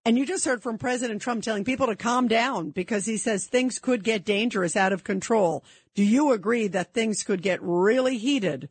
And 0.04 0.18
you 0.18 0.26
just 0.26 0.44
heard 0.44 0.64
from 0.64 0.76
President 0.76 1.22
Trump 1.22 1.44
telling 1.44 1.64
people 1.64 1.86
to 1.86 1.94
calm 1.94 2.26
down 2.26 2.70
because 2.70 3.06
he 3.06 3.16
says 3.16 3.46
things 3.46 3.78
could 3.78 4.02
get 4.02 4.24
dangerous 4.24 4.74
out 4.74 4.92
of 4.92 5.04
control. 5.04 5.62
Do 5.94 6.02
you 6.02 6.32
agree 6.32 6.66
that 6.66 6.92
things 6.92 7.22
could 7.22 7.42
get 7.42 7.62
really 7.62 8.18
heated? 8.18 8.68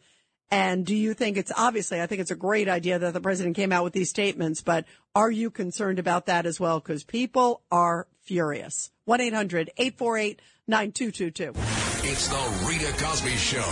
And 0.52 0.86
do 0.86 0.96
you 0.96 1.14
think 1.14 1.38
it's 1.38 1.52
obviously, 1.56 2.02
I 2.02 2.08
think 2.08 2.20
it's 2.20 2.30
a 2.30 2.36
great 2.36 2.68
idea 2.68 3.00
that 3.00 3.14
the 3.14 3.22
president 3.22 3.56
came 3.56 3.72
out 3.72 3.86
with 3.86 3.94
these 3.94 4.10
statements, 4.10 4.62
but 4.62 4.84
are 5.16 5.32
you 5.32 5.50
concerned 5.50 6.00
about 6.00 6.26
that 6.26 6.46
as 6.46 6.60
well? 6.60 6.82
Because 6.82 7.06
people 7.06 7.62
are 7.72 8.06
furious. 8.22 8.92
1 9.06 9.22
800 9.22 9.72
848 9.78 10.42
9222. 10.68 11.85
It's 12.08 12.28
the 12.28 12.66
Rita 12.68 12.94
Cosby 13.04 13.32
Show. 13.32 13.66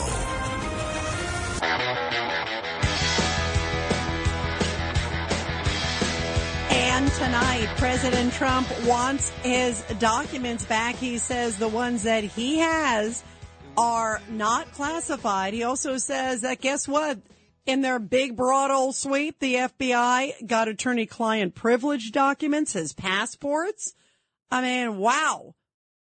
And 6.72 7.12
tonight, 7.12 7.68
President 7.78 8.34
Trump 8.34 8.68
wants 8.86 9.30
his 9.44 9.84
documents 10.00 10.66
back. 10.66 10.96
He 10.96 11.20
says 11.20 11.60
the 11.60 11.68
ones 11.68 12.04
that 12.04 12.24
he 12.24 12.58
has 12.58 13.24
are 13.78 14.20
not 14.32 14.72
classified. 14.74 15.54
He 15.54 15.62
also 15.62 15.98
says 15.98 16.42
that 16.42 16.60
guess 16.60 16.88
what? 16.88 17.20
In 17.68 17.82
their 17.82 18.00
big, 18.00 18.36
broad 18.36 18.72
old 18.72 18.96
sweep, 18.96 19.40
the 19.40 19.56
FBI 19.56 20.48
got 20.48 20.68
attorney 20.68 21.06
client 21.06 21.54
privilege 21.54 22.12
documents, 22.12 22.74
his 22.74 22.94
passports. 22.94 23.94
I 24.50 24.62
mean, 24.64 24.98
wow. 24.98 25.54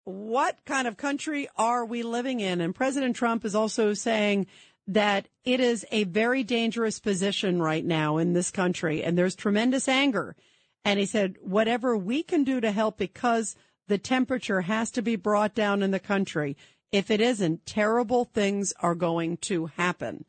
What 0.06 0.58
kind 0.66 0.88
of 0.88 0.98
country 0.98 1.48
are 1.56 1.86
we 1.86 2.04
living 2.04 2.40
in? 2.40 2.62
And 2.62 2.76
President 2.76 3.16
Trump 3.16 3.46
is 3.46 3.56
also 3.56 3.94
saying 3.94 4.48
that 4.88 5.28
it 5.46 5.60
is 5.60 5.86
a 5.92 6.04
very 6.04 6.44
dangerous 6.44 7.00
position 7.00 7.62
right 7.62 7.86
now 7.86 8.18
in 8.18 8.34
this 8.34 8.52
country 8.52 9.04
and 9.04 9.18
there's 9.18 9.36
tremendous 9.36 9.88
anger. 9.88 10.36
And 10.84 11.00
he 11.00 11.06
said, 11.06 11.38
whatever 11.42 11.96
we 11.96 12.24
can 12.24 12.44
do 12.44 12.60
to 12.60 12.72
help 12.72 12.98
because 12.98 13.56
the 13.88 13.98
temperature 13.98 14.62
has 14.62 14.92
to 14.92 15.02
be 15.02 15.16
brought 15.16 15.56
down 15.56 15.82
in 15.82 15.92
the 15.92 16.00
country. 16.00 16.58
If 16.92 17.10
it 17.10 17.22
isn't, 17.22 17.66
terrible 17.66 18.26
things 18.26 18.74
are 18.80 18.96
going 18.96 19.38
to 19.38 19.68
happen. 19.68 20.26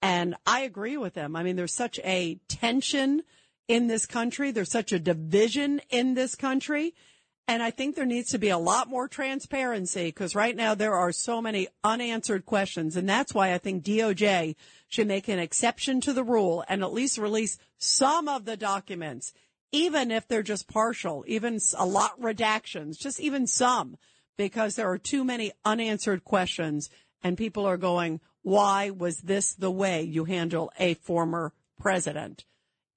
And 0.00 0.36
I 0.46 0.60
agree 0.60 0.96
with 0.96 1.14
him. 1.14 1.34
I 1.34 1.42
mean, 1.42 1.56
there's 1.56 1.74
such 1.74 1.98
a 2.04 2.38
tension 2.48 3.22
in 3.66 3.88
this 3.88 4.06
country. 4.06 4.50
There's 4.50 4.70
such 4.70 4.92
a 4.92 4.98
division 4.98 5.80
in 5.90 6.14
this 6.14 6.34
country. 6.34 6.94
And 7.48 7.62
I 7.62 7.70
think 7.70 7.94
there 7.94 8.06
needs 8.06 8.30
to 8.30 8.38
be 8.38 8.48
a 8.48 8.58
lot 8.58 8.88
more 8.88 9.06
transparency 9.06 10.06
because 10.06 10.34
right 10.34 10.56
now 10.56 10.74
there 10.74 10.94
are 10.94 11.12
so 11.12 11.40
many 11.40 11.68
unanswered 11.84 12.44
questions. 12.44 12.96
And 12.96 13.08
that's 13.08 13.32
why 13.32 13.52
I 13.52 13.58
think 13.58 13.84
DOJ 13.84 14.56
should 14.88 15.06
make 15.06 15.28
an 15.28 15.38
exception 15.38 16.00
to 16.02 16.12
the 16.12 16.24
rule 16.24 16.64
and 16.68 16.82
at 16.82 16.92
least 16.92 17.18
release 17.18 17.56
some 17.78 18.26
of 18.26 18.46
the 18.46 18.56
documents, 18.56 19.32
even 19.70 20.10
if 20.10 20.26
they're 20.26 20.42
just 20.42 20.66
partial, 20.66 21.24
even 21.28 21.60
a 21.78 21.86
lot 21.86 22.20
redactions, 22.20 22.98
just 22.98 23.20
even 23.20 23.46
some, 23.46 23.96
because 24.36 24.74
there 24.74 24.90
are 24.90 24.98
too 24.98 25.22
many 25.22 25.52
unanswered 25.64 26.24
questions 26.24 26.90
and 27.22 27.38
people 27.38 27.64
are 27.64 27.76
going, 27.76 28.20
why 28.42 28.90
was 28.90 29.18
this 29.18 29.54
the 29.54 29.70
way 29.70 30.02
you 30.02 30.24
handle 30.24 30.72
a 30.80 30.94
former 30.94 31.52
president? 31.78 32.44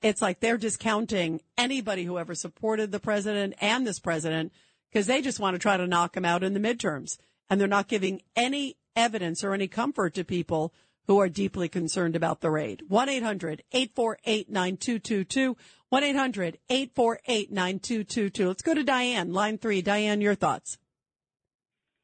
It's 0.01 0.21
like 0.21 0.39
they're 0.39 0.57
discounting 0.57 1.41
anybody 1.57 2.05
who 2.05 2.17
ever 2.17 2.35
supported 2.35 2.91
the 2.91 2.99
president 2.99 3.55
and 3.59 3.85
this 3.85 3.99
president 3.99 4.53
because 4.91 5.07
they 5.07 5.21
just 5.21 5.39
want 5.39 5.55
to 5.55 5.59
try 5.59 5.77
to 5.77 5.88
knock 5.88 6.15
him 6.15 6.26
out 6.26 6.43
in 6.43 6.53
the 6.53 6.59
midterms. 6.59 7.17
And 7.49 7.59
they're 7.59 7.67
not 7.67 7.88
giving 7.88 8.21
any 8.35 8.77
evidence 8.95 9.43
or 9.43 9.53
any 9.53 9.67
comfort 9.67 10.13
to 10.15 10.23
people 10.23 10.73
who 11.07 11.19
are 11.19 11.30
deeply 11.30 11.67
concerned 11.67 12.15
about 12.15 12.41
the 12.41 12.51
raid. 12.51 12.84
1-800-848-9222. 12.89 15.55
1-800-848-9222. 15.91 18.47
Let's 18.47 18.61
go 18.61 18.76
to 18.76 18.84
Diane, 18.84 19.34
line 19.34 19.57
three. 19.57 19.81
Diane, 19.81 20.21
your 20.21 20.35
thoughts. 20.35 20.77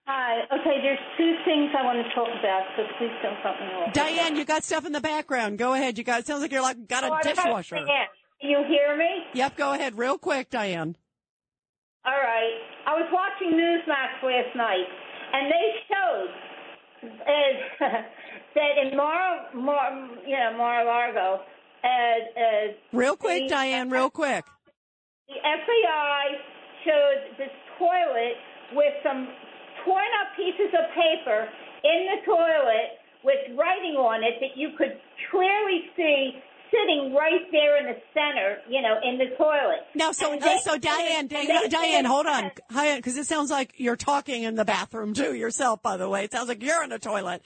Hi. 0.08 0.42
Okay, 0.54 0.82
there's 0.84 1.00
two 1.18 1.34
things 1.46 1.72
I 1.78 1.84
want 1.84 1.98
to 1.98 2.14
talk 2.14 2.30
about, 2.40 2.64
so 2.78 2.84
please 2.98 3.10
don't 3.24 3.42
cut 3.42 3.60
me 3.60 3.66
off. 3.74 3.94
Diane, 3.94 4.36
you 4.36 4.46
got 4.46 4.64
stuff 4.64 4.86
in 4.86 4.92
the 4.92 5.02
background. 5.02 5.58
Go 5.58 5.74
ahead. 5.74 5.98
You 5.98 6.04
got. 6.04 6.20
It 6.20 6.28
sounds 6.28 6.42
like 6.42 6.52
you're 6.52 6.62
like 6.62 6.88
got 6.88 7.04
a 7.04 7.12
oh, 7.12 7.18
dishwasher. 7.24 7.78
Can 7.78 8.50
you 8.50 8.64
hear 8.68 8.96
me? 8.96 9.26
Yep. 9.34 9.58
Go 9.58 9.74
ahead, 9.74 9.98
real 9.98 10.20
quick, 10.20 10.52
Diane. 10.52 10.96
All 12.06 12.14
right. 12.14 12.60
I 12.86 12.94
was 12.94 13.10
watching 13.12 13.58
Newsmax 13.58 14.22
last 14.22 14.56
night, 14.56 14.86
and 15.34 15.52
they 15.52 15.68
showed 15.90 16.30
uh, 17.82 18.02
that 18.56 18.78
in 18.84 18.96
Mar, 18.96 19.48
Mar, 19.56 20.10
you 20.28 20.38
know, 20.38 20.56
Mar-a-Lago, 20.56 21.42
uh, 21.84 21.88
uh, 21.88 22.74
real 22.94 23.16
quick, 23.16 23.44
the, 23.44 23.50
Diane. 23.50 23.90
Real 23.90 24.12
quick. 24.12 24.46
The 25.28 25.34
FBI 25.34 26.24
showed 26.86 27.38
this 27.40 27.50
toilet 27.80 28.38
with 28.74 28.94
some 29.04 29.30
torn 29.86 30.12
up 30.20 30.36
pieces 30.36 30.74
of 30.74 30.86
paper 30.92 31.48
in 31.86 32.00
the 32.12 32.26
toilet 32.26 33.00
with 33.24 33.58
writing 33.58 33.96
on 33.96 34.24
it 34.24 34.36
that 34.42 34.58
you 34.58 34.70
could 34.78 34.98
clearly 35.32 35.90
see 35.96 36.34
sitting 36.72 37.14
right 37.14 37.46
there 37.52 37.78
in 37.78 37.86
the 37.86 37.98
center, 38.14 38.58
you 38.70 38.82
know, 38.82 38.98
in 39.04 39.18
the 39.18 39.36
toilet. 39.38 39.86
Now, 39.94 40.12
so 40.12 40.38
they, 40.40 40.58
so 40.64 40.78
Diane, 40.78 41.28
Diane, 41.28 41.70
Diane, 41.70 42.06
hold 42.06 42.26
on, 42.26 42.52
because 42.70 43.18
it 43.18 43.28
sounds 43.28 43.50
like 43.50 43.74
you're 43.78 43.96
talking 43.96 44.44
in 44.44 44.56
the 44.56 44.66
bathroom 44.66 45.14
too 45.14 45.34
yourself. 45.34 45.82
By 45.82 45.98
the 45.98 46.10
way, 46.10 46.24
it 46.24 46.32
sounds 46.32 46.48
like 46.48 46.62
you're 46.64 46.84
in 46.84 46.90
the 46.90 47.00
toilet. 47.00 47.42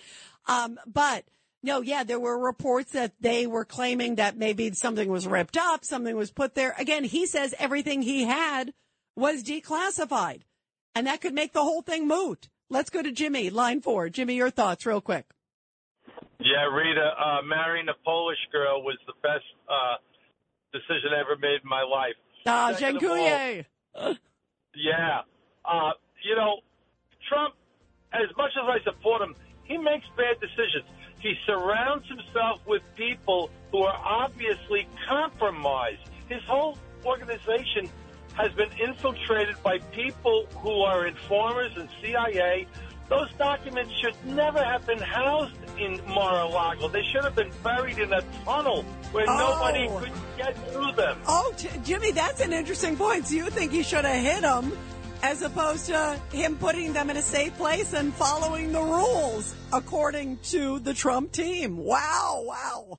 Um, 0.48 0.80
but 0.88 1.26
no, 1.62 1.82
yeah, 1.82 2.04
there 2.04 2.20
were 2.20 2.38
reports 2.38 2.94
that 2.94 3.14
they 3.20 3.46
were 3.46 3.66
claiming 3.66 4.16
that 4.16 4.38
maybe 4.38 4.72
something 4.72 5.10
was 5.10 5.28
ripped 5.28 5.58
up, 5.58 5.84
something 5.84 6.16
was 6.16 6.32
put 6.32 6.56
there. 6.56 6.74
Again, 6.78 7.04
he 7.04 7.26
says 7.26 7.54
everything 7.60 8.02
he 8.02 8.24
had 8.24 8.74
was 9.16 9.44
declassified 9.44 10.42
and 10.96 11.08
that 11.08 11.22
could 11.22 11.34
make 11.34 11.54
the 11.54 11.64
whole 11.64 11.82
thing 11.82 12.08
moot. 12.08 12.50
Let's 12.70 12.90
go 12.90 13.02
to 13.02 13.12
Jimmy, 13.12 13.50
line 13.50 13.82
four. 13.82 14.10
Jimmy, 14.10 14.36
your 14.36 14.50
thoughts, 14.50 14.86
real 14.86 15.02
quick. 15.02 15.26
Yeah, 16.40 16.66
Rita, 16.74 17.12
uh, 17.20 17.42
marrying 17.44 17.88
a 17.90 17.98
Polish 18.06 18.38
girl 18.52 18.82
was 18.84 18.98
the 19.08 19.14
best 19.22 19.44
uh, 19.68 19.96
decision 20.72 21.12
I 21.16 21.20
ever 21.20 21.36
made 21.38 21.62
in 21.64 21.70
my 21.70 21.84
life. 21.84 22.16
Ah, 22.46 22.74
Dziękuję. 22.74 23.66
yeah. 24.76 25.22
Uh, 25.66 25.92
you 26.24 26.36
know, 26.36 26.62
Trump, 27.28 27.56
as 28.14 28.30
much 28.38 28.52
as 28.56 28.68
I 28.68 28.84
support 28.84 29.22
him, 29.22 29.36
he 29.64 29.78
makes 29.78 30.06
bad 30.16 30.40
decisions. 30.40 30.86
He 31.20 31.36
surrounds 31.46 32.08
himself 32.08 32.62
with 32.66 32.82
people 32.96 33.50
who 33.72 33.84
are 33.84 34.00
obviously 34.04 34.88
compromised. 35.08 36.02
His 36.30 36.42
whole 36.44 36.78
organization 37.06 37.90
has 38.40 38.54
been 38.54 38.72
infiltrated 38.80 39.62
by 39.62 39.80
people 39.92 40.46
who 40.56 40.82
are 40.82 41.06
informers 41.06 41.72
and 41.76 41.90
CIA. 42.02 42.66
Those 43.10 43.32
documents 43.34 43.92
should 44.00 44.16
never 44.24 44.64
have 44.64 44.88
been 44.88 45.00
housed 45.00 45.56
in 45.78 46.00
Mar-a-Lago. 46.08 46.88
They 46.88 47.04
should 47.04 47.24
have 47.26 47.36
been 47.36 47.52
buried 47.64 47.98
in 47.98 48.14
a 48.14 48.22
tunnel 48.46 48.84
where 49.12 49.26
oh. 49.28 49.38
nobody 49.38 49.88
could 49.88 50.22
get 50.38 50.72
through 50.72 50.94
them. 50.94 51.18
Oh, 51.28 51.54
Jimmy, 51.84 52.12
that's 52.12 52.40
an 52.40 52.54
interesting 52.54 52.96
point. 52.96 53.28
So 53.28 53.36
you 53.36 53.50
think 53.50 53.72
he 53.74 53.84
should 53.84 54.06
have 54.06 54.24
hit 54.24 54.42
them 54.42 54.72
as 55.22 55.42
opposed 55.42 55.88
to 55.88 56.20
him 56.32 56.56
putting 56.58 56.94
them 56.94 57.10
in 57.10 57.18
a 57.18 57.22
safe 57.22 57.56
place 57.58 57.94
and 57.94 58.14
following 58.14 58.72
the 58.72 58.82
rules 58.82 59.54
according 59.74 60.38
to 60.38 60.80
the 60.80 60.94
Trump 60.94 61.32
team. 61.32 61.78
Wow, 61.78 62.44
wow. 62.46 62.98